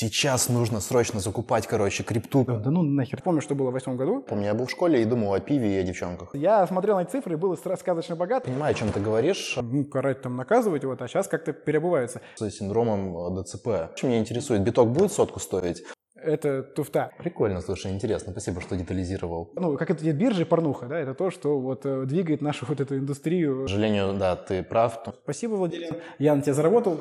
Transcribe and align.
сейчас 0.00 0.48
нужно 0.48 0.80
срочно 0.80 1.20
закупать, 1.20 1.66
короче, 1.66 2.02
крипту. 2.02 2.44
Да, 2.44 2.58
да 2.58 2.70
ну 2.70 2.82
нахер. 2.82 3.20
Помню, 3.22 3.42
что 3.42 3.54
было 3.54 3.68
в 3.70 3.72
восьмом 3.74 3.96
году. 3.98 4.22
Помню, 4.22 4.46
я 4.46 4.54
был 4.54 4.64
в 4.64 4.70
школе 4.70 5.02
и 5.02 5.04
думал 5.04 5.34
о 5.34 5.40
пиве 5.40 5.76
и 5.76 5.78
о 5.78 5.82
девчонках. 5.82 6.34
Я 6.34 6.66
смотрел 6.66 6.96
на 6.96 7.02
эти 7.02 7.10
цифры 7.10 7.34
и 7.34 7.36
был 7.36 7.56
сказочно 7.56 8.16
богат. 8.16 8.44
Понимаю, 8.44 8.72
о 8.72 8.74
чем 8.74 8.90
ты 8.92 9.00
говоришь, 9.00 9.58
Ну, 9.60 9.84
карать 9.84 10.22
там, 10.22 10.36
наказывать, 10.36 10.84
вот, 10.84 11.02
а 11.02 11.08
сейчас 11.08 11.28
как-то 11.28 11.52
переобуваются. 11.52 12.22
с 12.36 12.50
синдромом 12.50 13.38
э, 13.38 13.42
ДЦП. 13.42 13.66
Меня 14.02 14.18
интересует, 14.18 14.62
биток 14.62 14.90
будет 14.90 15.12
сотку 15.12 15.38
стоить? 15.38 15.82
Это 16.22 16.62
туфта. 16.62 17.12
Прикольно, 17.18 17.60
слушай, 17.60 17.90
интересно. 17.90 18.32
Спасибо, 18.32 18.60
что 18.60 18.76
детализировал. 18.76 19.50
Ну, 19.54 19.76
как 19.76 19.90
это 19.90 20.12
биржа 20.12 20.42
и 20.42 20.44
порнуха, 20.44 20.86
да, 20.86 20.98
это 20.98 21.14
то, 21.14 21.30
что 21.30 21.58
вот 21.58 21.84
э, 21.84 22.04
двигает 22.04 22.40
нашу 22.40 22.66
вот 22.66 22.80
эту 22.80 22.96
индустрию. 22.96 23.64
К 23.64 23.68
сожалению, 23.68 24.14
да, 24.18 24.36
ты 24.36 24.62
прав. 24.62 25.00
Спасибо, 25.22 25.54
Владимир. 25.54 25.96
Я 26.18 26.34
на 26.34 26.42
тебя 26.42 26.54
заработал. 26.54 27.00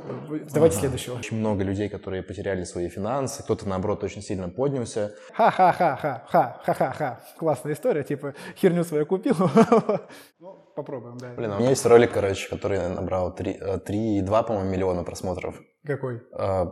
Давайте 0.54 0.78
следующего. 0.78 1.16
Очень 1.16 1.38
много 1.38 1.64
людей, 1.64 1.90
которые 1.90 2.24
потеряли 2.24 2.64
свои 2.64 2.90
финансы, 2.90 3.44
кто-то, 3.44 3.68
наоборот, 3.68 4.04
очень 4.04 4.22
сильно 4.22 4.50
поднялся. 4.50 5.14
Ха-ха-ха-ха-ха, 5.34 6.62
ха-ха-ха. 6.64 7.20
Классная 7.38 7.74
история, 7.74 8.04
типа 8.04 8.34
херню 8.56 8.84
свою 8.84 9.06
купил. 9.06 9.36
Ну, 10.80 10.84
попробуем, 10.84 11.18
да. 11.18 11.28
Блин, 11.36 11.52
а 11.52 11.56
у 11.58 11.60
меня 11.60 11.70
есть 11.72 11.86
ролик, 11.86 12.12
короче, 12.14 12.48
который 12.50 12.80
набрал 12.90 13.36
три- 13.36 13.58
э, 13.60 13.80
3,2, 13.80 14.44
по-моему, 14.44 14.70
миллиона 14.70 15.04
просмотров. 15.04 15.56
Какой? 15.86 16.22
Э, 16.34 16.66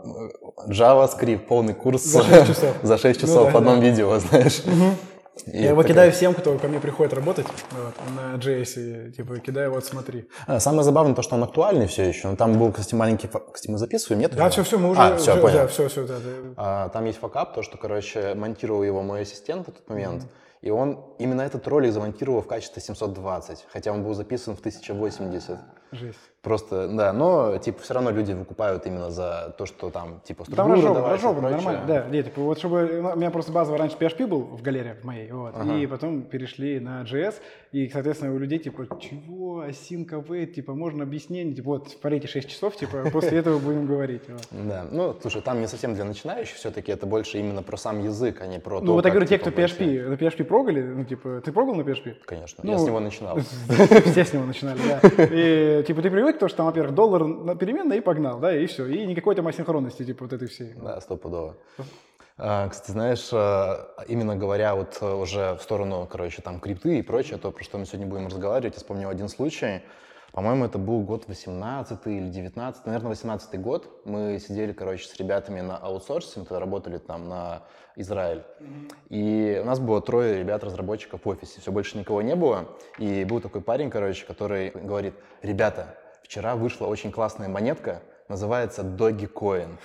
JavaScript, 0.70 1.40
полный 1.48 1.74
курс 1.74 2.04
За 2.04 2.24
шесть 2.24 2.48
часов. 2.48 2.76
за 2.84 2.98
6 2.98 3.22
Ну 3.22 3.28
часов 3.28 3.46
да, 3.46 3.52
в 3.52 3.58
одном 3.58 3.80
да. 3.80 3.86
видео, 3.86 4.18
знаешь. 4.20 4.62
И 5.46 5.52
Я 5.62 5.70
его 5.70 5.82
такая- 5.82 5.94
кидаю 5.94 6.12
всем, 6.14 6.34
кто 6.34 6.58
ко 6.58 6.68
мне 6.68 6.80
приходит 6.80 7.14
работать 7.14 7.46
вот, 7.72 7.94
на 8.16 8.38
JS, 8.38 9.12
типа, 9.12 9.40
кидаю, 9.40 9.72
вот 9.72 9.86
смотри. 9.86 10.28
А, 10.48 10.60
Самое 10.60 10.84
забавное 10.84 11.14
то, 11.16 11.22
что 11.22 11.36
он 11.36 11.44
актуальный 11.44 11.88
все 11.88 12.04
еще. 12.08 12.30
Но 12.30 12.36
там 12.38 12.58
был, 12.58 12.72
кстати, 12.72 12.96
маленький... 12.96 13.28
Кстати, 13.28 13.70
мы 13.70 13.78
записываем, 13.78 14.22
нет? 14.22 14.34
Да, 14.36 14.50
все, 14.50 14.64
все, 14.64 14.80
мы 14.80 14.90
уже... 14.90 15.02
А, 15.02 15.18
все, 15.18 15.34
уже- 15.34 15.42
понял. 15.42 15.58
Да, 15.58 15.68
все, 15.68 15.88
все, 15.90 16.08
да, 16.08 16.16
да. 16.16 16.54
А, 16.58 16.90
Там 16.90 17.06
есть 17.06 17.20
факап, 17.20 17.54
то, 17.54 17.62
что, 17.62 17.78
короче, 17.78 18.34
монтировал 18.36 18.84
его 18.84 19.04
мой 19.04 19.22
ассистент 19.22 19.68
в 19.68 19.72
тот 19.72 19.88
момент, 19.90 20.24
и 20.68 20.70
он 20.70 21.00
именно 21.18 21.42
этот 21.44 21.66
ролик 21.68 21.94
замонтировал 21.94 22.42
в 22.42 22.48
качестве 22.48 22.82
720, 22.82 23.68
хотя 23.70 23.94
он 23.94 24.04
был 24.04 24.14
записан 24.14 24.54
в 24.54 24.60
1080. 24.60 25.60
Жесть. 25.94 26.20
Просто, 26.44 26.88
да, 26.88 27.14
но, 27.14 27.58
типа, 27.58 27.82
все 27.82 27.94
равно 27.96 28.12
люди 28.12 28.32
выкупают 28.32 28.86
именно 28.86 29.10
за 29.10 29.56
то, 29.58 29.66
что 29.66 29.90
там, 29.90 30.22
типа, 30.24 30.46
Там 30.46 30.54
структуру 30.54 30.76
разжевано, 30.76 31.10
разжевано, 31.10 31.50
нормально, 31.50 31.84
да, 31.88 32.04
да, 32.10 32.24
типа, 32.24 32.42
вот 32.42 32.60
чтобы, 32.60 33.00
ну, 33.02 33.10
у 33.10 33.16
меня 33.16 33.32
просто 33.32 33.52
базово 33.52 33.78
раньше 33.78 33.98
PHP 33.98 34.28
был 34.28 34.42
в 34.42 34.62
галерее 34.62 34.94
в 34.94 35.04
моей, 35.04 35.32
вот, 35.32 35.56
и 35.66 35.86
потом 35.88 36.22
перешли 36.22 36.80
на 36.80 37.02
JS, 37.02 37.36
и, 37.72 37.90
соответственно, 37.90 38.34
у 38.34 38.38
людей, 38.38 38.60
типа, 38.60 38.88
чего, 39.00 39.62
осинка, 39.62 40.18
wait, 40.18 40.54
типа, 40.54 40.74
можно 40.74 41.04
объяснение, 41.04 41.54
типа, 41.56 41.70
вот, 41.72 42.00
парите 42.02 42.28
6 42.28 42.48
часов, 42.48 42.78
типа, 42.78 43.10
после 43.12 43.38
этого 43.40 43.58
будем 43.60 43.88
говорить. 43.88 44.22
Да, 44.52 44.86
ну, 44.90 45.16
слушай, 45.20 45.42
там 45.42 45.60
не 45.60 45.68
совсем 45.68 45.96
для 45.96 46.06
начинающих 46.06 46.56
все-таки, 46.56 46.92
это 46.92 47.08
больше 47.08 47.40
именно 47.40 47.64
про 47.64 47.78
сам 47.78 48.02
язык, 48.02 48.42
а 48.42 48.48
не 48.48 48.60
про 48.60 48.80
то, 48.80 48.86
Ну, 48.86 48.94
вот 48.94 49.06
я 49.06 49.12
говорю, 49.12 49.28
те, 49.28 49.38
типа, 49.38 49.52
кто 49.52 49.62
PHP, 49.62 50.08
на 50.08 50.14
PHP 50.14 50.44
прогали, 50.46 50.82
ну, 50.82 51.04
типа, 51.04 51.42
ты 51.44 51.52
прогал 51.52 51.76
на 51.76 51.82
PHP? 51.82 52.16
Конечно, 52.26 52.64
Ну, 52.64 52.72
я 52.74 52.78
с 52.78 52.86
него 52.86 53.00
начинал. 53.00 53.38
Все 54.06 54.24
с 54.24 54.34
него 54.34 54.46
начинали, 54.46 54.80
да. 54.88 55.00
И, 55.32 55.84
типа, 55.84 56.02
ты 56.02 56.10
привык, 56.28 56.40
то, 56.40 56.48
что 56.48 56.58
там, 56.58 56.66
во-первых, 56.68 56.94
доллар 56.94 57.26
на 57.26 57.56
переменной 57.56 57.98
и 57.98 58.02
погнал, 58.02 58.40
да, 58.40 58.56
и 58.56 58.66
все. 58.66 58.86
И 58.86 59.06
никакой 59.06 59.36
там 59.36 59.48
асинхронности, 59.48 60.04
типа, 60.04 60.26
вот 60.26 60.34
этой 60.34 60.48
всей. 60.48 60.74
Да, 60.74 61.00
стопудово. 61.00 61.56
А, 62.38 62.68
Кстати, 62.70 62.92
знаешь, 62.92 63.30
а, 63.32 63.94
именно 64.08 64.36
говоря 64.36 64.76
вот 64.76 64.98
э, 65.02 65.14
уже 65.14 65.56
в 65.56 65.62
сторону, 65.62 66.08
короче, 66.10 66.42
там 66.42 66.60
крипты 66.60 67.00
и 67.00 67.02
прочее, 67.02 67.40
то, 67.40 67.52
про 67.52 67.64
что 67.64 67.78
мы 67.78 67.86
сегодня 67.86 68.08
будем 68.08 68.28
разговаривать, 68.28 68.76
я 68.76 68.80
вспомнил 68.80 69.10
один 69.10 69.28
случай. 69.30 69.82
По-моему, 70.34 70.66
это 70.66 70.78
был 70.78 71.02
год 71.02 71.24
18 71.28 72.00
или 72.06 72.30
19, 72.30 72.86
наверное, 72.86 73.10
18 73.10 73.60
год. 73.60 74.02
Мы 74.06 74.40
сидели, 74.40 74.72
короче, 74.72 75.08
с 75.08 75.16
ребятами 75.16 75.62
на 75.62 75.78
аутсорсе, 75.78 76.40
мы 76.40 76.46
тогда 76.46 76.60
работали 76.60 77.00
там 77.00 77.28
на 77.28 77.64
Израиль. 77.96 78.44
И 79.10 79.60
у 79.64 79.66
нас 79.66 79.80
было 79.80 80.00
трое 80.00 80.38
ребят-разработчиков 80.38 81.22
в 81.24 81.30
офисе, 81.30 81.60
все, 81.60 81.72
больше 81.72 81.98
никого 81.98 82.22
не 82.22 82.36
было. 82.36 82.68
И 83.00 83.24
был 83.24 83.42
такой 83.42 83.62
парень, 83.62 83.90
короче, 83.90 84.26
который 84.26 84.70
говорит, 84.70 85.16
ребята, 85.42 85.98
вчера 86.28 86.56
вышла 86.56 86.88
очень 86.88 87.12
классная 87.12 87.48
монетка, 87.48 88.04
называется 88.28 88.82
Dogecoin. 88.82 89.78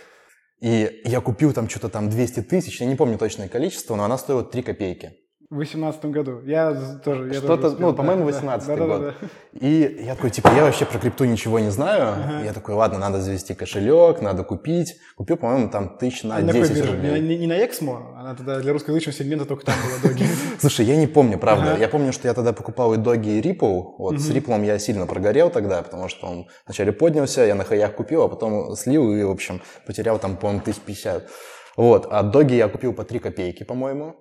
И 0.61 1.03
я 1.05 1.21
купил 1.21 1.53
там 1.53 1.69
что-то 1.69 1.89
там 1.89 2.11
200 2.11 2.43
тысяч, 2.43 2.81
я 2.81 2.87
не 2.87 2.97
помню 2.97 3.17
точное 3.17 3.49
количество, 3.49 3.95
но 3.97 4.05
она 4.05 4.19
стоила 4.19 4.45
3 4.45 4.63
копейки. 4.63 5.22
В 5.53 5.57
18 5.57 6.05
году. 6.07 6.41
Я 6.47 6.73
тоже. 7.05 7.25
я 7.27 7.35
тоже 7.35 7.35
Что-то, 7.35 7.67
успел, 7.69 7.81
ну, 7.89 7.91
да, 7.93 7.97
по-моему, 7.99 8.21
да. 8.21 8.33
18 8.33 8.69
Да, 8.69 8.77
да, 8.77 8.87
год. 8.87 9.01
да, 9.03 9.15
да. 9.21 9.29
И 9.61 10.03
я 10.07 10.15
такой, 10.15 10.31
типа, 10.31 10.49
я 10.57 10.63
вообще 10.65 10.87
про 10.87 10.99
крипту 10.99 11.25
ничего 11.27 11.59
не 11.59 11.71
знаю. 11.71 12.41
И 12.41 12.47
Я 12.47 12.55
такой, 12.55 12.75
ладно, 12.75 12.99
надо 12.99 13.21
завести 13.21 13.53
кошелек, 13.53 14.23
надо 14.23 14.45
купить. 14.45 14.97
Купил, 15.15 15.37
по-моему, 15.37 15.69
там 15.69 15.99
тысяч 15.99 16.23
на 16.23 16.37
А 16.37 16.41
на 16.41 16.47
какой 16.47 16.63
10 16.63 16.77
бирже? 16.77 16.93
рублей. 16.93 17.21
Не, 17.21 17.37
не- 17.37 17.47
на 17.47 17.63
Эксмо, 17.67 18.15
она 18.19 18.35
тогда 18.35 18.61
для 18.61 18.73
русскоязычного 18.73 19.15
сегмента 19.15 19.45
только 19.45 19.67
там 19.67 19.75
была 19.85 20.11
доги. 20.11 20.25
Слушай, 20.59 20.87
я 20.87 20.97
не 20.97 21.07
помню, 21.07 21.39
правда. 21.39 21.73
Ага. 21.73 21.81
Я 21.81 21.89
помню, 21.89 22.15
что 22.15 22.29
я 22.29 22.33
тогда 22.33 22.55
покупал 22.55 22.95
и 22.95 22.97
доги, 22.97 23.29
и 23.39 23.43
Ripple. 23.43 23.83
Вот 23.99 24.21
с 24.21 24.31
Ripple 24.31 24.65
я 24.65 24.79
сильно 24.79 25.07
прогорел 25.07 25.51
тогда, 25.51 25.83
потому 25.83 26.09
что 26.09 26.29
он 26.29 26.47
вначале 26.65 26.93
поднялся, 26.93 27.45
я 27.45 27.55
на 27.55 27.65
хаях 27.65 27.95
купил, 27.95 28.23
а 28.23 28.29
потом 28.31 28.75
слил 28.75 29.13
и, 29.15 29.23
в 29.23 29.31
общем, 29.31 29.61
потерял 29.87 30.19
там, 30.19 30.39
по-моему, 30.39 30.63
1050. 30.63 31.29
Вот, 31.77 32.07
а 32.11 32.23
доги 32.23 32.55
я 32.55 32.69
купил 32.69 32.95
по 32.95 33.05
3 33.05 33.19
копейки, 33.19 33.65
по-моему. 33.65 34.17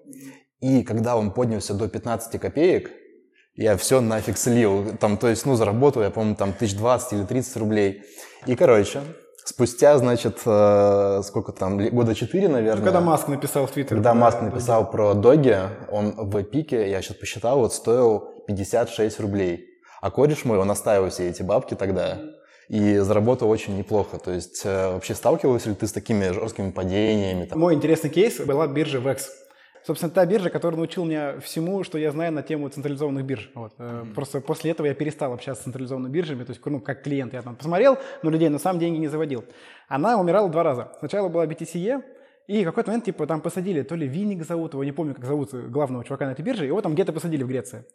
И 0.62 0.84
когда 0.84 1.18
он 1.18 1.32
поднялся 1.32 1.74
до 1.74 1.88
15 1.88 2.40
копеек, 2.40 2.92
я 3.56 3.76
все 3.78 4.00
нафиг 4.00 4.38
слил. 4.38 4.96
Там, 5.00 5.18
то 5.18 5.28
есть, 5.28 5.46
ну, 5.46 5.56
заработал 5.56 6.04
я, 6.04 6.10
по-моему, 6.10 6.36
там 6.36 6.50
1020 6.50 7.14
или 7.14 7.24
30 7.24 7.58
рублей. 7.58 8.04
И, 8.46 8.56
короче, 8.56 9.02
спустя, 9.44 9.98
значит, 9.98 10.40
э, 10.46 11.22
сколько 11.24 11.52
там, 11.52 11.78
года 11.90 12.16
4, 12.16 12.48
наверное. 12.48 12.80
Ну, 12.80 12.86
Когда 12.86 13.02
Маск 13.02 13.28
написал 13.28 13.66
в 13.66 13.72
Твиттер. 13.72 13.98
Когда 13.98 14.12
про 14.12 14.20
Маск 14.20 14.40
доги. 14.40 14.50
написал 14.52 14.90
про 14.90 15.14
доги, 15.14 15.58
он 15.92 16.14
в 16.16 16.44
пике, 16.44 16.90
я 16.90 17.02
сейчас 17.02 17.18
посчитал, 17.18 17.60
вот 17.60 17.74
стоил 17.74 18.44
56 18.48 19.20
рублей. 19.20 19.68
А 20.02 20.10
кореш 20.10 20.46
мой, 20.46 20.58
он 20.58 20.70
оставил 20.72 21.10
все 21.10 21.30
эти 21.30 21.44
бабки 21.44 21.76
тогда 21.76 22.20
и 22.70 22.98
заработал 23.00 23.50
очень 23.50 23.78
неплохо. 23.78 24.18
То 24.18 24.32
есть 24.32 24.62
э, 24.64 24.94
вообще 24.94 25.14
сталкивался 25.14 25.70
ли 25.70 25.76
ты 25.76 25.88
с 25.88 25.92
такими 25.92 26.32
жесткими 26.32 26.72
падениями? 26.72 27.46
Там? 27.46 27.60
Мой 27.60 27.74
интересный 27.76 28.10
кейс 28.10 28.40
была 28.40 28.66
биржа 28.68 29.00
VEX. 29.00 29.24
Собственно, 29.84 30.12
та 30.12 30.26
биржа, 30.26 30.50
которая 30.50 30.78
научила 30.78 31.06
меня 31.06 31.40
всему, 31.40 31.84
что 31.84 31.98
я 31.98 32.12
знаю 32.12 32.32
на 32.32 32.44
тему 32.44 32.70
централизованных 32.70 33.26
бирж. 33.26 33.50
Вот. 33.56 33.74
э, 33.80 34.06
Просто 34.14 34.42
после 34.42 34.72
этого 34.72 34.88
я 34.88 34.94
перестал 34.94 35.34
общаться 35.34 35.62
с 35.62 35.66
централизованными 35.66 36.12
биржами, 36.12 36.44
то 36.44 36.52
есть, 36.52 36.66
ну, 36.66 36.80
как 36.80 37.02
клиент 37.04 37.34
я 37.34 37.42
там 37.42 37.56
посмотрел, 37.56 37.98
но 38.22 38.30
людей 38.30 38.50
на 38.50 38.60
самом 38.60 38.80
деньги 38.80 38.98
не 38.98 39.08
заводил. 39.08 39.44
Она 39.88 40.20
умирала 40.20 40.50
два 40.50 40.64
раза. 40.64 40.92
Сначала 41.00 41.30
была 41.30 41.46
BTCE, 41.46 42.04
и 42.48 42.64
в 42.64 42.66
какой-то 42.66 42.90
момент, 42.90 43.06
типа, 43.06 43.28
там 43.28 43.42
посадили, 43.42 43.82
то 43.82 43.96
ли 43.96 44.08
Винник 44.08 44.44
зовут 44.46 44.74
его, 44.74 44.84
не 44.84 44.92
помню, 44.92 45.16
как 45.16 45.26
зовут 45.26 45.54
главного 45.54 46.04
чувака 46.04 46.26
на 46.26 46.32
этой 46.32 46.42
бирже, 46.42 46.66
его 46.66 46.82
там 46.82 46.94
где-то 46.94 47.14
посадили 47.14 47.44
в 47.44 47.48
Греции. 47.48 47.86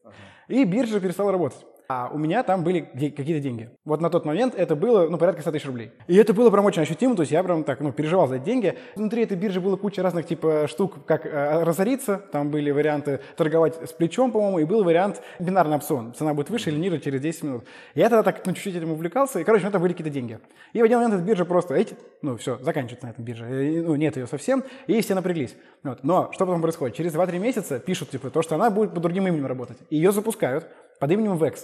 И 0.48 0.64
биржа 0.64 0.98
перестала 1.00 1.30
работать. 1.30 1.64
А 1.88 2.10
у 2.12 2.18
меня 2.18 2.42
там 2.42 2.64
были 2.64 2.80
какие-то 2.80 3.40
деньги. 3.40 3.70
Вот 3.84 4.00
на 4.00 4.10
тот 4.10 4.24
момент 4.24 4.54
это 4.56 4.74
было, 4.74 5.08
ну, 5.08 5.18
порядка 5.18 5.42
100 5.42 5.52
тысяч 5.52 5.66
рублей. 5.66 5.92
И 6.08 6.16
это 6.16 6.34
было 6.34 6.50
прям 6.50 6.64
очень 6.64 6.82
ощутимо, 6.82 7.14
то 7.14 7.22
есть 7.22 7.30
я 7.30 7.42
прям 7.44 7.62
так, 7.62 7.80
ну, 7.80 7.92
переживал 7.92 8.26
за 8.26 8.36
эти 8.36 8.44
деньги. 8.44 8.76
Внутри 8.96 9.22
этой 9.22 9.36
биржи 9.36 9.60
было 9.60 9.76
куча 9.76 10.02
разных, 10.02 10.26
типа, 10.26 10.66
штук, 10.68 11.04
как 11.06 11.26
э, 11.26 11.62
разориться. 11.62 12.20
Там 12.32 12.50
были 12.50 12.72
варианты 12.72 13.20
торговать 13.36 13.76
с 13.88 13.92
плечом, 13.92 14.32
по-моему, 14.32 14.58
и 14.58 14.64
был 14.64 14.82
вариант 14.82 15.22
бинарный 15.38 15.76
опцион. 15.76 16.12
Цена 16.14 16.34
будет 16.34 16.50
выше 16.50 16.70
или 16.70 16.78
ниже 16.78 16.98
через 16.98 17.20
10 17.20 17.42
минут. 17.44 17.64
Я 17.94 18.08
тогда 18.08 18.24
так, 18.24 18.44
ну, 18.44 18.52
чуть-чуть 18.52 18.74
этим 18.74 18.90
увлекался, 18.90 19.38
и, 19.38 19.44
короче, 19.44 19.62
у 19.62 19.64
меня 19.66 19.72
там 19.72 19.82
были 19.82 19.92
какие-то 19.92 20.12
деньги. 20.12 20.40
И 20.72 20.80
в 20.80 20.84
один 20.84 20.98
момент 20.98 21.14
эта 21.14 21.22
биржа 21.22 21.44
просто, 21.44 21.74
эти, 21.74 21.96
ну, 22.20 22.36
все, 22.36 22.58
заканчивается 22.58 23.06
на 23.06 23.10
этом 23.10 23.24
бирже. 23.24 23.44
Ну, 23.44 23.94
нет 23.94 24.16
ее 24.16 24.26
совсем, 24.26 24.64
и 24.88 25.00
все 25.00 25.14
напряглись. 25.14 25.54
Вот. 25.84 26.02
Но 26.02 26.30
что 26.32 26.46
потом 26.46 26.62
происходит? 26.62 26.96
Через 26.96 27.14
2-3 27.14 27.38
месяца 27.38 27.78
пишут, 27.78 28.10
типа, 28.10 28.30
то, 28.30 28.42
что 28.42 28.56
она 28.56 28.70
будет 28.70 28.92
под 28.92 29.02
другим 29.02 29.28
именем 29.28 29.46
работать. 29.46 29.78
И 29.90 29.96
ее 29.96 30.10
запускают 30.10 30.66
под 30.98 31.10
именем 31.10 31.34
VEX. 31.34 31.58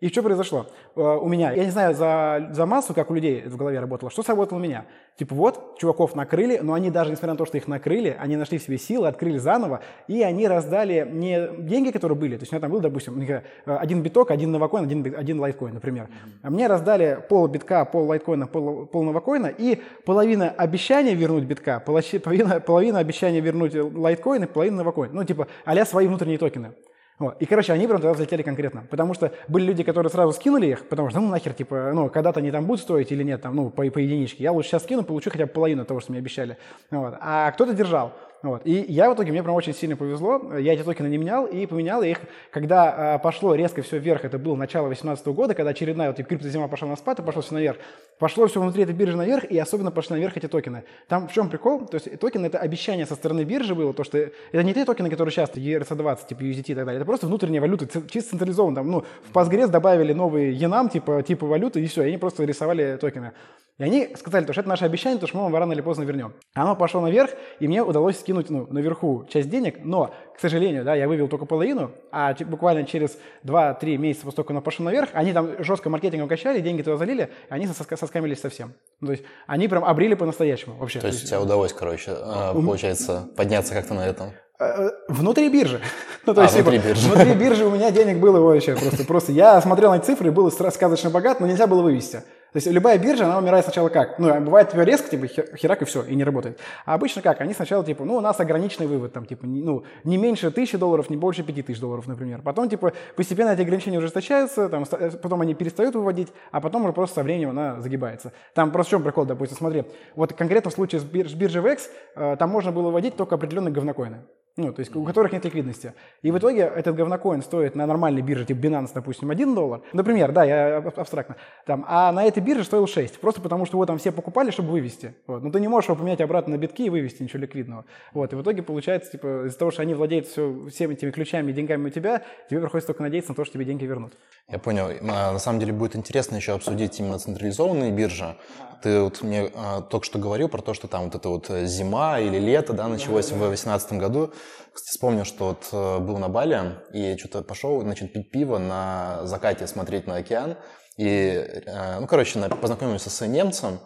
И 0.00 0.08
что 0.10 0.22
произошло? 0.22 0.66
Э, 0.94 1.18
У 1.20 1.28
меня, 1.28 1.50
я 1.52 1.64
не 1.64 1.72
знаю 1.72 1.92
за, 1.92 2.50
за 2.52 2.66
массу, 2.66 2.94
как 2.94 3.10
у 3.10 3.14
людей 3.14 3.42
в 3.42 3.56
голове 3.56 3.80
работало, 3.80 4.12
что 4.12 4.22
сработало 4.22 4.58
у 4.58 4.62
меня? 4.62 4.86
Типа 5.16 5.34
вот, 5.34 5.76
чуваков 5.76 6.14
накрыли, 6.14 6.60
но 6.62 6.74
они 6.74 6.92
даже, 6.92 7.10
несмотря 7.10 7.32
на 7.32 7.36
то, 7.36 7.46
что 7.46 7.56
их 7.56 7.66
накрыли, 7.66 8.16
они 8.16 8.36
нашли 8.36 8.58
в 8.58 8.62
себе 8.62 8.78
силы, 8.78 9.08
открыли 9.08 9.38
заново, 9.38 9.80
и 10.06 10.22
они 10.22 10.46
раздали 10.46 11.08
не 11.10 11.48
деньги, 11.58 11.90
которые 11.90 12.16
были, 12.16 12.36
то 12.36 12.42
есть 12.42 12.52
у 12.52 12.54
меня 12.54 12.60
там 12.60 12.70
был, 12.70 12.78
допустим, 12.78 13.14
у 13.14 13.18
них, 13.18 13.28
э, 13.28 13.42
один 13.66 14.00
биток, 14.02 14.30
один 14.30 14.52
новокоин, 14.52 14.84
один, 14.84 15.14
один 15.16 15.40
лайткоин, 15.40 15.74
например. 15.74 16.08
А 16.42 16.50
мне 16.50 16.68
раздали 16.68 17.20
пол 17.28 17.48
битка, 17.48 17.84
пол 17.84 18.06
лайткоина, 18.06 18.46
пол, 18.46 18.86
пол 18.86 19.02
новокоина, 19.02 19.48
и 19.48 19.82
половина 20.04 20.50
обещания 20.50 21.14
вернуть 21.14 21.44
битка, 21.44 21.82
половина, 21.84 22.60
половина 22.60 23.00
обещания 23.00 23.40
вернуть 23.40 23.74
лайткоин 23.74 24.44
и 24.44 24.46
половина 24.46 24.76
новокоин. 24.76 25.10
Ну, 25.12 25.24
типа, 25.24 25.48
а 25.64 25.84
свои 25.84 26.06
внутренние 26.06 26.38
токены. 26.38 26.72
Вот. 27.18 27.40
И, 27.40 27.46
короче, 27.46 27.72
они 27.72 27.86
прям 27.86 28.00
тогда 28.00 28.14
взлетели 28.14 28.42
конкретно. 28.42 28.84
Потому 28.88 29.12
что 29.12 29.32
были 29.48 29.64
люди, 29.64 29.82
которые 29.82 30.10
сразу 30.10 30.32
скинули 30.32 30.66
их, 30.66 30.88
потому 30.88 31.10
что, 31.10 31.20
ну, 31.20 31.28
нахер, 31.28 31.52
типа, 31.52 31.90
ну, 31.92 32.08
когда-то 32.08 32.38
они 32.40 32.50
там 32.50 32.64
будут 32.64 32.80
стоить 32.80 33.10
или 33.10 33.24
нет, 33.24 33.42
там, 33.42 33.56
ну, 33.56 33.70
по, 33.70 33.84
по 33.90 33.98
единичке. 33.98 34.44
Я 34.44 34.52
лучше 34.52 34.70
сейчас 34.70 34.84
скину, 34.84 35.02
получу 35.02 35.30
хотя 35.30 35.46
бы 35.46 35.52
половину 35.52 35.84
того, 35.84 36.00
что 36.00 36.12
мне 36.12 36.20
обещали. 36.20 36.56
Вот. 36.90 37.14
А 37.20 37.50
кто-то 37.50 37.74
держал. 37.74 38.12
Вот. 38.42 38.62
И 38.64 38.84
я 38.88 39.10
в 39.10 39.14
итоге, 39.14 39.32
мне 39.32 39.42
прям 39.42 39.56
очень 39.56 39.74
сильно 39.74 39.96
повезло, 39.96 40.56
я 40.56 40.72
эти 40.72 40.84
токены 40.84 41.08
не 41.08 41.18
менял 41.18 41.46
и 41.46 41.66
поменял 41.66 42.02
их, 42.02 42.20
когда 42.52 43.14
а, 43.14 43.18
пошло 43.18 43.54
резко 43.56 43.82
все 43.82 43.98
вверх, 43.98 44.24
это 44.24 44.38
было 44.38 44.54
начало 44.54 44.86
2018 44.86 45.26
года, 45.28 45.54
когда 45.54 45.70
очередная 45.70 46.12
вот, 46.12 46.24
криптозима 46.24 46.68
пошла 46.68 46.86
на 46.86 46.96
спад 46.96 47.18
и 47.18 47.22
пошло 47.22 47.42
все 47.42 47.54
наверх. 47.54 47.78
Пошло 48.18 48.46
все 48.46 48.60
внутри 48.60 48.84
этой 48.84 48.94
биржи 48.94 49.16
наверх, 49.16 49.44
и 49.44 49.58
особенно 49.58 49.90
пошли 49.90 50.14
наверх 50.14 50.36
эти 50.36 50.46
токены. 50.46 50.84
Там 51.08 51.26
в 51.26 51.32
чем 51.32 51.50
прикол? 51.50 51.86
То 51.86 51.96
есть 51.96 52.20
токен 52.20 52.44
это 52.44 52.58
обещание 52.58 53.06
со 53.06 53.16
стороны 53.16 53.42
биржи 53.42 53.74
было, 53.74 53.92
то 53.92 54.04
что 54.04 54.18
это 54.18 54.62
не 54.62 54.72
те 54.72 54.84
токены, 54.84 55.10
которые 55.10 55.32
сейчас, 55.32 55.50
ERC20, 55.50 56.28
типа 56.28 56.42
USDT 56.42 56.72
и 56.72 56.74
так 56.74 56.84
далее, 56.84 56.96
это 56.98 57.06
просто 57.06 57.26
внутренняя 57.26 57.60
валюта, 57.60 57.86
чисто 58.08 58.30
централизованная. 58.30 58.84
Ну, 58.84 59.04
в 59.28 59.36
Postgres 59.36 59.68
добавили 59.68 60.12
новые 60.12 60.52
enum, 60.52 60.88
типа, 60.88 61.24
типа 61.24 61.46
валюты, 61.46 61.82
и 61.82 61.86
все, 61.88 62.04
и 62.04 62.08
они 62.08 62.18
просто 62.18 62.44
рисовали 62.44 62.96
токены. 63.00 63.32
И 63.78 63.84
они 63.84 64.08
сказали, 64.16 64.42
что 64.50 64.60
это 64.60 64.68
наше 64.68 64.84
обещание, 64.84 65.20
то 65.20 65.28
что 65.28 65.36
мы 65.36 65.44
вам 65.44 65.54
рано 65.54 65.72
или 65.72 65.80
поздно 65.80 66.02
вернем. 66.02 66.34
Оно 66.54 66.74
пошло 66.74 67.00
наверх, 67.00 67.30
и 67.60 67.68
мне 67.68 67.82
удалось 67.82 68.18
скинуть 68.18 68.50
ну, 68.50 68.66
наверху 68.70 69.24
часть 69.30 69.48
денег, 69.48 69.78
но, 69.84 70.12
к 70.36 70.40
сожалению, 70.40 70.84
да, 70.84 70.96
я 70.96 71.06
вывел 71.06 71.28
только 71.28 71.46
половину, 71.46 71.92
а 72.10 72.34
буквально 72.44 72.84
через 72.84 73.18
2-3 73.44 73.96
месяца 73.96 74.24
после 74.24 74.36
того, 74.36 74.44
как 74.44 74.50
оно 74.50 74.62
пошло 74.62 74.84
наверх, 74.84 75.10
они 75.12 75.32
там 75.32 75.62
жестко 75.62 75.90
маркетингом 75.90 76.28
качали, 76.28 76.58
деньги 76.60 76.82
туда 76.82 76.96
залили, 76.96 77.30
и 77.48 77.54
они 77.54 77.68
соск 77.68 77.96
соскамились 77.96 78.40
совсем. 78.40 78.74
Ну, 79.00 79.06
то 79.06 79.12
есть 79.12 79.24
они 79.46 79.68
прям 79.68 79.84
обрили 79.84 80.14
по-настоящему 80.14 80.74
вообще. 80.74 80.98
То 80.98 81.06
есть 81.06 81.22
у 81.22 81.26
тебя 81.28 81.40
удалось, 81.40 81.72
короче, 81.72 82.10
а, 82.14 82.54
получается, 82.54 83.28
подняться 83.36 83.74
как-то 83.74 83.94
на 83.94 84.04
этом? 84.06 84.32
Э, 84.58 84.90
внутри 85.06 85.48
биржи. 85.50 85.80
ну, 86.26 86.34
то 86.34 86.40
а, 86.40 86.44
есть, 86.44 86.56
типа, 86.56 86.70
внутри 86.70 86.88
биржи. 86.88 87.08
Внутри 87.08 87.34
биржи 87.34 87.64
у 87.64 87.70
меня 87.70 87.92
денег 87.92 88.18
было 88.18 88.40
вообще 88.40 88.74
просто. 88.74 89.04
Просто 89.04 89.30
я 89.30 89.60
смотрел 89.60 89.92
на 89.92 90.00
цифры, 90.00 90.32
был 90.32 90.50
сказочно 90.50 91.10
богат, 91.10 91.38
но 91.38 91.46
нельзя 91.46 91.68
было 91.68 91.80
вывести. 91.82 92.24
То 92.52 92.56
есть 92.56 92.66
любая 92.66 92.98
биржа, 92.98 93.26
она 93.26 93.38
умирает 93.38 93.64
сначала 93.64 93.90
как? 93.90 94.18
Ну, 94.18 94.40
бывает 94.40 94.70
типа 94.70 94.80
резко, 94.80 95.10
типа 95.10 95.26
херак 95.26 95.82
и 95.82 95.84
все, 95.84 96.02
и 96.02 96.14
не 96.14 96.24
работает. 96.24 96.58
А 96.86 96.94
обычно 96.94 97.20
как? 97.20 97.42
Они 97.42 97.52
сначала 97.52 97.84
типа, 97.84 98.04
ну, 98.04 98.16
у 98.16 98.20
нас 98.20 98.40
ограниченный 98.40 98.86
вывод, 98.86 99.12
там, 99.12 99.26
типа, 99.26 99.46
ну, 99.46 99.84
не 100.04 100.16
меньше 100.16 100.50
тысячи 100.50 100.78
долларов, 100.78 101.10
не 101.10 101.18
больше 101.18 101.42
пяти 101.42 101.62
тысяч 101.62 101.78
долларов, 101.78 102.06
например. 102.06 102.40
Потом, 102.42 102.68
типа, 102.70 102.92
постепенно 103.16 103.50
эти 103.50 103.60
ограничения 103.60 103.98
ужесточаются, 103.98 104.70
там, 104.70 104.84
э, 104.90 105.10
потом 105.22 105.42
они 105.42 105.54
перестают 105.54 105.94
выводить, 105.94 106.28
а 106.50 106.60
потом 106.62 106.84
уже 106.84 106.94
просто 106.94 107.16
со 107.16 107.22
временем 107.22 107.50
она 107.50 107.80
загибается. 107.82 108.32
Там 108.54 108.72
просто 108.72 108.88
в 108.88 108.90
чем 108.92 109.02
прикол, 109.02 109.26
допустим, 109.26 109.58
смотри, 109.58 109.84
вот 110.16 110.32
конкретно 110.32 110.70
в 110.70 110.74
случае 110.74 111.00
с, 111.00 111.04
бирж, 111.04 111.34
биржей 111.34 111.62
VEX, 111.62 111.80
э, 112.16 112.36
там 112.38 112.48
можно 112.48 112.72
было 112.72 112.86
выводить 112.86 113.16
только 113.16 113.34
определенные 113.34 113.72
говнокоины 113.72 114.22
ну, 114.58 114.72
то 114.72 114.80
есть 114.80 114.94
у 114.94 115.04
которых 115.04 115.32
нет 115.32 115.44
ликвидности. 115.44 115.94
И 116.22 116.30
в 116.30 116.38
итоге 116.38 116.62
этот 116.62 116.96
говнокоин 116.96 117.42
стоит 117.42 117.76
на 117.76 117.86
нормальной 117.86 118.22
бирже, 118.22 118.44
типа 118.44 118.58
Binance, 118.58 118.90
допустим, 118.92 119.30
1 119.30 119.54
доллар. 119.54 119.82
Например, 119.92 120.32
да, 120.32 120.44
я 120.44 120.78
абстрактно. 120.78 121.36
Там, 121.64 121.84
а 121.88 122.12
на 122.12 122.24
этой 122.24 122.42
бирже 122.42 122.64
стоил 122.64 122.86
6, 122.86 123.20
просто 123.20 123.40
потому 123.40 123.64
что 123.66 123.76
его 123.76 123.86
там 123.86 123.98
все 123.98 124.10
покупали, 124.12 124.50
чтобы 124.50 124.70
вывести. 124.70 125.14
Вот. 125.26 125.42
Но 125.42 125.50
ты 125.50 125.60
не 125.60 125.68
можешь 125.68 125.88
его 125.88 125.96
поменять 125.96 126.20
обратно 126.20 126.56
на 126.56 126.58
битки 126.58 126.82
и 126.82 126.90
вывести 126.90 127.22
ничего 127.22 127.40
ликвидного. 127.40 127.84
Вот. 128.12 128.32
И 128.32 128.36
в 128.36 128.42
итоге 128.42 128.62
получается, 128.62 129.12
типа, 129.12 129.46
из-за 129.46 129.58
того, 129.58 129.70
что 129.70 129.82
они 129.82 129.94
владеют 129.94 130.26
все, 130.26 130.66
всеми 130.70 130.94
этими 130.94 131.10
ключами 131.10 131.50
и 131.52 131.54
деньгами 131.54 131.86
у 131.86 131.90
тебя, 131.90 132.22
тебе 132.50 132.60
приходится 132.60 132.88
только 132.88 133.02
надеяться 133.02 133.30
на 133.30 133.36
то, 133.36 133.44
что 133.44 133.54
тебе 133.54 133.64
деньги 133.64 133.84
вернут. 133.84 134.12
Я 134.48 134.58
понял. 134.58 134.88
А, 134.88 135.32
на 135.32 135.38
самом 135.38 135.60
деле 135.60 135.72
будет 135.72 135.94
интересно 135.94 136.36
еще 136.36 136.54
обсудить 136.54 136.98
именно 136.98 137.18
централизованные 137.18 137.92
биржи. 137.92 138.36
Ты 138.82 139.00
вот 139.00 139.22
мне 139.22 139.50
а, 139.54 139.82
только 139.82 140.06
что 140.06 140.18
говорил 140.18 140.48
про 140.48 140.62
то, 140.62 140.74
что 140.74 140.88
там 140.88 141.04
вот 141.04 141.14
это 141.14 141.28
вот 141.28 141.50
э, 141.50 141.66
зима 141.66 142.20
или 142.20 142.38
лето, 142.38 142.72
да, 142.72 142.86
началось 142.88 143.26
в 143.26 143.38
2018 143.38 143.94
году. 143.94 144.32
Кстати, 144.72 144.90
вспомнил, 144.90 145.24
что 145.24 145.48
вот 145.48 145.68
э, 145.72 145.98
был 145.98 146.18
на 146.18 146.28
Бали 146.28 146.76
и 146.92 147.16
что-то 147.18 147.42
пошел, 147.42 147.80
значит, 147.80 148.12
пить 148.12 148.30
пиво 148.30 148.58
на 148.58 149.20
закате, 149.24 149.66
смотреть 149.66 150.06
на 150.06 150.16
океан. 150.16 150.56
И, 150.96 151.06
э, 151.06 151.98
ну, 152.00 152.06
короче, 152.06 152.40
познакомился 152.48 153.10
с 153.10 153.26
немцем, 153.26 153.80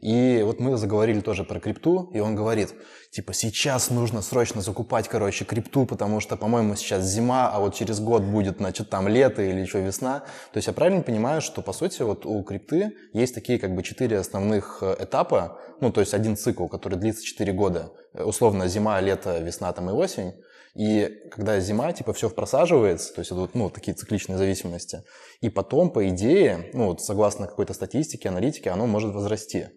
и 0.00 0.42
вот 0.44 0.60
мы 0.60 0.76
заговорили 0.76 1.20
тоже 1.20 1.44
про 1.44 1.60
крипту, 1.60 2.10
и 2.14 2.20
он 2.20 2.34
говорит, 2.34 2.74
типа, 3.10 3.32
сейчас 3.32 3.90
нужно 3.90 4.22
срочно 4.22 4.60
закупать, 4.60 5.08
короче, 5.08 5.44
крипту, 5.44 5.86
потому 5.86 6.20
что, 6.20 6.36
по-моему, 6.36 6.76
сейчас 6.76 7.04
зима, 7.04 7.50
а 7.52 7.60
вот 7.60 7.74
через 7.74 8.00
год 8.00 8.22
будет, 8.22 8.58
значит, 8.58 8.90
там 8.90 9.08
лето 9.08 9.42
или 9.42 9.60
еще 9.60 9.80
весна. 9.80 10.20
То 10.52 10.58
есть 10.58 10.68
я 10.68 10.72
правильно 10.72 11.02
понимаю, 11.02 11.40
что, 11.40 11.62
по 11.62 11.72
сути, 11.72 12.02
вот 12.02 12.26
у 12.26 12.42
крипты 12.42 12.92
есть 13.12 13.34
такие 13.34 13.58
как 13.58 13.74
бы 13.74 13.82
четыре 13.82 14.18
основных 14.18 14.78
э, 14.82 14.96
этапа, 15.00 15.58
ну, 15.80 15.90
то 15.90 16.00
есть 16.00 16.14
один 16.14 16.36
цикл, 16.36 16.66
который 16.66 16.98
длится 16.98 17.24
четыре 17.24 17.52
года. 17.52 17.92
Условно, 18.14 18.68
зима, 18.68 19.00
лето, 19.00 19.38
весна 19.38 19.72
там 19.72 19.90
и 19.90 19.92
осень. 19.92 20.32
И 20.74 21.08
когда 21.32 21.58
зима, 21.58 21.92
типа, 21.92 22.12
все 22.12 22.30
просаживается, 22.30 23.12
то 23.12 23.20
есть 23.20 23.32
вот, 23.32 23.54
ну, 23.54 23.68
такие 23.68 23.94
цикличные 23.94 24.38
зависимости. 24.38 25.02
И 25.40 25.48
потом, 25.48 25.90
по 25.90 26.08
идее, 26.08 26.70
ну, 26.72 26.86
вот, 26.86 27.00
согласно 27.00 27.48
какой-то 27.48 27.74
статистике, 27.74 28.28
аналитике, 28.28 28.70
оно 28.70 28.86
может 28.86 29.12
возрасти. 29.12 29.68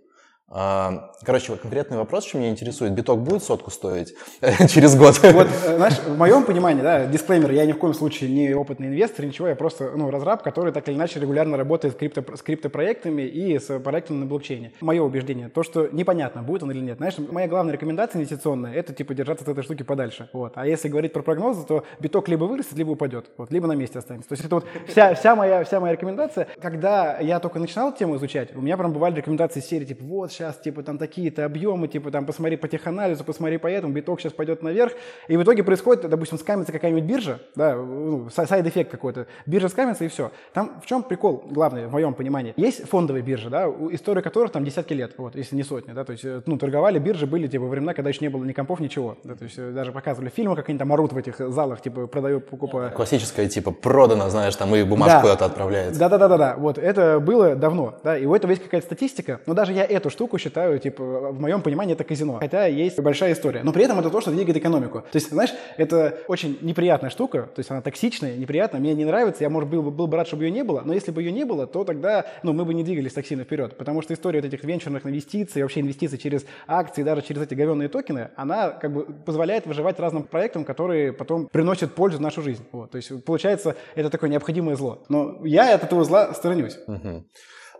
А, 0.54 1.12
короче, 1.24 1.56
конкретный 1.56 1.98
вопрос, 1.98 2.26
что 2.26 2.38
меня 2.38 2.50
интересует. 2.50 2.92
Биток 2.92 3.22
будет 3.22 3.42
сотку 3.42 3.72
стоить 3.72 4.14
через 4.70 4.98
год? 4.98 5.18
Вот, 5.24 5.48
э, 5.48 5.78
знаешь, 5.78 5.98
в 6.00 6.18
моем 6.18 6.44
понимании, 6.44 6.82
да, 6.82 7.06
дисклеймер, 7.06 7.52
я 7.52 7.66
ни 7.66 7.72
в 7.72 7.78
коем 7.78 7.94
случае 7.94 8.30
не 8.30 8.54
опытный 8.54 8.88
инвестор, 8.88 9.26
ничего, 9.26 9.48
я 9.48 9.56
просто, 9.56 9.92
ну, 9.96 10.12
разраб, 10.12 10.44
который 10.44 10.74
так 10.74 10.90
или 10.90 10.96
иначе 10.96 11.22
регулярно 11.22 11.56
работает 11.56 11.94
с, 11.94 11.98
крипто, 11.98 12.36
с 12.36 12.42
криптопроектами 12.42 13.22
и 13.22 13.58
с 13.58 13.80
проектами 13.80 14.18
на 14.18 14.26
блокчейне. 14.26 14.74
Мое 14.82 15.02
убеждение, 15.02 15.48
то, 15.48 15.64
что 15.64 15.88
непонятно, 15.88 16.44
будет 16.44 16.64
он 16.64 16.72
или 16.72 16.82
нет. 16.82 16.98
Знаешь, 16.98 17.16
моя 17.18 17.48
главная 17.48 17.74
рекомендация 17.74 18.20
инвестиционная, 18.20 18.74
это, 18.74 18.94
типа, 18.94 19.14
держаться 19.14 19.46
от 19.46 19.50
этой 19.52 19.64
штуки 19.64 19.84
подальше. 19.84 20.30
Вот. 20.34 20.52
А 20.56 20.68
если 20.68 20.90
говорить 20.90 21.14
про 21.14 21.22
прогнозы, 21.22 21.66
то 21.66 21.86
биток 22.02 22.28
либо 22.28 22.44
вырастет, 22.44 22.74
либо 22.74 22.92
упадет, 22.92 23.28
вот, 23.38 23.52
либо 23.54 23.68
на 23.68 23.74
месте 23.74 24.00
останется. 24.00 24.28
То 24.28 24.34
есть 24.34 24.44
это 24.44 24.56
вот 24.56 24.66
вся, 24.90 25.14
вся, 25.14 25.34
моя, 25.34 25.64
вся 25.64 25.80
моя 25.80 25.94
рекомендация. 25.94 26.48
Когда 26.62 27.20
я 27.20 27.40
только 27.40 27.58
начинал 27.58 27.94
тему 27.94 28.18
изучать, 28.18 28.54
у 28.54 28.60
меня 28.60 28.76
прям 28.76 28.92
бывали 28.92 29.16
рекомендации 29.16 29.62
серии, 29.62 29.86
типа, 29.86 30.04
вот, 30.04 30.41
сейчас, 30.42 30.58
типа, 30.58 30.84
там 30.84 30.98
такие 30.98 31.22
какие-то 31.22 31.46
объемы, 31.46 31.88
типа 31.88 32.10
там 32.10 32.26
посмотри 32.26 32.58
по 32.58 32.68
теханализу, 32.68 33.24
посмотри 33.24 33.58
по 33.58 33.68
этому, 33.68 33.94
биток 33.94 34.20
сейчас 34.20 34.34
пойдет 34.34 34.64
наверх, 34.64 34.94
и 35.28 35.38
в 35.38 35.44
итоге 35.44 35.64
происходит, 35.64 36.10
допустим, 36.10 36.40
скамится 36.40 36.72
какая-нибудь 36.72 37.04
биржа, 37.04 37.40
да, 37.56 37.76
ну, 37.76 38.28
side 38.30 38.54
effect 38.54 38.90
какой-то, 38.90 39.28
биржа 39.46 39.70
скамится 39.70 40.04
и 40.04 40.08
все. 40.08 40.32
Там 40.54 40.82
в 40.82 40.88
чем 40.88 41.04
прикол 41.04 41.44
главный, 41.50 41.86
в 41.86 41.92
моем 41.92 42.16
понимании? 42.16 42.54
Есть 42.58 42.90
фондовые 42.90 43.22
биржи, 43.22 43.50
да, 43.50 43.68
история 43.92 44.24
которых 44.24 44.52
там 44.52 44.66
десятки 44.66 44.94
лет, 44.94 45.14
вот, 45.18 45.36
если 45.36 45.56
не 45.56 45.64
сотни, 45.64 45.94
да, 45.94 46.04
то 46.04 46.14
есть, 46.14 46.26
ну, 46.46 46.58
торговали 46.58 46.98
биржи 46.98 47.28
были, 47.28 47.48
типа, 47.48 47.66
времена, 47.66 47.94
когда 47.94 48.10
еще 48.10 48.22
не 48.22 48.30
было 48.30 48.44
ни 48.44 48.54
компов, 48.54 48.80
ничего, 48.80 49.18
да, 49.24 49.36
то 49.36 49.44
есть, 49.44 49.60
э, 49.60 49.72
даже 49.72 49.92
показывали 49.92 50.30
фильмы, 50.30 50.56
как 50.56 50.70
они 50.70 50.80
там 50.80 50.92
орут 50.92 51.14
в 51.14 51.18
этих 51.18 51.38
залах, 51.38 51.82
типа, 51.82 52.08
продают, 52.08 52.48
покупают. 52.48 52.96
Классическая, 52.96 53.48
типа, 53.48 53.72
продано, 53.72 54.30
знаешь, 54.30 54.56
там 54.56 54.74
и 54.76 54.84
бумажку 54.84 55.18
да. 55.18 55.22
куда-то 55.22 55.46
отправляется. 55.46 56.00
Да-да-да-да, 56.00 56.56
вот, 56.58 56.80
это 56.80 57.20
было 57.20 57.56
давно, 57.56 58.00
да, 58.04 58.18
и 58.18 58.26
у 58.26 58.34
этого 58.34 58.52
есть 58.52 58.64
какая-то 58.64 58.88
статистика, 58.88 59.40
но 59.46 59.54
даже 59.54 59.74
я 59.74 59.86
эту 59.86 60.10
штуку 60.10 60.31
считаю, 60.38 60.80
типа, 60.80 61.32
в 61.32 61.40
моем 61.40 61.62
понимании 61.62 61.94
это 61.94 62.04
казино. 62.04 62.40
Хотя 62.40 62.66
есть 62.66 63.00
большая 63.00 63.34
история. 63.34 63.64
Но 63.64 63.74
при 63.74 63.84
этом 63.84 64.00
это 64.00 64.10
то, 64.10 64.22
что 64.22 64.32
двигает 64.32 64.58
экономику. 64.58 65.02
То 65.12 65.16
есть, 65.18 65.30
знаешь, 65.30 65.54
это 65.78 66.20
очень 66.28 66.58
неприятная 66.62 67.10
штука, 67.10 67.44
то 67.44 67.60
есть 67.60 67.72
она 67.72 67.82
токсичная, 67.82 68.36
неприятная, 68.38 68.80
мне 68.80 68.94
не 68.94 69.06
нравится, 69.06 69.44
я, 69.44 69.50
может, 69.50 69.70
был, 69.70 69.92
был 69.92 70.08
бы 70.08 70.18
рад, 70.18 70.28
чтобы 70.28 70.44
ее 70.44 70.52
не 70.52 70.64
было, 70.64 70.82
но 70.86 70.94
если 70.94 71.12
бы 71.12 71.22
ее 71.22 71.32
не 71.32 71.46
было, 71.46 71.68
то 71.68 71.84
тогда 71.84 72.26
ну, 72.44 72.54
мы 72.54 72.66
бы 72.66 72.74
не 72.74 72.84
двигались 72.84 73.14
так 73.14 73.26
сильно 73.26 73.44
вперед, 73.44 73.78
потому 73.78 74.02
что 74.02 74.14
история 74.14 74.42
вот 74.42 74.48
этих 74.48 74.64
венчурных 74.64 75.06
инвестиций, 75.06 75.62
вообще 75.62 75.82
инвестиций 75.82 76.18
через 76.18 76.46
акции, 76.68 77.04
даже 77.04 77.22
через 77.22 77.42
эти 77.42 77.54
говенные 77.54 77.90
токены, 77.90 78.30
она 78.36 78.70
как 78.70 78.94
бы 78.94 79.04
позволяет 79.04 79.66
выживать 79.66 80.00
разным 80.00 80.24
проектам, 80.24 80.66
которые 80.66 81.14
потом 81.14 81.48
приносят 81.48 81.94
пользу 81.94 82.18
в 82.18 82.22
нашу 82.22 82.42
жизнь. 82.42 82.64
Вот. 82.72 82.92
То 82.92 82.98
есть, 82.98 83.24
получается, 83.26 83.76
это 83.96 84.10
такое 84.10 84.30
необходимое 84.30 84.76
зло. 84.76 85.04
Но 85.10 85.46
я 85.46 85.74
от 85.76 85.84
этого 85.84 86.04
зла 86.04 86.34
сторонюсь. 86.34 86.78
Угу. 86.88 87.26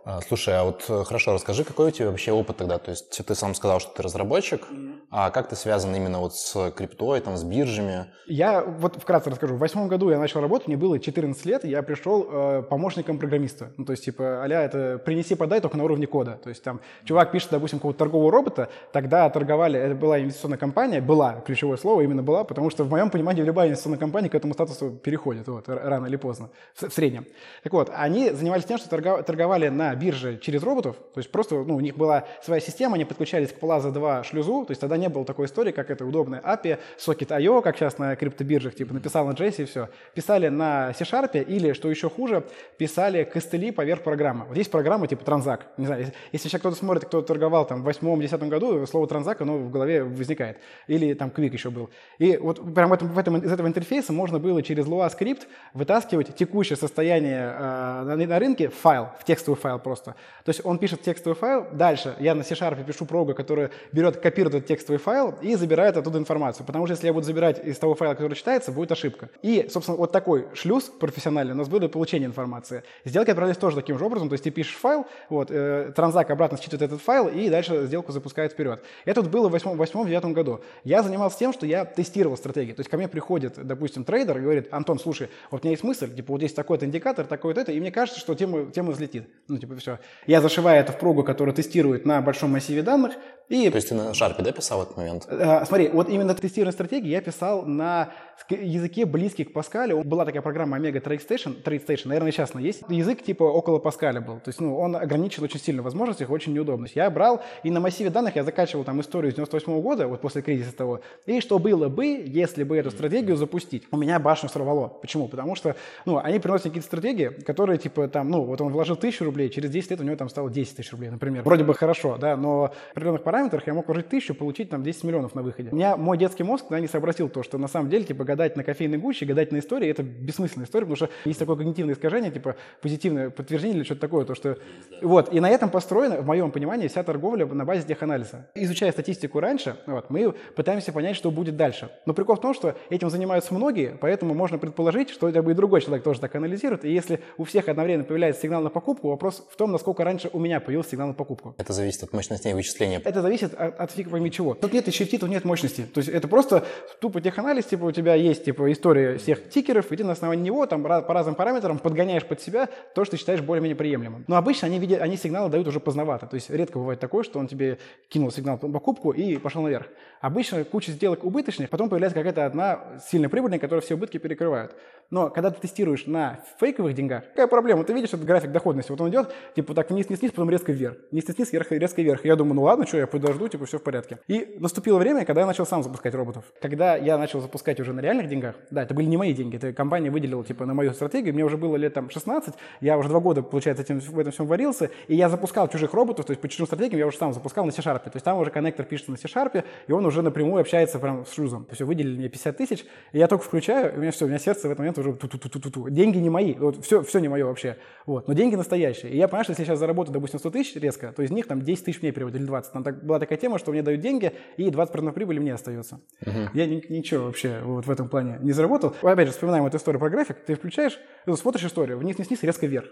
А, 0.04 0.20
слушай, 0.20 0.52
а 0.58 0.64
вот 0.64 0.84
э, 0.88 1.04
хорошо, 1.04 1.32
расскажи, 1.32 1.62
какой 1.62 1.88
у 1.88 1.90
тебя 1.92 2.10
вообще 2.10 2.32
опыт 2.32 2.56
тогда? 2.56 2.78
То 2.78 2.90
есть 2.90 3.24
ты 3.24 3.34
сам 3.36 3.54
сказал, 3.54 3.78
что 3.78 3.94
ты 3.94 4.02
разработчик, 4.02 4.66
mm-hmm. 4.68 4.94
а 5.12 5.30
как 5.30 5.48
ты 5.48 5.54
связан 5.54 5.94
именно 5.94 6.18
вот 6.18 6.34
с 6.34 6.72
криптой, 6.72 7.20
там, 7.20 7.36
с 7.36 7.44
биржами? 7.44 8.06
Я 8.26 8.62
вот 8.62 8.96
вкратце 8.96 9.30
расскажу. 9.30 9.54
В 9.54 9.58
восьмом 9.58 9.86
году 9.86 10.10
я 10.10 10.18
начал 10.18 10.40
работать, 10.40 10.66
мне 10.66 10.76
было 10.76 10.98
14 10.98 11.44
лет, 11.46 11.64
я 11.64 11.82
пришел 11.84 12.26
э, 12.28 12.62
помощником 12.68 13.18
программиста. 13.18 13.72
Ну, 13.76 13.84
то 13.84 13.92
есть, 13.92 14.04
типа, 14.04 14.42
аля, 14.42 14.62
это 14.62 14.98
принеси, 14.98 15.36
подай, 15.36 15.60
только 15.60 15.76
на 15.76 15.84
уровне 15.84 16.08
кода. 16.08 16.32
То 16.42 16.48
есть 16.48 16.64
там 16.64 16.80
чувак 17.04 17.30
пишет, 17.30 17.50
допустим, 17.52 17.78
какого-то 17.78 18.00
торгового 18.00 18.32
робота, 18.32 18.70
тогда 18.92 19.30
торговали, 19.30 19.78
это 19.78 19.94
была 19.94 20.20
инвестиционная 20.20 20.58
компания, 20.58 21.00
была, 21.00 21.42
ключевое 21.46 21.76
слово 21.76 22.00
именно 22.00 22.24
была, 22.24 22.42
потому 22.42 22.70
что 22.70 22.82
в 22.82 22.90
моем 22.90 23.10
понимании 23.10 23.42
любая 23.42 23.68
инвестиционная 23.68 24.00
компания 24.00 24.28
к 24.28 24.34
этому 24.34 24.52
статусу 24.54 24.90
переходит, 24.90 25.46
вот, 25.46 25.68
рано 25.68 26.06
или 26.06 26.16
поздно, 26.16 26.50
в, 26.74 26.88
в 26.88 26.92
среднем. 26.92 27.24
Так 27.62 27.72
вот, 27.72 27.88
они 27.94 28.30
занимались 28.30 28.64
тем, 28.64 28.78
что 28.78 28.88
торговали 29.22 29.68
на 29.68 29.91
бирже 29.94 30.38
через 30.38 30.62
роботов, 30.62 30.96
то 31.14 31.18
есть 31.18 31.30
просто 31.30 31.56
ну, 31.56 31.76
у 31.76 31.80
них 31.80 31.96
была 31.96 32.24
своя 32.42 32.60
система, 32.60 32.94
они 32.94 33.04
подключались 33.04 33.52
к 33.52 33.58
Plaza 33.58 33.90
2 33.90 34.24
шлюзу, 34.24 34.64
то 34.64 34.70
есть 34.70 34.80
тогда 34.80 34.96
не 34.96 35.08
было 35.08 35.24
такой 35.24 35.46
истории, 35.46 35.72
как 35.72 35.90
это 35.90 36.04
удобная 36.04 36.40
API, 36.40 36.78
Socket.io, 36.98 37.62
как 37.62 37.76
сейчас 37.76 37.98
на 37.98 38.16
криптобиржах, 38.16 38.74
типа 38.74 38.94
написал 38.94 39.26
на 39.26 39.32
JS 39.32 39.62
и 39.62 39.64
все. 39.64 39.88
Писали 40.14 40.48
на 40.48 40.92
C-Sharp 40.92 41.42
или, 41.44 41.72
что 41.72 41.90
еще 41.90 42.08
хуже, 42.08 42.44
писали 42.78 43.24
костыли 43.24 43.70
поверх 43.70 44.02
программы. 44.02 44.46
Вот 44.46 44.56
есть 44.56 44.70
программа 44.70 45.06
типа 45.06 45.24
Транзак. 45.24 45.66
Не 45.76 45.86
знаю, 45.86 46.00
если, 46.02 46.14
если 46.32 46.48
сейчас 46.48 46.60
кто-то 46.60 46.76
смотрит, 46.76 47.04
кто 47.04 47.22
торговал 47.22 47.66
там 47.66 47.82
в 47.82 47.88
8-10 47.88 48.48
году, 48.48 48.86
слово 48.86 49.06
Транзак, 49.06 49.40
оно 49.40 49.58
в 49.58 49.70
голове 49.70 50.04
возникает. 50.04 50.58
Или 50.86 51.14
там 51.14 51.30
Quick 51.30 51.52
еще 51.52 51.70
был. 51.70 51.90
И 52.18 52.36
вот 52.36 52.74
прямо 52.74 52.90
в 52.90 52.94
этом, 52.94 53.08
в 53.08 53.18
этом, 53.18 53.36
из 53.38 53.52
этого 53.52 53.66
интерфейса 53.66 54.12
можно 54.12 54.38
было 54.38 54.62
через 54.62 54.86
Lua 54.86 55.10
скрипт 55.10 55.46
вытаскивать 55.74 56.34
текущее 56.34 56.76
состояние 56.76 57.54
э, 57.58 58.02
на, 58.04 58.16
на 58.16 58.38
рынке 58.38 58.68
файл, 58.68 59.08
в 59.20 59.24
текстовый 59.24 59.58
файл 59.58 59.78
просто. 59.82 60.14
То 60.44 60.48
есть 60.50 60.60
он 60.64 60.78
пишет 60.78 61.02
текстовый 61.02 61.36
файл, 61.36 61.66
дальше 61.72 62.16
я 62.20 62.34
на 62.34 62.42
C-Sharp 62.42 62.84
пишу 62.84 63.06
прогу, 63.06 63.34
которая 63.34 63.70
берет, 63.92 64.16
копирует 64.18 64.54
этот 64.54 64.68
текстовый 64.68 64.98
файл 64.98 65.34
и 65.42 65.54
забирает 65.54 65.96
оттуда 65.96 66.18
информацию. 66.18 66.66
Потому 66.66 66.86
что 66.86 66.92
если 66.92 67.06
я 67.06 67.12
буду 67.12 67.26
забирать 67.26 67.64
из 67.64 67.78
того 67.78 67.94
файла, 67.94 68.14
который 68.14 68.34
читается, 68.34 68.72
будет 68.72 68.92
ошибка. 68.92 69.28
И, 69.42 69.68
собственно, 69.70 69.98
вот 69.98 70.12
такой 70.12 70.46
шлюз 70.54 70.84
профессиональный 70.84 71.54
у 71.54 71.56
нас 71.56 71.68
был 71.68 71.78
для 71.78 71.88
получения 71.88 72.26
информации. 72.26 72.82
Сделки 73.04 73.30
отправлялись 73.30 73.58
тоже 73.58 73.76
таким 73.76 73.98
же 73.98 74.04
образом, 74.04 74.28
то 74.28 74.34
есть 74.34 74.44
ты 74.44 74.50
пишешь 74.50 74.76
файл, 74.76 75.06
вот, 75.28 75.50
э, 75.50 75.92
Transaq 75.94 76.30
обратно 76.30 76.58
считывает 76.58 76.82
этот 76.82 77.02
файл 77.02 77.28
и 77.28 77.48
дальше 77.48 77.86
сделку 77.86 78.12
запускает 78.12 78.52
вперед. 78.52 78.82
Это 79.04 79.22
было 79.22 79.48
в 79.48 79.54
2008-2009 79.54 80.32
году. 80.32 80.60
Я 80.84 81.02
занимался 81.02 81.38
тем, 81.38 81.52
что 81.52 81.66
я 81.66 81.84
тестировал 81.84 82.36
стратегии. 82.36 82.72
То 82.72 82.80
есть 82.80 82.90
ко 82.90 82.96
мне 82.96 83.08
приходит, 83.08 83.54
допустим, 83.66 84.04
трейдер 84.04 84.38
и 84.38 84.40
говорит, 84.40 84.68
Антон, 84.72 84.98
слушай, 84.98 85.28
вот 85.50 85.62
у 85.62 85.64
меня 85.64 85.72
есть 85.72 85.84
мысль, 85.84 86.14
типа, 86.14 86.32
вот 86.32 86.38
здесь 86.38 86.52
такой-то 86.52 86.86
индикатор, 86.86 87.26
такой-то 87.26 87.60
это, 87.60 87.72
и 87.72 87.80
мне 87.80 87.90
кажется, 87.90 88.20
что 88.20 88.34
тема, 88.34 88.70
тема 88.70 88.92
взлетит. 88.92 89.28
Ну, 89.48 89.58
типа, 89.58 89.71
все. 89.76 89.98
Я 90.26 90.40
зашиваю 90.40 90.80
это 90.80 90.92
в 90.92 90.98
прогу, 90.98 91.22
которая 91.24 91.54
тестирует 91.54 92.06
на 92.06 92.20
большом 92.20 92.50
массиве 92.50 92.82
данных, 92.82 93.14
и... 93.48 93.68
То 93.70 93.76
есть 93.76 93.88
ты 93.88 93.94
на 93.94 94.10
Sharp, 94.12 94.42
да, 94.42 94.52
писал 94.52 94.80
в 94.80 94.82
этот 94.82 94.96
момент? 94.96 95.26
А, 95.28 95.64
смотри, 95.64 95.88
вот 95.88 96.08
именно 96.08 96.34
тестирование 96.34 96.72
стратегии 96.72 97.08
я 97.08 97.20
писал 97.20 97.62
на 97.62 98.12
языке 98.50 99.06
близкий 99.06 99.44
к 99.44 99.52
Паскалю. 99.52 100.02
Была 100.02 100.24
такая 100.24 100.42
программа 100.42 100.78
Omega 100.78 101.02
Trade 101.02 101.26
Station, 101.26 101.62
Trade 101.62 101.86
Station, 101.86 102.08
наверное, 102.08 102.32
сейчас 102.32 102.50
она 102.54 102.62
есть. 102.62 102.82
Язык 102.88 103.22
типа 103.22 103.44
около 103.44 103.78
Паскаля 103.78 104.20
был. 104.20 104.36
То 104.36 104.48
есть, 104.48 104.60
ну, 104.60 104.78
он 104.78 104.96
ограничил 104.96 105.44
очень 105.44 105.60
сильно 105.60 105.82
возможностях, 105.82 106.30
очень 106.30 106.52
неудобность. 106.52 106.96
Я 106.96 107.10
брал, 107.10 107.42
и 107.62 107.70
на 107.70 107.80
массиве 107.80 108.10
данных 108.10 108.36
я 108.36 108.44
закачивал 108.44 108.84
там 108.84 109.00
историю 109.00 109.32
с 109.32 109.34
98 109.34 109.72
-го 109.72 109.82
года, 109.82 110.08
вот 110.08 110.20
после 110.20 110.42
кризиса 110.42 110.74
того, 110.74 111.00
и 111.26 111.40
что 111.40 111.58
было 111.58 111.88
бы, 111.88 112.06
если 112.26 112.64
бы 112.64 112.76
эту 112.76 112.90
стратегию 112.90 113.36
запустить. 113.36 113.84
У 113.90 113.96
меня 113.96 114.18
башню 114.18 114.48
сорвало. 114.48 114.88
Почему? 114.88 115.28
Потому 115.28 115.54
что, 115.54 115.76
ну, 116.04 116.18
они 116.18 116.38
приносят 116.38 116.64
какие-то 116.64 116.86
стратегии, 116.86 117.28
которые, 117.28 117.78
типа, 117.78 118.08
там, 118.08 118.30
ну, 118.30 118.44
вот 118.44 118.60
он 118.60 118.72
вложил 118.72 118.96
тысячу 118.96 119.24
рублей, 119.24 119.50
через 119.50 119.70
10 119.70 119.90
лет 119.90 120.00
у 120.00 120.04
него 120.04 120.16
там 120.16 120.28
стало 120.28 120.50
10 120.50 120.76
тысяч 120.76 120.92
рублей, 120.92 121.10
например. 121.10 121.42
Вроде 121.42 121.64
бы 121.64 121.74
хорошо, 121.74 122.18
да, 122.18 122.36
но 122.36 122.72
в 122.88 122.92
определенных 122.92 123.22
параметрах 123.32 123.66
я 123.66 123.72
мог 123.72 123.86
вложить 123.86 124.10
тысячу, 124.10 124.34
получить 124.34 124.68
там 124.68 124.82
10 124.82 125.04
миллионов 125.04 125.34
на 125.34 125.42
выходе. 125.42 125.70
У 125.72 125.74
меня 125.74 125.96
мой 125.96 126.18
детский 126.18 126.42
мозг 126.42 126.66
да, 126.68 126.78
не 126.80 126.86
сообразил 126.86 127.30
то, 127.30 127.42
что 127.42 127.56
на 127.56 127.66
самом 127.66 127.88
деле, 127.88 128.04
типа, 128.04 128.24
гадать 128.24 128.58
на 128.58 128.62
кофейной 128.62 128.98
гуще, 128.98 129.24
гадать 129.24 129.52
на 129.52 129.58
истории, 129.58 129.88
это 129.88 130.02
бессмысленная 130.02 130.66
история, 130.66 130.84
потому 130.84 130.96
что 130.96 131.08
есть 131.24 131.38
такое 131.38 131.56
когнитивное 131.56 131.94
искажение, 131.94 132.30
типа, 132.30 132.56
позитивное 132.82 133.30
подтверждение 133.30 133.78
или 133.78 133.84
что-то 133.84 134.02
такое, 134.02 134.26
то, 134.26 134.34
что... 134.34 134.58
Вот, 135.00 135.32
и 135.32 135.40
на 135.40 135.48
этом 135.48 135.70
построена, 135.70 136.20
в 136.20 136.26
моем 136.26 136.50
понимании, 136.50 136.88
вся 136.88 137.02
торговля 137.02 137.46
на 137.46 137.64
базе 137.64 137.84
теханализа. 137.84 138.50
Изучая 138.54 138.92
статистику 138.92 139.40
раньше, 139.40 139.76
вот, 139.86 140.10
мы 140.10 140.34
пытаемся 140.54 140.92
понять, 140.92 141.16
что 141.16 141.30
будет 141.30 141.56
дальше. 141.56 141.90
Но 142.04 142.12
прикол 142.12 142.36
в 142.36 142.40
том, 142.42 142.52
что 142.52 142.76
этим 142.90 143.08
занимаются 143.08 143.54
многие, 143.54 143.96
поэтому 143.98 144.34
можно 144.34 144.58
предположить, 144.58 145.08
что 145.08 145.26
это 145.26 145.42
бы 145.42 145.52
и 145.52 145.54
другой 145.54 145.80
человек 145.80 146.04
тоже 146.04 146.20
так 146.20 146.34
анализирует, 146.34 146.84
и 146.84 146.92
если 146.92 147.20
у 147.38 147.44
всех 147.44 147.70
одновременно 147.70 148.04
появляется 148.04 148.42
сигнал 148.42 148.60
на 148.60 148.68
покупку, 148.68 149.08
вопрос 149.08 149.42
в 149.50 149.56
том, 149.56 149.72
насколько 149.72 150.04
раньше 150.04 150.28
у 150.34 150.38
меня 150.38 150.60
появился 150.60 150.90
сигнал 150.90 151.08
на 151.08 151.14
покупку. 151.14 151.54
Это 151.56 151.72
зависит 151.72 152.02
от 152.02 152.12
мощности 152.12 152.52
вычисления. 152.52 153.00
Это 153.02 153.21
зависит 153.22 153.54
от, 153.54 153.78
от 153.78 153.90
фиг 153.90 154.10
пойми 154.10 154.30
чего. 154.30 154.54
Тут 154.54 154.72
нет 154.72 154.86
еще 154.86 155.04
тут 155.04 155.28
нет 155.28 155.44
мощности. 155.44 155.82
То 155.82 155.98
есть 155.98 156.08
это 156.08 156.28
просто 156.28 156.64
тупо 157.00 157.20
теханализ, 157.20 157.66
типа 157.66 157.84
у 157.84 157.92
тебя 157.92 158.14
есть 158.14 158.44
типа 158.44 158.70
история 158.72 159.18
всех 159.18 159.48
тикеров, 159.48 159.90
и 159.92 159.96
ты 159.96 160.04
на 160.04 160.12
основании 160.12 160.44
него 160.44 160.66
там 160.66 160.82
по 160.82 161.14
разным 161.14 161.34
параметрам 161.34 161.78
подгоняешь 161.78 162.24
под 162.24 162.40
себя 162.40 162.68
то, 162.94 163.04
что 163.04 163.12
ты 163.12 163.16
считаешь 163.18 163.40
более-менее 163.40 163.76
приемлемым. 163.76 164.24
Но 164.26 164.36
обычно 164.36 164.66
они, 164.66 164.78
видят, 164.78 165.00
они 165.00 165.16
сигналы 165.16 165.50
дают 165.50 165.66
уже 165.68 165.80
поздновато. 165.80 166.26
То 166.26 166.34
есть 166.34 166.50
редко 166.50 166.78
бывает 166.78 167.00
такое, 167.00 167.22
что 167.22 167.38
он 167.38 167.46
тебе 167.46 167.78
кинул 168.08 168.30
сигнал 168.30 168.58
на 168.60 168.70
покупку 168.70 169.12
и 169.12 169.36
пошел 169.36 169.62
наверх. 169.62 169.86
Обычно 170.20 170.64
куча 170.64 170.92
сделок 170.92 171.24
убыточных, 171.24 171.70
потом 171.70 171.88
появляется 171.88 172.18
какая-то 172.18 172.46
одна 172.46 173.00
сильно 173.10 173.28
прибыльная, 173.28 173.58
которая 173.58 173.82
все 173.82 173.94
убытки 173.94 174.18
перекрывает. 174.18 174.74
Но 175.10 175.30
когда 175.30 175.50
ты 175.50 175.60
тестируешь 175.60 176.06
на 176.06 176.40
фейковых 176.58 176.94
деньгах, 176.94 177.24
какая 177.30 177.46
проблема? 177.46 177.84
Ты 177.84 177.92
видишь 177.92 178.08
этот 178.08 178.24
график 178.24 178.50
доходности, 178.50 178.90
вот 178.90 179.00
он 179.00 179.10
идет, 179.10 179.32
типа 179.54 179.74
так 179.74 179.90
вниз, 179.90 180.08
вниз, 180.08 180.20
вниз, 180.20 180.32
потом 180.32 180.50
резко 180.50 180.72
вверх. 180.72 180.96
Вниз, 181.10 181.24
вниз, 181.24 181.36
вниз, 181.36 181.52
вверх, 181.52 181.70
резко 181.72 182.02
вверх. 182.02 182.24
Я 182.24 182.36
думаю, 182.36 182.54
ну 182.54 182.62
ладно, 182.62 182.86
что, 182.86 182.96
я 182.96 183.06
подожду, 183.06 183.48
типа 183.48 183.66
все 183.66 183.78
в 183.78 183.82
порядке. 183.82 184.18
И 184.28 184.56
наступило 184.58 184.98
время, 184.98 185.24
когда 185.24 185.42
я 185.42 185.46
начал 185.46 185.66
сам 185.66 185.82
запускать 185.82 186.14
роботов. 186.14 186.44
Когда 186.60 186.96
я 186.96 187.18
начал 187.18 187.40
запускать 187.40 187.78
уже 187.80 187.92
на 187.92 188.00
реальных 188.00 188.28
деньгах, 188.28 188.56
да, 188.70 188.82
это 188.82 188.94
были 188.94 189.06
не 189.06 189.16
мои 189.16 189.32
деньги, 189.34 189.56
это 189.56 189.72
компания 189.72 190.10
выделила 190.10 190.44
типа 190.44 190.66
на 190.66 190.74
мою 190.74 190.92
стратегию, 190.92 191.34
мне 191.34 191.44
уже 191.44 191.56
было 191.56 191.76
лет 191.76 191.94
там 191.94 192.08
16, 192.08 192.54
я 192.80 192.98
уже 192.98 193.08
два 193.08 193.20
года, 193.20 193.42
получается, 193.42 193.82
этим, 193.82 194.00
в 194.00 194.18
этом 194.18 194.32
всем 194.32 194.46
варился, 194.46 194.90
и 195.08 195.16
я 195.16 195.28
запускал 195.28 195.68
чужих 195.68 195.92
роботов, 195.94 196.24
то 196.24 196.30
есть 196.30 196.40
по 196.40 196.48
чужим 196.48 196.66
стратегиям 196.66 196.98
я 196.98 197.06
уже 197.06 197.16
сам 197.16 197.32
запускал 197.32 197.64
на 197.64 197.72
C-Sharp. 197.72 198.04
То 198.04 198.12
есть 198.14 198.24
там 198.24 198.38
уже 198.38 198.50
коннектор 198.50 198.86
пишется 198.86 199.10
на 199.10 199.16
C-Sharp, 199.16 199.64
и 199.86 199.92
он 199.92 200.06
уже 200.06 200.22
напрямую 200.22 200.60
общается 200.60 200.98
прям 200.98 201.26
с 201.26 201.34
шлюзом. 201.34 201.64
То 201.64 201.72
есть 201.72 201.82
выделили 201.82 202.16
мне 202.16 202.28
50 202.28 202.56
тысяч, 202.56 202.84
и 203.12 203.18
я 203.18 203.28
только 203.28 203.44
включаю, 203.44 203.94
и 203.94 203.96
у 203.98 204.00
меня 204.00 204.10
все, 204.10 204.24
у 204.24 204.28
меня 204.28 204.38
сердце 204.38 204.68
в 204.68 204.78
момент 204.78 204.91
уже 204.98 205.14
ту-ту-ту-ту-ту. 205.14 205.88
Деньги 205.88 206.18
не 206.18 206.30
мои, 206.30 206.54
вот 206.54 206.84
все, 206.84 207.02
все 207.02 207.18
не 207.18 207.28
мое 207.28 207.44
вообще. 207.44 207.76
Вот. 208.06 208.28
Но 208.28 208.34
деньги 208.34 208.54
настоящие. 208.54 209.12
И 209.12 209.16
я 209.16 209.28
понимаю, 209.28 209.44
что 209.44 209.52
если 209.52 209.62
я 209.62 209.66
сейчас 209.66 209.78
заработаю, 209.78 210.14
допустим, 210.14 210.38
100 210.38 210.50
тысяч 210.50 210.76
резко, 210.76 211.12
то 211.12 211.22
из 211.22 211.30
них 211.30 211.46
там 211.46 211.62
10 211.62 211.84
тысяч 211.84 212.02
мне 212.02 212.12
переводят 212.12 212.40
или 212.40 212.46
20. 212.46 212.72
Там 212.72 212.84
так, 212.84 213.04
была 213.04 213.18
такая 213.18 213.38
тема, 213.38 213.58
что 213.58 213.72
мне 213.72 213.82
дают 213.82 214.00
деньги, 214.00 214.32
и 214.56 214.68
20% 214.68 215.12
прибыли 215.12 215.38
мне 215.38 215.54
остается. 215.54 216.00
Uh-huh. 216.24 216.48
Я 216.54 216.66
ни, 216.66 216.82
ничего 216.88 217.26
вообще 217.26 217.60
вот 217.64 217.86
в 217.86 217.90
этом 217.90 218.08
плане 218.08 218.38
не 218.40 218.52
заработал. 218.52 218.94
Опять 219.02 219.28
же, 219.28 219.32
вспоминаем 219.32 219.66
эту 219.66 219.76
историю 219.76 220.00
про 220.00 220.10
график. 220.10 220.36
Ты 220.46 220.54
включаешь, 220.54 220.98
ты 221.24 221.36
смотришь 221.36 221.64
историю, 221.64 221.98
вниз-вниз-вниз, 221.98 222.42
резко 222.42 222.66
вверх. 222.66 222.88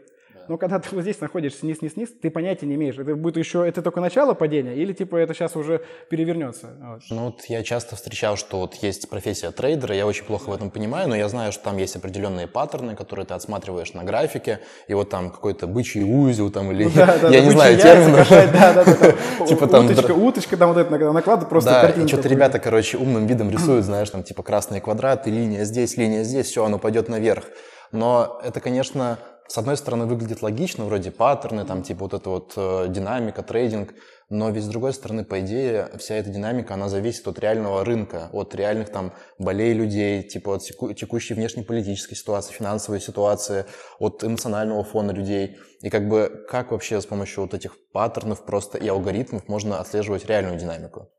Но 0.50 0.59
когда 0.59 0.80
ты 0.80 0.88
вот 0.97 1.02
здесь 1.02 1.21
находишься 1.21 1.64
низ-низ-низ, 1.64 2.09
ты 2.21 2.28
понятия 2.28 2.66
не 2.66 2.75
имеешь, 2.75 2.99
это 2.99 3.14
будет 3.14 3.37
еще, 3.37 3.64
это 3.64 3.83
только 3.83 4.00
начало 4.00 4.35
падения, 4.35 4.75
или 4.75 4.92
типа 4.92 5.14
это 5.14 5.33
сейчас 5.33 5.54
уже 5.54 5.80
перевернется? 6.09 6.71
Вот. 6.80 7.02
Ну 7.09 7.25
вот 7.26 7.45
я 7.45 7.62
часто 7.62 7.95
встречал, 7.95 8.37
что 8.37 8.59
вот 8.59 8.75
есть 8.83 9.09
профессия 9.09 9.52
трейдера, 9.52 9.95
я 9.95 10.09
очень 10.09 10.25
плохо 10.25 10.50
в 10.50 10.52
этом 10.52 10.73
понимаю, 10.73 11.09
но 11.09 11.14
я 11.14 11.28
знаю, 11.28 11.52
что 11.52 11.62
там 11.62 11.76
есть 11.76 11.95
определенные 11.95 12.49
паттерны, 12.49 12.97
которые 12.97 13.26
ты 13.26 13.35
отсматриваешь 13.35 13.92
на 13.92 14.02
графике, 14.02 14.59
и 14.88 14.95
вот 14.95 15.09
там 15.09 15.30
какой-то 15.30 15.69
бычий 15.69 16.02
узел 16.02 16.50
там 16.50 16.73
или, 16.73 16.88
да, 16.88 17.16
да, 17.23 17.28
я 17.30 17.42
не 17.42 17.50
знаю 17.50 17.78
термин. 17.78 18.26
Да, 18.52 18.73
да, 18.73 18.85
да. 18.85 19.47
Типа 19.47 19.69
там... 19.69 19.87
Уточка, 19.87 20.11
уточка, 20.11 20.57
там 20.57 20.73
вот 20.73 20.78
это 20.80 20.90
накладывают 21.12 21.49
просто 21.49 21.92
Да, 21.97 22.09
что-то 22.09 22.28
ребята, 22.28 22.59
короче, 22.59 22.99
умным 22.99 23.28
видом 23.28 23.52
рисуют, 23.52 23.85
знаешь, 23.85 24.11
там 24.11 24.25
типа 24.25 24.42
красные 24.42 24.80
квадраты, 24.80 25.30
линия 25.30 25.62
здесь, 25.62 25.97
линия 25.97 26.25
здесь, 26.25 26.49
все, 26.49 26.64
оно 26.64 26.80
пойдет 26.80 27.09
наверх. 27.09 27.45
Но 27.92 28.40
это, 28.45 28.61
конечно, 28.61 29.19
с 29.50 29.59
одной 29.59 29.76
стороны, 29.76 30.07
выглядит 30.07 30.42
логично, 30.42 30.85
вроде 30.85 31.11
паттерны, 31.11 31.64
там, 31.64 31.83
типа 31.83 32.04
вот 32.04 32.14
эта 32.14 32.30
вот 32.30 32.52
э, 32.57 32.87
динамика, 32.88 33.42
трейдинг, 33.42 33.95
но 34.28 34.49
ведь 34.50 34.62
с 34.62 34.69
другой 34.69 34.92
стороны, 34.92 35.25
по 35.25 35.40
идее, 35.40 35.88
вся 35.99 36.14
эта 36.14 36.30
динамика, 36.30 36.75
она 36.75 36.88
зависит 36.88 37.26
от 37.26 37.40
реального 37.40 37.85
рынка, 37.85 38.30
от 38.33 38.54
реальных 38.54 38.90
там 38.90 39.12
болей 39.40 39.73
людей, 39.73 40.23
типа 40.23 40.54
от 40.54 40.62
теку- 40.62 40.92
текущей 40.92 41.35
внешнеполитической 41.35 42.14
ситуации, 42.14 42.52
финансовой 42.52 43.00
ситуации, 43.00 43.64
от 43.99 44.23
эмоционального 44.23 44.85
фона 44.85 45.11
людей. 45.11 45.59
И 45.80 45.90
как 45.90 46.09
бы 46.09 46.47
как 46.49 46.71
вообще 46.71 47.00
с 47.00 47.07
помощью 47.07 47.42
вот 47.42 47.52
этих 47.52 47.75
паттернов 47.92 48.45
просто 48.45 48.78
и 48.78 48.87
алгоритмов 48.87 49.49
можно 49.49 49.80
отслеживать 49.80 50.26
реальную 50.26 50.61
динамику? 50.61 51.11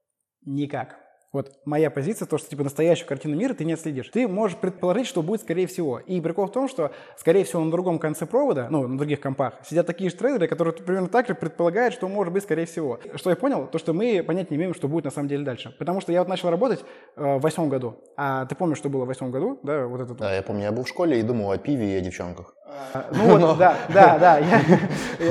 Никак. 0.45 1.00
Вот 1.33 1.53
моя 1.63 1.89
позиция, 1.89 2.25
то, 2.25 2.37
что 2.37 2.49
типа 2.49 2.63
настоящую 2.63 3.07
картину 3.07 3.37
мира 3.37 3.53
ты 3.53 3.63
не 3.63 3.73
отследишь. 3.73 4.09
Ты 4.09 4.27
можешь 4.27 4.57
предположить, 4.57 5.07
что 5.07 5.23
будет 5.23 5.41
скорее 5.41 5.65
всего. 5.65 5.99
И 5.99 6.19
прикол 6.19 6.47
в 6.47 6.51
том, 6.51 6.67
что 6.67 6.91
скорее 7.17 7.45
всего 7.45 7.63
на 7.63 7.71
другом 7.71 7.99
конце 7.99 8.25
провода, 8.25 8.67
ну, 8.69 8.85
на 8.85 8.97
других 8.97 9.21
компах, 9.21 9.53
сидят 9.63 9.87
такие 9.87 10.09
же 10.09 10.15
трейдеры, 10.17 10.47
которые 10.47 10.73
примерно 10.73 11.07
так 11.07 11.27
же 11.27 11.35
предполагают, 11.35 11.93
что 11.93 12.09
может 12.09 12.33
быть 12.33 12.43
скорее 12.43 12.65
всего. 12.65 12.99
Что 13.15 13.29
я 13.29 13.37
понял, 13.37 13.65
то, 13.67 13.77
что 13.77 13.93
мы 13.93 14.21
понять 14.23 14.51
не 14.51 14.57
имеем, 14.57 14.73
что 14.73 14.89
будет 14.89 15.05
на 15.05 15.11
самом 15.11 15.29
деле 15.29 15.45
дальше. 15.45 15.73
Потому 15.79 16.01
что 16.01 16.11
я 16.11 16.19
вот 16.19 16.27
начал 16.27 16.49
работать 16.49 16.83
э, 17.15 17.37
в 17.37 17.39
восьмом 17.39 17.69
году. 17.69 17.95
А 18.17 18.45
ты 18.45 18.55
помнишь, 18.55 18.77
что 18.77 18.89
было 18.89 19.05
в 19.05 19.07
восьмом 19.07 19.31
году? 19.31 19.57
Да, 19.63 19.87
вот 19.87 20.01
это. 20.01 20.13
Да, 20.15 20.35
я 20.35 20.41
помню, 20.41 20.63
я 20.63 20.71
был 20.73 20.83
в 20.83 20.89
школе 20.89 21.17
и 21.17 21.23
думал 21.23 21.51
о 21.51 21.57
пиве 21.57 21.93
и 21.93 21.97
о 21.97 22.01
девчонках. 22.01 22.55
А, 22.93 23.05
ну 23.11 23.37
вот, 23.37 23.57
да, 23.57 23.75
да, 23.89 24.17
да. 24.17 24.39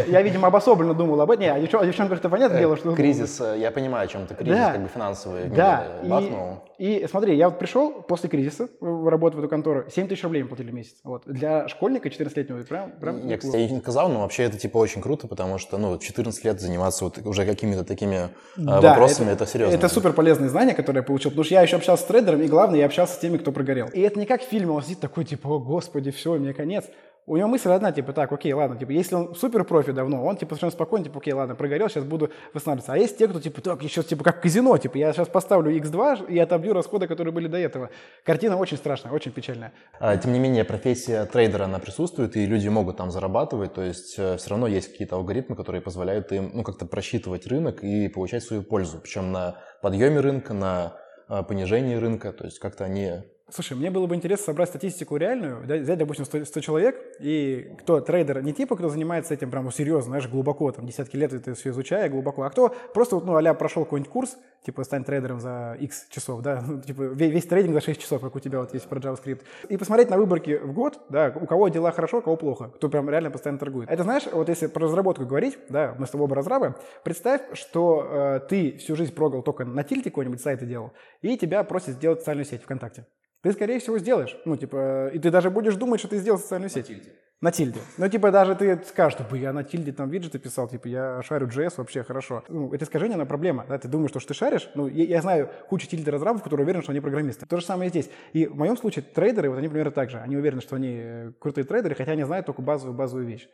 Я, 0.09 0.23
видимо, 0.23 0.49
обособленно 0.49 0.95
думал 0.95 1.21
об 1.21 1.31
этом. 1.31 1.43
Не, 1.43 1.53
о 1.53 1.59
девчонках 1.59 2.19
это 2.19 2.29
понятное 2.29 2.61
дело, 2.61 2.77
что... 2.77 2.95
Кризис, 2.95 3.41
э, 3.41 3.57
я 3.59 3.71
понимаю, 3.71 4.05
о 4.05 4.09
чем 4.09 4.27
ты. 4.27 4.35
Кризис 4.35 4.59
как 4.59 4.83
бы 4.83 4.89
финансовый 4.89 5.49
да, 5.49 5.87
бахнул. 6.05 6.63
И, 6.79 7.07
смотри, 7.11 7.37
я 7.37 7.51
вот 7.51 7.59
пришел 7.59 7.93
после 7.93 8.31
кризиса 8.31 8.69
в 8.81 9.11
работу 9.11 9.37
в 9.37 9.41
эту 9.41 9.51
контору, 9.51 9.85
7 9.91 10.09
тысяч 10.09 10.23
рублей 10.23 10.41
мне 10.41 10.49
платили 10.49 10.71
в 10.71 10.75
месяц. 10.75 10.95
Вот. 11.05 11.25
Для 11.27 11.69
школьника 11.69 12.09
14-летнего 12.09 12.63
прям, 12.63 12.93
прям 12.93 13.29
Я, 13.29 13.37
кстати, 13.37 13.71
не 13.71 13.81
сказал, 13.81 14.09
но 14.09 14.23
вообще 14.23 14.45
это 14.45 14.57
типа 14.57 14.79
очень 14.79 15.03
круто, 15.03 15.29
потому 15.29 15.59
что, 15.59 15.77
ну, 15.77 15.99
14 15.99 16.43
лет 16.43 16.59
заниматься 16.59 17.05
вот 17.05 17.19
уже 17.27 17.45
какими-то 17.45 17.85
такими 17.85 18.31
да, 18.57 18.81
вопросами, 18.81 19.27
это, 19.27 19.45
это 19.45 19.53
серьезно. 19.53 19.75
Это 19.75 19.89
супер 19.91 20.15
полезные 20.15 20.49
знания, 20.49 20.73
которые 20.73 21.03
я 21.03 21.07
получил, 21.07 21.31
потому 21.31 21.45
что 21.45 21.53
я 21.53 21.61
еще 21.61 21.77
общался 21.77 22.03
с 22.03 22.07
трейдерами, 22.07 22.45
и 22.45 22.49
главное, 22.49 22.79
я 22.79 22.87
общался 22.87 23.13
с 23.13 23.19
теми, 23.19 23.37
кто 23.37 23.53
прогорел. 23.53 23.89
И 23.89 24.01
это 24.01 24.19
не 24.19 24.25
как 24.25 24.41
в 24.41 24.47
фильме, 24.47 24.71
он 24.71 24.83
сидит 24.83 25.01
такой, 25.01 25.27
типа, 25.27 25.49
о, 25.49 25.59
господи, 25.59 26.11
все, 26.11 26.33
мне 26.37 26.55
конец 26.55 26.87
у 27.31 27.37
него 27.37 27.47
мысль 27.47 27.71
одна, 27.71 27.93
типа, 27.93 28.13
так, 28.13 28.33
окей, 28.33 28.53
ладно, 28.53 28.77
типа, 28.77 28.91
если 28.91 29.15
он 29.15 29.37
супер 29.37 29.63
профи 29.63 29.93
давно, 29.93 30.25
он, 30.25 30.37
типа, 30.37 30.57
совершенно 30.57 30.73
спокойно, 30.73 31.05
типа, 31.05 31.19
окей, 31.19 31.33
ладно, 31.33 31.55
прогорел, 31.55 31.89
сейчас 31.89 32.03
буду 32.03 32.31
восстанавливаться. 32.53 32.93
А 32.93 32.99
есть 32.99 33.19
те, 33.19 33.29
кто, 33.29 33.41
типа, 33.41 33.61
так, 33.61 33.81
еще, 33.83 34.03
типа, 34.03 34.25
как 34.25 34.43
казино, 34.43 34.77
типа, 34.79 34.99
я 34.99 35.13
сейчас 35.13 35.29
поставлю 35.29 35.73
x2 35.77 36.27
и 36.29 36.39
отобью 36.41 36.73
расходы, 36.73 37.07
которые 37.07 37.33
были 37.33 37.47
до 37.47 37.57
этого. 37.57 37.91
Картина 38.25 38.57
очень 38.57 38.77
страшная, 38.77 39.13
очень 39.13 39.31
печальная. 39.31 39.73
А, 40.01 40.17
тем 40.17 40.33
не 40.33 40.41
менее, 40.41 40.65
профессия 40.65 41.25
трейдера, 41.25 41.67
она 41.67 41.79
присутствует, 41.79 42.37
и 42.37 42.45
люди 42.47 42.67
могут 42.67 42.97
там 42.97 43.13
зарабатывать, 43.13 43.75
то 43.75 43.83
есть 43.83 44.19
э, 44.19 44.37
все 44.37 44.51
равно 44.51 44.67
есть 44.67 44.91
какие-то 44.91 45.15
алгоритмы, 45.15 45.55
которые 45.55 45.83
позволяют 45.83 46.33
им, 46.33 46.51
ну, 46.53 46.65
как-то 46.65 46.85
просчитывать 46.85 47.47
рынок 47.47 47.85
и 47.85 48.09
получать 48.09 48.43
свою 48.43 48.65
пользу, 48.65 48.99
причем 49.01 49.31
на 49.31 49.55
подъеме 49.83 50.19
рынка, 50.19 50.53
на 50.53 50.97
а, 51.29 51.45
понижении 51.45 51.95
рынка, 51.95 52.33
то 52.33 52.45
есть 52.45 52.59
как-то 52.59 52.85
они 52.85 53.23
Слушай, 53.53 53.77
мне 53.77 53.91
было 53.91 54.07
бы 54.07 54.15
интересно 54.15 54.47
собрать 54.47 54.69
статистику 54.69 55.17
реальную, 55.17 55.63
взять, 55.63 55.99
допустим, 55.99 56.25
100, 56.25 56.45
100 56.45 56.61
человек, 56.61 56.97
и 57.19 57.75
кто 57.81 58.01
трейдер, 58.01 58.43
не 58.43 58.53
типа, 58.53 58.77
кто 58.77 58.89
занимается 58.89 59.35
этим 59.35 59.51
прям 59.51 59.71
серьезно, 59.73 60.11
знаешь, 60.11 60.29
глубоко, 60.29 60.71
там, 60.71 60.87
десятки 60.87 61.17
лет 61.17 61.33
это 61.33 61.55
все 61.55 61.71
изучая 61.71 62.09
глубоко, 62.09 62.43
а 62.43 62.51
кто 62.51 62.75
просто, 62.95 63.19
ну, 63.19 63.37
а 63.37 63.55
прошел 63.55 63.85
какой-нибудь 63.85 64.13
курс, 64.13 64.39
типа, 64.65 64.85
стань 64.85 65.05
трейдером 65.05 65.41
за 65.41 65.77
X 65.81 66.07
часов, 66.11 66.43
да, 66.43 66.63
ну, 66.67 66.81
типа, 66.81 67.03
весь, 67.03 67.33
весь 67.33 67.47
трейдинг 67.47 67.75
за 67.75 67.81
6 67.81 68.01
часов, 68.01 68.21
как 68.21 68.37
у 68.37 68.41
тебя 68.41 68.61
вот 68.61 68.73
есть 68.73 68.87
про 68.87 69.01
JavaScript, 69.01 69.43
и 69.69 69.77
посмотреть 69.77 70.11
на 70.11 70.17
выборки 70.17 70.57
в 70.57 70.73
год, 70.73 71.01
да, 71.09 71.35
у 71.35 71.47
кого 71.47 71.69
дела 71.69 71.91
хорошо, 71.91 72.19
у 72.19 72.23
кого 72.23 72.37
плохо, 72.37 72.69
кто 72.69 72.89
прям 72.89 73.11
реально 73.11 73.31
постоянно 73.31 73.59
торгует. 73.59 73.91
Это, 73.91 74.05
знаешь, 74.05 74.25
вот 74.31 74.49
если 74.49 74.69
про 74.69 74.85
разработку 74.85 75.27
говорить, 75.27 75.59
да, 75.69 75.97
мы 75.99 76.07
с 76.07 76.11
тобой 76.11 76.27
оба 76.27 76.37
разрабы, 76.37 76.77
представь, 77.03 77.41
что 77.55 78.07
э, 78.09 78.41
ты 78.49 78.77
всю 78.77 78.95
жизнь 78.95 79.13
прогал 79.13 79.43
только 79.43 79.65
на 79.65 79.83
тильте 79.83 80.11
какой-нибудь 80.11 80.41
сайт 80.41 80.63
и 80.63 80.67
делал, 80.67 80.93
и 81.21 81.37
тебя 81.37 81.65
просят 81.65 81.95
сделать 81.95 82.21
социальную 82.21 82.45
сеть 82.45 82.63
ВКонтакте 82.63 83.07
ты, 83.43 83.53
скорее 83.53 83.79
всего, 83.79 83.99
сделаешь. 83.99 84.37
Ну, 84.45 84.57
типа, 84.57 85.09
и 85.09 85.19
ты 85.19 85.31
даже 85.31 85.51
будешь 85.51 85.75
думать, 85.77 86.01
что 86.01 86.09
ты 86.09 86.19
сделал 86.19 86.39
социальную 86.39 86.69
сеть. 86.69 86.89
На 86.89 86.95
тильде. 86.95 87.11
На 87.41 87.53
тильде. 87.53 87.81
Ну, 87.97 88.09
типа, 88.09 88.31
даже 88.31 88.55
ты 88.55 88.79
скажешь, 88.87 89.19
что 89.19 89.35
я 89.35 89.55
на 89.55 89.65
тильде 89.65 89.93
там 89.93 90.11
виджеты 90.11 90.39
писал, 90.39 90.69
типа, 90.69 90.89
я 90.89 91.23
шарю 91.23 91.47
JS 91.47 91.75
вообще 91.79 92.03
хорошо. 92.03 92.45
Ну, 92.49 92.75
это 92.75 92.85
искажение, 92.85 93.15
она 93.15 93.25
проблема. 93.25 93.65
Да? 93.67 93.79
Ты 93.79 93.89
думаешь, 93.89 94.11
что, 94.11 94.21
что 94.21 94.29
ты 94.29 94.35
шаришь. 94.35 94.69
Ну, 94.75 94.89
я, 94.89 95.05
я 95.05 95.23
знаю 95.23 95.49
кучу 95.71 95.89
тильды 95.89 96.11
разрабов, 96.11 96.43
которые 96.43 96.65
уверены, 96.65 96.83
что 96.83 96.93
они 96.93 97.01
программисты. 97.01 97.47
То 97.47 97.57
же 97.57 97.65
самое 97.65 97.89
и 97.89 97.91
здесь. 97.91 98.11
И 98.35 98.47
в 98.47 98.57
моем 98.57 98.77
случае 98.77 99.05
трейдеры, 99.05 99.49
вот 99.49 99.59
они 99.59 99.69
примерно 99.69 99.93
так 99.93 100.11
же. 100.11 100.19
Они 100.19 100.37
уверены, 100.37 100.61
что 100.61 100.77
они 100.77 101.01
э, 101.01 101.33
крутые 101.39 101.65
трейдеры, 101.65 101.95
хотя 101.95 102.13
они 102.13 102.25
знают 102.25 102.45
только 102.45 102.61
базовую-базовую 102.61 103.27
вещь. 103.27 103.49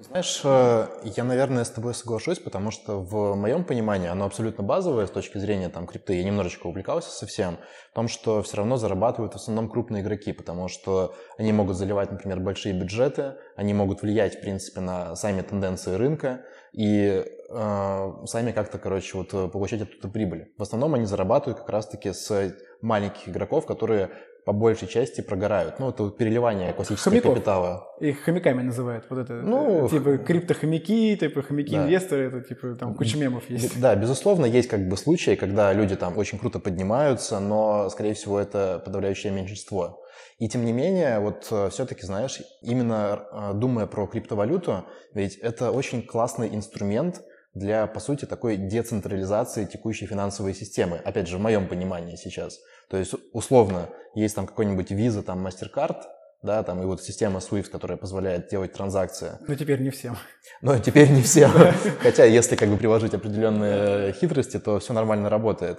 Знаешь, 0.00 0.40
э, 0.44 0.86
я, 1.02 1.24
наверное, 1.24 1.64
с 1.64 1.70
тобой 1.70 1.92
соглашусь, 1.92 2.38
потому 2.38 2.70
что 2.70 3.00
в 3.00 3.34
моем 3.34 3.64
понимании 3.64 4.08
оно 4.08 4.26
абсолютно 4.26 4.62
базовое 4.62 5.08
с 5.08 5.10
точки 5.10 5.38
зрения 5.38 5.70
там 5.70 5.88
крипты. 5.88 6.14
Я 6.14 6.22
немножечко 6.22 6.68
увлекался 6.68 7.10
совсем 7.10 7.58
в 7.90 7.94
том, 7.96 8.06
что 8.06 8.40
все 8.44 8.58
равно 8.58 8.76
зарабатывают 8.76 9.32
в 9.32 9.36
основном 9.36 9.68
крупные 9.68 10.04
игроки, 10.04 10.32
потому 10.32 10.68
что 10.68 11.16
они 11.36 11.52
могут 11.52 11.76
заливать, 11.76 12.12
например, 12.12 12.38
большие 12.38 12.78
бюджеты, 12.78 13.38
они 13.56 13.74
могут 13.74 14.02
влиять, 14.02 14.36
в 14.36 14.40
принципе, 14.40 14.78
на 14.78 15.16
сами 15.16 15.42
тенденции 15.42 15.96
рынка 15.96 16.44
и 16.72 17.24
э, 17.50 18.12
сами 18.26 18.52
как-то, 18.52 18.78
короче, 18.78 19.18
вот 19.18 19.50
получать 19.50 19.82
оттуда 19.82 20.06
прибыль. 20.06 20.52
В 20.56 20.62
основном 20.62 20.94
они 20.94 21.06
зарабатывают 21.06 21.58
как 21.58 21.70
раз-таки 21.70 22.12
с 22.12 22.54
маленьких 22.82 23.28
игроков, 23.28 23.66
которые 23.66 24.10
по 24.48 24.54
большей 24.54 24.88
части 24.88 25.20
прогорают. 25.20 25.78
Ну, 25.78 25.90
это 25.90 26.08
переливание 26.08 26.72
классического 26.72 27.10
Хомяков. 27.10 27.34
капитала. 27.34 27.86
Их 28.00 28.22
хомяками 28.22 28.62
называют. 28.62 29.04
Вот 29.10 29.18
это. 29.18 29.34
Ну, 29.34 29.86
типа 29.90 30.16
криптохомяки, 30.16 31.18
типа 31.18 31.42
хомяки-инвесторы, 31.42 32.30
да. 32.30 32.38
это 32.38 32.48
типа 32.48 32.74
там 32.76 32.94
куча 32.94 33.18
мемов 33.18 33.50
есть. 33.50 33.78
Да, 33.78 33.94
безусловно, 33.94 34.46
есть 34.46 34.70
как 34.70 34.88
бы 34.88 34.96
случаи, 34.96 35.34
когда 35.34 35.74
люди 35.74 35.96
там 35.96 36.16
очень 36.16 36.38
круто 36.38 36.60
поднимаются, 36.60 37.40
но, 37.40 37.90
скорее 37.90 38.14
всего, 38.14 38.40
это 38.40 38.80
подавляющее 38.82 39.30
меньшинство. 39.30 40.02
И 40.38 40.48
тем 40.48 40.64
не 40.64 40.72
менее, 40.72 41.20
вот 41.20 41.46
э, 41.50 41.68
все-таки, 41.68 42.06
знаешь, 42.06 42.40
именно 42.62 43.24
э, 43.30 43.52
думая 43.52 43.86
про 43.86 44.06
криптовалюту, 44.06 44.86
ведь 45.12 45.36
это 45.36 45.72
очень 45.72 46.00
классный 46.00 46.48
инструмент 46.54 47.20
для, 47.52 47.86
по 47.86 48.00
сути, 48.00 48.24
такой 48.24 48.56
децентрализации 48.56 49.66
текущей 49.66 50.06
финансовой 50.06 50.54
системы. 50.54 50.96
Опять 51.04 51.28
же, 51.28 51.36
в 51.36 51.40
моем 51.40 51.68
понимании 51.68 52.16
сейчас. 52.16 52.58
То 52.88 52.96
есть, 52.96 53.14
условно, 53.32 53.88
есть 54.14 54.34
там 54.34 54.46
какой-нибудь 54.46 54.90
Visa, 54.90 55.22
там 55.22 55.46
MasterCard, 55.46 56.02
да, 56.42 56.62
там 56.62 56.82
и 56.82 56.86
вот 56.86 57.02
система 57.02 57.40
SWIFT, 57.40 57.68
которая 57.70 57.98
позволяет 57.98 58.48
делать 58.48 58.72
транзакции. 58.72 59.32
Но 59.46 59.54
теперь 59.54 59.80
не 59.80 59.90
всем. 59.90 60.16
Но 60.62 60.78
теперь 60.78 61.10
не 61.10 61.22
всем. 61.22 61.50
Хотя, 62.00 62.24
если 62.24 62.56
как 62.56 62.68
бы 62.68 62.76
приложить 62.76 63.14
определенные 63.14 64.12
хитрости, 64.12 64.58
то 64.58 64.78
все 64.78 64.92
нормально 64.92 65.28
работает. 65.28 65.78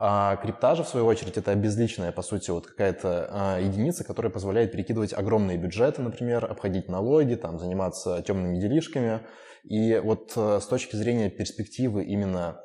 А 0.00 0.36
крипта 0.36 0.76
же, 0.76 0.84
в 0.84 0.88
свою 0.88 1.06
очередь, 1.06 1.36
это 1.36 1.52
безличная, 1.56 2.12
по 2.12 2.22
сути, 2.22 2.50
вот 2.52 2.68
какая-то 2.68 3.28
а, 3.30 3.58
единица, 3.58 4.04
которая 4.04 4.30
позволяет 4.30 4.70
перекидывать 4.70 5.12
огромные 5.12 5.58
бюджеты, 5.58 6.02
например, 6.02 6.44
обходить 6.44 6.88
налоги, 6.88 7.34
там, 7.34 7.58
заниматься 7.58 8.22
темными 8.22 8.60
делишками. 8.60 9.22
И 9.64 9.98
вот 9.98 10.32
а, 10.36 10.60
с 10.60 10.66
точки 10.66 10.94
зрения 10.94 11.28
перспективы 11.30 12.04
именно 12.04 12.60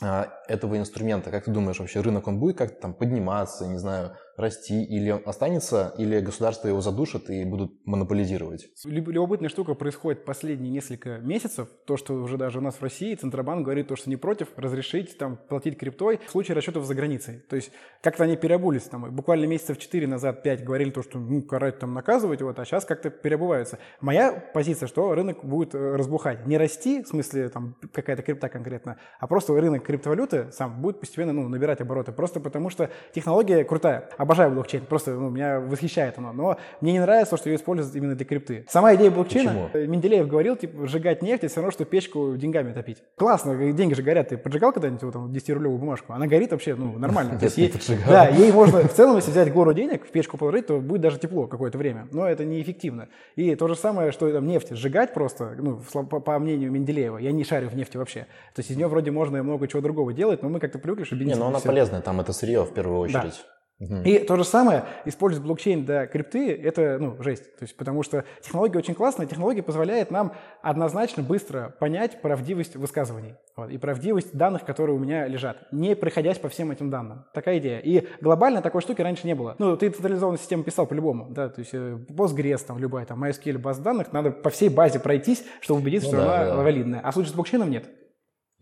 этого 0.00 0.76
инструмента. 0.76 1.30
Как 1.30 1.44
ты 1.44 1.50
думаешь, 1.50 1.78
вообще 1.78 2.00
рынок 2.00 2.26
он 2.26 2.40
будет 2.40 2.58
как-то 2.58 2.80
там 2.80 2.94
подниматься, 2.94 3.66
не 3.66 3.78
знаю, 3.78 4.16
расти, 4.36 4.82
или 4.84 5.10
он 5.10 5.22
останется, 5.24 5.94
или 5.98 6.20
государство 6.20 6.68
его 6.68 6.80
задушит 6.80 7.30
и 7.30 7.44
будут 7.44 7.72
монополизировать? 7.86 8.68
Любопытная 8.84 9.48
штука 9.48 9.74
происходит 9.74 10.24
последние 10.24 10.72
несколько 10.72 11.18
месяцев. 11.18 11.68
То, 11.86 11.96
что 11.96 12.14
уже 12.14 12.36
даже 12.36 12.58
у 12.58 12.62
нас 12.62 12.76
в 12.76 12.82
России 12.82 13.14
Центробанк 13.14 13.64
говорит, 13.64 13.88
то, 13.88 13.96
что 13.96 14.10
не 14.10 14.16
против 14.16 14.48
разрешить 14.56 15.16
там, 15.18 15.36
платить 15.36 15.78
криптой 15.78 16.20
в 16.26 16.30
случае 16.30 16.56
расчетов 16.56 16.84
за 16.84 16.94
границей. 16.94 17.40
То 17.48 17.56
есть 17.56 17.70
как-то 18.02 18.24
они 18.24 18.36
переобулись. 18.36 18.82
Там, 18.82 19.14
буквально 19.14 19.46
месяцев 19.46 19.78
4 19.78 20.06
назад, 20.06 20.42
5 20.42 20.64
говорили 20.64 20.90
то, 20.90 21.02
что 21.02 21.18
ну, 21.18 21.42
карать 21.42 21.78
там 21.78 21.94
наказывать, 21.94 22.42
вот, 22.42 22.58
а 22.58 22.64
сейчас 22.64 22.84
как-то 22.84 23.10
переобуваются. 23.10 23.78
Моя 24.00 24.32
позиция, 24.32 24.86
что 24.86 25.14
рынок 25.14 25.44
будет 25.44 25.74
э, 25.74 25.96
разбухать. 25.96 26.46
Не 26.46 26.58
расти, 26.58 27.02
в 27.02 27.08
смысле 27.08 27.48
там 27.48 27.76
какая-то 27.92 28.22
крипта 28.22 28.48
конкретно, 28.48 28.98
а 29.20 29.26
просто 29.26 29.58
рынок 29.58 29.84
криптовалюты 29.84 30.50
сам 30.52 30.80
будет 30.80 31.00
постепенно 31.00 31.32
ну, 31.32 31.48
набирать 31.48 31.80
обороты. 31.80 32.12
Просто 32.12 32.40
потому 32.40 32.70
что 32.70 32.90
технология 33.12 33.64
крутая 33.64 34.08
обожаю 34.24 34.50
блокчейн, 34.50 34.84
просто 34.84 35.12
ну, 35.12 35.30
меня 35.30 35.60
восхищает 35.60 36.18
оно, 36.18 36.32
но 36.32 36.56
мне 36.80 36.92
не 36.92 37.00
нравится, 37.00 37.36
что 37.36 37.48
ее 37.48 37.56
используют 37.56 37.94
именно 37.94 38.14
для 38.14 38.26
крипты. 38.26 38.66
Сама 38.68 38.94
идея 38.94 39.10
блокчейна, 39.10 39.50
Почему? 39.50 39.68
Э, 39.72 39.86
Менделеев 39.86 40.26
говорил, 40.26 40.56
типа, 40.56 40.86
сжигать 40.86 41.22
нефть, 41.22 41.44
это 41.44 41.52
все 41.52 41.60
равно, 41.60 41.70
что 41.70 41.84
печку 41.84 42.36
деньгами 42.36 42.72
топить. 42.72 43.02
Классно, 43.16 43.52
э, 43.52 43.72
деньги 43.72 43.94
же 43.94 44.02
горят, 44.02 44.28
ты 44.28 44.36
поджигал 44.36 44.72
когда-нибудь 44.72 45.02
вот, 45.02 45.12
там, 45.12 45.30
10-рублевую 45.30 45.78
бумажку? 45.78 46.12
Она 46.12 46.26
горит 46.26 46.50
вообще, 46.50 46.74
ну, 46.74 46.98
нормально. 46.98 47.38
То 47.38 47.44
есть 47.44 47.58
ей, 47.58 47.72
да, 48.06 48.28
ей 48.28 48.52
можно, 48.52 48.86
в 48.88 48.92
целом, 48.92 49.16
если 49.16 49.30
взять 49.30 49.52
гору 49.52 49.72
денег, 49.72 50.06
в 50.06 50.10
печку 50.10 50.36
положить, 50.36 50.66
то 50.66 50.78
будет 50.78 51.00
даже 51.00 51.18
тепло 51.18 51.46
какое-то 51.46 51.78
время, 51.78 52.08
но 52.10 52.26
это 52.26 52.44
неэффективно. 52.44 53.08
И 53.36 53.54
то 53.54 53.68
же 53.68 53.76
самое, 53.76 54.12
что 54.12 54.30
там 54.32 54.46
нефть 54.46 54.70
сжигать 54.70 55.14
просто, 55.14 55.54
ну, 55.56 55.80
по, 56.04 56.20
по 56.20 56.38
мнению 56.38 56.70
Менделеева, 56.72 57.18
я 57.18 57.32
не 57.32 57.44
шарю 57.44 57.68
в 57.68 57.76
нефти 57.76 57.96
вообще. 57.96 58.26
То 58.54 58.60
есть 58.60 58.70
из 58.70 58.76
нее 58.76 58.88
вроде 58.88 59.10
можно 59.10 59.42
много 59.42 59.68
чего 59.68 59.82
другого 59.82 60.12
делать, 60.12 60.42
но 60.42 60.48
мы 60.48 60.60
как-то 60.60 60.78
привыкли, 60.78 61.04
что 61.04 61.16
бензин... 61.16 61.34
Не, 61.34 61.40
но 61.40 61.48
она 61.48 61.60
полезная, 61.60 62.00
там 62.00 62.20
это 62.20 62.32
сырье 62.32 62.64
в 62.64 62.72
первую 62.72 63.00
очередь. 63.00 63.22
Да. 63.22 63.54
И 63.80 64.18
то 64.20 64.36
же 64.36 64.44
самое, 64.44 64.84
использовать 65.04 65.44
блокчейн 65.44 65.84
для 65.84 66.06
крипты, 66.06 66.52
это, 66.52 66.98
ну, 67.00 67.16
жесть. 67.22 67.56
То 67.56 67.64
есть, 67.64 67.76
потому 67.76 68.02
что 68.02 68.24
технология 68.40 68.78
очень 68.78 68.94
классная, 68.94 69.26
технология 69.26 69.62
позволяет 69.62 70.10
нам 70.10 70.32
однозначно 70.62 71.22
быстро 71.22 71.74
понять 71.80 72.22
правдивость 72.22 72.76
высказываний 72.76 73.34
вот, 73.56 73.70
и 73.70 73.78
правдивость 73.78 74.34
данных, 74.36 74.64
которые 74.64 74.96
у 74.96 74.98
меня 74.98 75.26
лежат, 75.26 75.66
не 75.72 75.96
проходясь 75.96 76.38
по 76.38 76.48
всем 76.48 76.70
этим 76.70 76.88
данным. 76.88 77.24
Такая 77.34 77.58
идея. 77.58 77.80
И 77.80 78.06
глобально 78.20 78.62
такой 78.62 78.80
штуки 78.80 79.02
раньше 79.02 79.26
не 79.26 79.34
было. 79.34 79.56
Ну, 79.58 79.76
ты 79.76 79.90
централизованную 79.90 80.38
систему 80.38 80.62
писал 80.62 80.86
по-любому, 80.86 81.26
да, 81.30 81.48
то 81.48 81.60
есть 81.60 81.74
э, 81.74 81.98
Postgres, 82.08 82.64
там, 82.64 82.78
любая, 82.78 83.06
там, 83.06 83.22
MySQL 83.22 83.58
база 83.58 83.82
данных, 83.82 84.12
надо 84.12 84.30
по 84.30 84.50
всей 84.50 84.68
базе 84.68 85.00
пройтись, 85.00 85.44
чтобы 85.60 85.80
убедиться, 85.80 86.10
ну, 86.10 86.18
что 86.18 86.24
да, 86.24 86.42
она 86.42 86.56
да. 86.56 86.62
валидная. 86.62 87.00
А 87.00 87.10
в 87.10 87.14
случае 87.14 87.32
с 87.32 87.34
блокчейном 87.34 87.70
нет. 87.70 87.86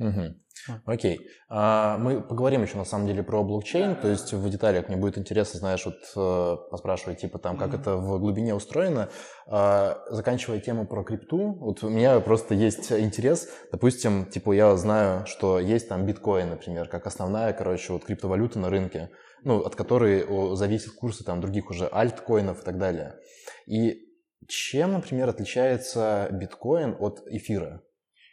Угу. 0.08 0.34
Окей. 0.86 1.28
А, 1.48 1.98
мы 1.98 2.20
поговорим 2.20 2.62
еще 2.62 2.76
на 2.76 2.84
самом 2.84 3.06
деле 3.06 3.22
про 3.22 3.42
блокчейн, 3.42 3.96
то 3.96 4.08
есть 4.08 4.32
в 4.32 4.48
деталях 4.48 4.88
мне 4.88 4.96
будет 4.96 5.18
интересно, 5.18 5.58
знаешь, 5.58 5.84
вот 5.84 5.96
э, 6.14 6.56
поспрашивать, 6.70 7.20
типа 7.20 7.38
там, 7.38 7.56
как 7.56 7.70
mm-hmm. 7.70 7.80
это 7.80 7.96
в 7.96 8.18
глубине 8.20 8.54
устроено. 8.54 9.08
А, 9.46 9.98
заканчивая 10.10 10.60
тему 10.60 10.86
про 10.86 11.02
крипту, 11.02 11.54
вот 11.54 11.82
у 11.82 11.88
меня 11.88 12.20
просто 12.20 12.54
есть 12.54 12.92
интерес, 12.92 13.48
допустим, 13.72 14.26
типа 14.26 14.52
я 14.52 14.76
знаю, 14.76 15.26
что 15.26 15.58
есть 15.58 15.88
там 15.88 16.06
биткоин, 16.06 16.50
например, 16.50 16.88
как 16.88 17.06
основная, 17.06 17.52
короче, 17.52 17.92
вот 17.92 18.04
криптовалюта 18.04 18.58
на 18.58 18.70
рынке, 18.70 19.10
ну, 19.42 19.60
от 19.60 19.74
которой 19.74 20.24
зависят 20.56 20.92
курсы 20.94 21.24
там 21.24 21.40
других 21.40 21.70
уже 21.70 21.88
альткоинов 21.88 22.60
и 22.60 22.64
так 22.64 22.78
далее. 22.78 23.16
И 23.66 23.98
чем, 24.46 24.92
например, 24.92 25.28
отличается 25.28 26.28
биткоин 26.30 26.96
от 26.98 27.22
эфира? 27.26 27.82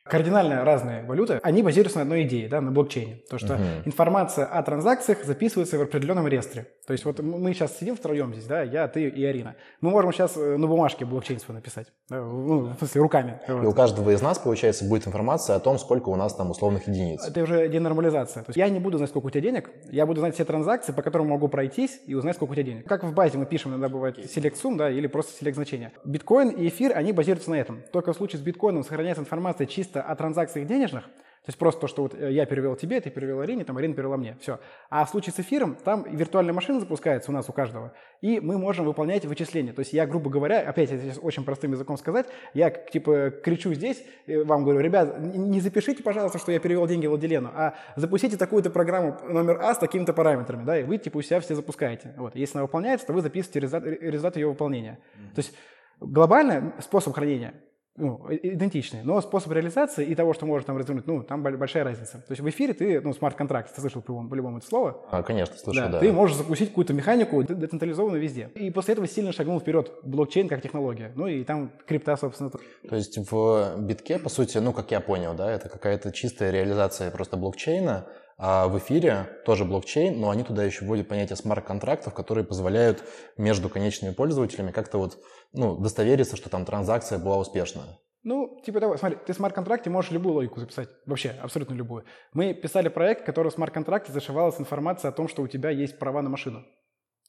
Кардинально 0.09 0.65
разные 0.65 1.03
валюты, 1.03 1.39
они 1.43 1.63
базируются 1.63 1.99
на 1.99 2.03
одной 2.03 2.23
идее, 2.23 2.49
да, 2.49 2.61
на 2.61 2.71
блокчейне. 2.71 3.21
То, 3.29 3.37
что 3.37 3.53
uh-huh. 3.53 3.83
информация 3.85 4.45
о 4.45 4.61
транзакциях 4.63 5.23
записывается 5.23 5.77
в 5.77 5.81
определенном 5.81 6.27
реестре. 6.27 6.67
То 6.87 6.93
есть 6.93 7.05
вот 7.05 7.19
мы 7.19 7.53
сейчас 7.53 7.77
сидим 7.77 7.95
втроем 7.95 8.33
здесь, 8.33 8.45
да, 8.45 8.63
я, 8.63 8.87
ты 8.87 9.07
и 9.07 9.23
Арина. 9.23 9.55
Мы 9.79 9.91
можем 9.91 10.11
сейчас 10.11 10.35
э, 10.35 10.57
на 10.57 10.67
бумажке 10.67 11.05
блокчейн 11.05 11.39
свой 11.39 11.55
написать, 11.55 11.87
да, 12.09 12.17
ну, 12.21 12.73
в 12.73 12.77
смысле, 12.79 13.01
руками. 13.01 13.39
И 13.47 13.51
у 13.51 13.73
каждого 13.73 14.09
из 14.09 14.21
нас, 14.21 14.39
получается, 14.39 14.85
будет 14.85 15.07
информация 15.07 15.55
о 15.55 15.59
том, 15.59 15.77
сколько 15.77 16.09
у 16.09 16.15
нас 16.15 16.33
там 16.33 16.49
условных 16.49 16.87
единиц. 16.87 17.23
Это 17.27 17.43
уже 17.43 17.69
денормализация. 17.69 18.43
То 18.43 18.49
есть 18.49 18.57
я 18.57 18.69
не 18.69 18.79
буду 18.79 18.97
знать, 18.97 19.11
сколько 19.11 19.27
у 19.27 19.29
тебя 19.29 19.41
денег, 19.41 19.69
я 19.91 20.05
буду 20.05 20.21
знать 20.21 20.33
все 20.33 20.45
транзакции, 20.45 20.91
по 20.91 21.03
которым 21.03 21.27
могу 21.27 21.47
пройтись 21.47 22.01
и 22.07 22.15
узнать, 22.15 22.35
сколько 22.35 22.53
у 22.53 22.55
тебя 22.55 22.63
денег. 22.63 22.87
Как 22.87 23.03
в 23.03 23.13
базе 23.13 23.37
мы 23.37 23.45
пишем, 23.45 23.71
иногда 23.71 23.89
бывает 23.89 24.17
select 24.17 24.55
sum, 24.61 24.75
да, 24.75 24.89
или 24.89 25.05
просто 25.05 25.31
select 25.45 25.53
значение. 25.53 25.91
Биткоин 26.05 26.49
и 26.49 26.67
эфир, 26.69 26.93
они 26.95 27.13
базируются 27.13 27.51
на 27.51 27.55
этом. 27.55 27.83
Только 27.91 28.13
в 28.13 28.17
случае 28.17 28.39
с 28.39 28.41
биткоином 28.41 28.83
сохраняется 28.83 29.21
информация 29.21 29.67
чисто 29.67 29.98
о 30.01 30.15
транзакциях 30.15 30.67
денежных, 30.67 31.05
то 31.49 31.51
есть 31.51 31.57
просто 31.57 31.81
то, 31.81 31.87
что 31.87 32.01
вот 32.01 32.13
э, 32.13 32.31
я 32.31 32.45
перевел 32.45 32.75
тебе, 32.75 32.99
ты 32.99 33.09
перевел 33.09 33.39
Арине, 33.39 33.63
там 33.63 33.77
Арина 33.77 33.95
перевела 33.95 34.17
мне. 34.17 34.37
Все. 34.41 34.59
А 34.89 35.05
в 35.05 35.09
случае 35.09 35.33
с 35.33 35.39
эфиром, 35.39 35.77
там 35.83 36.03
виртуальная 36.03 36.53
машина 36.53 36.81
запускается 36.81 37.31
у 37.31 37.33
нас 37.33 37.49
у 37.49 37.53
каждого, 37.53 37.93
и 38.21 38.41
мы 38.41 38.57
можем 38.57 38.85
выполнять 38.85 39.25
вычисления. 39.25 39.71
То 39.71 39.79
есть 39.79 39.93
я, 39.93 40.05
грубо 40.05 40.29
говоря, 40.29 40.59
опять 40.59 40.91
это 40.91 41.19
очень 41.21 41.45
простым 41.45 41.71
языком 41.71 41.97
сказать, 41.97 42.27
я 42.53 42.69
типа 42.69 43.31
кричу 43.31 43.73
здесь, 43.73 44.03
вам 44.27 44.63
говорю, 44.63 44.81
ребят, 44.81 45.17
не 45.19 45.61
запишите, 45.61 46.03
пожалуйста, 46.03 46.39
что 46.39 46.51
я 46.51 46.59
перевел 46.59 46.85
деньги 46.87 47.07
Владилену, 47.07 47.49
а 47.55 47.75
запустите 47.95 48.35
такую-то 48.35 48.69
программу 48.69 49.17
номер 49.27 49.59
А 49.61 49.73
с 49.73 49.77
такими-то 49.77 50.11
параметрами, 50.13 50.65
да, 50.65 50.77
и 50.77 50.83
вы 50.83 50.97
типа 50.97 51.17
у 51.17 51.21
себя 51.21 51.39
все 51.39 51.55
запускаете. 51.55 52.13
Вот. 52.17 52.35
Если 52.35 52.57
она 52.57 52.63
выполняется, 52.63 53.07
то 53.07 53.13
вы 53.13 53.21
записываете 53.21 53.61
результат, 53.61 53.85
результат 54.01 54.35
ее 54.35 54.49
выполнения. 54.49 54.99
Mm-hmm. 54.99 55.35
То 55.35 55.39
есть 55.39 55.55
глобально 55.99 56.73
способ 56.79 57.15
хранения 57.15 57.53
ну, 57.99 58.25
идентичные, 58.29 59.03
но 59.03 59.21
способ 59.21 59.51
реализации 59.51 60.05
и 60.05 60.15
того, 60.15 60.33
что 60.33 60.45
может 60.45 60.65
там 60.67 60.77
развернуть, 60.77 61.05
ну, 61.05 61.23
там 61.23 61.43
большая 61.43 61.83
разница. 61.83 62.13
То 62.13 62.31
есть 62.31 62.41
в 62.41 62.49
эфире 62.49 62.73
ты, 62.73 63.01
ну, 63.01 63.13
смарт-контракт, 63.13 63.73
ты 63.73 63.81
слышал 63.81 64.01
по-любому, 64.01 64.29
по-любому 64.29 64.57
это 64.57 64.67
слово? 64.67 65.05
А, 65.11 65.21
конечно, 65.21 65.55
слышал, 65.57 65.83
да, 65.83 65.89
да. 65.89 65.99
Ты 65.99 66.11
можешь 66.11 66.37
запустить 66.37 66.69
какую-то 66.69 66.93
механику 66.93 67.43
децентрализованную 67.43 68.21
везде. 68.21 68.49
И 68.55 68.71
после 68.71 68.93
этого 68.93 69.07
сильно 69.07 69.31
шагнул 69.31 69.59
вперед 69.59 69.91
блокчейн 70.03 70.47
как 70.47 70.61
технология. 70.61 71.11
Ну, 71.15 71.27
и 71.27 71.43
там 71.43 71.71
крипта, 71.85 72.15
собственно. 72.17 72.49
То 72.49 72.95
есть 72.95 73.17
в 73.31 73.75
битке, 73.79 74.17
по 74.19 74.29
сути, 74.29 74.57
ну, 74.57 74.73
как 74.73 74.91
я 74.91 75.01
понял, 75.01 75.33
да, 75.33 75.51
это 75.51 75.69
какая-то 75.69 76.11
чистая 76.11 76.51
реализация 76.51 77.11
просто 77.11 77.37
блокчейна, 77.37 78.07
а 78.41 78.69
в 78.69 78.77
эфире 78.77 79.27
тоже 79.45 79.65
блокчейн, 79.65 80.17
но 80.17 80.29
они 80.29 80.43
туда 80.43 80.63
еще 80.63 80.85
вводят 80.85 81.09
понятие 81.09 81.35
смарт-контрактов, 81.35 82.13
которые 82.13 82.45
позволяют 82.45 83.03
между 83.35 83.67
конечными 83.67 84.13
пользователями 84.13 84.71
как-то 84.71 84.97
вот 84.97 85.17
ну, 85.53 85.73
удостовериться, 85.73 86.35
что 86.35 86.49
там 86.49 86.65
транзакция 86.65 87.19
была 87.19 87.37
успешная. 87.37 87.99
Ну, 88.23 88.59
типа 88.65 88.79
того, 88.81 88.97
смотри, 88.97 89.17
ты 89.25 89.31
в 89.31 89.35
смарт-контракте 89.35 89.89
можешь 89.89 90.11
любую 90.11 90.35
логику 90.35 90.59
записать, 90.59 90.89
вообще, 91.05 91.29
абсолютно 91.41 91.73
любую. 91.73 92.03
Мы 92.33 92.53
писали 92.53 92.89
проект, 92.89 93.25
который 93.25 93.49
в 93.49 93.53
смарт-контракте 93.53 94.11
зашивалась 94.11 94.59
информация 94.59 95.09
о 95.09 95.13
том, 95.13 95.29
что 95.29 95.41
у 95.41 95.47
тебя 95.47 95.69
есть 95.69 95.97
права 95.99 96.21
на 96.21 96.29
машину. 96.29 96.65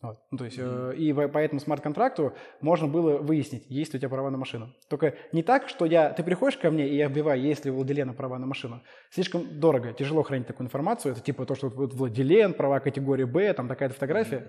Вот. 0.02 0.18
Ну, 0.30 0.38
то 0.38 0.44
есть, 0.46 0.56
э, 0.58 0.94
и 0.96 1.12
по 1.12 1.36
этому 1.36 1.60
смарт-контракту 1.60 2.32
можно 2.62 2.88
было 2.88 3.18
выяснить, 3.18 3.66
есть 3.68 3.92
ли 3.92 3.98
у 3.98 4.00
тебя 4.00 4.08
права 4.08 4.30
на 4.30 4.38
машину. 4.38 4.70
Только 4.88 5.14
не 5.32 5.42
так, 5.42 5.68
что 5.68 5.84
я, 5.84 6.08
ты 6.10 6.22
приходишь 6.22 6.56
ко 6.56 6.70
мне, 6.70 6.88
и 6.88 6.96
я 6.96 7.08
вбиваю, 7.08 7.38
есть 7.38 7.66
ли 7.66 7.70
у 7.70 7.74
Владилена 7.74 8.14
права 8.14 8.38
на 8.38 8.46
машину. 8.46 8.80
Слишком 9.10 9.60
дорого, 9.60 9.92
тяжело 9.92 10.22
хранить 10.22 10.46
такую 10.46 10.66
информацию. 10.66 11.12
Это 11.12 11.20
типа 11.20 11.44
то, 11.44 11.54
что 11.54 11.68
вот 11.68 11.92
Владилен, 11.92 12.54
права 12.54 12.80
категории 12.80 13.24
Б, 13.24 13.52
там 13.52 13.68
такая-то 13.68 13.94
фотография. 13.94 14.46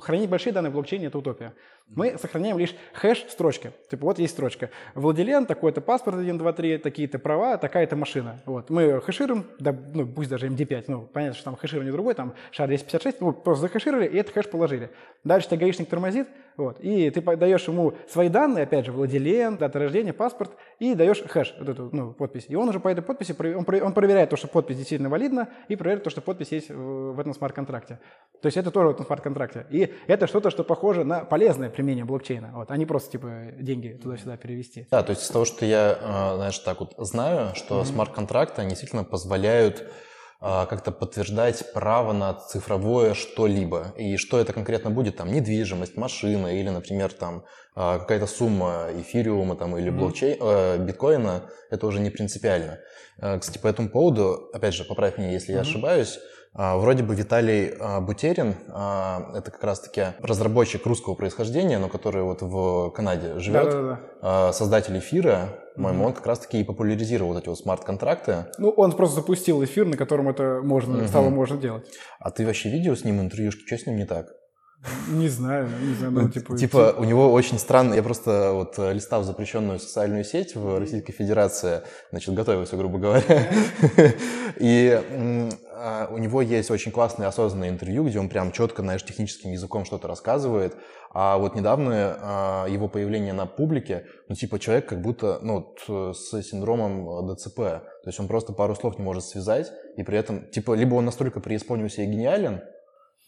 Хранить 0.00 0.28
большие 0.28 0.52
данные 0.52 0.70
в 0.70 0.74
блокчейне– 0.74 1.06
это 1.06 1.18
утопия. 1.18 1.54
Мы 1.86 2.18
сохраняем 2.18 2.58
лишь 2.58 2.74
хэш 2.92 3.26
строчки. 3.28 3.72
Типа 3.88 4.06
вот 4.06 4.18
есть 4.18 4.32
строчка. 4.32 4.70
Владилен, 4.96 5.46
такой-то 5.46 5.80
паспорт 5.80 6.16
1, 6.16 6.38
2, 6.38 6.52
3, 6.52 6.78
такие-то 6.78 7.20
права, 7.20 7.56
такая-то 7.56 7.94
машина. 7.94 8.42
Вот. 8.46 8.68
Мы 8.68 9.00
хэшируем, 9.00 9.44
да, 9.60 9.72
ну 9.94 10.06
пусть 10.08 10.28
даже 10.28 10.48
MD5, 10.48 10.84
ну 10.88 11.02
понятно, 11.02 11.34
что 11.36 11.44
там 11.44 11.56
хэширование 11.56 11.92
другое, 11.92 12.14
там 12.14 12.34
шар 12.50 12.66
256, 12.66 13.20
ну, 13.20 13.32
просто 13.32 13.62
захэшировали, 13.62 14.06
и 14.06 14.16
этот 14.16 14.34
хэш 14.34 14.50
положили 14.50 14.71
положили. 14.72 14.90
Дальше 15.24 15.48
тебя 15.48 15.58
гаишник 15.58 15.88
тормозит, 15.88 16.28
вот, 16.56 16.80
и 16.80 17.08
ты 17.10 17.20
даешь 17.36 17.68
ему 17.68 17.94
свои 18.08 18.28
данные, 18.28 18.64
опять 18.64 18.86
же, 18.86 18.92
владелен, 18.92 19.56
дата 19.56 19.78
рождения, 19.78 20.12
паспорт, 20.12 20.50
и 20.80 20.94
даешь 20.94 21.22
хэш, 21.22 21.54
вот 21.60 21.68
эту 21.68 21.90
ну, 21.92 22.12
подпись. 22.12 22.46
И 22.48 22.56
он 22.56 22.68
уже 22.68 22.80
по 22.80 22.88
этой 22.88 23.02
подписи, 23.02 23.34
он, 23.38 23.64
он 23.82 23.92
проверяет 23.92 24.30
то, 24.30 24.36
что 24.36 24.48
подпись 24.48 24.76
действительно 24.76 25.08
валидна, 25.08 25.48
и 25.68 25.76
проверяет 25.76 26.02
то, 26.02 26.10
что 26.10 26.20
подпись 26.20 26.50
есть 26.50 26.70
в, 26.70 27.18
этом 27.20 27.34
смарт-контракте. 27.34 28.00
То 28.40 28.46
есть 28.46 28.56
это 28.56 28.72
тоже 28.72 28.88
в 28.88 28.90
этом 28.90 29.06
смарт-контракте. 29.06 29.66
И 29.70 29.94
это 30.08 30.26
что-то, 30.26 30.50
что 30.50 30.64
похоже 30.64 31.04
на 31.04 31.24
полезное 31.24 31.70
применение 31.70 32.04
блокчейна, 32.04 32.50
вот, 32.54 32.70
а 32.70 32.76
не 32.76 32.86
просто, 32.86 33.12
типа, 33.12 33.52
деньги 33.60 33.98
туда-сюда 34.02 34.36
перевести. 34.36 34.88
Да, 34.90 35.02
то 35.04 35.10
есть 35.10 35.22
из 35.22 35.28
того, 35.28 35.44
что 35.44 35.64
я, 35.64 35.96
а, 36.02 36.36
знаешь, 36.36 36.58
так 36.58 36.80
вот 36.80 36.94
знаю, 36.98 37.54
что 37.54 37.80
mm-hmm. 37.80 37.84
смарт-контракты, 37.84 38.62
они 38.62 38.70
действительно 38.70 39.04
позволяют 39.04 39.88
как-то 40.66 40.90
подтверждать 40.90 41.72
право 41.72 42.12
на 42.12 42.34
цифровое 42.34 43.14
что-либо. 43.14 43.94
И 43.96 44.16
что 44.16 44.40
это 44.40 44.52
конкретно 44.52 44.90
будет, 44.90 45.16
там, 45.16 45.32
недвижимость, 45.32 45.96
машина 45.96 46.48
или, 46.48 46.68
например, 46.68 47.12
там, 47.12 47.44
а, 47.74 48.00
какая-то 48.00 48.26
сумма 48.26 48.88
эфириума 48.98 49.56
там, 49.56 49.76
или 49.78 49.88
блокчейн, 49.88 50.36
э, 50.40 50.78
биткоина, 50.78 51.48
это 51.70 51.86
уже 51.86 52.00
не 52.00 52.10
принципиально. 52.10 52.80
Э, 53.18 53.38
кстати, 53.38 53.58
по 53.58 53.68
этому 53.68 53.88
поводу, 53.88 54.50
опять 54.52 54.74
же, 54.74 54.84
поправь 54.84 55.16
меня, 55.16 55.30
если 55.30 55.52
я 55.52 55.60
ошибаюсь, 55.60 56.18
а, 56.18 56.31
вроде 56.54 57.02
бы 57.02 57.14
Виталий 57.14 57.72
а, 57.80 58.00
Бутерин, 58.00 58.54
а, 58.68 59.32
это 59.34 59.50
как 59.50 59.64
раз-таки 59.64 60.14
разработчик 60.20 60.84
русского 60.86 61.14
происхождения, 61.14 61.78
но 61.78 61.88
который 61.88 62.22
вот 62.22 62.42
в 62.42 62.90
Канаде 62.90 63.38
живет, 63.38 63.70
да, 63.70 63.82
да, 63.82 64.00
да. 64.20 64.52
создатель 64.52 64.98
эфира, 64.98 65.58
по-моему, 65.74 66.04
mm-hmm. 66.04 66.06
он 66.08 66.12
как 66.12 66.26
раз-таки 66.26 66.60
и 66.60 66.64
популяризировал 66.64 67.32
вот 67.32 67.42
эти 67.42 67.48
вот 67.48 67.58
смарт-контракты. 67.58 68.46
Ну, 68.58 68.70
он 68.70 68.92
просто 68.92 69.16
запустил 69.16 69.64
эфир, 69.64 69.86
на 69.86 69.96
котором 69.96 70.28
это 70.28 70.60
можно, 70.62 70.98
mm-hmm. 70.98 71.08
стало 71.08 71.30
можно 71.30 71.56
делать. 71.56 71.86
А 72.20 72.30
ты 72.30 72.44
вообще 72.44 72.70
видел 72.70 72.96
с 72.96 73.04
ним 73.04 73.20
интервьюшки? 73.20 73.64
Что 73.66 73.78
с 73.78 73.86
ним 73.86 73.96
не 73.96 74.04
так? 74.04 74.26
Не 75.08 75.28
знаю, 75.28 75.68
не 75.80 75.94
знаю. 75.94 76.12
Ну, 76.12 76.28
типа, 76.28 76.56
типа 76.56 76.94
у 76.98 77.04
него 77.04 77.32
очень 77.32 77.58
странно, 77.58 77.94
я 77.94 78.02
просто 78.02 78.50
вот 78.52 78.74
э, 78.78 78.92
листал 78.92 79.22
запрещенную 79.22 79.78
социальную 79.78 80.24
сеть 80.24 80.56
в 80.56 80.76
Российской 80.78 81.12
Федерации, 81.12 81.82
значит, 82.10 82.34
готовился, 82.34 82.76
грубо 82.76 82.98
говоря, 82.98 83.48
и 84.58 85.00
а, 85.00 85.48
у 86.10 86.18
него 86.18 86.42
есть 86.42 86.70
очень 86.70 86.92
классное 86.92 87.28
осознанное 87.28 87.68
интервью, 87.68 88.04
где 88.04 88.18
он 88.18 88.28
прям 88.28 88.52
четко, 88.52 88.82
знаешь, 88.82 89.04
техническим 89.04 89.52
языком 89.52 89.84
что-то 89.84 90.08
рассказывает, 90.08 90.76
а 91.14 91.36
вот 91.38 91.54
недавно 91.54 92.18
а, 92.20 92.66
его 92.68 92.88
появление 92.88 93.32
на 93.32 93.46
публике, 93.46 94.06
ну, 94.28 94.34
типа, 94.34 94.58
человек 94.58 94.86
как 94.86 95.02
будто, 95.02 95.38
ну, 95.42 95.74
с 95.86 96.42
синдромом 96.42 97.34
ДЦП, 97.34 97.56
то 97.56 98.06
есть 98.06 98.18
он 98.18 98.28
просто 98.28 98.52
пару 98.52 98.74
слов 98.74 98.98
не 98.98 99.04
может 99.04 99.24
связать, 99.24 99.72
и 99.96 100.02
при 100.02 100.18
этом, 100.18 100.48
типа, 100.50 100.74
либо 100.74 100.94
он 100.94 101.04
настолько 101.04 101.40
преисполнился 101.40 102.02
и 102.02 102.06
гениален, 102.06 102.62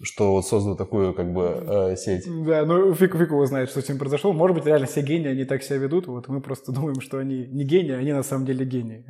что 0.02 0.32
вот 0.32 0.46
создал 0.46 0.76
такую 0.76 1.14
как 1.14 1.32
бы 1.32 1.64
э, 1.92 1.96
сеть. 1.96 2.24
Да, 2.44 2.64
ну 2.64 2.92
фиг, 2.94 3.16
фиг 3.16 3.30
его 3.30 3.46
знает, 3.46 3.70
что 3.70 3.80
с 3.80 3.88
ним 3.88 3.98
произошло. 3.98 4.32
Может 4.32 4.56
быть, 4.56 4.66
реально 4.66 4.86
все 4.86 5.02
гении, 5.02 5.28
они 5.28 5.44
так 5.44 5.62
себя 5.62 5.78
ведут. 5.78 6.08
Вот 6.08 6.28
мы 6.28 6.40
просто 6.40 6.72
думаем, 6.72 7.00
что 7.00 7.18
они 7.18 7.46
не 7.46 7.64
гении, 7.64 7.92
они 7.92 8.12
на 8.12 8.24
самом 8.24 8.44
деле 8.44 8.64
гении. 8.64 9.04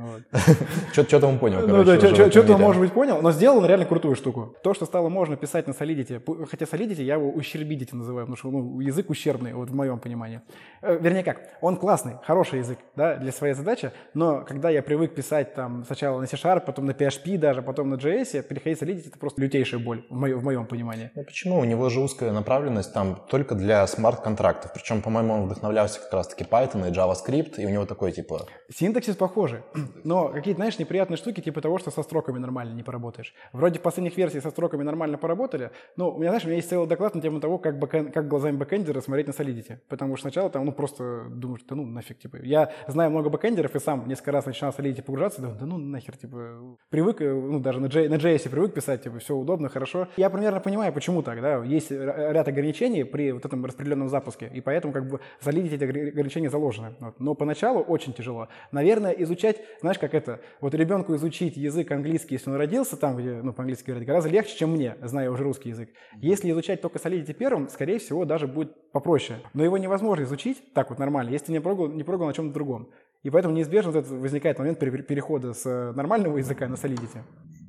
Что-то 0.92 1.26
он 1.26 1.38
понял, 1.38 1.66
Ну 1.66 1.84
да, 1.84 1.98
что-то 1.98 2.54
он, 2.54 2.60
может 2.60 2.80
быть, 2.80 2.92
понял, 2.92 3.22
но 3.22 3.32
сделал 3.32 3.58
он 3.58 3.66
реально 3.66 3.86
крутую 3.86 4.14
штуку. 4.14 4.54
То, 4.62 4.74
что 4.74 4.84
стало 4.84 5.08
можно 5.08 5.36
писать 5.36 5.66
на 5.66 5.72
Solidity, 5.72 6.20
хотя 6.46 6.66
Solidity 6.66 7.02
я 7.02 7.14
его 7.14 7.30
ущербидите 7.30 7.96
называю, 7.96 8.26
потому 8.26 8.36
что 8.36 8.50
ну, 8.50 8.80
язык 8.80 9.08
ущербный, 9.10 9.54
вот 9.54 9.70
в 9.70 9.74
моем 9.74 9.98
понимании. 9.98 10.42
Э, 10.82 10.98
вернее 11.00 11.22
как, 11.22 11.40
он 11.60 11.76
классный, 11.76 12.14
хороший 12.24 12.58
язык 12.58 12.78
да, 12.94 13.16
для 13.16 13.32
своей 13.32 13.54
задачи, 13.54 13.92
но 14.12 14.44
когда 14.44 14.70
я 14.70 14.82
привык 14.82 15.14
писать 15.14 15.54
там 15.54 15.84
сначала 15.84 16.20
на 16.20 16.26
C-Sharp, 16.26 16.64
потом 16.66 16.86
на 16.86 16.90
PHP 16.90 17.38
даже, 17.38 17.62
потом 17.62 17.88
на 17.88 17.94
JS, 17.94 18.42
переходить 18.42 18.82
Solidity 18.82 19.08
это 19.08 19.18
просто 19.18 19.40
лютейшая 19.40 19.80
боль 19.80 20.04
в 20.10 20.16
моем, 20.16 20.38
в 20.38 20.73
моем 20.74 20.84
понимании. 20.84 21.10
Ну 21.14 21.24
почему? 21.24 21.58
У 21.58 21.64
него 21.64 21.88
же 21.88 22.00
узкая 22.00 22.32
направленность 22.32 22.92
там 22.92 23.20
только 23.28 23.54
для 23.54 23.86
смарт-контрактов. 23.86 24.72
Причем, 24.72 25.02
по-моему, 25.02 25.34
он 25.34 25.42
вдохновлялся 25.46 26.00
как 26.00 26.12
раз-таки 26.12 26.44
Python 26.44 26.88
и 26.88 26.92
JavaScript, 26.92 27.60
и 27.60 27.66
у 27.66 27.70
него 27.70 27.86
такой 27.86 28.12
типа... 28.12 28.46
Синтаксис 28.72 29.16
похожий, 29.16 29.60
но 30.04 30.28
какие-то, 30.28 30.58
знаешь, 30.58 30.78
неприятные 30.78 31.16
штуки 31.16 31.40
типа 31.40 31.60
того, 31.60 31.78
что 31.78 31.90
со 31.90 32.02
строками 32.02 32.38
нормально 32.38 32.74
не 32.74 32.82
поработаешь. 32.82 33.34
Вроде 33.52 33.78
в 33.78 33.82
последних 33.82 34.16
версиях 34.16 34.42
со 34.42 34.50
строками 34.50 34.82
нормально 34.82 35.18
поработали, 35.18 35.70
но 35.96 36.10
у 36.10 36.18
меня, 36.18 36.30
знаешь, 36.30 36.44
у 36.44 36.48
меня 36.48 36.56
есть 36.56 36.68
целый 36.68 36.88
доклад 36.88 37.14
на 37.14 37.20
тему 37.20 37.40
того, 37.40 37.58
как, 37.58 37.78
бэкэн, 37.78 38.12
как 38.12 38.28
глазами 38.28 38.56
бэкэндера 38.56 39.00
смотреть 39.00 39.26
на 39.26 39.32
Solidity. 39.32 39.78
Потому 39.88 40.16
что 40.16 40.28
сначала 40.28 40.50
там, 40.50 40.64
ну, 40.64 40.72
просто 40.72 41.24
думаешь, 41.30 41.62
да 41.68 41.74
ну 41.74 41.84
нафиг, 41.86 42.18
типа. 42.18 42.38
Я 42.42 42.72
знаю 42.88 43.10
много 43.10 43.30
бэкэндеров 43.30 43.74
и 43.76 43.80
сам 43.80 44.08
несколько 44.08 44.32
раз 44.32 44.46
начинал 44.46 44.72
Solidity 44.72 45.02
погружаться, 45.02 45.40
да, 45.42 45.50
да 45.50 45.66
ну 45.66 45.78
нахер, 45.78 46.16
типа. 46.16 46.76
Привык, 46.90 47.20
э, 47.20 47.32
ну, 47.32 47.60
даже 47.60 47.80
на, 47.80 47.86
J, 47.86 48.08
на 48.08 48.14
JS 48.14 48.48
привык 48.48 48.74
писать, 48.74 49.02
типа, 49.02 49.18
все 49.18 49.34
удобно, 49.34 49.68
хорошо. 49.68 50.08
Я 50.16 50.30
примерно 50.30 50.60
понимаю, 50.64 50.92
почему 50.92 51.22
так, 51.22 51.40
да, 51.40 51.62
есть 51.62 51.90
ряд 51.90 52.48
ограничений 52.48 53.04
при 53.04 53.32
вот 53.32 53.44
этом 53.44 53.64
распределенном 53.64 54.08
запуске, 54.08 54.50
и 54.52 54.60
поэтому 54.60 54.92
как 54.92 55.08
бы 55.08 55.20
Solidity 55.40 55.84
ограничения 55.84 56.50
заложены. 56.50 56.94
Вот. 56.98 57.20
Но 57.20 57.34
поначалу 57.34 57.80
очень 57.80 58.12
тяжело. 58.12 58.48
Наверное, 58.72 59.12
изучать, 59.12 59.60
знаешь, 59.80 59.98
как 59.98 60.14
это, 60.14 60.40
вот 60.60 60.74
ребенку 60.74 61.14
изучить 61.14 61.56
язык 61.56 61.92
английский, 61.92 62.34
если 62.34 62.50
он 62.50 62.56
родился 62.56 62.96
там, 62.96 63.16
где, 63.16 63.34
ну, 63.42 63.52
по-английски 63.52 63.86
говорят, 63.90 64.06
гораздо 64.06 64.30
легче, 64.30 64.56
чем 64.56 64.72
мне, 64.72 64.96
зная 65.02 65.30
уже 65.30 65.44
русский 65.44 65.68
язык. 65.68 65.90
Если 66.16 66.50
изучать 66.50 66.80
только 66.80 66.98
Solidity 66.98 67.34
первым, 67.34 67.68
скорее 67.68 67.98
всего, 67.98 68.24
даже 68.24 68.48
будет 68.48 68.90
попроще. 68.90 69.38
Но 69.52 69.62
его 69.62 69.78
невозможно 69.78 70.24
изучить 70.24 70.72
так 70.72 70.90
вот 70.90 70.98
нормально, 70.98 71.30
если 71.30 71.52
не 71.52 71.60
пробовал, 71.60 71.90
не 71.90 72.02
пробовал 72.02 72.28
на 72.28 72.34
чем-то 72.34 72.54
другом. 72.54 72.88
И 73.22 73.30
поэтому 73.30 73.54
неизбежно 73.54 73.90
вот 73.90 74.06
возникает 74.06 74.58
момент 74.58 74.78
перехода 74.78 75.52
с 75.54 75.92
нормального 75.94 76.38
языка 76.38 76.68
на 76.68 76.74
Solidity. 76.74 77.22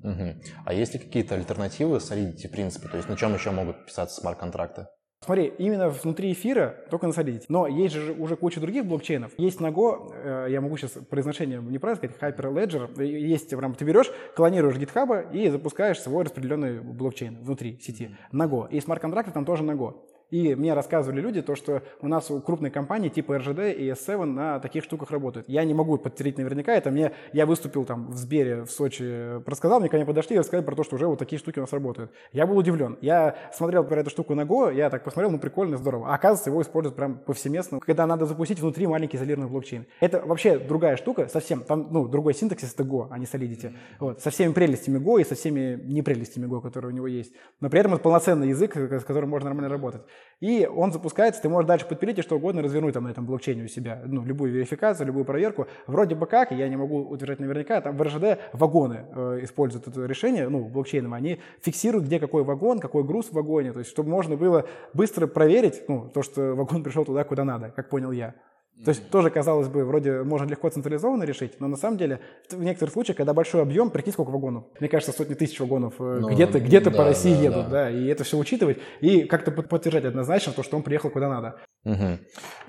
Угу. 0.06 0.36
А 0.66 0.74
есть 0.74 0.94
ли 0.94 1.00
какие-то 1.00 1.36
альтернативы 1.36 1.98
Solidity, 1.98 2.48
в 2.48 2.52
принципе? 2.52 2.88
То 2.88 2.98
есть 2.98 3.10
на 3.10 3.18
чем 3.18 3.34
еще 3.34 3.52
могут 3.52 3.86
писаться 3.86 4.22
смарт-контракты? 4.22 4.88
Смотри, 5.26 5.52
именно 5.58 5.90
внутри 5.90 6.32
эфира 6.34 6.86
только 6.92 7.08
на 7.08 7.12
Solidity. 7.12 7.46
Но 7.50 7.66
есть 7.66 7.96
же 7.96 8.14
уже 8.14 8.36
куча 8.36 8.60
других 8.60 8.86
блокчейнов. 8.86 9.32
Есть 9.40 9.60
Nago, 9.60 10.14
э, 10.14 10.48
я 10.52 10.62
могу 10.62 10.78
сейчас 10.78 10.92
произношение 11.10 11.60
неправильно 11.60 12.08
сказать, 12.08 12.38
Hyperledger. 12.38 13.04
Есть, 13.04 13.50
прям 13.50 13.74
ты 13.74 13.86
берешь, 13.86 14.12
клонируешь 14.36 14.78
GitHub 14.78 15.34
и 15.34 15.50
запускаешь 15.50 16.00
свой 16.00 16.26
распределенный 16.26 16.80
блокчейн 16.80 17.42
внутри 17.42 17.80
сети. 17.80 18.16
Nago. 18.32 18.70
И 18.70 18.80
смарт-контракты 18.80 19.32
там 19.32 19.46
тоже 19.46 19.64
Nago. 19.64 19.96
И 20.32 20.56
мне 20.56 20.74
рассказывали 20.74 21.22
люди 21.22 21.42
то, 21.42 21.56
что 21.56 21.84
у 22.02 22.08
нас 22.08 22.32
у 22.32 22.42
крупной 22.42 22.72
компании 22.72 23.10
типа 23.10 23.38
РЖД 23.38 23.60
и 23.78 23.90
S7 23.90 24.26
на 24.26 24.60
таких 24.60 24.84
штуках 24.84 25.12
работают. 25.12 25.48
Я 25.48 25.64
не 25.64 25.74
могу 25.74 25.98
подтвердить 25.98 26.38
наверняка, 26.38 26.74
это 26.74 26.92
мне, 26.92 27.12
я 27.34 27.46
выступил 27.46 27.86
там 27.86 28.10
в 28.12 28.18
Сбере 28.18 28.64
в 28.64 28.72
Сочи, 28.72 29.42
рассказал, 29.48 29.80
мне 29.80 29.90
ко 29.90 29.98
мне 29.98 30.06
подошли 30.06 30.36
и 30.36 30.40
рассказали 30.40 30.66
про 30.66 30.76
то, 30.76 30.84
что 30.84 30.96
уже 30.96 31.08
вот 31.08 31.20
такие 31.20 31.40
штуки 31.40 31.60
у 31.60 31.62
нас 31.62 31.74
работают. 31.74 32.12
Я 32.32 32.48
был 32.48 32.58
удивлен. 32.58 32.98
Я 33.02 33.36
смотрел 33.54 33.84
про 33.84 34.00
эту 34.00 34.10
штуку 34.10 34.36
на 34.36 34.42
Go, 34.42 34.74
я 34.74 34.90
так 34.90 35.04
посмотрел, 35.04 35.32
ну 35.32 35.40
прикольно, 35.40 35.78
здорово. 35.78 36.10
А 36.10 36.16
оказывается, 36.16 36.50
его 36.50 36.62
используют 36.62 36.96
прям 36.96 37.20
повсеместно, 37.20 37.80
когда 37.80 38.06
надо 38.06 38.26
запустить 38.26 38.60
внутри 38.60 38.88
маленький 38.88 39.18
изолированный 39.18 39.50
блокчейн. 39.50 39.86
Это 40.00 40.22
вообще 40.26 40.58
другая 40.58 40.98
штука, 40.98 41.28
совсем, 41.28 41.62
там, 41.62 41.88
ну, 41.92 42.08
другой 42.08 42.34
синтаксис, 42.34 42.74
это 42.74 42.84
Go, 42.84 43.08
а 43.10 43.18
не 43.18 43.26
Solidity. 43.26 43.74
Вот, 44.00 44.22
со 44.22 44.30
всеми 44.30 44.54
прелестями 44.54 44.98
Go 44.98 45.22
и 45.22 45.24
со 45.24 45.36
всеми 45.36 45.82
непрелестями 45.84 46.46
Go, 46.46 46.62
которые 46.62 46.92
у 46.92 46.96
него 46.96 47.08
есть. 47.08 47.34
Но 47.60 47.70
при 47.70 47.80
этом 47.80 47.94
это 47.94 48.04
полноценный 48.04 48.50
язык, 48.50 48.76
с 48.76 49.04
которым 49.04 49.30
можно 49.30 49.50
нормально 49.50 49.70
работать. 49.70 50.02
И 50.42 50.66
он 50.68 50.92
запускается, 50.92 51.42
ты 51.42 51.50
можешь 51.50 51.68
дальше 51.68 51.88
подпилить 51.88 52.20
и 52.20 52.22
что 52.22 52.36
угодно 52.36 52.62
развернуть 52.62 52.94
там 52.94 53.06
на 53.06 53.10
этом 53.10 53.26
блокчейне 53.26 53.64
у 53.64 53.68
себя, 53.68 54.02
ну, 54.06 54.24
любую 54.26 54.52
верификацию, 54.52 55.08
любую 55.08 55.26
проверку. 55.26 55.68
Вроде 55.88 56.16
бы 56.16 56.28
как, 56.28 56.52
я 56.52 56.68
не 56.68 56.76
могу 56.76 57.00
утверждать 57.00 57.40
наверняка, 57.40 57.80
там 57.82 57.96
в 57.96 58.02
РЖД 58.02 58.40
вагоны 58.54 59.06
э, 59.16 59.40
используют 59.44 59.88
это 59.88 60.06
решение, 60.06 60.50
ну, 60.50 60.66
блокчейном, 60.66 61.14
они 61.14 61.40
фиксируют, 61.62 62.06
где 62.06 62.20
какой 62.20 62.44
вагон, 62.44 62.80
какой 62.80 63.04
груз 63.04 63.28
в 63.28 63.34
вагоне, 63.34 63.72
то 63.72 63.80
есть 63.80 63.92
чтобы 63.92 64.10
можно 64.10 64.36
было 64.36 64.66
быстро 64.94 65.28
проверить, 65.28 65.84
ну, 65.88 66.10
то, 66.14 66.22
что 66.22 66.54
вагон 66.54 66.84
пришел 66.84 67.06
туда, 67.06 67.24
куда 67.24 67.46
надо, 67.46 67.72
как 67.76 67.90
понял 67.90 68.12
я. 68.12 68.36
То 68.84 68.90
есть 68.90 69.10
тоже, 69.10 69.30
казалось 69.30 69.70
бы, 69.70 69.86
вроде 69.86 70.24
можно 70.24 70.50
легко 70.50 70.70
централизованно 70.70 71.24
решить, 71.24 71.62
но 71.62 71.68
на 71.68 71.78
самом 71.78 71.98
деле 71.98 72.20
в 72.50 72.62
некоторых 72.62 72.94
случаях, 72.94 73.18
когда 73.18 73.34
большой 73.34 73.62
объем, 73.62 73.90
прикинь, 73.90 74.12
сколько 74.12 74.32
вагонов. 74.32 74.66
Мне 74.80 74.90
кажется, 74.90 75.16
сотни 75.16 75.34
тысяч 75.34 75.60
вагонов 75.60 75.94
э, 76.00 76.18
ну, 76.20 76.30
где-то 76.30 76.60
где 76.60 76.82
да, 76.82 76.92
по 76.92 77.06
России 77.06 77.34
да, 77.34 77.42
едут, 77.42 77.66
да. 77.66 77.70
да, 77.70 77.90
и 77.90 78.08
это 78.08 78.26
все 78.26 78.38
учитывать, 78.38 78.78
и 79.00 79.22
как-то 79.22 79.52
подтверждать 79.52 80.06
однозначно 80.06 80.52
то, 80.52 80.62
что 80.62 80.76
он 80.76 80.84
приехал 80.84 81.10
куда 81.10 81.30
надо. 81.30 81.56
Угу. 81.86 82.18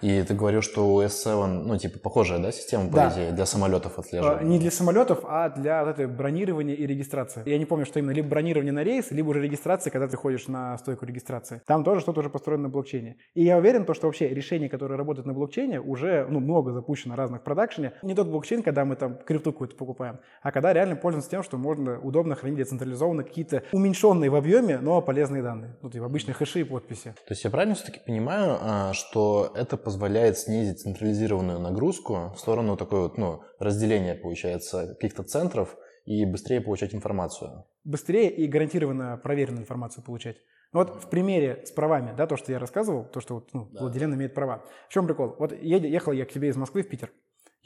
И 0.03 0.23
ты 0.23 0.35
говорил, 0.35 0.61
что 0.61 0.95
у 0.95 1.03
S7, 1.03 1.47
ну, 1.47 1.79
типа, 1.79 1.99
похожая, 1.99 2.39
да, 2.39 2.53
система, 2.53 2.89
по 2.89 2.97
да. 2.97 3.13
идее, 3.15 3.33
для 3.33 3.47
самолетов 3.47 3.99
отслеживания? 3.99 4.47
Не 4.47 4.59
для 4.59 4.71
самолетов, 4.71 5.21
а 5.25 5.49
для 5.49 5.85
вот 5.85 5.91
этой 5.93 6.07
бронирования 6.07 6.75
и 6.75 6.87
регистрации. 6.87 7.43
Я 7.47 7.57
не 7.57 7.65
помню, 7.65 7.87
что 7.87 7.99
именно, 7.99 8.11
либо 8.11 8.29
бронирование 8.29 8.75
на 8.75 8.85
рейс, 8.85 9.11
либо 9.11 9.31
уже 9.31 9.41
регистрация, 9.41 9.91
когда 9.91 10.07
ты 10.07 10.19
ходишь 10.19 10.49
на 10.49 10.77
стойку 10.77 11.07
регистрации. 11.07 11.63
Там 11.67 11.83
тоже 11.83 12.03
что-то 12.03 12.21
уже 12.21 12.29
построено 12.29 12.65
на 12.65 12.69
блокчейне. 12.69 13.17
И 13.35 13.43
я 13.43 13.57
уверен, 13.57 13.87
то, 13.87 13.95
что 13.95 14.07
вообще 14.07 14.29
решения, 14.29 14.69
которые 14.69 14.99
работают 14.99 15.27
на 15.27 15.33
блокчейне, 15.33 15.81
уже, 15.81 15.96
ну, 16.29 16.41
много 16.41 16.73
запущено 16.73 17.17
разных 17.17 17.41
в 17.41 17.45
продакшене. 17.45 17.93
Не 18.03 18.15
тот 18.15 18.29
блокчейн, 18.29 18.63
когда 18.63 18.85
мы 18.85 18.97
там 18.97 19.17
крипту 19.19 19.53
какую-то 19.53 19.77
покупаем, 19.77 20.19
а 20.43 20.53
когда 20.53 20.73
реально 20.73 20.97
пользуемся 20.97 21.31
тем, 21.31 21.43
что 21.43 21.57
можно 21.57 21.99
удобно 22.01 22.35
хранить 22.35 22.59
децентрализованно 22.59 23.25
какие-то 23.25 23.63
уменьшенные 23.73 24.31
в 24.31 24.35
объеме, 24.35 24.79
но 24.79 25.01
полезные 25.01 25.43
данные. 25.43 25.77
Ну, 25.83 25.91
типа 25.91 26.07
обычные 26.07 26.35
хэши 26.35 26.61
и 26.61 26.65
подписи. 26.65 27.15
То 27.27 27.33
есть 27.33 27.45
я 27.45 27.51
правильно 27.51 27.75
все-таки 27.75 28.01
понимаю, 28.05 28.59
а, 28.61 28.93
что 28.93 29.53
это 29.55 29.77
позволяет 29.77 30.39
снизить 30.39 30.81
централизированную 30.81 31.59
нагрузку 31.59 32.33
в 32.35 32.39
сторону 32.39 32.77
такой 32.77 33.01
вот, 33.01 33.19
ну, 33.19 33.43
разделения, 33.59 34.15
получается, 34.15 34.89
каких-то 34.95 35.23
центров 35.23 35.77
и 36.05 36.25
быстрее 36.25 36.61
получать 36.61 36.95
информацию. 36.95 37.65
Быстрее 37.85 38.31
и 38.31 38.47
гарантированно 38.47 39.17
проверенную 39.23 39.63
информацию 39.63 40.05
получать. 40.05 40.37
Ну 40.77 40.85
вот 40.85 41.03
в 41.03 41.09
примере 41.09 41.63
с 41.65 41.71
правами, 41.71 42.13
да, 42.15 42.27
то, 42.27 42.37
что 42.37 42.53
я 42.53 42.59
рассказывал, 42.59 43.05
то, 43.05 43.23
что 43.23 43.37
вот, 43.37 43.49
ну, 43.55 43.67
да. 43.73 43.81
владелен 43.81 44.13
имеет 44.13 44.35
права. 44.35 44.63
В 44.91 44.93
чем 44.93 45.07
прикол? 45.07 45.35
Вот 45.39 45.53
ехал 45.59 46.13
я 46.13 46.27
к 46.27 46.31
тебе 46.31 46.49
из 46.49 46.57
Москвы 46.59 46.83
в 46.83 46.89
Питер. 46.91 47.11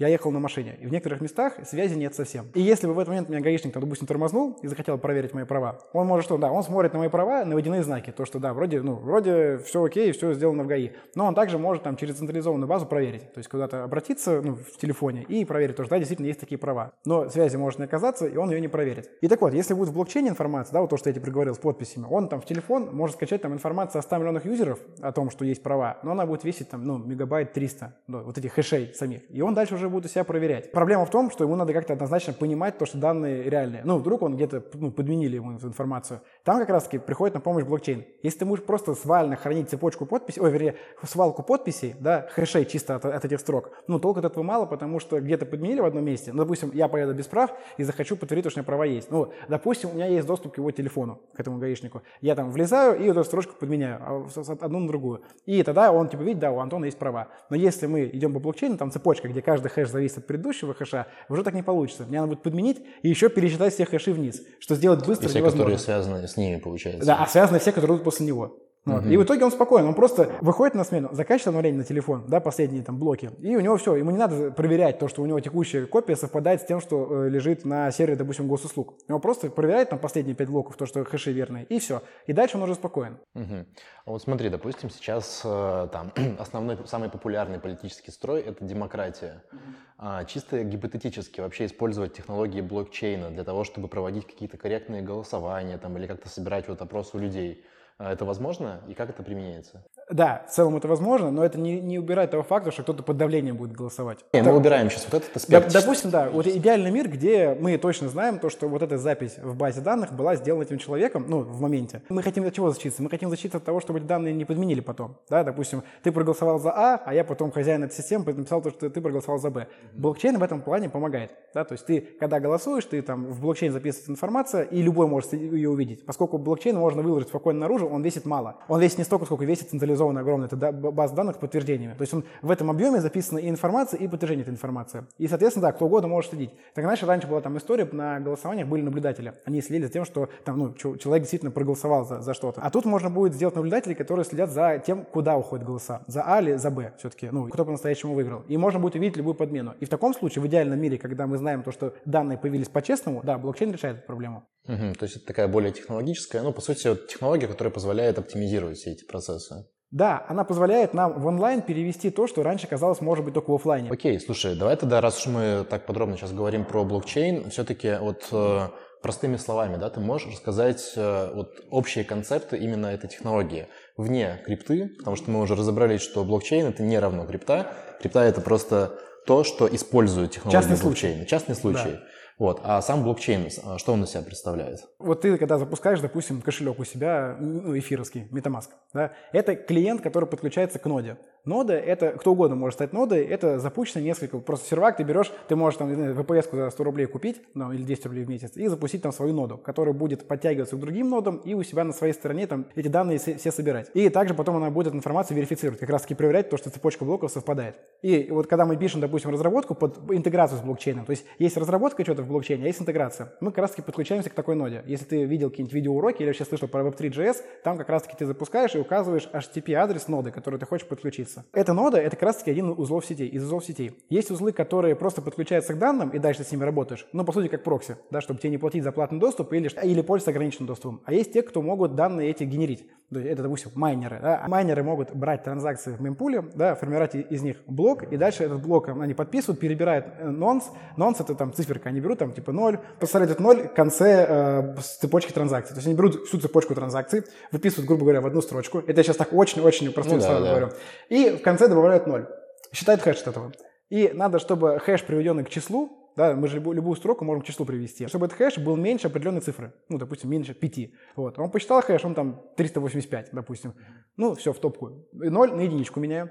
Я 0.01 0.09
ехал 0.09 0.31
на 0.31 0.41
машине, 0.41 0.79
и 0.81 0.87
в 0.87 0.93
некоторых 0.93 1.21
местах 1.21 1.57
связи 1.63 1.95
нет 1.95 2.15
совсем. 2.15 2.47
И 2.55 2.63
если 2.63 2.87
бы 2.87 2.95
в 2.95 2.99
этот 2.99 3.09
момент 3.09 3.29
меня 3.29 3.41
гаишник, 3.41 3.75
там, 3.75 3.83
допустим, 3.83 4.07
тормознул 4.07 4.59
и 4.63 4.67
захотел 4.67 4.97
проверить 4.97 5.35
мои 5.35 5.45
права, 5.45 5.79
он 5.93 6.07
может 6.07 6.25
что, 6.25 6.39
да, 6.39 6.51
он 6.51 6.63
смотрит 6.63 6.95
на 6.95 7.01
мои 7.01 7.11
права, 7.11 7.45
на 7.45 7.55
водяные 7.55 7.83
знаки, 7.83 8.11
то, 8.11 8.25
что 8.25 8.39
да, 8.39 8.55
вроде, 8.55 8.81
ну, 8.81 8.95
вроде 8.95 9.59
все 9.59 9.85
окей, 9.85 10.13
все 10.13 10.33
сделано 10.33 10.65
в 10.65 10.69
ГАИ. 10.69 10.93
Но 11.15 11.27
он 11.27 11.35
также 11.35 11.59
может 11.59 11.83
там 11.83 11.99
через 11.99 12.15
централизованную 12.15 12.67
базу 12.67 12.87
проверить, 12.87 13.31
то 13.31 13.41
есть 13.41 13.51
куда-то 13.51 13.85
обратиться 13.85 14.41
ну, 14.41 14.55
в 14.55 14.79
телефоне 14.79 15.23
и 15.25 15.45
проверить, 15.45 15.77
то, 15.77 15.83
что 15.83 15.91
да, 15.91 15.99
действительно 15.99 16.29
есть 16.29 16.41
такие 16.41 16.57
права. 16.57 16.93
Но 17.05 17.29
связи 17.29 17.59
может 17.59 17.79
не 17.79 17.85
оказаться, 17.85 18.27
и 18.27 18.39
он 18.39 18.51
ее 18.51 18.63
не 18.63 18.69
проверит. 18.69 19.11
И 19.21 19.29
так 19.29 19.43
вот, 19.43 19.53
если 19.53 19.75
будет 19.75 19.91
в 19.91 19.93
блокчейне 19.93 20.31
информация, 20.31 20.73
да, 20.73 20.81
вот 20.81 20.89
то, 20.89 20.97
что 20.97 21.11
я 21.11 21.13
тебе 21.13 21.25
приговорил 21.27 21.55
с 21.55 21.59
подписями, 21.59 22.07
он 22.09 22.31
там 22.31 22.41
в 22.41 22.47
телефон 22.47 22.89
может 22.91 23.17
скачать 23.17 23.43
там 23.43 23.53
информацию 23.53 23.99
о 23.99 24.03
100 24.03 24.17
миллионах 24.17 24.47
юзеров 24.47 24.79
о 25.03 25.13
том, 25.13 25.29
что 25.29 25.45
есть 25.45 25.63
права, 25.63 25.99
но 26.03 26.13
она 26.13 26.25
будет 26.25 26.43
весить 26.45 26.71
там, 26.71 26.87
ну, 26.87 26.97
мегабайт 26.97 27.53
300, 27.53 27.95
ну, 28.07 28.23
вот 28.23 28.39
этих 28.39 28.55
хэшей 28.55 28.95
самих. 28.95 29.31
И 29.31 29.43
он 29.43 29.53
дальше 29.53 29.75
уже 29.75 29.89
будет 29.90 30.07
у 30.07 30.09
себя 30.09 30.24
проверять. 30.24 30.72
Проблема 30.72 31.05
в 31.05 31.11
том, 31.11 31.31
что 31.31 31.44
ему 31.44 31.57
надо 31.57 31.72
как-то 31.72 31.92
однозначно 31.92 32.33
понимать 32.33 32.79
то, 32.79 32.87
что 32.87 32.98
данные 32.98 33.50
реальные. 33.50 33.83
Ну, 33.85 33.98
вдруг 33.98 34.22
он 34.22 34.37
где-то 34.37 34.62
ну, 34.74 34.90
подменили 34.90 35.37
ему 35.37 35.53
информацию. 35.53 36.20
Там 36.44 36.59
как 36.59 36.70
раз-таки 36.70 36.98
приходит 36.98 37.35
на 37.35 37.40
помощь 37.40 37.64
блокчейн. 37.64 38.05
Если 38.22 38.40
ты 38.40 38.44
можешь 38.46 38.64
просто 38.64 38.94
свально 38.94 39.37
хранить 39.37 39.68
цепочку 39.68 40.07
подписей, 40.07 40.40
ой, 40.42 40.50
вернее, 40.50 40.76
свалку 41.03 41.42
подписей, 41.42 41.94
да, 41.98 42.29
хэшей 42.31 42.64
чисто 42.64 42.96
от, 42.96 43.05
от 43.05 43.24
этих 43.24 43.40
строк, 43.40 43.70
ну, 43.87 43.98
толку 43.98 44.20
от 44.20 44.24
этого 44.24 44.42
мало, 44.42 44.66
потому 44.66 45.00
что 45.00 45.20
где-то 45.20 45.44
подменили 45.44 45.81
в 45.81 45.85
одном 45.85 46.05
месте. 46.05 46.33
Ну, 46.33 46.38
допустим, 46.38 46.70
я 46.72 46.88
поеду 46.88 47.14
без 47.14 47.26
прав 47.26 47.53
и 47.76 47.85
захочу 47.85 48.16
подтвердить, 48.16 48.50
что 48.50 48.59
у 48.59 48.62
меня 48.62 48.66
права 48.66 48.85
есть. 48.85 49.11
Ну, 49.11 49.33
допустим, 49.48 49.90
у 49.90 49.94
меня 49.94 50.07
есть 50.07 50.26
доступ 50.26 50.55
к 50.55 50.59
его 50.59 50.70
телефону, 50.70 51.20
к 51.35 51.40
этому 51.40 51.59
гаишнику. 51.59 52.03
Я 52.20 52.35
там 52.35 52.50
влезаю 52.50 52.98
и 52.98 53.07
эту 53.07 53.22
строчку 53.24 53.55
подменяю 53.59 53.98
а 54.00 54.26
одну 54.61 54.81
на 54.81 54.88
другую. 54.88 55.22
И 55.44 55.62
тогда 55.62 55.92
он, 55.92 56.09
типа, 56.09 56.22
видит, 56.22 56.40
да, 56.40 56.53
у 56.53 56.59
Антона 56.59 56.87
есть 56.87 56.98
права. 56.98 57.29
Но 57.50 57.57
если 57.57 57.87
мы 57.87 58.07
идем 58.07 58.33
по 58.33 58.40
блокчейну, 58.40 58.79
там 58.79 58.90
цепочка, 58.90 59.29
где 59.29 59.42
каждый 59.42 59.68
хэш 59.68 59.90
зависит 59.90 60.18
от 60.18 60.26
предыдущего 60.26 60.74
хэша, 60.74 61.07
уже 61.29 61.44
так 61.44 61.55
не 61.55 61.62
получится. 61.62 62.05
Мне 62.09 62.20
надо 62.20 62.35
будет 62.35 62.42
подменить 62.42 62.83
и 63.03 63.09
еще 63.09 63.29
пересчитать 63.29 63.74
все 63.74 63.85
хэши 63.85 64.12
вниз, 64.12 64.42
что 64.59 64.74
сделать 64.74 65.07
быстро 65.07 65.26
и 65.26 65.29
все, 65.29 65.38
невозможно. 65.38 65.64
которые 65.64 65.79
связаны 65.79 66.22
с 66.31 66.37
ними, 66.37 66.59
получается. 66.59 67.07
Да, 67.07 67.23
а 67.23 67.27
связаны 67.27 67.59
все, 67.59 67.73
которые 67.73 67.97
идут 67.97 68.05
после 68.05 68.27
него. 68.27 68.57
Вот. 68.87 69.05
Угу. 69.05 69.11
И 69.11 69.16
в 69.19 69.25
итоге 69.25 69.45
он 69.45 69.51
спокоен, 69.51 69.87
он 69.87 69.95
просто 69.95 70.31
выходит 70.40 70.75
на 70.75 70.85
смену, 70.85 71.11
заканчивает 71.12 71.49
обновление 71.49 71.81
на 71.81 71.85
телефон, 71.85 72.25
да, 72.29 72.40
последние 72.40 72.83
там 72.83 72.99
блоки, 72.99 73.31
и 73.38 73.55
у 73.55 73.61
него 73.61 73.77
все, 73.77 73.95
ему 73.97 74.11
не 74.11 74.16
надо 74.16 74.51
проверять 74.51 74.99
то, 74.99 75.07
что 75.07 75.23
у 75.23 75.27
него 75.27 75.38
текущая 75.40 75.85
копия 75.87 76.16
совпадает 76.16 76.62
с 76.62 76.64
тем, 76.64 76.81
что 76.81 77.27
э, 77.27 77.29
лежит 77.29 77.66
на 77.66 77.90
сервере, 77.90 78.16
допустим, 78.16 78.49
госуслуг. 78.49 78.95
Он 79.09 79.21
просто 79.21 79.51
проверяет 79.51 79.90
там 79.90 79.99
последние 79.99 80.35
пять 80.35 80.49
блоков, 80.49 80.77
то, 80.77 80.87
что 80.87 81.05
хэши 81.05 81.33
верные, 81.33 81.64
и 81.64 81.79
все. 81.79 82.03
И 82.27 82.33
дальше 82.33 82.57
он 82.57 82.62
уже 82.62 82.75
спокоен. 82.75 83.19
Угу. 83.35 83.66
Вот 84.07 84.23
смотри, 84.23 84.49
допустим, 84.49 84.88
сейчас 84.88 85.43
э, 85.45 85.88
там 85.93 86.12
основной, 86.38 86.79
самый 86.87 87.11
популярный 87.11 87.59
политический 87.59 88.11
строй– 88.11 88.40
это 88.47 88.64
демократия. 88.64 89.43
Угу. 89.53 89.61
А, 89.99 90.25
чисто 90.25 90.64
гипотетически 90.64 91.43
вообще 91.43 91.66
использовать 91.66 92.14
технологии 92.14 92.62
блокчейна 92.62 93.31
для 93.31 93.45
того, 93.45 93.64
чтобы 93.64 93.88
проводить 93.88 94.27
какие-то 94.27 94.57
корректные 94.57 95.03
голосования 95.03 95.77
там, 95.77 95.99
или 95.99 96.07
как-то 96.07 96.31
собирать 96.31 96.66
вот 96.69 96.81
опрос 96.81 97.14
у 97.14 97.19
людей– 97.19 97.62
это 98.01 98.25
возможно 98.25 98.81
и 98.89 98.95
как 98.95 99.11
это 99.11 99.23
применяется? 99.23 99.83
Да, 100.11 100.44
в 100.49 100.53
целом 100.53 100.77
это 100.77 100.88
возможно, 100.88 101.31
но 101.31 101.44
это 101.44 101.59
не, 101.59 101.81
не 101.81 101.99
убирает 101.99 102.31
того 102.31 102.42
факта, 102.42 102.70
что 102.73 102.83
кто-то 102.83 103.03
под 103.03 103.16
давлением 103.16 103.57
будет 103.57 103.73
голосовать. 103.73 104.18
Не, 104.33 104.42
мы 104.42 104.57
убираем 104.57 104.90
сейчас 104.90 105.07
вот 105.11 105.23
этот 105.23 105.37
аспект. 105.37 105.73
Допустим, 105.73 106.11
да, 106.11 106.29
вот 106.31 106.46
идеальный 106.46 106.90
мир, 106.90 107.09
где 107.09 107.57
мы 107.59 107.79
точно 107.79 108.09
знаем 108.09 108.38
то, 108.38 108.51
что 108.51 108.68
вот 108.68 108.83
эта 108.83 108.99
запись 108.99 109.37
в 109.38 109.57
базе 109.57 109.81
данных 109.81 110.12
была 110.12 110.35
сделана 110.37 110.62
этим 110.62 110.79
человеком, 110.79 111.27
ну, 111.29 111.40
в 111.40 111.61
моменте. 111.61 112.03
Мы 112.09 112.23
хотим 112.23 112.44
от 112.46 112.55
чего 112.55 112.70
защититься? 112.70 113.03
Мы 113.03 113.11
хотим 113.11 113.31
защититься 113.31 113.59
от 113.59 113.64
того, 113.64 113.81
чтобы 113.81 114.01
эти 114.01 114.07
данные 114.07 114.35
не 114.35 114.44
подменили 114.44 114.81
потом. 114.81 115.16
Да, 115.29 115.44
допустим, 115.44 115.83
ты 116.03 116.11
проголосовал 116.12 116.59
за 116.59 116.73
А, 116.73 117.01
а 117.05 117.14
я 117.14 117.25
потом 117.25 117.53
хозяин 117.53 117.85
этой 117.85 117.94
системы 117.94 118.25
написал 118.33 118.62
то, 118.62 118.70
что 118.70 118.90
ты 118.90 119.01
проголосовал 119.01 119.38
за 119.38 119.51
Б. 119.51 119.68
Блокчейн 119.94 120.38
в 120.38 120.42
этом 120.42 120.61
плане 120.61 120.88
помогает. 120.88 121.31
Да, 121.55 121.64
то 121.64 121.73
есть 121.73 121.87
ты, 121.87 122.01
когда 122.18 122.40
голосуешь, 122.40 122.85
ты 122.85 123.03
там 123.03 123.27
в 123.27 123.40
блокчейн 123.40 123.73
записывается 123.73 124.12
информация, 124.12 124.62
и 124.62 124.83
любой 124.83 125.07
может 125.07 125.33
ее 125.33 125.70
увидеть. 125.70 126.05
Поскольку 126.05 126.38
блокчейн 126.38 126.77
можно 126.77 127.03
выложить 127.03 127.29
спокойно 127.29 127.61
наружу, 127.61 127.88
он 127.88 128.03
весит 128.03 128.25
мало. 128.25 128.57
Он 128.68 128.81
весит 128.81 128.99
не 128.99 129.05
столько, 129.05 129.25
сколько 129.25 129.44
весит 129.44 129.73
централизованная 130.01 130.23
огромная 130.23 130.47
это 130.47 130.73
база 130.73 131.15
данных 131.15 131.37
с 131.37 131.39
подтверждениями. 131.39 131.95
То 131.95 132.03
есть 132.03 132.15
он, 132.15 132.25
в 132.43 132.51
этом 132.51 132.71
объеме 132.71 133.01
записана 133.01 133.39
и 133.39 133.49
информация, 133.49 133.99
и 133.99 134.09
подтверждение 134.09 134.43
этой 134.43 134.51
информации. 134.51 135.05
И, 135.19 135.29
соответственно, 135.29 135.69
да, 135.69 135.73
кто 135.73 135.87
угодно 135.87 136.09
может 136.09 136.31
следить. 136.31 136.51
Так 136.75 136.85
иначе 136.85 137.07
раньше 137.07 137.27
была 137.27 137.41
там 137.41 137.57
история, 137.59 137.89
на 137.93 138.21
голосованиях 138.21 138.69
были 138.69 138.83
наблюдатели. 138.83 139.35
Они 139.45 139.61
следили 139.61 139.87
за 139.87 139.93
тем, 139.93 140.05
что 140.05 140.29
там, 140.45 140.59
ну, 140.59 140.75
человек 140.75 141.23
действительно 141.23 141.51
проголосовал 141.51 142.05
за, 142.05 142.21
за 142.21 142.35
что-то. 142.35 142.61
А 142.61 142.71
тут 142.71 142.85
можно 142.85 143.11
будет 143.11 143.35
сделать 143.35 143.55
наблюдателей, 143.55 143.95
которые 143.95 144.25
следят 144.25 144.51
за 144.51 144.83
тем, 144.85 145.05
куда 145.05 145.37
уходят 145.37 145.67
голоса. 145.67 146.03
За 146.07 146.23
А 146.23 146.41
или 146.41 146.57
за 146.57 146.71
Б 146.71 146.93
все-таки. 146.99 147.29
Ну, 147.31 147.49
кто 147.49 147.65
по-настоящему 147.65 148.15
выиграл. 148.15 148.43
И 148.49 148.57
можно 148.57 148.81
будет 148.81 148.95
увидеть 148.95 149.17
любую 149.17 149.35
подмену. 149.35 149.75
И 149.81 149.85
в 149.85 149.89
таком 149.89 150.15
случае, 150.15 150.43
в 150.43 150.47
идеальном 150.47 150.81
мире, 150.81 150.99
когда 150.99 151.27
мы 151.27 151.37
знаем 151.39 151.63
то, 151.63 151.73
что 151.73 151.95
данные 152.05 152.39
появились 152.39 152.69
по-честному, 152.69 153.21
да, 153.23 153.39
блокчейн 153.39 153.73
решает 153.73 153.99
эту 153.99 154.07
проблему. 154.07 154.45
Угу, 154.70 154.94
то 154.94 155.04
есть 155.04 155.16
это 155.16 155.26
такая 155.26 155.48
более 155.48 155.72
технологическая, 155.72 156.42
ну, 156.42 156.52
по 156.52 156.61
сути, 156.61 156.87
вот 156.87 157.09
технология, 157.09 157.48
которая 157.48 157.72
позволяет 157.72 158.18
оптимизировать 158.18 158.78
все 158.78 158.92
эти 158.92 159.04
процессы. 159.04 159.66
Да, 159.90 160.24
она 160.28 160.44
позволяет 160.44 160.94
нам 160.94 161.20
в 161.20 161.26
онлайн 161.26 161.62
перевести 161.62 162.11
то, 162.11 162.28
что 162.28 162.44
раньше 162.44 162.68
казалось 162.68 163.00
может 163.00 163.24
быть 163.24 163.35
только 163.35 163.50
в 163.50 163.54
офлайне. 163.54 163.90
Окей, 163.90 164.20
слушай, 164.20 164.54
давай 164.54 164.76
тогда, 164.76 165.00
раз 165.00 165.18
уж 165.18 165.33
мы 165.33 165.66
так 165.68 165.85
подробно 165.87 166.16
сейчас 166.16 166.33
говорим 166.33 166.64
про 166.64 166.85
блокчейн, 166.85 167.50
все-таки 167.50 167.96
вот 168.00 168.28
э, 168.30 168.68
простыми 169.02 169.37
словами, 169.37 169.78
да, 169.78 169.90
ты 169.90 169.98
можешь 169.98 170.28
рассказать 170.28 170.92
э, 170.94 171.33
вот 171.35 171.61
общие 171.70 172.04
концепты 172.04 172.56
именно 172.56 172.87
этой 172.87 173.09
технологии 173.09 173.66
вне 173.96 174.40
крипты, 174.46 174.92
потому 174.98 175.16
что 175.16 175.33
мы 175.33 175.40
уже 175.40 175.56
разобрались, 175.56 176.02
что 176.02 176.24
блокчейн 176.24 176.66
это 176.66 176.85
не 176.85 176.96
равно 176.96 177.26
крипта, 177.26 177.74
крипта 178.00 178.22
это 178.22 178.40
просто 178.40 178.96
то, 179.26 179.42
что 179.42 179.66
использует 179.66 180.30
технологию 180.30 180.62
Частный 180.62 180.80
блокчейна. 180.80 181.16
Случай. 181.16 181.28
Частный 181.28 181.54
случай. 181.56 181.90
Да. 181.92 182.00
Вот. 182.40 182.62
А 182.64 182.81
сам 182.81 183.05
блокчейн, 183.05 183.48
а, 183.64 183.76
что 183.76 183.92
он 183.92 184.03
из 184.03 184.11
себя 184.11 184.22
представляет? 184.22 184.81
Вот 184.98 185.20
ты, 185.20 185.37
когда 185.37 185.59
запускаешь, 185.59 186.00
допустим, 186.00 186.40
кошелек 186.40 186.79
у 186.79 186.85
себя, 186.85 187.37
ну, 187.38 187.79
эфировский, 187.79 188.26
MetaMask, 188.33 188.70
да, 188.94 189.12
это 189.33 189.55
клиент, 189.55 190.00
который 190.00 190.24
подключается 190.24 190.79
к 190.79 190.87
ноде. 190.87 191.18
Нода— 191.44 191.74
это, 191.74 192.11
кто 192.12 192.33
угодно 192.33 192.57
может 192.57 192.74
стать 192.74 192.92
нодой, 192.92 193.24
это 193.24 193.59
запущено 193.59 194.03
несколько, 194.03 194.38
просто 194.38 194.68
сервак 194.68 194.96
ты 194.96 195.03
берешь, 195.03 195.33
ты 195.48 195.57
можешь 195.57 195.79
там, 195.79 195.90
VPS 195.90 196.55
за 196.55 196.70
100 196.70 196.85
рублей 196.85 197.07
купить, 197.07 197.40
ну, 197.55 197.72
или 197.72 197.83
10 197.83 198.07
рублей 198.07 198.24
в 198.24 198.29
месяц, 198.29 198.57
и 198.57 198.66
запустить 198.66 199.03
там 199.03 199.12
свою 199.12 199.33
ноду, 199.33 199.57
которая 199.57 199.94
будет 199.94 200.29
подтягиваться 200.29 200.76
к 200.76 200.81
другим 200.81 201.09
нодам 201.09 201.37
и 201.38 201.55
у 201.55 201.62
себя 201.62 201.85
на 201.85 201.92
своей 201.92 202.12
стороне 202.12 202.46
там 202.46 202.66
эти 202.74 202.88
данные 202.88 203.18
все 203.18 203.50
собирать. 203.50 203.90
И 203.94 204.09
также 204.11 204.35
потом 204.35 204.57
она 204.57 204.70
будет 204.70 204.94
информацию 204.94 205.37
верифицировать, 205.37 205.81
как 205.81 205.88
раз 205.88 206.03
таки 206.03 206.14
проверять 206.14 206.50
то, 206.50 206.57
что 206.57 206.70
цепочка 206.70 207.05
блоков 207.05 207.31
совпадает. 207.31 207.76
И 208.03 208.29
вот 208.31 208.46
когда 208.46 208.66
мы 208.66 208.76
пишем, 208.76 209.00
допустим, 209.00 209.31
разработку 209.31 209.74
под 209.74 209.98
интеграцию 210.11 210.59
с 210.59 210.62
блокчейном, 210.62 211.07
то 211.07 211.11
есть 211.11 211.24
есть 211.38 211.57
разработка 211.57 212.03
что-то 212.03 212.22
в 212.22 212.29
блокчейне, 212.29 212.64
а 212.64 212.66
есть 212.66 212.81
интеграция, 212.81 213.33
мы 213.40 213.50
как 213.50 213.59
раз 213.59 213.70
таки 213.70 213.83
подключаемся 213.83 214.31
к 214.31 214.35
такой 214.35 214.57
ноде. 214.57 214.83
Если 214.87 215.05
ты 215.05 215.24
видел 215.24 215.50
какие-нибудь 215.50 215.74
видеоуроки 215.74 216.22
или 216.22 216.29
вообще 216.29 216.44
слышал 216.44 216.68
про 216.68 216.83
Web3.js, 216.83 217.37
там 217.64 217.79
как 217.79 217.88
раз 217.88 218.03
таки 218.03 218.16
ты 218.16 218.26
запускаешь 218.26 218.74
и 218.74 218.79
указываешь 218.79 219.29
HTTP-адрес 219.33 220.09
ноды, 220.09 220.31
который 220.31 220.59
ты 220.59 220.66
хочешь 220.66 220.87
подключиться. 220.87 221.30
Эта 221.53 221.73
нода 221.73 221.99
это 221.99 222.16
как 222.16 222.25
раз-таки 222.25 222.51
один 222.51 222.71
узлов 222.71 223.05
сетей, 223.07 223.29
из 223.29 223.45
узлов 223.45 223.64
сетей. 223.64 223.99
Есть 224.09 224.31
узлы, 224.31 224.53
которые 224.53 224.95
просто 224.95 225.23
подключаются 225.23 225.75
к 225.75 225.79
данным, 225.79 226.11
и 226.11 226.19
дальше 226.19 226.45
с 226.45 226.53
ними 226.53 226.64
работаешь. 226.64 227.07
Ну, 227.12 227.25
по 227.25 227.33
сути, 227.33 227.49
как 227.49 227.62
прокси, 227.62 227.97
да, 228.11 228.21
чтобы 228.21 228.40
тебе 228.40 228.51
не 228.51 228.59
платить 228.59 228.85
за 228.85 228.93
платный 228.93 229.19
доступ 229.19 229.53
или, 229.53 229.71
или 229.85 230.03
пользоваться 230.03 230.31
ограниченным 230.31 230.66
доступом. 230.66 231.01
А 231.05 231.12
есть 231.12 231.33
те, 231.33 231.43
кто 231.43 231.62
могут 231.62 231.95
данные 231.95 232.31
эти 232.31 232.45
генерить. 232.45 232.87
Это, 233.11 233.43
допустим, 233.43 233.73
майнеры. 233.75 234.21
Да. 234.23 234.45
Майнеры 234.47 234.83
могут 234.85 235.14
брать 235.14 235.43
транзакции 235.43 235.93
в 235.93 236.01
мемпуле, 236.01 236.45
да, 236.55 236.77
формировать 236.77 237.14
из 237.14 237.43
них 237.43 237.57
блок, 237.66 238.05
и 238.05 238.16
дальше 238.16 238.45
этот 238.45 238.62
блок 238.62 238.88
они 238.88 239.14
подписывают, 239.14 239.61
перебирают 239.61 240.07
нонс. 240.23 240.71
Нонс— 240.97 241.21
это 241.21 241.35
там 241.35 241.53
циферка, 241.53 241.88
они 241.88 242.01
берут 242.01 242.21
там 242.21 242.33
типа 242.33 242.53
0, 242.53 242.79
поставляют 243.01 243.33
этот 243.33 243.45
0 243.45 243.69
в 243.69 243.75
конце 243.75 244.27
э, 244.29 244.77
цепочки 244.81 245.33
транзакций. 245.33 245.75
То 245.75 245.79
есть 245.79 245.87
они 245.87 245.97
берут 245.97 246.27
всю 246.27 246.38
цепочку 246.38 246.75
транзакций, 246.75 247.25
выписывают, 247.51 247.88
грубо 247.88 248.03
говоря, 248.03 248.21
в 248.21 248.27
одну 248.27 248.40
строчку. 248.43 248.79
Это 248.79 249.01
я 249.01 249.03
сейчас 249.03 249.16
так 249.16 249.33
очень-очень 249.33 249.90
простым 249.93 250.19
ну, 250.19 250.25
словом 250.25 250.43
да, 250.43 250.51
говорю. 250.51 250.69
И 251.09 251.19
в 251.28 251.42
конце 251.42 251.68
добавляют 251.68 252.06
0. 252.06 252.26
Считает 252.72 253.02
хэш 253.02 253.20
от 253.22 253.28
этого. 253.28 253.52
И 253.90 254.11
надо, 254.14 254.38
чтобы 254.38 254.78
хэш, 254.78 255.04
приведенный 255.04 255.44
к 255.44 255.50
числу, 255.50 256.00
да, 256.16 256.35
мы 256.35 256.48
же 256.48 256.56
любую, 256.56 256.76
любую 256.76 256.96
строку 256.96 257.24
можем 257.24 257.42
к 257.42 257.46
числу 257.46 257.64
привести, 257.64 258.06
чтобы 258.06 258.26
этот 258.26 258.38
хэш 258.38 258.59
был 258.59 258.76
меньше 258.76 259.06
определенной 259.06 259.40
цифры, 259.40 259.72
ну, 259.88 259.98
допустим, 259.98 260.30
меньше 260.30 260.54
5. 260.54 260.90
Вот. 261.16 261.38
Он 261.38 261.50
посчитал 261.50 261.83
хэш, 261.83 262.04
он 262.04 262.14
там 262.14 262.42
385, 262.56 263.30
допустим. 263.33 263.74
Ну, 264.16 264.35
все, 264.35 264.52
в 264.52 264.59
топку. 264.59 265.06
0 265.12 265.52
на 265.52 265.61
единичку 265.61 266.00
меняем. 266.00 266.30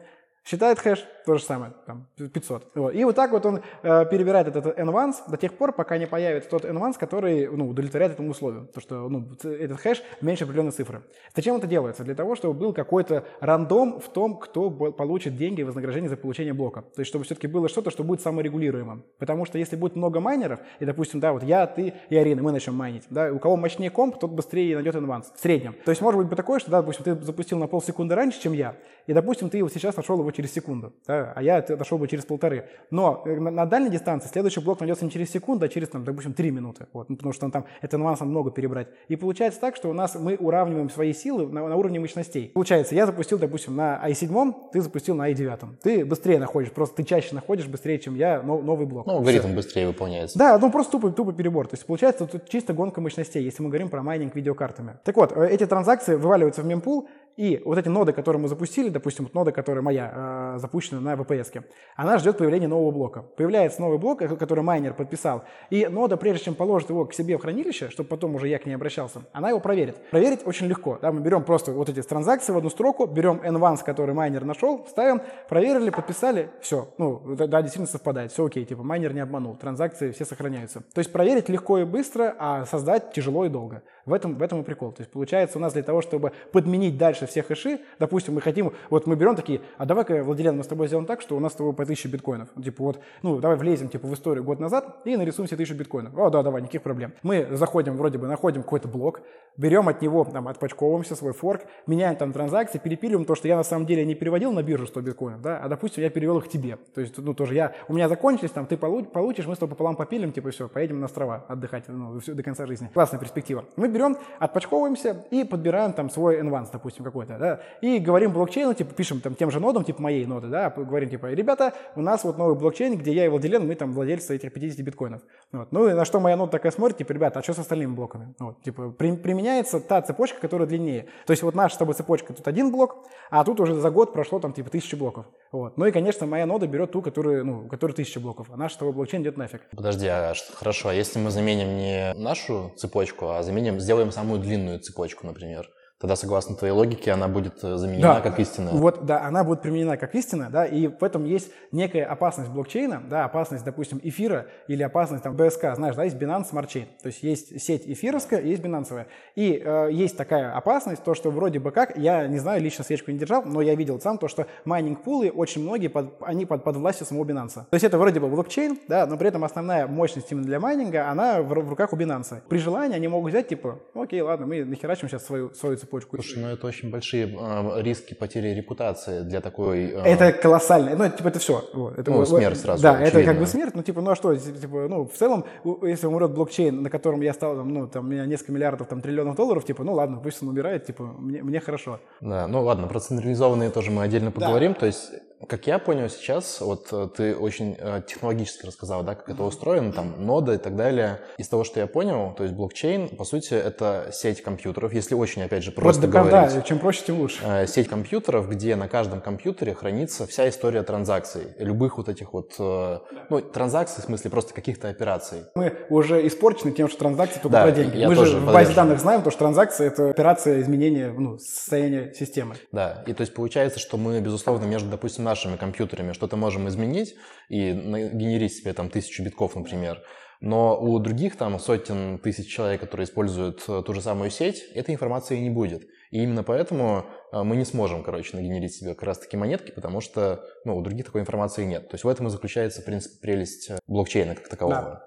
Считает 0.49 0.79
хэш, 0.79 1.05
то 1.27 1.37
же 1.37 1.43
самое, 1.43 1.73
там, 1.85 2.07
500. 2.17 2.71
Вот. 2.73 2.95
И 2.95 3.03
вот 3.03 3.15
так 3.15 3.29
вот 3.29 3.45
он 3.45 3.61
э, 3.83 4.05
перебирает 4.09 4.47
этот 4.47 4.79
envance 4.79 5.17
до 5.27 5.37
тех 5.37 5.53
пор, 5.53 5.73
пока 5.73 5.99
не 5.99 6.07
появится 6.07 6.49
тот 6.49 6.65
envance, 6.65 6.97
который 6.97 7.47
ну, 7.47 7.69
удовлетворяет 7.69 8.13
этому 8.13 8.31
условию. 8.31 8.67
То, 8.73 8.81
что 8.81 9.07
ну, 9.09 9.27
этот 9.43 9.79
хэш 9.79 10.01
меньше 10.21 10.45
определенной 10.45 10.71
цифры. 10.71 11.03
Зачем 11.35 11.57
это 11.57 11.67
делается? 11.67 12.03
Для 12.03 12.15
того, 12.15 12.35
чтобы 12.35 12.55
был 12.55 12.73
какой-то 12.73 13.25
рандом 13.41 13.99
в 13.99 14.09
том, 14.09 14.37
кто 14.37 14.71
получит 14.71 15.37
деньги 15.37 15.61
и 15.61 15.63
вознаграждение 15.63 16.09
за 16.09 16.17
получение 16.17 16.53
блока. 16.53 16.81
То 16.81 17.01
есть, 17.01 17.09
чтобы 17.09 17.25
все-таки 17.25 17.45
было 17.45 17.69
что-то, 17.69 17.91
что 17.91 18.03
будет 18.03 18.21
саморегулируемым. 18.21 19.03
Потому 19.19 19.45
что 19.45 19.59
если 19.59 19.75
будет 19.75 19.95
много 19.95 20.19
майнеров, 20.19 20.61
и, 20.79 20.85
допустим, 20.85 21.19
да, 21.19 21.31
вот 21.31 21.43
я, 21.43 21.67
ты 21.67 21.93
и 22.09 22.15
Арина, 22.15 22.41
мы 22.41 22.51
начнем 22.51 22.73
майнить, 22.73 23.03
да, 23.11 23.31
у 23.31 23.37
кого 23.37 23.55
мощнее 23.55 23.91
комп, 23.91 24.17
тот 24.17 24.31
быстрее 24.31 24.73
найдет 24.73 24.95
envance 24.95 25.25
в 25.35 25.39
среднем. 25.39 25.75
То 25.85 25.91
есть, 25.91 26.01
может 26.01 26.19
быть 26.19 26.35
такое, 26.35 26.57
что, 26.57 26.71
да, 26.71 26.81
допустим, 26.81 27.03
ты 27.03 27.13
запустил 27.23 27.59
на 27.59 27.67
полсекунды 27.67 28.15
раньше, 28.15 28.41
чем 28.41 28.53
я, 28.53 28.75
и, 29.05 29.13
допустим, 29.13 29.51
ты 29.51 29.61
вот 29.61 29.71
сейчас 29.71 29.95
нашел 29.95 30.19
его 30.19 30.31
через 30.39 30.53
секунду, 30.53 30.93
да, 31.05 31.33
а 31.35 31.43
я 31.43 31.61
дошел 31.61 31.97
бы 31.97 32.07
через 32.07 32.23
полторы. 32.23 32.69
Но 32.91 33.23
э, 33.25 33.37
на, 33.39 33.51
на 33.51 33.65
дальней 33.65 33.89
дистанции 33.89 34.29
следующий 34.29 34.61
блок 34.61 34.79
найдется 34.79 35.03
не 35.03 35.11
через 35.11 35.29
секунду, 35.29 35.65
а 35.65 35.67
через, 35.67 35.89
там, 35.89 36.05
допустим, 36.05 36.31
три 36.31 36.49
минуты, 36.49 36.87
вот, 36.93 37.09
ну, 37.09 37.17
потому 37.17 37.33
что 37.33 37.45
он 37.45 37.51
там 37.51 37.65
это 37.81 37.97
нюансов 37.97 38.25
много 38.25 38.49
перебрать. 38.49 38.87
И 39.09 39.17
получается 39.17 39.59
так, 39.59 39.75
что 39.75 39.89
у 39.89 39.93
нас 39.93 40.15
мы 40.15 40.37
уравниваем 40.37 40.89
свои 40.89 41.11
силы 41.11 41.47
на, 41.47 41.67
на 41.67 41.75
уровне 41.75 41.99
мощностей. 41.99 42.51
Получается, 42.53 42.95
я 42.95 43.05
запустил, 43.05 43.37
допустим, 43.37 43.75
на 43.75 44.01
i7, 44.09 44.53
ты 44.71 44.79
запустил 44.79 45.15
на 45.15 45.29
i9. 45.29 45.59
Ты 45.83 46.05
быстрее 46.05 46.39
находишь, 46.39 46.71
просто 46.71 46.95
ты 46.95 47.03
чаще 47.03 47.35
находишь 47.35 47.67
быстрее, 47.67 47.99
чем 47.99 48.15
я, 48.15 48.41
новый 48.41 48.85
блок. 48.85 49.07
Ну, 49.07 49.15
алгоритм 49.15 49.53
быстрее 49.55 49.87
выполняется. 49.87 50.39
Да, 50.39 50.57
ну 50.57 50.71
просто 50.71 50.93
тупо, 50.93 51.11
тупо 51.11 51.33
перебор. 51.33 51.67
То 51.67 51.75
есть 51.75 51.85
получается 51.85 52.25
тут 52.27 52.47
чисто 52.47 52.71
гонка 52.71 53.01
мощностей, 53.01 53.43
если 53.43 53.61
мы 53.61 53.67
говорим 53.67 53.89
про 53.89 54.03
майнинг 54.03 54.35
видеокартами. 54.35 54.99
Так 55.03 55.17
вот, 55.17 55.35
э, 55.35 55.49
эти 55.49 55.65
транзакции 55.65 56.15
вываливаются 56.15 56.61
в 56.61 56.65
мемпул, 56.65 57.09
и 57.37 57.61
вот 57.65 57.77
эти 57.77 57.87
ноды, 57.87 58.13
которые 58.13 58.41
мы 58.41 58.47
запустили, 58.47 58.89
допустим, 58.89 59.25
вот 59.25 59.33
нода, 59.33 59.51
которая 59.51 59.81
моя, 59.81 60.55
э, 60.55 60.59
запущена 60.59 60.99
на 60.99 61.13
VPS, 61.13 61.63
она 61.95 62.17
ждет 62.17 62.37
появления 62.37 62.67
нового 62.67 62.91
блока. 62.91 63.21
Появляется 63.21 63.81
новый 63.81 63.97
блок, 63.97 64.21
э, 64.21 64.27
который 64.35 64.63
майнер 64.63 64.93
подписал, 64.93 65.43
и 65.69 65.87
нода, 65.87 66.17
прежде 66.17 66.45
чем 66.45 66.55
положит 66.55 66.89
его 66.89 67.05
к 67.05 67.13
себе 67.13 67.37
в 67.37 67.41
хранилище, 67.41 67.89
чтобы 67.89 68.09
потом 68.09 68.35
уже 68.35 68.47
я 68.47 68.59
к 68.59 68.65
ней 68.65 68.73
обращался, 68.73 69.21
она 69.31 69.49
его 69.49 69.59
проверит. 69.59 69.95
Проверить 70.11 70.45
очень 70.45 70.67
легко. 70.67 70.99
Да, 71.01 71.11
мы 71.11 71.21
берем 71.21 71.43
просто 71.43 71.71
вот 71.71 71.89
эти 71.89 72.01
транзакции 72.01 72.51
в 72.51 72.57
одну 72.57 72.69
строку, 72.69 73.05
берем 73.05 73.41
envance, 73.43 73.83
который 73.83 74.13
майнер 74.13 74.45
нашел, 74.45 74.85
ставим, 74.89 75.21
проверили, 75.47 75.89
подписали, 75.89 76.49
все. 76.61 76.93
Ну, 76.97 77.35
да, 77.35 77.61
действительно 77.61 77.87
совпадает, 77.87 78.31
все 78.31 78.45
окей, 78.45 78.65
типа 78.65 78.83
майнер 78.83 79.13
не 79.13 79.21
обманул, 79.21 79.55
транзакции 79.55 80.11
все 80.11 80.25
сохраняются. 80.25 80.81
То 80.93 80.99
есть 80.99 81.11
проверить 81.11 81.49
легко 81.49 81.79
и 81.79 81.83
быстро, 81.83 82.35
а 82.37 82.65
создать 82.65 83.11
тяжело 83.11 83.45
и 83.45 83.49
долго. 83.49 83.83
В 84.09 84.13
этом, 84.13 84.35
в 84.35 84.41
этом 84.41 84.61
и 84.61 84.63
прикол. 84.63 84.91
То 84.91 85.01
есть 85.01 85.11
получается 85.11 85.57
у 85.57 85.61
нас 85.61 85.73
для 85.73 85.83
того, 85.83 86.01
чтобы 86.01 86.31
подменить 86.51 86.97
дальше 86.97 87.27
все 87.27 87.43
хэши, 87.43 87.79
допустим, 87.99 88.33
мы 88.33 88.41
хотим, 88.41 88.73
вот 88.89 89.07
мы 89.07 89.15
берем 89.15 89.35
такие, 89.35 89.61
а 89.77 89.85
давай-ка, 89.85 90.23
Владилен, 90.23 90.57
мы 90.57 90.63
с 90.63 90.67
тобой 90.67 90.87
сделаем 90.87 91.05
так, 91.05 91.21
что 91.21 91.37
у 91.37 91.39
нас 91.39 91.53
с 91.53 91.55
тобой 91.55 91.73
по 91.73 91.83
1000 91.83 92.09
биткоинов. 92.09 92.49
Типа 92.61 92.83
вот, 92.83 92.99
ну 93.21 93.39
давай 93.39 93.57
влезем 93.57 93.89
типа 93.89 94.07
в 94.07 94.13
историю 94.13 94.43
год 94.43 94.59
назад 94.59 95.01
и 95.05 95.15
нарисуем 95.15 95.47
себе 95.47 95.55
1000 95.55 95.75
биткоинов. 95.75 96.17
О, 96.17 96.29
да, 96.29 96.43
давай, 96.43 96.61
никаких 96.61 96.81
проблем. 96.81 97.13
Мы 97.23 97.47
заходим, 97.51 97.95
вроде 97.95 98.17
бы, 98.17 98.27
находим 98.27 98.63
какой-то 98.63 98.87
блок, 98.87 99.21
берем 99.57 99.87
от 99.87 100.01
него, 100.01 100.23
там, 100.25 100.47
отпачковываемся, 100.47 101.15
свой 101.15 101.33
форк, 101.33 101.63
меняем 101.85 102.15
там 102.15 102.33
транзакции, 102.33 102.79
перепиливаем 102.79 103.25
то, 103.25 103.35
что 103.35 103.47
я 103.47 103.57
на 103.57 103.63
самом 103.63 103.85
деле 103.85 104.05
не 104.05 104.15
переводил 104.15 104.51
на 104.51 104.63
биржу 104.63 104.87
100 104.87 105.01
биткоинов, 105.01 105.41
да, 105.41 105.59
а, 105.59 105.67
допустим, 105.67 106.03
я 106.03 106.09
перевел 106.09 106.37
их 106.39 106.49
тебе. 106.49 106.77
То 106.95 107.01
есть, 107.01 107.17
ну, 107.17 107.33
тоже 107.33 107.55
я, 107.55 107.73
у 107.87 107.93
меня 107.93 108.07
закончились, 108.07 108.51
там, 108.51 108.65
ты 108.65 108.77
получишь, 108.77 109.45
мы 109.45 109.55
с 109.55 109.57
тобой 109.57 109.75
пополам 109.75 109.95
попилим, 109.95 110.31
типа, 110.31 110.51
все, 110.51 110.67
поедем 110.67 110.99
на 110.99 111.05
острова 111.05 111.45
отдыхать, 111.47 111.85
ну, 111.87 112.19
все, 112.19 112.33
до 112.33 112.43
конца 112.43 112.65
жизни. 112.65 112.89
Классная 112.93 113.19
перспектива. 113.19 113.65
Мы 113.75 113.87
берем, 113.89 113.98
отпачковываем 114.39 114.79
распаковываемся 114.79 115.25
и 115.31 115.43
подбираем 115.43 115.93
там 115.93 116.09
свой 116.09 116.39
envance, 116.39 116.69
допустим, 116.71 117.03
какой-то, 117.03 117.37
да, 117.37 117.59
и 117.81 117.99
говорим 117.99 118.33
блокчейну, 118.33 118.73
типа, 118.73 118.93
пишем 118.93 119.21
там 119.21 119.35
тем 119.35 119.51
же 119.51 119.59
нодам, 119.59 119.83
типа 119.83 120.01
моей 120.01 120.25
ноды, 120.25 120.47
да, 120.47 120.69
говорим, 120.69 121.09
типа, 121.09 121.27
ребята, 121.27 121.73
у 121.95 122.01
нас 122.01 122.23
вот 122.23 122.37
новый 122.37 122.55
блокчейн, 122.55 122.97
где 122.97 123.13
я 123.13 123.25
и 123.25 123.27
Владилен, 123.27 123.67
мы 123.67 123.75
там 123.75 123.93
владельцы 123.93 124.35
этих 124.35 124.53
50 124.53 124.79
биткоинов. 124.85 125.21
Вот. 125.51 125.71
Ну 125.71 125.87
и 125.87 125.93
на 125.93 126.05
что 126.05 126.19
моя 126.19 126.35
нода 126.37 126.51
такая 126.51 126.71
смотрит, 126.71 126.97
типа, 126.97 127.11
ребята, 127.11 127.39
а 127.39 127.43
что 127.43 127.53
с 127.53 127.59
остальными 127.59 127.93
блоками? 127.93 128.33
Вот, 128.39 128.61
типа, 128.61 128.89
при, 128.91 129.15
применяется 129.15 129.79
та 129.79 130.01
цепочка, 130.01 130.39
которая 130.39 130.67
длиннее. 130.67 131.07
То 131.25 131.31
есть 131.31 131.43
вот 131.43 131.55
наша 131.55 131.75
с 131.75 131.77
тобой 131.77 131.95
цепочка 131.95 132.33
тут 132.33 132.47
один 132.47 132.71
блок, 132.71 133.07
а 133.29 133.43
тут 133.43 133.59
уже 133.59 133.73
за 133.75 133.89
год 133.89 134.13
прошло 134.13 134.39
там 134.39 134.53
типа 134.53 134.69
тысячи 134.69 134.95
блоков. 134.95 135.25
Вот. 135.51 135.77
Ну 135.77 135.85
и, 135.85 135.91
конечно, 135.91 136.25
моя 136.27 136.45
нода 136.45 136.67
берет 136.67 136.91
ту, 136.91 137.01
которая, 137.01 137.43
ну, 137.43 137.67
которая 137.67 137.95
тысяча 137.95 138.19
блоков, 138.19 138.47
а 138.51 138.57
наш 138.57 138.73
с 138.73 138.77
тобой 138.77 138.93
блокчейн 138.93 139.23
идет 139.23 139.37
нафиг. 139.37 139.61
Подожди, 139.75 140.07
а 140.07 140.33
хорошо, 140.53 140.89
а 140.89 140.93
если 140.93 141.19
мы 141.19 141.31
заменим 141.31 141.77
не 141.77 142.13
нашу 142.13 142.71
цепочку, 142.77 143.29
а 143.29 143.43
заменим, 143.43 143.79
сделаем 143.89 144.11
самую 144.11 144.39
длинную 144.39 144.79
цепочку, 144.79 145.25
например, 145.25 145.67
Тогда, 145.99 146.15
согласно 146.15 146.55
твоей 146.55 146.73
логике, 146.73 147.11
она 147.11 147.27
будет 147.27 147.61
э, 147.61 147.75
заменена 147.75 148.15
да, 148.15 148.21
как 148.21 148.39
истина. 148.39 148.71
Вот, 148.71 149.05
да, 149.05 149.25
она 149.25 149.43
будет 149.43 149.61
применена 149.61 149.97
как 149.97 150.15
истина, 150.15 150.47
да, 150.49 150.65
и 150.65 150.87
в 150.87 151.03
этом 151.03 151.25
есть 151.25 151.51
некая 151.73 152.05
опасность 152.05 152.49
блокчейна, 152.51 153.03
да, 153.09 153.25
опасность, 153.25 153.65
допустим, 153.65 153.99
эфира 154.01 154.45
или 154.69 154.81
опасность 154.81 155.23
там 155.23 155.35
BSC, 155.35 155.75
знаешь, 155.75 155.95
да, 155.95 156.05
есть 156.05 156.15
Binance 156.15 156.51
Smart 156.53 156.67
Chain, 156.67 156.85
то 157.01 157.07
есть 157.07 157.21
есть 157.21 157.61
сеть 157.61 157.83
эфировская, 157.85 158.41
есть 158.41 158.61
бинансовая. 158.61 159.07
И 159.35 159.61
э, 159.61 159.89
есть 159.91 160.15
такая 160.15 160.55
опасность, 160.55 161.03
то, 161.03 161.13
что 161.15 161.31
вроде 161.31 161.59
бы 161.59 161.71
как, 161.71 161.97
я 161.97 162.27
не 162.27 162.37
знаю, 162.39 162.61
лично 162.61 162.85
свечку 162.85 163.11
не 163.11 163.17
держал, 163.17 163.43
но 163.43 163.59
я 163.59 163.75
видел 163.75 163.99
сам 163.99 164.17
то, 164.17 164.29
что 164.29 164.47
майнинг-пулы 164.63 165.29
очень 165.29 165.63
многие, 165.63 165.89
под, 165.89 166.13
они 166.21 166.45
под, 166.45 166.63
под 166.63 166.77
властью 166.77 167.07
самого 167.07 167.25
Binance. 167.25 167.65
То 167.69 167.73
есть 167.73 167.83
это 167.83 167.97
вроде 167.97 168.21
бы 168.21 168.29
блокчейн, 168.29 168.79
да, 168.87 169.05
но 169.05 169.17
при 169.17 169.27
этом 169.27 169.43
основная 169.43 169.85
мощность 169.85 170.31
именно 170.31 170.45
для 170.45 170.61
майнинга, 170.61 171.09
она 171.09 171.41
в, 171.41 171.49
в 171.49 171.69
руках 171.69 171.91
у 171.91 171.97
Binance. 171.97 172.41
При 172.47 172.57
желании 172.57 172.95
они 172.95 173.09
могут 173.09 173.31
взять, 173.31 173.49
типа, 173.49 173.79
окей, 173.93 174.21
ладно, 174.21 174.45
мы 174.45 174.63
нахерачим 174.63 175.09
сейчас 175.09 175.25
свою, 175.25 175.53
свою 175.53 175.75
цепочку. 175.89 176.17
Слушай, 176.21 176.41
ну 176.41 176.47
это 176.49 176.67
очень 176.67 176.89
большие 176.91 177.27
э, 177.27 177.81
риски 177.81 178.13
потери 178.13 178.49
репутации 178.49 179.21
для 179.21 179.41
такой... 179.41 179.85
Э... 179.85 180.01
Это 180.03 180.31
колоссально. 180.31 180.95
Ну, 180.95 181.09
типа, 181.09 181.27
это 181.27 181.39
все. 181.39 181.63
Это, 181.97 182.11
ну, 182.11 182.25
смерть 182.25 182.59
сразу, 182.59 182.83
Да, 182.83 182.91
очевидно. 182.91 183.19
это 183.19 183.25
как 183.25 183.39
бы 183.39 183.47
смерть. 183.47 183.75
Ну, 183.75 183.83
типа, 183.83 184.01
ну 184.01 184.11
а 184.11 184.15
что? 184.15 184.35
Типа, 184.35 184.87
ну, 184.87 185.07
в 185.07 185.13
целом, 185.13 185.45
если 185.83 186.07
умрет 186.07 186.31
блокчейн, 186.31 186.81
на 186.81 186.89
котором 186.89 187.21
я 187.21 187.33
стал, 187.33 187.55
там, 187.55 187.73
ну, 187.73 187.87
там, 187.87 188.05
у 188.05 188.09
меня 188.09 188.25
несколько 188.25 188.51
миллиардов, 188.51 188.87
там, 188.87 189.01
триллионов 189.01 189.35
долларов, 189.35 189.65
типа, 189.65 189.83
ну, 189.83 189.93
ладно, 189.93 190.19
пусть 190.23 190.41
он 190.43 190.49
умирает, 190.49 190.85
типа, 190.85 191.03
мне, 191.03 191.41
мне 191.43 191.59
хорошо. 191.59 191.99
Да, 192.21 192.47
ну, 192.47 192.63
ладно, 192.63 192.87
про 192.87 192.99
централизованные 192.99 193.69
тоже 193.69 193.91
мы 193.91 194.03
отдельно 194.03 194.31
поговорим. 194.31 194.73
Да. 194.73 194.79
То 194.79 194.85
есть 194.85 195.11
как 195.47 195.67
я 195.67 195.79
понял 195.79 196.09
сейчас, 196.09 196.59
вот 196.59 196.89
э, 196.91 197.07
ты 197.15 197.35
очень 197.35 197.75
э, 197.79 198.01
технологически 198.05 198.65
рассказал, 198.65 199.03
да, 199.03 199.15
как 199.15 199.29
это 199.29 199.43
устроено, 199.43 199.93
там, 199.93 200.25
нода 200.25 200.53
и 200.53 200.57
так 200.57 200.75
далее. 200.75 201.21
Из 201.37 201.47
того, 201.47 201.63
что 201.63 201.79
я 201.79 201.87
понял, 201.87 202.33
то 202.35 202.43
есть 202.43 202.55
блокчейн, 202.55 203.09
по 203.09 203.23
сути, 203.23 203.53
это 203.53 204.09
сеть 204.11 204.41
компьютеров, 204.41 204.93
если 204.93 205.15
очень, 205.15 205.41
опять 205.43 205.63
же, 205.63 205.71
просто 205.71 206.01
вот, 206.01 206.11
да, 206.11 206.23
говорить. 206.23 206.55
Да, 206.55 206.61
чем 206.61 206.79
проще, 206.79 207.03
тем 207.07 207.19
лучше. 207.19 207.39
Э, 207.43 207.67
сеть 207.67 207.87
компьютеров, 207.87 208.49
где 208.49 208.75
на 208.75 208.89
каждом 208.89 209.21
компьютере 209.21 209.73
хранится 209.73 210.27
вся 210.27 210.49
история 210.49 210.83
транзакций, 210.83 211.43
любых 211.57 211.97
вот 211.97 212.09
этих 212.09 212.33
вот, 212.33 212.55
ну, 212.59 213.41
транзакций, 213.41 214.03
в 214.03 214.05
смысле 214.05 214.31
просто 214.31 214.53
каких-то 214.53 214.89
операций. 214.89 215.43
Мы 215.55 215.73
уже 215.89 216.25
испорчены 216.27 216.71
тем, 216.71 216.89
что 216.89 216.99
транзакции 216.99 217.39
только 217.39 217.57
Да, 217.57 217.63
про 217.63 217.71
деньги. 217.71 218.05
Мы 218.05 218.15
же 218.15 218.37
в 218.37 218.45
базе 218.45 218.73
данных 218.73 218.99
знаем, 218.99 219.21
то, 219.21 219.31
что 219.31 219.39
транзакция– 219.39 219.87
это 219.89 220.09
операция 220.09 220.61
изменения 220.61 221.13
ну, 221.17 221.37
состояния 221.37 222.13
системы. 222.13 222.55
Да, 222.71 223.03
и 223.07 223.13
то 223.13 223.21
есть 223.21 223.33
получается, 223.33 223.79
что 223.79 223.97
мы, 223.97 224.19
безусловно, 224.19 224.65
между, 224.65 224.89
допустим, 224.89 225.28
нашими 225.29 225.57
компьютерами 225.57 226.13
что-то 226.13 226.37
можем 226.37 226.67
изменить 226.67 227.15
и 227.49 227.71
генерить 227.71 228.53
себе 228.53 228.73
там 228.73 228.89
тысячу 228.89 229.23
битков, 229.23 229.55
например. 229.55 230.01
Но 230.41 230.79
у 230.79 230.99
других 230.99 231.37
там 231.37 231.59
сотен 231.59 232.17
тысяч 232.17 232.47
человек, 232.47 232.79
которые 232.79 233.05
используют 233.05 233.63
э, 233.67 233.83
ту 233.85 233.93
же 233.93 234.01
самую 234.01 234.29
сеть, 234.29 234.63
этой 234.73 234.95
информации 234.95 235.37
не 235.37 235.49
будет. 235.49 235.83
И 236.11 236.23
именно 236.23 236.43
поэтому 236.43 237.05
э, 237.33 237.43
мы 237.43 237.57
не 237.57 237.65
сможем, 237.65 238.03
короче, 238.03 238.37
нагенерить 238.37 238.73
себе 238.73 238.93
как 238.93 239.03
раз-таки 239.03 239.35
монетки, 239.35 239.71
потому 239.71 239.99
что 239.99 240.45
ну, 240.63 240.77
у 240.77 240.81
других 240.81 241.07
такой 241.07 241.21
информации 241.21 241.65
нет. 241.65 241.89
То 241.89 241.95
есть 241.95 242.05
в 242.05 242.07
этом 242.07 242.27
и 242.27 242.29
заключается, 242.29 242.81
в 242.81 242.85
принципе, 242.85 243.19
прелесть 243.21 243.69
э, 243.69 243.79
блокчейна 243.87 244.35
как 244.35 244.47
такового. 244.47 245.03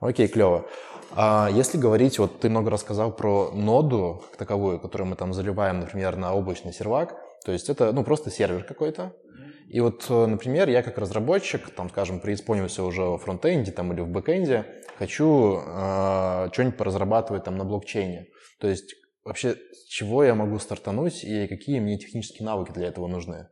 Окей, 0.00 0.28
клево. 0.28 0.66
А 1.12 1.48
если 1.50 1.78
говорить, 1.78 2.18
вот 2.18 2.40
ты 2.40 2.50
много 2.50 2.70
рассказал 2.70 3.10
про 3.10 3.52
ноду 3.52 4.22
как 4.28 4.36
таковую, 4.36 4.80
которую 4.80 5.08
мы 5.08 5.16
там 5.16 5.32
заливаем, 5.32 5.80
например, 5.80 6.16
на 6.16 6.34
облачный 6.34 6.74
сервак, 6.74 7.16
то 7.44 7.52
есть 7.52 7.70
это, 7.70 7.92
ну, 7.92 8.04
просто 8.04 8.30
сервер 8.30 8.64
какой-то. 8.64 9.14
И 9.74 9.80
вот, 9.80 10.06
э, 10.08 10.26
например, 10.26 10.68
я 10.68 10.84
как 10.84 10.98
разработчик, 10.98 11.68
там, 11.70 11.90
скажем, 11.90 12.20
преисполнился 12.20 12.84
уже 12.84 13.02
во 13.02 13.18
фронтенде 13.18 13.72
там, 13.72 13.92
или 13.92 14.02
в 14.02 14.08
бэкенде, 14.08 14.64
хочу 14.96 15.58
э, 15.58 16.48
что-нибудь 16.52 16.76
поразрабатывать 16.76 17.42
там 17.42 17.56
на 17.56 17.64
блокчейне. 17.64 18.28
То 18.60 18.68
есть 18.68 18.94
вообще 19.24 19.56
с 19.72 19.88
чего 19.88 20.22
я 20.22 20.36
могу 20.36 20.60
стартануть 20.60 21.24
и 21.24 21.48
какие 21.48 21.80
мне 21.80 21.98
технические 21.98 22.46
навыки 22.46 22.70
для 22.70 22.86
этого 22.86 23.08
нужны? 23.08 23.48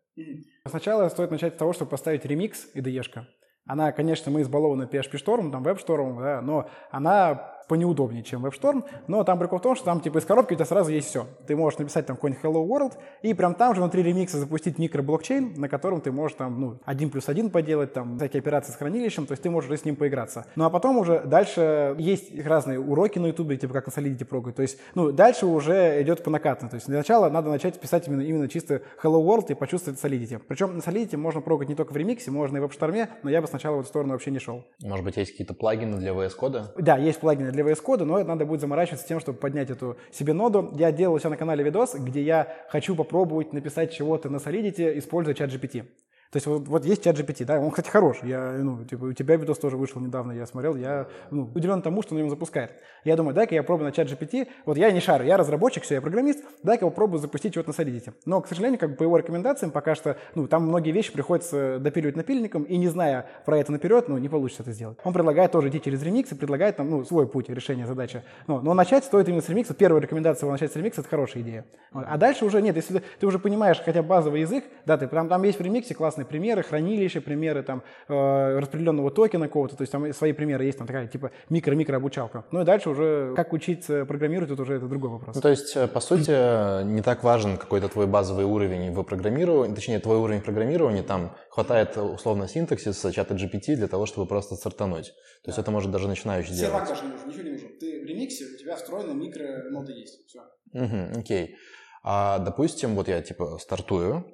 Сначала 0.65 1.09
стоит 1.09 1.33
начать 1.33 1.55
с 1.55 1.59
того, 1.59 1.73
чтобы 1.73 1.91
поставить 1.91 2.25
Remix 2.25 2.69
IDE 2.77 2.93
-шка. 2.93 3.25
Она, 3.67 3.91
конечно, 3.91 4.31
мы 4.31 4.43
избалованы 4.43 4.85
PHP 4.85 5.15
Storm, 5.15 5.51
там 5.51 5.65
WebStorm, 5.67 6.21
да, 6.21 6.41
но 6.41 6.71
она 6.93 7.62
поneудобнее, 7.69 8.23
чем 8.23 8.45
WebStorm, 8.47 8.85
но 9.07 9.25
там 9.25 9.39
прикол 9.39 9.59
в 9.59 9.63
том, 9.63 9.77
что 9.77 9.85
там 9.85 10.01
типа 10.01 10.19
из 10.19 10.25
коробки 10.25 10.53
у 10.53 10.57
тебя 10.57 10.65
сразу 10.65 10.91
есть 10.91 11.09
все. 11.09 11.27
Ты 11.47 11.57
можешь 11.57 11.79
написать 11.79 12.07
там 12.07 12.17
какой-нибудь 12.17 12.45
Hello 12.45 12.67
World 12.67 12.95
и 13.23 13.35
прям 13.35 13.55
там 13.55 13.75
же 13.75 13.81
внутри 13.81 14.03
ремикса 14.03 14.39
запустить 14.39 14.79
микроблокчейн, 14.79 15.55
на 15.57 15.69
котором 15.69 16.01
ты 16.01 16.13
можешь 16.13 16.37
там, 16.37 16.61
ну, 16.61 16.79
один 16.85 17.11
плюс 17.11 17.29
один 17.29 17.51
поделать, 17.51 17.93
там, 17.93 18.17
всякие 18.19 18.41
операции 18.41 18.73
с 18.73 18.77
хранилищем, 18.77 19.27
то 19.27 19.33
есть 19.33 19.43
ты 19.43 19.51
можешь 19.51 19.71
уже 19.71 19.79
с 19.79 19.85
ним 19.85 19.97
поиграться. 19.97 20.47
Ну, 20.57 20.65
а 20.65 20.71
потом 20.71 20.99
уже 20.99 21.21
дальше 21.25 21.95
есть 21.99 22.39
разные 22.45 22.81
уроки 22.81 23.19
на 23.19 23.27
ютубе, 23.27 23.57
типа 23.57 23.75
как 23.75 23.87
на 23.87 23.91
Solidity 23.91 24.25
прогать, 24.25 24.57
то 24.57 24.63
есть, 24.63 24.79
ну, 24.95 25.13
дальше 25.13 25.47
уже 25.47 26.03
идет 26.03 26.25
по 26.25 26.31
накатной, 26.31 26.71
то 26.71 26.77
есть 26.77 26.87
для 26.87 26.99
начала 26.99 27.29
надо 27.29 27.51
начать 27.51 27.79
писать 27.81 28.09
именно, 28.09 28.23
именно 28.23 28.49
чисто 28.49 28.83
Hello 29.03 29.25
World 29.25 29.51
и 29.51 29.55
почувствовать 29.55 30.03
Solidity. 30.03 30.41
Причем 30.47 30.77
на 30.77 30.81
Solidity 30.81 31.17
можно 31.17 31.41
прогать 31.41 31.69
не 31.69 31.75
только 31.75 31.93
в 31.93 31.97
ремиксе, 31.97 32.31
можно 32.31 32.57
и 32.57 32.61
в 32.61 32.65
WebStorm, 32.65 33.09
но 33.23 33.31
я 33.31 33.41
бы 33.41 33.47
сначала 33.47 33.77
в 33.77 33.81
эту 33.81 33.89
сторону 33.89 34.13
вообще 34.13 34.31
не 34.31 34.39
шел. 34.39 34.65
Может 34.83 35.05
быть, 35.05 35.17
есть 35.17 35.33
какие-то 35.33 35.55
плагины 35.55 35.99
для 35.99 36.13
VS 36.13 36.37
Кода? 36.37 36.73
Да, 36.77 36.97
есть 36.97 37.21
плагины 37.21 37.52
для 37.53 37.65
VS 37.65 37.83
Code, 37.85 38.05
но 38.05 38.23
надо 38.25 38.45
будет 38.45 38.61
заморачиваться 38.61 39.07
тем, 39.07 39.21
чтобы 39.21 39.39
поднять 39.39 39.71
эту 39.71 39.97
себе 40.11 40.33
ноду. 40.33 40.71
Я 40.75 40.91
делал 40.93 41.15
у 41.15 41.19
себя 41.19 41.31
на 41.31 41.37
канале 41.37 41.63
видос, 41.63 41.95
где 41.95 42.23
я 42.23 42.49
хочу 42.69 42.97
попробовать 42.97 43.53
написать 43.53 43.93
чего-то 43.93 44.29
на 44.29 44.37
Solidity, 44.37 44.99
используя 44.99 45.35
чат 45.35 45.51
GPT. 45.51 45.85
То 46.33 46.39
есть 46.39 46.47
вот, 46.47 46.67
вот 46.67 46.87
есть 46.87 47.05
чат 47.05 47.19
GPT, 47.19 47.45
да, 47.45 47.61
он, 47.61 47.71
кстати, 47.71 47.91
хорош. 47.91 48.21
Я, 48.23 48.53
ну, 48.59 48.83
типа, 48.85 49.05
у 49.05 49.13
тебя 49.13 49.37
видос 49.37 49.59
тоже 49.59 49.77
вышел 49.77 50.01
недавно, 50.01 50.33
я 50.33 50.47
смотрел, 50.47 50.77
я 50.77 51.07
ну, 51.31 51.51
удивлен 51.55 51.83
тому, 51.83 52.01
что 52.01 52.15
он 52.15 52.21
его 52.21 52.31
запускает. 52.31 52.73
Я 53.05 53.17
думаю, 53.17 53.35
дай-ка 53.35 53.55
я 53.55 53.63
пробую 53.63 53.85
на 53.85 53.93
чат 53.93 54.09
GPT. 54.09 54.49
Вот 54.65 54.79
я 54.79 54.91
не 54.93 55.01
шарю, 55.01 55.27
я 55.27 55.37
разработчик, 55.37 55.83
все, 55.83 55.97
я 55.97 56.01
программист, 56.01 56.43
дай-ка 56.63 56.87
попробую 56.87 57.19
запустить 57.19 57.53
что-то 57.53 57.69
на 57.69 57.75
Solidity. 57.75 58.15
Но, 58.25 58.41
к 58.41 58.49
сожалению, 58.49 58.79
как 58.79 58.93
бы 58.93 58.97
по 58.97 59.03
его 59.03 59.19
рекомендациям, 59.19 59.73
пока 59.73 59.95
что, 59.95 60.17
ну, 60.35 60.49
там 60.49 60.63
многие 60.69 60.93
вещи 60.93 61.13
приходится 61.13 61.79
допиливать 61.79 62.17
напильником, 62.17 62.63
и 62.63 62.79
не 62.79 62.89
зная 62.89 63.27
про 63.45 63.59
это 63.59 63.71
наперед, 63.71 64.09
ну, 64.09 64.17
не 64.17 64.31
получится 64.31 64.63
это 64.63 64.73
сделать. 64.73 64.97
Он 65.05 65.13
предлагает 65.13 65.53
тоже 65.53 65.69
идти 65.69 65.83
через 65.83 66.03
ремикс 66.03 66.33
и 66.33 66.35
предлагает 66.35 66.77
там, 66.77 66.89
ну, 66.89 67.05
свой 67.05 67.29
путь 67.29 67.51
решения 67.51 67.87
задачи. 67.87 68.23
Ну, 68.47 68.59
но 68.63 68.73
начать 68.73 69.05
стоит 69.05 69.29
именно 69.29 69.43
с 69.43 69.51
ремикса. 69.51 69.75
Первая 69.75 70.01
рекомендация 70.01 70.47
его 70.47 70.53
начать 70.53 70.73
с 70.73 70.77
ремикса– 70.77 71.01
это 71.03 71.11
хорошая 71.11 71.43
идея. 71.43 71.67
А 71.93 72.17
дальше 72.17 72.47
уже 72.47 72.63
нет, 72.63 72.75
если 72.77 73.03
ты, 73.21 73.27
уже 73.27 73.39
понимаешь 73.39 73.83
хотя 73.85 74.03
базовый 74.03 74.41
язык, 74.41 74.65
да, 74.87 74.97
ты 74.97 75.07
там, 75.09 75.29
там 75.29 75.43
есть 75.43 75.59
в 75.59 75.63
ремиксе 75.63 75.95
классные 76.23 76.27
примеры, 76.27 76.63
хранилища, 76.63 77.21
примеры 77.21 77.63
там 77.63 77.83
э, 78.09 78.59
распределенного 78.59 79.11
токена 79.11 79.47
какого-то, 79.47 79.77
то 79.77 79.83
есть 79.83 79.93
там 79.93 80.13
свои 80.13 80.33
примеры 80.33 80.65
есть, 80.65 80.79
там 80.79 80.87
такая 80.87 81.07
типа 81.07 81.31
микро-микро 81.51 81.97
обучалка. 81.97 82.45
Ну 82.53 82.63
и 82.63 82.65
дальше 82.65 82.91
уже 82.91 83.35
как 83.37 83.53
учиться 83.53 84.05
программировать, 84.05 84.51
это 84.53 84.63
уже 84.63 84.75
это 84.75 84.87
другой 84.87 85.11
вопрос. 85.11 85.37
Ну, 85.37 85.43
то 85.43 85.49
есть, 85.49 85.77
э, 85.77 85.87
по 85.87 86.01
сути, 86.01 86.85
не 86.85 87.03
так 87.03 87.25
важен 87.25 87.57
какой-то 87.57 87.89
твой 87.89 88.07
базовый 88.07 88.45
уровень 88.45 88.93
в 88.93 89.03
программировании, 89.03 89.75
точнее, 89.75 90.01
твой 90.01 90.19
уровень 90.19 90.41
программирования, 90.41 91.03
там 91.03 91.31
хватает 91.51 91.97
условно 91.97 92.49
синтаксиса, 92.49 93.13
чата 93.13 93.35
GPT 93.35 93.77
для 93.77 93.89
того, 93.89 94.07
чтобы 94.07 94.27
просто 94.27 94.55
стартануть. 94.55 95.13
То 95.45 95.51
есть 95.51 95.59
это 95.59 95.71
может 95.71 95.91
даже 95.91 96.09
начинающий 96.09 96.55
делать. 96.55 96.89
даже 96.89 97.05
не 97.05 97.11
нужен, 97.13 97.29
ничего 97.29 97.43
не 97.43 97.51
нужен. 97.51 97.69
Ты 97.81 98.03
в 98.03 98.07
ремиксе, 98.07 98.45
у 98.45 98.59
тебя 98.59 98.77
встроена 98.77 99.13
микро-нода 99.13 99.93
есть, 99.93 100.27
все. 100.27 100.41
Мгм, 100.73 101.19
окей. 101.19 101.57
А, 102.05 102.39
допустим, 102.39 102.95
вот 102.95 103.09
я 103.09 103.23
типа 103.23 103.59
стартую, 103.59 104.25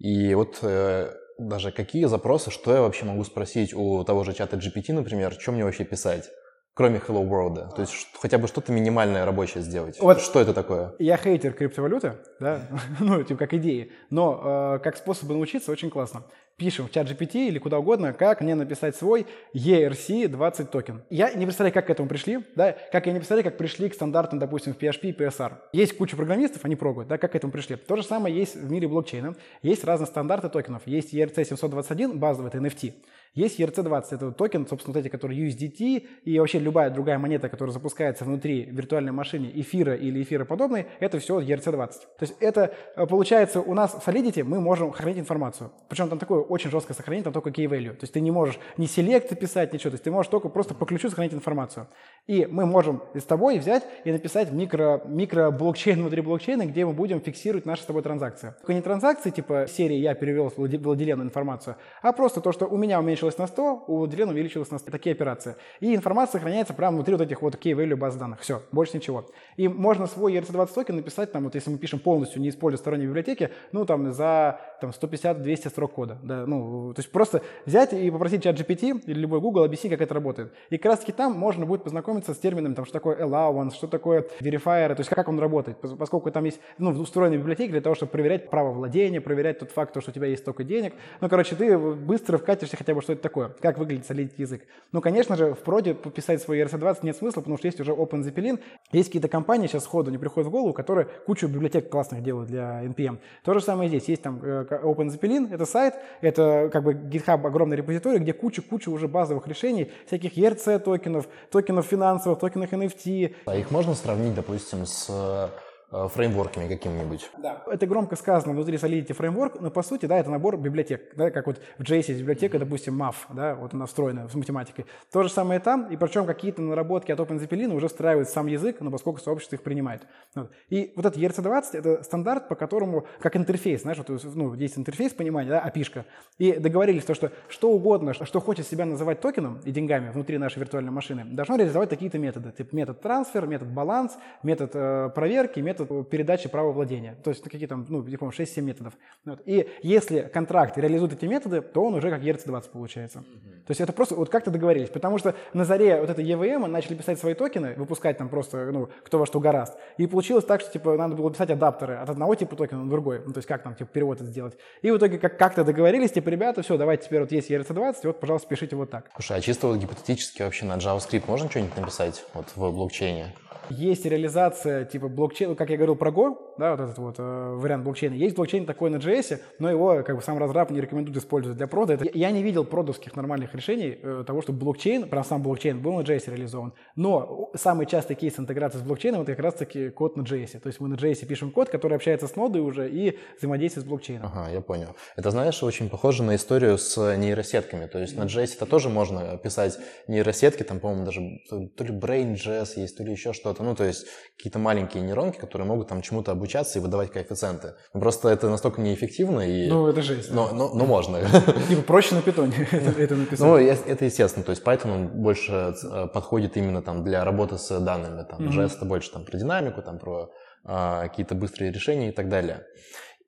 и 0.00 0.34
вот 0.34 0.58
э, 0.62 1.12
даже 1.48 1.72
какие 1.72 2.04
запросы, 2.04 2.50
что 2.50 2.74
я 2.74 2.82
вообще 2.82 3.06
могу 3.06 3.24
спросить 3.24 3.72
у 3.74 4.04
того 4.04 4.24
же 4.24 4.34
чата 4.34 4.56
GPT, 4.56 4.92
например, 4.92 5.32
что 5.38 5.52
мне 5.52 5.64
вообще 5.64 5.84
писать? 5.84 6.30
Кроме 6.74 6.98
Hello 6.98 7.28
World. 7.28 7.74
То 7.74 7.82
есть 7.82 8.08
хотя 8.14 8.38
бы 8.38 8.46
что-то 8.46 8.72
минимальное 8.72 9.24
рабочее 9.24 9.62
сделать. 9.62 9.98
Вот. 10.00 10.20
Что 10.20 10.40
это 10.40 10.54
такое? 10.54 10.94
Я 10.98 11.16
хейтер 11.16 11.52
криптовалюты, 11.52 12.14
да, 12.38 12.62
ну, 13.00 13.22
типа 13.22 13.40
как 13.40 13.54
идеи, 13.54 13.92
но 14.08 14.76
э, 14.76 14.78
как 14.78 14.96
способы 14.96 15.34
научиться 15.34 15.72
очень 15.72 15.90
классно. 15.90 16.22
Пишем 16.56 16.88
в 16.88 16.90
чат 16.92 17.10
GPT 17.10 17.48
или 17.48 17.58
куда 17.58 17.78
угодно, 17.78 18.12
как 18.12 18.42
мне 18.42 18.54
написать 18.54 18.94
свой 18.94 19.26
ERC20 19.54 20.66
токен. 20.66 21.02
Я 21.08 21.32
не 21.32 21.46
представляю, 21.46 21.72
как 21.72 21.86
к 21.86 21.90
этому 21.90 22.06
пришли, 22.06 22.44
да, 22.54 22.76
как 22.92 23.06
я 23.06 23.12
не 23.12 23.18
представляю, 23.18 23.44
как 23.44 23.56
пришли 23.56 23.88
к 23.88 23.94
стандартам, 23.94 24.38
допустим, 24.38 24.74
в 24.74 24.78
PHP 24.78 25.00
и 25.08 25.12
PSR. 25.12 25.54
Есть 25.72 25.96
куча 25.96 26.16
программистов, 26.16 26.64
они 26.66 26.76
пробуют, 26.76 27.08
да, 27.08 27.16
как 27.16 27.32
к 27.32 27.34
этому 27.34 27.50
пришли. 27.50 27.76
То 27.76 27.96
же 27.96 28.02
самое 28.02 28.36
есть 28.36 28.56
в 28.56 28.70
мире 28.70 28.88
блокчейна. 28.88 29.36
Есть 29.62 29.84
разные 29.84 30.06
стандарты 30.06 30.50
токенов. 30.50 30.82
Есть 30.84 31.14
ERC721, 31.14 32.14
базовый, 32.18 32.50
это 32.50 32.58
NFT. 32.58 32.92
Есть 33.34 33.60
ERC20, 33.60 34.04
это 34.10 34.32
токен, 34.32 34.66
собственно, 34.66 34.92
вот 34.92 35.00
эти, 35.00 35.08
которые 35.08 35.48
USDT 35.48 36.06
и 36.24 36.38
вообще 36.40 36.58
любая 36.58 36.90
другая 36.90 37.16
монета, 37.16 37.48
которая 37.48 37.72
запускается 37.72 38.24
внутри 38.24 38.64
виртуальной 38.64 39.12
машины 39.12 39.52
эфира 39.54 39.94
или 39.94 40.20
эфира 40.20 40.44
подобной, 40.44 40.86
это 40.98 41.20
все 41.20 41.40
ERC20. 41.40 41.88
То 41.90 42.22
есть 42.22 42.34
это, 42.40 42.74
э, 42.96 43.06
получается, 43.06 43.60
у 43.60 43.72
нас 43.74 43.92
в 43.92 44.06
Solidity 44.06 44.42
мы 44.42 44.60
можем 44.60 44.90
хранить 44.90 45.18
информацию. 45.18 45.70
Причем 45.88 46.08
там 46.08 46.18
такое 46.18 46.40
очень 46.40 46.70
жесткое 46.70 46.96
сохранение, 46.96 47.22
там 47.22 47.32
только 47.32 47.50
key 47.50 47.66
value. 47.66 47.92
То 47.92 48.02
есть 48.02 48.12
ты 48.12 48.20
не 48.20 48.32
можешь 48.32 48.58
ни 48.76 48.86
селект 48.86 49.38
писать, 49.38 49.72
ничего. 49.72 49.90
То 49.90 49.94
есть 49.94 50.04
ты 50.04 50.10
можешь 50.10 50.28
только 50.28 50.48
просто 50.48 50.74
по 50.74 50.84
ключу 50.84 51.08
сохранить 51.08 51.32
информацию. 51.32 51.86
И 52.26 52.46
мы 52.46 52.66
можем 52.66 53.00
с 53.14 53.22
тобой 53.22 53.60
взять 53.60 53.84
и 54.04 54.10
написать 54.10 54.50
микро, 54.50 55.02
микро-блокчейн 55.06 56.00
внутри 56.00 56.20
блокчейна, 56.20 56.66
где 56.66 56.84
мы 56.84 56.94
будем 56.94 57.20
фиксировать 57.20 57.64
наши 57.64 57.82
с 57.82 57.86
тобой 57.86 58.02
транзакции. 58.02 58.54
Только 58.60 58.74
не 58.74 58.82
транзакции 58.82 59.30
типа 59.30 59.66
серии 59.68 59.98
«я 59.98 60.14
перевел 60.14 60.52
Владилену 60.56 61.22
информацию», 61.22 61.76
а 62.02 62.12
просто 62.12 62.40
то, 62.40 62.50
что 62.50 62.66
у 62.66 62.76
меня 62.76 62.98
уменьшилось 62.98 63.19
на 63.38 63.46
100, 63.46 63.84
у 63.86 63.98
Владилена 63.98 64.32
увеличилось 64.32 64.70
на 64.70 64.78
100. 64.78 64.90
Такие 64.90 65.12
операции. 65.12 65.56
И 65.80 65.94
информация 65.94 66.38
сохраняется 66.38 66.74
прямо 66.74 66.96
внутри 66.96 67.14
вот 67.14 67.22
этих 67.22 67.42
вот 67.42 67.54
key-value 67.54 67.96
баз 67.96 68.16
данных. 68.16 68.40
Все, 68.40 68.62
больше 68.72 68.96
ничего. 68.96 69.26
И 69.56 69.68
можно 69.68 70.06
свой 70.06 70.34
ERC20 70.34 70.74
токен 70.74 70.96
написать, 70.96 71.32
там, 71.32 71.44
вот 71.44 71.54
если 71.54 71.70
мы 71.70 71.78
пишем 71.78 71.98
полностью, 71.98 72.40
не 72.40 72.48
используя 72.48 72.78
сторонние 72.78 73.08
библиотеки, 73.08 73.50
ну, 73.72 73.84
там, 73.84 74.12
за 74.12 74.60
там, 74.80 74.90
150-200 74.90 75.68
строк 75.68 75.92
кода. 75.92 76.18
Да, 76.22 76.46
ну, 76.46 76.92
то 76.94 77.00
есть 77.00 77.12
просто 77.12 77.42
взять 77.66 77.92
и 77.92 78.10
попросить 78.10 78.42
чат 78.42 78.58
GPT 78.58 79.02
или 79.06 79.20
любой 79.20 79.40
Google 79.40 79.64
объяснить, 79.64 79.92
как 79.92 80.00
это 80.00 80.14
работает. 80.14 80.52
И 80.70 80.78
как 80.78 80.92
раз 80.92 81.00
таки 81.00 81.12
там 81.12 81.32
можно 81.32 81.66
будет 81.66 81.84
познакомиться 81.84 82.34
с 82.34 82.38
терминами, 82.38 82.74
там, 82.74 82.84
что 82.84 82.92
такое 82.92 83.16
allowance, 83.16 83.74
что 83.74 83.86
такое 83.86 84.26
verifier, 84.40 84.94
то 84.94 85.00
есть 85.00 85.10
как 85.10 85.28
он 85.28 85.38
работает, 85.38 85.78
пос- 85.82 85.96
поскольку 85.96 86.30
там 86.30 86.44
есть 86.44 86.60
ну, 86.78 87.04
встроенные 87.04 87.38
библиотеки 87.38 87.70
для 87.70 87.80
того, 87.80 87.94
чтобы 87.94 88.12
проверять 88.12 88.50
право 88.50 88.72
владения, 88.72 89.20
проверять 89.20 89.58
тот 89.58 89.70
факт, 89.70 89.92
то, 89.92 90.00
что 90.00 90.10
у 90.10 90.14
тебя 90.14 90.26
есть 90.26 90.42
столько 90.42 90.64
денег. 90.64 90.94
Ну, 91.20 91.28
короче, 91.28 91.56
ты 91.56 91.78
быстро 91.78 92.38
вкатишься 92.38 92.76
хотя 92.76 92.94
бы, 92.94 93.02
что 93.02 93.09
это 93.12 93.22
такое, 93.22 93.48
как 93.60 93.78
выглядит 93.78 94.06
солидить 94.06 94.38
язык. 94.38 94.62
Ну, 94.92 95.00
конечно 95.00 95.36
же, 95.36 95.54
в 95.54 95.58
проде 95.58 95.94
писать 95.94 96.42
свой 96.42 96.60
ERC20 96.60 96.98
нет 97.02 97.16
смысла, 97.16 97.40
потому 97.40 97.58
что 97.58 97.66
есть 97.66 97.80
уже 97.80 97.92
OpenZeppelin, 97.92 98.60
есть 98.92 99.08
какие-то 99.08 99.28
компании, 99.28 99.66
сейчас 99.66 99.84
сходу 99.84 100.10
не 100.10 100.18
приходят 100.18 100.48
в 100.48 100.50
голову, 100.50 100.72
которые 100.72 101.06
кучу 101.26 101.46
библиотек 101.48 101.88
классных 101.88 102.22
делают 102.22 102.48
для 102.48 102.84
NPM. 102.84 103.18
То 103.44 103.54
же 103.54 103.60
самое 103.60 103.88
здесь. 103.88 104.08
Есть 104.08 104.22
там 104.22 104.40
э, 104.42 104.66
OpenZeppelin, 104.82 105.52
это 105.52 105.66
сайт, 105.66 105.94
это 106.20 106.70
как 106.72 106.84
бы 106.84 106.92
GitHub 106.92 107.46
огромный 107.46 107.76
репозиторий, 107.76 108.18
где 108.18 108.32
куча-куча 108.32 108.88
уже 108.88 109.08
базовых 109.08 109.46
решений, 109.46 109.90
всяких 110.06 110.36
ERC 110.36 110.78
токенов, 110.80 111.28
токенов 111.50 111.86
финансовых, 111.86 112.38
токенов 112.38 112.72
NFT, 112.72 113.34
А 113.46 113.56
их 113.56 113.70
можно 113.70 113.94
сравнить, 113.94 114.34
допустим, 114.34 114.86
с 114.86 115.50
фреймворками 115.90 116.68
какими-нибудь. 116.68 117.30
Да. 117.38 117.62
Это 117.66 117.86
громко 117.86 118.16
сказано 118.16 118.52
внутри 118.52 118.76
Solidity 118.76 119.12
фреймворк, 119.12 119.60
но 119.60 119.70
по 119.70 119.82
сути, 119.82 120.06
да, 120.06 120.18
это 120.18 120.30
набор 120.30 120.56
библиотек, 120.56 121.14
да, 121.16 121.30
как 121.30 121.46
вот 121.46 121.60
в 121.78 121.82
JS 121.82 122.04
есть 122.08 122.20
библиотека, 122.20 122.58
допустим, 122.58 123.00
MAF, 123.00 123.14
да, 123.30 123.54
вот 123.54 123.74
она 123.74 123.86
встроена 123.86 124.28
с 124.28 124.34
математикой. 124.34 124.86
То 125.12 125.22
же 125.22 125.28
самое 125.28 125.58
там, 125.58 125.88
и 125.90 125.96
причем 125.96 126.26
какие-то 126.26 126.62
наработки 126.62 127.10
от 127.10 127.18
OpenZeppelin 127.18 127.74
уже 127.74 127.88
встраивают 127.88 128.28
сам 128.28 128.46
язык, 128.46 128.80
но 128.80 128.90
поскольку 128.90 129.20
сообщество 129.20 129.56
их 129.56 129.62
принимает. 129.62 130.02
Вот. 130.34 130.50
И 130.68 130.92
вот 130.94 131.06
этот 131.06 131.20
ERC20— 131.20 131.62
это 131.72 132.02
стандарт, 132.02 132.48
по 132.48 132.54
которому, 132.54 133.06
как 133.20 133.36
интерфейс, 133.36 133.82
знаешь, 133.82 133.98
вот, 133.98 134.22
ну, 134.34 134.54
есть 134.54 134.78
интерфейс 134.78 135.12
понимания, 135.12 135.50
да, 135.50 135.68
API-шка, 135.68 136.04
и 136.38 136.52
договорились 136.52 137.04
то, 137.04 137.14
что 137.14 137.32
что 137.48 137.70
угодно, 137.70 138.14
что 138.14 138.40
хочет 138.40 138.66
себя 138.66 138.84
называть 138.84 139.20
токеном 139.20 139.60
и 139.64 139.72
деньгами 139.72 140.10
внутри 140.10 140.38
нашей 140.38 140.60
виртуальной 140.60 140.92
машины, 140.92 141.24
должно 141.24 141.56
реализовать 141.56 141.90
такие-то 141.90 142.18
методы, 142.18 142.52
типа 142.52 142.76
метод 142.76 143.00
трансфер, 143.00 143.46
метод 143.46 143.68
баланс, 143.68 144.16
метод 144.42 144.70
э, 144.74 145.10
проверки, 145.14 145.60
метод 145.60 145.79
передачи 145.84 146.48
права 146.48 146.72
владения. 146.72 147.16
То 147.22 147.30
есть 147.30 147.42
какие 147.42 147.66
там, 147.66 147.86
ну, 147.88 148.02
не 148.02 148.16
помню, 148.16 148.34
6-7 148.34 148.60
методов. 148.62 148.94
Вот. 149.24 149.40
И 149.46 149.68
если 149.82 150.20
контракт 150.22 150.76
реализует 150.78 151.12
эти 151.12 151.24
методы, 151.26 151.60
то 151.60 151.84
он 151.84 151.94
уже 151.94 152.10
как 152.10 152.22
ERC20 152.22 152.70
получается. 152.70 153.18
Mm-hmm. 153.20 153.50
То 153.66 153.70
есть 153.70 153.80
это 153.80 153.92
просто 153.92 154.14
вот 154.14 154.28
как-то 154.30 154.50
договорились. 154.50 154.88
Потому 154.88 155.18
что 155.18 155.34
на 155.52 155.64
заре 155.64 156.00
вот 156.00 156.10
этой 156.10 156.24
EVM 156.24 156.66
начали 156.66 156.94
писать 156.94 157.18
свои 157.18 157.34
токены, 157.34 157.74
выпускать 157.74 158.18
там 158.18 158.28
просто, 158.28 158.70
ну, 158.72 158.88
кто 159.04 159.18
во 159.18 159.26
что 159.26 159.40
гораст. 159.40 159.76
И 159.96 160.06
получилось 160.06 160.44
так, 160.44 160.60
что, 160.60 160.72
типа, 160.72 160.96
надо 160.96 161.14
было 161.14 161.30
писать 161.30 161.50
адаптеры 161.50 161.96
от 161.96 162.10
одного 162.10 162.34
типа 162.34 162.56
токена 162.56 162.84
на 162.84 162.90
другой. 162.90 163.22
Ну, 163.24 163.32
то 163.32 163.38
есть 163.38 163.48
как 163.48 163.62
там, 163.62 163.74
типа, 163.74 163.90
перевод 163.92 164.20
это 164.20 164.26
сделать. 164.26 164.56
И 164.82 164.90
в 164.90 164.96
итоге 164.96 165.18
как- 165.18 165.38
как-то 165.38 165.64
договорились, 165.64 166.12
типа, 166.12 166.28
ребята, 166.28 166.62
все, 166.62 166.76
давайте 166.76 167.06
теперь 167.06 167.20
вот 167.20 167.32
есть 167.32 167.50
ERC20, 167.50 167.94
вот, 168.04 168.20
пожалуйста, 168.20 168.48
пишите 168.48 168.76
вот 168.76 168.90
так. 168.90 169.10
Слушай, 169.14 169.38
а 169.38 169.40
чисто 169.40 169.68
вот 169.68 169.78
гипотетически 169.78 170.42
вообще 170.42 170.66
на 170.66 170.76
JavaScript 170.76 171.24
можно 171.26 171.48
что-нибудь 171.48 171.76
написать 171.76 172.24
вот 172.34 172.46
в 172.54 172.72
блокчейне? 172.72 173.34
Есть 173.70 174.04
реализация 174.04 174.84
типа 174.84 175.08
блокчейна, 175.08 175.54
как 175.54 175.69
я 175.70 175.76
говорил 175.76 175.96
про 175.96 176.10
Go, 176.10 176.36
да, 176.58 176.72
вот 176.72 176.80
этот 176.80 176.98
вот 176.98 177.14
э, 177.18 177.54
вариант 177.56 177.84
блокчейна. 177.84 178.14
Есть 178.14 178.36
блокчейн 178.36 178.66
такой 178.66 178.90
на 178.90 178.96
JS, 178.96 179.40
но 179.58 179.70
его 179.70 180.02
как 180.02 180.16
бы 180.16 180.22
сам 180.22 180.38
разраб 180.38 180.70
не 180.70 180.80
рекомендует 180.80 181.16
использовать 181.16 181.56
для 181.56 181.66
прода. 181.66 181.94
Это, 181.94 182.06
я 182.12 182.30
не 182.30 182.42
видел 182.42 182.64
продовских 182.64 183.16
нормальных 183.16 183.54
решений 183.54 183.98
э, 184.02 184.24
того, 184.26 184.42
чтобы 184.42 184.58
блокчейн, 184.58 185.08
прям 185.08 185.24
сам 185.24 185.42
блокчейн 185.42 185.80
был 185.80 185.94
на 185.94 186.02
JS 186.02 186.30
реализован. 186.30 186.72
Но 186.96 187.50
самый 187.54 187.86
частый 187.86 188.16
кейс 188.16 188.38
интеграции 188.38 188.78
с 188.78 188.82
блокчейном 188.82 189.22
это 189.22 189.32
как 189.32 189.44
раз-таки 189.44 189.90
код 189.90 190.16
на 190.16 190.22
JS. 190.22 190.60
То 190.60 190.66
есть 190.66 190.80
мы 190.80 190.88
на 190.88 190.94
JS 190.94 191.26
пишем 191.26 191.50
код, 191.50 191.70
который 191.70 191.94
общается 191.94 192.26
с 192.26 192.36
нодой 192.36 192.62
уже 192.62 192.90
и 192.90 193.18
взаимодействует 193.38 193.86
с 193.86 193.88
блокчейном. 193.88 194.26
Ага, 194.26 194.50
я 194.50 194.60
понял. 194.60 194.94
Это, 195.16 195.30
знаешь, 195.30 195.62
очень 195.62 195.88
похоже 195.88 196.22
на 196.22 196.36
историю 196.36 196.78
с 196.78 197.16
нейросетками. 197.16 197.86
То 197.86 197.98
есть 197.98 198.16
на 198.16 198.24
JS 198.24 198.56
это 198.56 198.66
тоже 198.66 198.88
можно 198.88 199.36
писать 199.38 199.78
нейросетки, 200.08 200.62
там, 200.62 200.80
по-моему, 200.80 201.04
даже 201.04 201.20
то 201.48 201.84
ли 201.84 201.94
Brain.js 201.94 202.68
есть, 202.76 202.96
то 202.96 203.04
ли 203.04 203.12
еще 203.12 203.32
что-то. 203.32 203.62
Ну, 203.62 203.74
то 203.74 203.84
есть 203.84 204.06
какие-то 204.36 204.58
маленькие 204.58 205.02
нейронки, 205.02 205.38
которые 205.38 205.59
могут 205.64 205.88
там 205.88 206.02
чему-то 206.02 206.32
обучаться 206.32 206.78
и 206.78 206.82
выдавать 206.82 207.10
коэффициенты. 207.10 207.74
Ну, 207.94 208.00
просто 208.00 208.28
это 208.28 208.48
настолько 208.48 208.80
неэффективно. 208.80 209.40
И... 209.40 209.68
Ну, 209.68 209.86
это 209.86 210.02
жесть. 210.02 210.32
Но, 210.32 210.50
но, 210.52 210.74
но 210.74 210.84
можно. 210.84 211.20
Типа 211.68 211.82
проще 211.82 212.14
на 212.14 212.22
питоне 212.22 212.68
это 212.70 213.16
написать. 213.16 213.40
Ну, 213.40 213.56
это 213.56 214.04
естественно. 214.04 214.44
То 214.44 214.50
есть 214.50 214.62
Python 214.62 215.08
больше 215.08 215.74
э, 215.82 216.06
подходит 216.08 216.56
именно 216.56 216.82
там 216.82 217.04
для 217.04 217.24
работы 217.24 217.58
с 217.58 217.80
данными. 217.80 218.24
Там 218.28 218.48
JS 218.48 218.76
это 218.76 218.84
больше 218.84 219.12
там 219.12 219.24
про 219.24 219.36
динамику, 219.36 219.82
там 219.82 219.98
про 219.98 220.30
а, 220.64 221.08
какие-то 221.08 221.34
быстрые 221.34 221.72
решения 221.72 222.10
и 222.10 222.12
так 222.12 222.28
далее. 222.28 222.66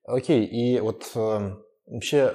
Окей, 0.04 0.44
и 0.44 0.80
вот 0.80 1.10
э, 1.14 1.54
вообще 1.86 2.34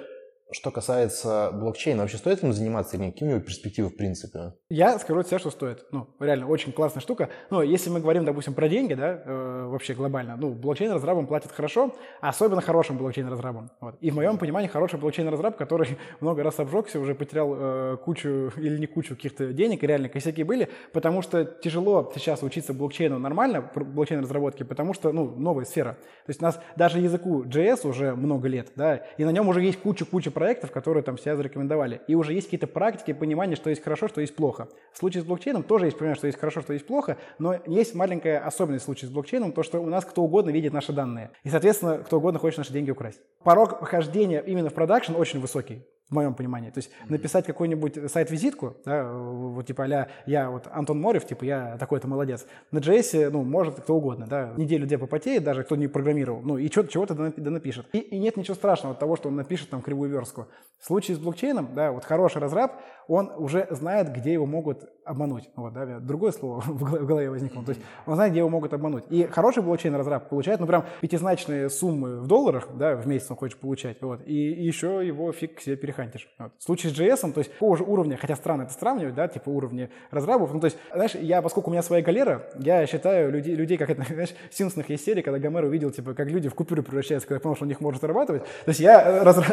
что 0.51 0.71
касается 0.71 1.51
блокчейна, 1.51 2.03
вообще 2.03 2.17
стоит 2.17 2.41
им 2.43 2.53
заниматься 2.53 2.95
или 2.95 3.11
какие 3.11 3.27
у 3.27 3.31
него 3.31 3.41
перспективы 3.41 3.89
в 3.89 3.97
принципе? 3.97 4.53
Я 4.69 4.99
скажу 4.99 5.21
от 5.21 5.27
себя, 5.27 5.39
что 5.39 5.49
стоит. 5.49 5.85
Ну, 5.93 6.07
реально, 6.19 6.45
очень 6.45 6.73
классная 6.73 6.99
штука. 6.99 7.29
Но 7.49 7.63
если 7.63 7.89
мы 7.89 8.01
говорим, 8.01 8.25
допустим, 8.25 8.53
про 8.53 8.67
деньги, 8.67 8.95
да, 8.95 9.21
э, 9.23 9.65
вообще 9.69 9.93
глобально, 9.93 10.35
ну, 10.35 10.53
блокчейн-разрабам 10.53 11.25
платят 11.25 11.53
хорошо, 11.53 11.95
особенно 12.19 12.59
хорошим 12.59 12.97
блокчейн-разрабам. 12.97 13.69
Вот. 13.79 13.95
И 14.01 14.11
в 14.11 14.15
моем 14.15 14.37
понимании 14.37 14.67
хороший 14.67 14.99
блокчейн-разраб, 14.99 15.55
который 15.55 15.97
много 16.19 16.43
раз 16.43 16.59
обжегся, 16.59 16.99
уже 16.99 17.15
потерял 17.15 17.55
э, 17.57 17.97
кучу 18.03 18.51
или 18.57 18.77
не 18.77 18.87
кучу 18.87 19.15
каких-то 19.15 19.53
денег, 19.53 19.83
реально 19.83 20.09
косяки 20.09 20.43
были, 20.43 20.67
потому 20.91 21.21
что 21.21 21.45
тяжело 21.45 22.11
сейчас 22.13 22.43
учиться 22.43 22.73
блокчейну 22.73 23.19
нормально, 23.19 23.71
блокчейн-разработке, 23.73 24.65
потому 24.65 24.93
что, 24.93 25.13
ну, 25.13 25.29
новая 25.29 25.63
сфера. 25.63 25.93
То 26.25 26.31
есть 26.31 26.41
у 26.41 26.43
нас 26.43 26.59
даже 26.75 26.99
языку 26.99 27.45
JS 27.45 27.87
уже 27.87 28.15
много 28.15 28.49
лет, 28.49 28.73
да, 28.75 28.97
и 29.17 29.23
на 29.23 29.29
нем 29.29 29.47
уже 29.47 29.61
есть 29.61 29.79
куча-куча 29.79 30.29
проектов, 30.29 30.71
которые 30.71 31.03
там 31.03 31.17
себя 31.17 31.37
зарекомендовали. 31.37 32.01
И 32.07 32.15
уже 32.15 32.33
есть 32.33 32.47
какие-то 32.47 32.67
практики, 32.67 33.13
понимание, 33.13 33.55
что 33.55 33.69
есть 33.69 33.81
хорошо, 33.81 34.09
что 34.09 34.19
есть 34.19 34.35
плохо. 34.35 34.56
В 34.91 34.97
случае 34.97 35.21
с 35.21 35.25
блокчейном 35.25 35.63
тоже 35.63 35.85
есть 35.85 35.97
понимание, 35.97 36.17
что 36.17 36.27
есть 36.27 36.39
хорошо, 36.39 36.61
что 36.61 36.73
есть 36.73 36.87
плохо, 36.87 37.17
но 37.39 37.55
есть 37.65 37.93
маленькая 37.93 38.39
особенность 38.39 38.83
в 38.83 38.85
случае 38.85 39.09
с 39.09 39.11
блокчейном, 39.11 39.51
то, 39.51 39.63
что 39.63 39.79
у 39.79 39.85
нас 39.85 40.05
кто 40.05 40.23
угодно 40.23 40.49
видит 40.49 40.73
наши 40.73 40.91
данные. 40.91 41.31
И, 41.43 41.49
соответственно, 41.49 41.99
кто 41.99 42.17
угодно 42.17 42.39
хочет 42.39 42.57
наши 42.57 42.73
деньги 42.73 42.91
украсть. 42.91 43.21
Порог 43.43 43.81
вхождения 43.81 44.39
именно 44.39 44.69
в 44.69 44.73
продакшн 44.73 45.15
очень 45.15 45.39
высокий 45.39 45.83
в 46.09 46.13
моем 46.13 46.33
понимании. 46.33 46.69
То 46.69 46.79
есть 46.79 46.91
написать 47.09 47.45
какую-нибудь 47.45 48.09
сайт-визитку, 48.11 48.77
да, 48.85 49.11
вот 49.11 49.65
типа 49.65 49.85
а 49.85 50.07
я 50.25 50.49
вот 50.49 50.67
Антон 50.71 51.01
Морев, 51.01 51.25
типа 51.25 51.43
я 51.43 51.77
такой-то 51.77 52.07
молодец. 52.07 52.45
На 52.71 52.79
JS, 52.79 53.29
ну, 53.29 53.43
может 53.43 53.79
кто 53.79 53.95
угодно, 53.95 54.25
да, 54.27 54.53
неделю-две 54.55 54.97
попотеет, 54.97 55.43
даже 55.43 55.63
кто 55.63 55.75
не 55.75 55.87
программировал, 55.87 56.41
ну, 56.41 56.57
и 56.57 56.69
что-то 56.69 56.89
чего-то 56.89 57.13
да 57.13 57.51
напишет. 57.51 57.87
И, 57.93 57.99
и 57.99 58.19
нет 58.19 58.37
ничего 58.37 58.55
страшного 58.55 58.93
от 58.93 58.99
того, 58.99 59.15
что 59.17 59.27
он 59.27 59.35
напишет 59.35 59.69
там 59.69 59.81
кривую 59.81 60.09
верстку. 60.09 60.47
В 60.79 60.85
случае 60.85 61.17
с 61.17 61.19
блокчейном, 61.19 61.69
да, 61.73 61.91
вот 61.91 62.05
хороший 62.05 62.39
разраб, 62.39 62.73
он 63.07 63.31
уже 63.35 63.67
знает, 63.71 64.13
где 64.13 64.33
его 64.33 64.45
могут 64.45 64.85
обмануть. 65.05 65.49
Вот, 65.55 65.73
да, 65.73 65.99
другое 65.99 66.31
слово 66.31 66.61
в 66.65 67.05
голове 67.05 67.29
возникло. 67.29 67.63
То 67.63 67.71
есть 67.71 67.81
он 68.05 68.15
знает, 68.15 68.31
где 68.31 68.39
его 68.39 68.49
могут 68.49 68.73
обмануть. 68.73 69.05
И 69.09 69.23
хороший 69.23 69.63
блокчейн-разраб 69.63 70.29
получает, 70.29 70.59
ну, 70.59 70.67
прям 70.67 70.85
пятизначные 71.01 71.69
суммы 71.69 72.19
в 72.21 72.27
долларах, 72.27 72.69
да, 72.75 72.95
в 72.95 73.07
месяц 73.07 73.31
он 73.31 73.37
хочет 73.37 73.59
получать, 73.59 74.01
вот, 74.01 74.21
и, 74.25 74.53
и 74.53 74.65
еще 74.65 75.05
его 75.05 75.31
фиг 75.31 75.59
себе 75.61 75.77
перехантишь. 75.97 76.29
Вот. 76.37 76.51
В 76.57 76.63
случае 76.63 76.93
с 76.93 76.97
JS, 76.97 77.33
то 77.33 77.39
есть 77.39 77.51
такого 77.53 77.77
же 77.77 77.83
уровня, 77.83 78.17
хотя 78.17 78.35
странно 78.35 78.63
это 78.63 78.73
сравнивать, 78.73 79.15
да, 79.15 79.27
типа 79.27 79.49
уровни 79.49 79.89
разрабов, 80.11 80.53
ну, 80.53 80.59
то 80.59 80.65
есть, 80.65 80.77
знаешь, 80.93 81.15
я, 81.15 81.41
поскольку 81.41 81.69
у 81.69 81.73
меня 81.73 81.81
своя 81.81 82.03
галера, 82.03 82.43
я 82.59 82.85
считаю 82.85 83.31
людей, 83.31 83.55
людей 83.55 83.77
как 83.77 83.89
это, 83.89 84.03
знаешь, 84.07 84.33
в 84.51 84.55
Симпсонах 84.55 84.89
есть 84.89 85.05
серия, 85.05 85.23
когда 85.23 85.39
Гомер 85.39 85.65
увидел, 85.65 85.91
типа, 85.91 86.13
как 86.13 86.27
люди 86.27 86.49
в 86.49 86.55
купюры 86.55 86.83
превращаются, 86.83 87.27
когда 87.27 87.39
понял, 87.39 87.55
что 87.55 87.63
он 87.65 87.69
них 87.69 87.81
может 87.81 88.01
зарабатывать. 88.01 88.43
То 88.43 88.69
есть 88.69 88.79
я 88.79 89.01
э, 89.01 89.23
разра... 89.23 89.45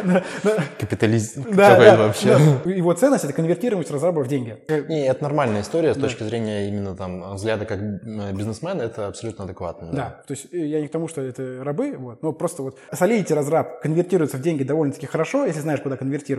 Капитализм 0.79 1.43
да, 1.51 1.77
да, 1.77 1.97
вообще. 1.97 2.37
Да. 2.63 2.69
Его 2.69 2.93
ценность— 2.93 3.23
это 3.25 3.33
конвертируемость 3.33 3.91
разраба 3.91 4.21
в 4.21 4.27
деньги. 4.27 4.57
Не, 4.67 5.07
это 5.07 5.23
нормальная 5.23 5.61
история 5.61 5.93
с 5.93 5.97
да. 5.97 6.03
точки 6.03 6.23
зрения 6.23 6.67
именно 6.69 6.95
там 6.95 7.35
взгляда 7.35 7.65
как 7.65 7.79
бизнесмена, 8.33 8.83
это 8.83 9.07
абсолютно 9.07 9.45
адекватно. 9.45 9.87
Да. 9.91 9.95
да, 9.95 10.23
то 10.27 10.33
есть 10.33 10.53
э, 10.53 10.57
я 10.57 10.81
не 10.81 10.87
к 10.87 10.91
тому, 10.91 11.07
что 11.07 11.21
это 11.21 11.63
рабы, 11.63 11.95
вот, 11.97 12.21
но 12.21 12.31
просто 12.31 12.63
вот 12.63 12.77
Solidity 12.91 13.33
разраб 13.33 13.81
конвертируется 13.81 14.37
в 14.37 14.41
деньги 14.41 14.63
довольно-таки 14.63 15.05
хорошо, 15.05 15.45
если 15.45 15.61
знаешь, 15.61 15.81
куда 15.81 15.97
конвертировать, 15.97 16.34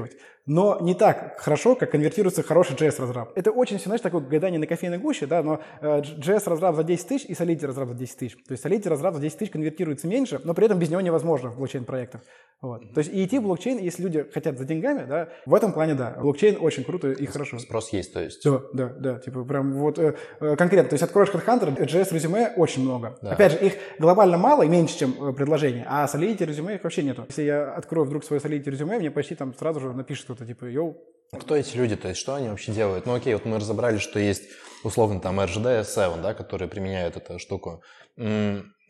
но 0.46 0.78
не 0.80 0.94
так 0.94 1.40
хорошо, 1.40 1.74
как 1.74 1.90
конвертируется 1.90 2.42
хороший 2.42 2.76
JS-разраб. 2.76 3.32
Это 3.34 3.50
очень, 3.50 3.80
знаешь, 3.80 4.00
такое 4.00 4.20
гадание 4.20 4.60
на 4.60 4.66
кофейной 4.66 4.98
гуще, 4.98 5.26
да, 5.26 5.42
но 5.42 5.60
JS-разраб 5.82 6.74
э, 6.74 6.76
за 6.76 6.84
10 6.84 7.08
тысяч 7.08 7.26
и 7.28 7.32
Solidity 7.32 7.66
разраб 7.66 7.88
за 7.88 7.94
10 7.94 8.16
тысяч. 8.16 8.36
То 8.44 8.52
есть 8.52 8.64
Solidity 8.64 8.88
разраб 8.88 9.14
за 9.14 9.20
10 9.20 9.38
тысяч 9.38 9.50
конвертируется 9.50 10.06
меньше, 10.06 10.40
но 10.44 10.54
при 10.54 10.66
этом 10.66 10.78
без 10.78 10.88
него 10.88 11.00
невозможно 11.00 11.50
в 11.50 11.56
блокчейн-проектах. 11.56 12.22
Вот. 12.62 12.94
То 12.94 13.00
есть 13.00 13.12
и 13.12 13.22
идти 13.22 13.38
в 13.38 13.42
блокчейн, 13.42 13.78
если 13.78 14.02
люди 14.02 14.24
хотят 14.32 14.56
за 14.56 14.64
деньгами, 14.64 15.04
да, 15.06 15.28
в 15.44 15.54
этом 15.54 15.72
плане, 15.72 15.94
да, 15.94 16.16
блокчейн 16.18 16.56
очень 16.60 16.84
круто 16.84 17.12
и 17.12 17.26
хорошо. 17.26 17.58
Спрос 17.58 17.90
есть, 17.90 18.14
то 18.14 18.22
есть. 18.22 18.42
Да, 18.44 18.62
да, 18.72 18.86
да, 18.88 19.18
типа 19.18 19.44
прям 19.44 19.74
вот 19.74 19.98
э, 19.98 20.14
э 20.40 20.56
конкретно. 20.56 20.90
То 20.90 20.94
есть 20.94 21.02
откроешь 21.02 21.28
HeadHunter, 21.28 21.76
JS 21.76 22.14
резюме 22.14 22.52
очень 22.56 22.82
много. 22.82 23.18
Да. 23.20 23.32
Опять 23.32 23.52
же, 23.52 23.58
их 23.58 23.74
глобально 23.98 24.38
мало 24.38 24.62
и 24.62 24.68
меньше, 24.68 24.98
чем 24.98 25.14
э, 25.20 25.32
предложений, 25.34 25.84
а 25.86 26.06
Solidity 26.06 26.46
резюме 26.46 26.76
их 26.76 26.84
вообще 26.84 27.02
нету. 27.02 27.24
Если 27.28 27.42
я 27.42 27.74
открою 27.74 28.06
вдруг 28.06 28.24
свое 28.24 28.40
Solidity 28.40 28.70
резюме, 28.70 28.98
мне 28.98 29.10
почти 29.10 29.34
там 29.34 29.52
сразу 29.54 29.80
же 29.80 29.85
напишет 29.94 30.24
кто-то, 30.24 30.46
типа, 30.46 30.64
йоу, 30.66 30.96
кто 31.32 31.56
эти 31.56 31.76
люди, 31.76 31.96
то 31.96 32.08
есть 32.08 32.20
что 32.20 32.34
они 32.34 32.48
вообще 32.48 32.72
делают? 32.72 33.06
Ну 33.06 33.14
окей, 33.14 33.34
вот 33.34 33.44
мы 33.44 33.58
разобрали, 33.58 33.98
что 33.98 34.18
есть 34.18 34.44
условно 34.84 35.20
там 35.20 35.40
RGD 35.40 35.84
7, 35.84 36.22
да, 36.22 36.34
которые 36.34 36.68
применяют 36.68 37.16
эту 37.16 37.38
штуку. 37.38 37.82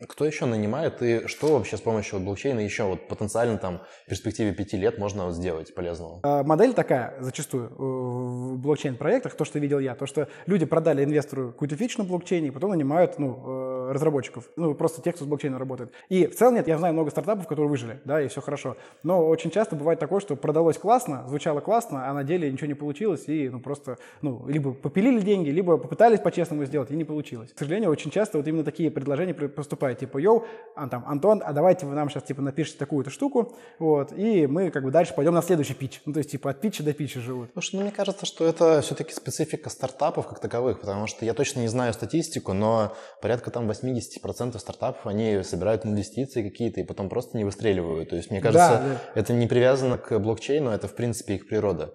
Кто 0.05 0.25
еще 0.25 0.45
нанимает 0.45 1.01
и 1.01 1.25
что 1.25 1.57
вообще 1.57 1.75
с 1.75 1.81
помощью 1.81 2.19
блокчейна 2.19 2.59
еще 2.59 2.83
вот 2.83 3.07
потенциально 3.07 3.57
там 3.57 3.81
в 4.05 4.09
перспективе 4.09 4.53
пяти 4.53 4.77
лет 4.77 4.99
можно 4.99 5.25
вот 5.25 5.33
сделать 5.33 5.73
полезного? 5.73 6.19
А, 6.21 6.43
модель 6.43 6.75
такая 6.75 7.15
зачастую 7.19 7.69
в 7.69 8.57
блокчейн-проектах, 8.59 9.33
то, 9.33 9.43
что 9.43 9.57
видел 9.57 9.79
я, 9.79 9.95
то, 9.95 10.05
что 10.05 10.27
люди 10.45 10.65
продали 10.65 11.03
инвестору 11.03 11.47
какую-то 11.51 11.75
фичу 11.75 11.97
на 11.97 12.03
блокчейне 12.03 12.49
и 12.49 12.51
потом 12.51 12.71
нанимают 12.71 13.17
ну, 13.17 13.87
э, 13.87 13.91
разработчиков, 13.93 14.47
ну 14.55 14.75
просто 14.75 15.01
тех, 15.01 15.15
кто 15.15 15.25
с 15.25 15.27
блокчейном 15.27 15.57
работает. 15.57 15.91
И 16.09 16.27
в 16.27 16.35
целом 16.35 16.53
нет, 16.53 16.67
я 16.67 16.77
знаю 16.77 16.93
много 16.93 17.09
стартапов, 17.09 17.47
которые 17.47 17.67
выжили, 17.67 17.99
да, 18.05 18.21
и 18.21 18.27
все 18.27 18.39
хорошо. 18.39 18.77
Но 19.01 19.27
очень 19.27 19.49
часто 19.49 19.75
бывает 19.75 19.99
такое, 19.99 20.19
что 20.19 20.35
продалось 20.35 20.77
классно, 20.77 21.27
звучало 21.27 21.59
классно, 21.59 22.07
а 22.07 22.13
на 22.13 22.23
деле 22.23 22.51
ничего 22.51 22.67
не 22.67 22.75
получилось, 22.75 23.23
и 23.27 23.49
ну 23.49 23.59
просто, 23.59 23.97
ну, 24.21 24.45
либо 24.47 24.73
попилили 24.73 25.21
деньги, 25.21 25.49
либо 25.49 25.77
попытались 25.77 26.19
по-честному 26.19 26.65
сделать, 26.65 26.91
и 26.91 26.95
не 26.95 27.03
получилось. 27.03 27.51
К 27.51 27.57
сожалению, 27.57 27.89
очень 27.89 28.11
часто 28.11 28.37
вот 28.37 28.47
именно 28.47 28.63
такие 28.63 28.91
предложения 28.91 29.33
поступают 29.33 29.86
поступает, 29.87 29.99
типа, 29.99 30.17
йоу, 30.17 30.45
а, 30.75 30.87
там, 30.87 31.03
Антон, 31.07 31.41
а 31.45 31.53
давайте 31.53 31.85
вы 31.85 31.95
нам 31.95 32.09
сейчас, 32.09 32.23
типа, 32.23 32.41
напишите 32.41 32.77
такую-то 32.77 33.09
штуку, 33.09 33.55
вот, 33.79 34.11
и 34.11 34.47
мы, 34.47 34.69
как 34.69 34.83
бы, 34.83 34.91
дальше 34.91 35.13
пойдем 35.15 35.33
на 35.33 35.41
следующий 35.41 35.73
пич. 35.73 36.01
Ну, 36.05 36.13
то 36.13 36.19
есть, 36.19 36.31
типа, 36.31 36.51
от 36.51 36.61
питча 36.61 36.83
до 36.83 36.93
питча 36.93 37.19
живут. 37.19 37.49
Слушай, 37.53 37.75
ну, 37.77 37.81
мне 37.81 37.91
кажется, 37.91 38.25
что 38.25 38.45
это 38.45 38.81
все-таки 38.81 39.13
специфика 39.13 39.69
стартапов 39.69 40.27
как 40.27 40.39
таковых, 40.39 40.79
потому 40.79 41.07
что 41.07 41.25
я 41.25 41.33
точно 41.33 41.61
не 41.61 41.67
знаю 41.67 41.93
статистику, 41.93 42.53
но 42.53 42.93
порядка 43.21 43.51
там 43.51 43.69
80% 43.69 44.59
стартапов, 44.59 45.05
они 45.07 45.43
собирают 45.43 45.85
инвестиции 45.85 46.47
какие-то 46.47 46.81
и 46.81 46.83
потом 46.83 47.09
просто 47.09 47.37
не 47.37 47.45
выстреливают. 47.45 48.09
То 48.09 48.15
есть, 48.15 48.31
мне 48.31 48.41
кажется, 48.41 48.81
да, 48.83 48.83
да. 48.83 49.19
это 49.19 49.33
не 49.33 49.47
привязано 49.47 49.97
к 49.97 50.19
блокчейну, 50.19 50.69
это, 50.69 50.87
в 50.87 50.95
принципе, 50.95 51.35
их 51.35 51.47
природа. 51.47 51.93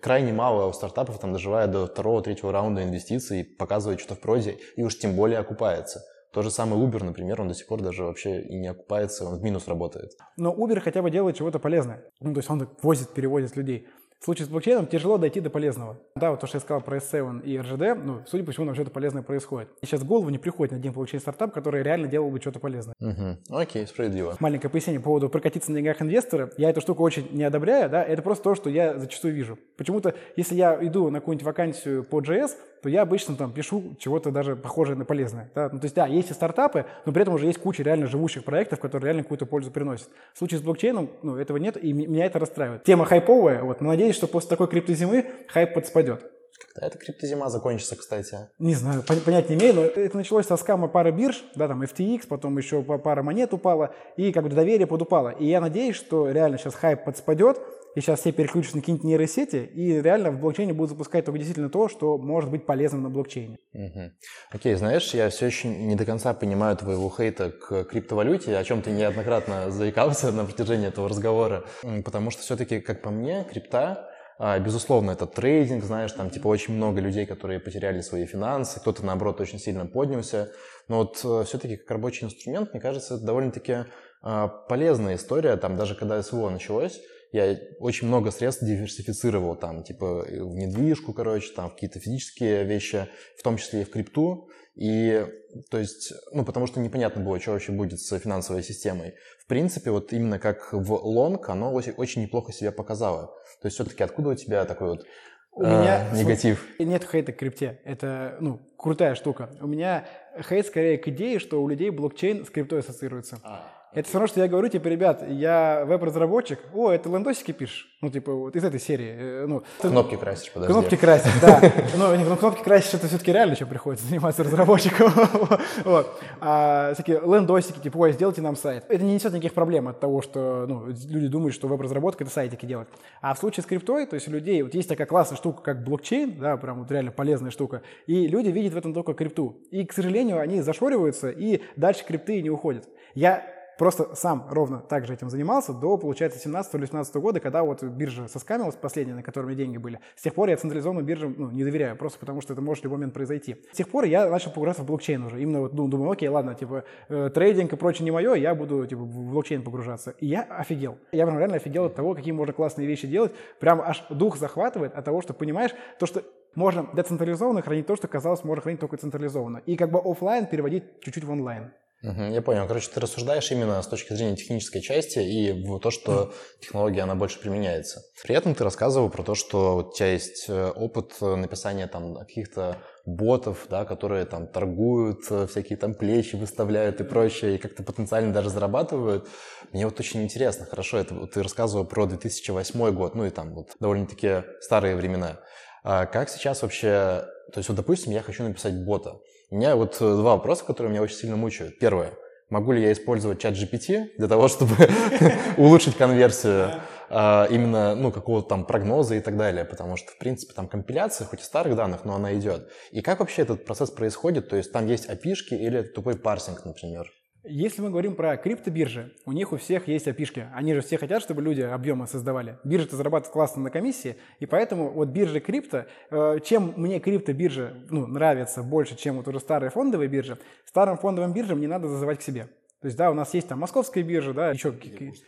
Крайне 0.00 0.32
мало 0.32 0.66
у 0.66 0.72
стартапов 0.72 1.18
там 1.18 1.32
доживает 1.32 1.70
до 1.70 1.86
второго-третьего 1.86 2.50
раунда 2.50 2.82
инвестиций, 2.82 3.44
показывает 3.44 4.00
что-то 4.00 4.14
в 4.14 4.20
проде, 4.20 4.58
и 4.76 4.82
уж 4.82 4.98
тем 4.98 5.14
более 5.14 5.38
окупается. 5.38 6.02
То 6.36 6.42
же 6.42 6.50
самое 6.50 6.78
Uber, 6.84 7.02
например, 7.02 7.40
он 7.40 7.48
до 7.48 7.54
сих 7.54 7.66
пор 7.66 7.80
даже 7.80 8.04
вообще 8.04 8.42
и 8.42 8.58
не 8.58 8.68
окупается, 8.68 9.24
он 9.24 9.38
в 9.38 9.42
минус 9.42 9.68
работает. 9.68 10.12
Но 10.36 10.52
Uber 10.52 10.80
хотя 10.80 11.00
бы 11.00 11.10
делает 11.10 11.36
чего-то 11.36 11.58
полезное. 11.58 12.04
Ну, 12.20 12.34
то 12.34 12.40
есть 12.40 12.50
он 12.50 12.68
возит, 12.82 13.08
перевозит 13.14 13.56
людей. 13.56 13.88
В 14.20 14.24
случае 14.24 14.46
с 14.46 14.48
блокчейном 14.48 14.86
тяжело 14.86 15.18
дойти 15.18 15.40
до 15.40 15.50
полезного. 15.50 15.98
Да, 16.14 16.30
вот 16.30 16.40
то, 16.40 16.46
что 16.46 16.56
я 16.56 16.60
сказал 16.60 16.82
про 16.82 16.96
S7 16.96 17.42
и 17.42 17.56
RGD, 17.56 17.94
ну, 17.94 18.22
судя 18.26 18.44
по 18.44 18.52
всему, 18.52 18.66
там 18.66 18.74
что-то 18.74 18.90
полезное 18.90 19.22
происходит. 19.22 19.68
И 19.82 19.86
сейчас 19.86 20.00
в 20.00 20.06
голову 20.06 20.28
не 20.30 20.38
приходит 20.38 20.72
на 20.72 20.78
один 20.78 20.92
блокчейн-стартап, 20.92 21.52
который 21.52 21.82
реально 21.82 22.08
делал 22.08 22.30
бы 22.30 22.40
что-то 22.40 22.58
полезное. 22.58 22.94
Угу. 23.00 23.56
Окей, 23.56 23.86
справедливо. 23.86 24.36
Маленькое 24.40 24.70
пояснение 24.70 25.00
по 25.00 25.06
поводу 25.06 25.28
прокатиться 25.28 25.70
на 25.70 25.78
деньгах 25.78 26.02
инвестора. 26.02 26.50
Я 26.56 26.70
эту 26.70 26.80
штуку 26.80 27.02
очень 27.02 27.28
не 27.32 27.44
одобряю, 27.44 27.88
да, 27.88 28.02
это 28.02 28.22
просто 28.22 28.44
то, 28.44 28.54
что 28.54 28.70
я 28.70 28.98
зачастую 28.98 29.34
вижу. 29.34 29.58
Почему-то, 29.76 30.14
если 30.34 30.54
я 30.54 30.76
иду 30.84 31.10
на 31.10 31.20
какую-нибудь 31.20 31.46
вакансию 31.46 32.02
по 32.04 32.20
JS, 32.20 32.52
то 32.86 32.90
я 32.90 33.02
обычно 33.02 33.34
там 33.34 33.50
пишу 33.50 33.96
чего-то 33.98 34.30
даже 34.30 34.54
похожее 34.54 34.96
на 34.96 35.04
полезное. 35.04 35.50
Да? 35.56 35.70
Ну, 35.72 35.80
то 35.80 35.86
есть, 35.86 35.96
да, 35.96 36.06
есть 36.06 36.30
и 36.30 36.34
стартапы, 36.34 36.86
но 37.04 37.10
при 37.10 37.22
этом 37.22 37.34
уже 37.34 37.46
есть 37.46 37.58
куча 37.58 37.82
реально 37.82 38.06
живущих 38.06 38.44
проектов, 38.44 38.78
которые 38.78 39.08
реально 39.08 39.24
какую-то 39.24 39.44
пользу 39.44 39.72
приносят. 39.72 40.08
В 40.34 40.38
случае 40.38 40.60
с 40.60 40.62
блокчейном, 40.62 41.10
ну, 41.22 41.36
этого 41.36 41.56
нет, 41.56 41.76
и 41.82 41.92
меня 41.92 42.26
это 42.26 42.38
расстраивает. 42.38 42.84
Тема 42.84 43.04
хайповая, 43.04 43.64
вот, 43.64 43.80
но 43.80 43.88
надеюсь, 43.88 44.14
что 44.14 44.28
после 44.28 44.50
такой 44.50 44.68
криптозимы 44.68 45.26
хайп 45.48 45.74
подспадет. 45.74 46.30
Когда 46.72 46.86
эта 46.86 46.96
криптозима 46.96 47.50
закончится, 47.50 47.96
кстати? 47.96 48.38
Не 48.60 48.76
знаю, 48.76 49.02
понять 49.02 49.50
не 49.50 49.56
имею, 49.56 49.74
но 49.74 49.82
это 49.82 50.16
началось 50.16 50.46
со 50.46 50.56
скама 50.56 50.86
пары 50.86 51.10
бирж, 51.10 51.42
да, 51.56 51.66
там 51.66 51.82
FTX, 51.82 52.28
потом 52.28 52.56
еще 52.56 52.84
пара 52.84 53.24
монет 53.24 53.52
упала, 53.52 53.96
и 54.16 54.32
как 54.32 54.44
бы 54.44 54.48
доверие 54.50 54.86
подупало. 54.86 55.30
И 55.30 55.44
я 55.46 55.60
надеюсь, 55.60 55.96
что 55.96 56.30
реально 56.30 56.56
сейчас 56.56 56.76
хайп 56.76 57.02
подспадет, 57.02 57.60
и 57.96 58.00
сейчас 58.02 58.20
все 58.20 58.30
переключатся 58.30 58.76
на 58.76 58.82
какие-нибудь 58.82 59.06
нейросети, 59.06 59.56
и 59.56 60.02
реально 60.02 60.30
в 60.30 60.38
блокчейне 60.38 60.74
будут 60.74 60.90
запускать 60.90 61.24
только 61.24 61.38
действительно 61.38 61.70
то, 61.70 61.88
что 61.88 62.18
может 62.18 62.50
быть 62.50 62.66
полезным 62.66 63.02
на 63.02 63.08
блокчейне. 63.08 63.58
Угу. 63.72 64.10
Окей, 64.50 64.74
знаешь, 64.74 65.14
я 65.14 65.30
все 65.30 65.46
еще 65.46 65.68
не 65.68 65.96
до 65.96 66.04
конца 66.04 66.34
понимаю 66.34 66.76
твоего 66.76 67.10
хейта 67.10 67.50
к 67.50 67.84
криптовалюте, 67.84 68.54
о 68.54 68.64
чем 68.64 68.82
ты 68.82 68.90
неоднократно 68.90 69.70
заикался 69.70 70.30
на 70.30 70.44
протяжении 70.44 70.88
этого 70.88 71.08
разговора, 71.08 71.64
потому 72.04 72.30
что 72.30 72.42
все-таки, 72.42 72.80
как 72.80 73.00
по 73.00 73.10
мне, 73.10 73.46
крипта 73.50 74.10
а, 74.38 74.58
Безусловно, 74.58 75.12
это 75.12 75.26
трейдинг, 75.26 75.82
знаешь, 75.82 76.12
там 76.12 76.28
типа 76.28 76.48
очень 76.48 76.74
много 76.74 77.00
людей, 77.00 77.24
которые 77.24 77.60
потеряли 77.60 78.02
свои 78.02 78.26
финансы, 78.26 78.78
кто-то, 78.78 79.06
наоборот, 79.06 79.40
очень 79.40 79.58
сильно 79.58 79.86
поднялся. 79.86 80.52
Но 80.88 80.98
вот 80.98 81.18
э, 81.24 81.44
все-таки 81.46 81.78
как 81.78 81.90
рабочий 81.90 82.26
инструмент, 82.26 82.74
мне 82.74 82.82
кажется, 82.82 83.14
это 83.14 83.24
довольно-таки 83.24 83.86
а, 84.22 84.48
полезная 84.48 85.16
история. 85.16 85.56
Там 85.56 85.76
даже 85.76 85.94
когда 85.94 86.22
СВО 86.22 86.50
началось, 86.50 87.00
я 87.36 87.58
очень 87.80 88.08
много 88.08 88.30
средств 88.30 88.64
диверсифицировал, 88.64 89.56
там, 89.56 89.82
типа, 89.82 90.24
в 90.24 90.56
недвижку, 90.56 91.12
короче, 91.12 91.52
там, 91.54 91.68
в 91.68 91.74
какие-то 91.74 92.00
физические 92.00 92.64
вещи, 92.64 93.08
в 93.38 93.42
том 93.42 93.58
числе 93.58 93.82
и 93.82 93.84
в 93.84 93.90
крипту. 93.90 94.48
И, 94.74 95.26
то 95.70 95.78
есть, 95.78 96.12
ну, 96.32 96.44
потому 96.44 96.66
что 96.66 96.80
непонятно 96.80 97.22
было, 97.22 97.38
что 97.40 97.52
вообще 97.52 97.72
будет 97.72 98.00
с 98.00 98.18
финансовой 98.18 98.62
системой. 98.62 99.14
В 99.38 99.46
принципе, 99.46 99.90
вот 99.90 100.12
именно 100.12 100.38
как 100.38 100.72
в 100.72 100.92
лонг, 100.92 101.48
оно 101.48 101.72
очень, 101.72 102.22
неплохо 102.22 102.52
себя 102.52 102.72
показало. 102.72 103.26
То 103.60 103.66
есть, 103.66 103.74
все-таки 103.76 104.02
откуда 104.02 104.30
у 104.30 104.34
тебя 104.34 104.64
такой 104.64 104.88
вот 104.88 105.06
у 105.52 105.62
э, 105.62 105.66
меня 105.66 106.10
негатив. 106.12 106.66
Нет 106.78 107.06
хейта 107.10 107.32
к 107.32 107.36
крипте. 107.36 107.80
Это 107.84 108.36
ну, 108.40 108.60
крутая 108.78 109.14
штука. 109.14 109.50
У 109.60 109.66
меня 109.66 110.06
хейт 110.48 110.66
скорее 110.66 110.98
к 110.98 111.08
идее, 111.08 111.38
что 111.38 111.62
у 111.62 111.68
людей 111.68 111.88
блокчейн 111.90 112.44
с 112.44 112.50
криптой 112.50 112.80
ассоциируется. 112.80 113.40
А. 113.42 113.72
Это 113.96 114.06
все 114.10 114.18
равно, 114.18 114.26
что 114.26 114.40
я 114.40 114.46
говорю, 114.46 114.68
типа, 114.68 114.88
ребят, 114.88 115.24
я 115.26 115.82
веб-разработчик, 115.86 116.58
о, 116.74 116.90
это 116.90 117.08
лендосики 117.08 117.52
пишешь? 117.52 117.88
Ну, 118.02 118.10
типа, 118.10 118.30
вот 118.30 118.54
из 118.54 118.62
этой 118.62 118.78
серии. 118.78 119.16
Э, 119.18 119.46
ну, 119.48 119.62
кнопки 119.80 120.16
красишь, 120.16 120.52
подожди. 120.52 120.70
Кнопки 120.74 120.96
красишь, 120.96 121.40
да. 121.40 121.72
Ну, 121.96 122.14
ну 122.14 122.36
кнопки 122.36 122.62
красишь, 122.62 122.92
это 122.92 123.06
все-таки 123.06 123.32
реально, 123.32 123.56
чем 123.56 123.68
приходится 123.68 124.06
заниматься 124.06 124.44
разработчиком. 124.44 125.10
вот. 125.84 126.20
А 126.42 126.92
всякие 126.92 127.20
лендосики, 127.20 127.78
типа, 127.78 127.96
ой, 127.96 128.12
сделайте 128.12 128.42
нам 128.42 128.54
сайт. 128.54 128.84
Это 128.90 129.02
не 129.02 129.14
несет 129.14 129.32
никаких 129.32 129.54
проблем 129.54 129.88
от 129.88 129.98
того, 129.98 130.20
что 130.20 130.66
ну, 130.68 130.88
люди 130.88 131.28
думают, 131.28 131.54
что 131.54 131.66
веб-разработка— 131.66 132.22
это 132.24 132.30
сайтики 132.30 132.66
делать. 132.66 132.88
А 133.22 133.32
в 133.32 133.38
случае 133.38 133.64
с 133.64 133.66
криптой, 133.66 134.04
то 134.04 134.12
есть 134.12 134.28
у 134.28 134.30
людей, 134.30 134.60
вот 134.60 134.74
есть 134.74 134.90
такая 134.90 135.06
классная 135.06 135.38
штука, 135.38 135.62
как 135.62 135.84
блокчейн, 135.84 136.38
да, 136.38 136.58
прям 136.58 136.80
вот 136.80 136.90
реально 136.90 137.12
полезная 137.12 137.50
штука, 137.50 137.80
и 138.06 138.26
люди 138.26 138.50
видят 138.50 138.74
в 138.74 138.76
этом 138.76 138.92
только 138.92 139.14
крипту. 139.14 139.56
И, 139.70 139.86
к 139.86 139.94
сожалению, 139.94 140.38
они 140.38 140.60
зашориваются 140.60 141.30
и 141.30 141.62
дальше 141.76 142.04
крипты 142.04 142.42
не 142.42 142.50
уходят. 142.50 142.86
Я 143.14 143.55
Просто 143.78 144.14
сам 144.14 144.46
ровно 144.50 144.78
так 144.78 145.06
же 145.06 145.12
этим 145.12 145.28
занимался 145.28 145.72
до, 145.72 145.98
получается, 145.98 146.38
17 146.38 146.74
или 146.74 146.80
18 146.82 147.16
года, 147.16 147.40
когда 147.40 147.62
вот 147.62 147.82
биржа 147.82 148.26
соскамилась 148.28 148.74
последняя, 148.74 149.14
на 149.14 149.22
которой 149.22 149.52
у 149.52 149.56
деньги 149.56 149.76
были. 149.76 150.00
С 150.16 150.22
тех 150.22 150.34
пор 150.34 150.48
я 150.48 150.56
централизованным 150.56 151.04
биржам 151.04 151.34
ну, 151.36 151.50
не 151.50 151.62
доверяю, 151.62 151.96
просто 151.96 152.18
потому 152.18 152.40
что 152.40 152.54
это 152.54 152.62
может 152.62 152.82
в 152.82 152.84
любой 152.84 152.98
момент 152.98 153.14
произойти. 153.14 153.56
С 153.72 153.76
тех 153.76 153.88
пор 153.88 154.04
я 154.04 154.28
начал 154.30 154.50
погружаться 154.50 154.82
в 154.82 154.86
блокчейн 154.86 155.22
уже. 155.24 155.42
Именно 155.42 155.60
вот 155.60 155.74
ну, 155.74 155.88
думаю, 155.88 156.10
окей, 156.10 156.28
ладно, 156.28 156.54
типа 156.54 156.84
э, 157.08 157.30
трейдинг 157.34 157.72
и 157.72 157.76
прочее 157.76 158.04
не 158.04 158.10
мое, 158.10 158.34
я 158.34 158.54
буду 158.54 158.86
типа 158.86 159.02
в 159.02 159.30
блокчейн 159.30 159.62
погружаться. 159.62 160.14
И 160.20 160.26
я 160.26 160.42
офигел. 160.42 160.98
Я 161.12 161.26
прям 161.26 161.38
реально 161.38 161.56
офигел 161.56 161.84
от 161.84 161.94
того, 161.94 162.14
какие 162.14 162.32
можно 162.32 162.54
классные 162.54 162.86
вещи 162.86 163.06
делать. 163.06 163.34
Прям 163.60 163.80
аж 163.80 164.04
дух 164.08 164.38
захватывает 164.38 164.94
от 164.94 165.04
того, 165.04 165.20
что 165.20 165.34
понимаешь, 165.34 165.72
то, 165.98 166.06
что 166.06 166.22
можно 166.54 166.88
децентрализованно 166.94 167.62
хранить 167.62 167.86
то, 167.86 167.94
что 167.96 168.08
казалось 168.08 168.42
можно 168.42 168.62
хранить 168.62 168.80
только 168.80 168.96
централизованно. 168.96 169.58
И 169.66 169.76
как 169.76 169.90
бы 169.90 170.00
офлайн 170.02 170.46
переводить 170.46 170.84
чуть-чуть 171.00 171.24
в 171.24 171.30
онлайн. 171.30 171.72
Я 172.02 172.42
понял. 172.42 172.66
Короче, 172.68 172.90
ты 172.92 173.00
рассуждаешь 173.00 173.50
именно 173.50 173.80
с 173.82 173.86
точки 173.86 174.12
зрения 174.12 174.36
технической 174.36 174.80
части 174.80 175.18
и 175.18 175.80
то, 175.80 175.90
что 175.90 176.32
технология, 176.60 177.02
она 177.02 177.14
больше 177.14 177.40
применяется. 177.40 178.02
При 178.22 178.34
этом 178.34 178.54
ты 178.54 178.64
рассказывал 178.64 179.08
про 179.08 179.22
то, 179.22 179.34
что 179.34 179.78
у 179.78 179.92
тебя 179.92 180.12
есть 180.12 180.44
э, 180.48 180.70
опыт 180.76 181.20
написания 181.20 181.86
там 181.86 182.14
каких-то 182.14 182.78
ботов, 183.06 183.66
да, 183.70 183.84
которые 183.84 184.26
там 184.26 184.46
торгуют, 184.46 185.20
э, 185.30 185.46
всякие 185.46 185.78
там 185.78 185.94
плечи 185.94 186.36
выставляют 186.36 187.00
и 187.00 187.04
прочее, 187.04 187.54
и 187.54 187.58
как-то 187.58 187.82
потенциально 187.82 188.32
даже 188.32 188.50
зарабатывают. 188.50 189.26
Мне 189.72 189.86
вот 189.86 189.98
очень 189.98 190.22
интересно, 190.22 190.66
хорошо, 190.66 190.98
это 190.98 191.14
вот 191.14 191.32
ты 191.32 191.42
рассказывал 191.42 191.86
про 191.86 192.06
2008 192.06 192.90
год, 192.92 193.14
ну 193.14 193.24
и 193.24 193.30
там 193.30 193.54
вот 193.54 193.70
довольно-таки 193.80 194.44
старые 194.60 194.96
времена. 194.96 195.40
А 195.82 196.06
как 196.06 196.28
сейчас 196.28 196.62
вообще, 196.62 197.24
то 197.52 197.58
есть 197.58 197.68
вот, 197.68 197.76
допустим, 197.76 198.12
я 198.12 198.22
хочу 198.22 198.42
написать 198.42 198.74
бота, 198.84 199.20
у 199.50 199.56
меня 199.56 199.76
вот 199.76 199.96
э, 200.00 200.04
два 200.04 200.36
вопроса, 200.36 200.64
которые 200.64 200.90
меня 200.90 201.02
очень 201.02 201.16
сильно 201.16 201.36
мучают. 201.36 201.78
Первое. 201.78 202.12
Могу 202.50 202.72
ли 202.72 202.82
я 202.82 202.92
использовать 202.92 203.40
чат 203.40 203.54
GPT 203.54 204.10
для 204.18 204.28
того, 204.28 204.48
чтобы 204.48 204.74
улучшить 205.56 205.96
конверсию 205.96 206.80
а, 207.08 207.46
именно 207.50 207.94
ну, 207.94 208.10
какого-то 208.10 208.48
там 208.48 208.64
прогноза 208.64 209.14
и 209.14 209.20
так 209.20 209.36
далее? 209.36 209.64
Потому 209.64 209.96
что, 209.96 210.10
в 210.12 210.18
принципе, 210.18 210.52
там 210.52 210.68
компиляция, 210.68 211.26
хоть 211.26 211.40
и 211.40 211.44
старых 211.44 211.76
данных, 211.76 212.04
но 212.04 212.14
она 212.14 212.34
идет. 212.34 212.68
И 212.90 213.02
как 213.02 213.20
вообще 213.20 213.42
этот 213.42 213.64
процесс 213.64 213.90
происходит? 213.90 214.48
То 214.48 214.56
есть 214.56 214.72
там 214.72 214.86
есть 214.86 215.08
api 215.08 215.34
или 215.50 215.80
это 215.80 215.92
тупой 215.92 216.16
парсинг, 216.16 216.64
например? 216.64 217.10
Если 217.48 217.80
мы 217.80 217.90
говорим 217.90 218.16
про 218.16 218.36
криптобиржи, 218.36 219.12
у 219.24 219.30
них 219.30 219.52
у 219.52 219.56
всех 219.56 219.86
есть 219.86 220.08
опишки. 220.08 220.48
Они 220.52 220.74
же 220.74 220.80
все 220.80 220.98
хотят, 220.98 221.22
чтобы 221.22 221.42
люди 221.42 221.60
объемы 221.60 222.08
создавали. 222.08 222.58
Биржа-то 222.64 222.96
зарабатывает 222.96 223.32
классно 223.32 223.62
на 223.62 223.70
комиссии, 223.70 224.16
и 224.40 224.46
поэтому 224.46 224.90
вот 224.90 225.10
биржа 225.10 225.38
крипто, 225.38 225.86
э, 226.10 226.38
чем 226.44 226.74
мне 226.76 226.98
криптобиржа 226.98 227.74
ну, 227.88 228.06
нравится 228.08 228.64
больше, 228.64 228.96
чем 228.96 229.18
вот 229.18 229.28
уже 229.28 229.38
старые 229.38 229.70
фондовые 229.70 230.08
биржи, 230.08 230.38
старым 230.64 230.98
фондовым 230.98 231.32
биржам 231.32 231.60
не 231.60 231.68
надо 231.68 231.88
зазывать 231.88 232.18
к 232.18 232.22
себе. 232.22 232.48
То 232.80 232.88
есть, 232.88 232.96
да, 232.96 233.10
у 233.10 233.14
нас 233.14 233.32
есть 233.32 233.48
там 233.48 233.60
московская 233.60 234.02
биржа, 234.02 234.34
да, 234.34 234.50
еще, 234.50 234.74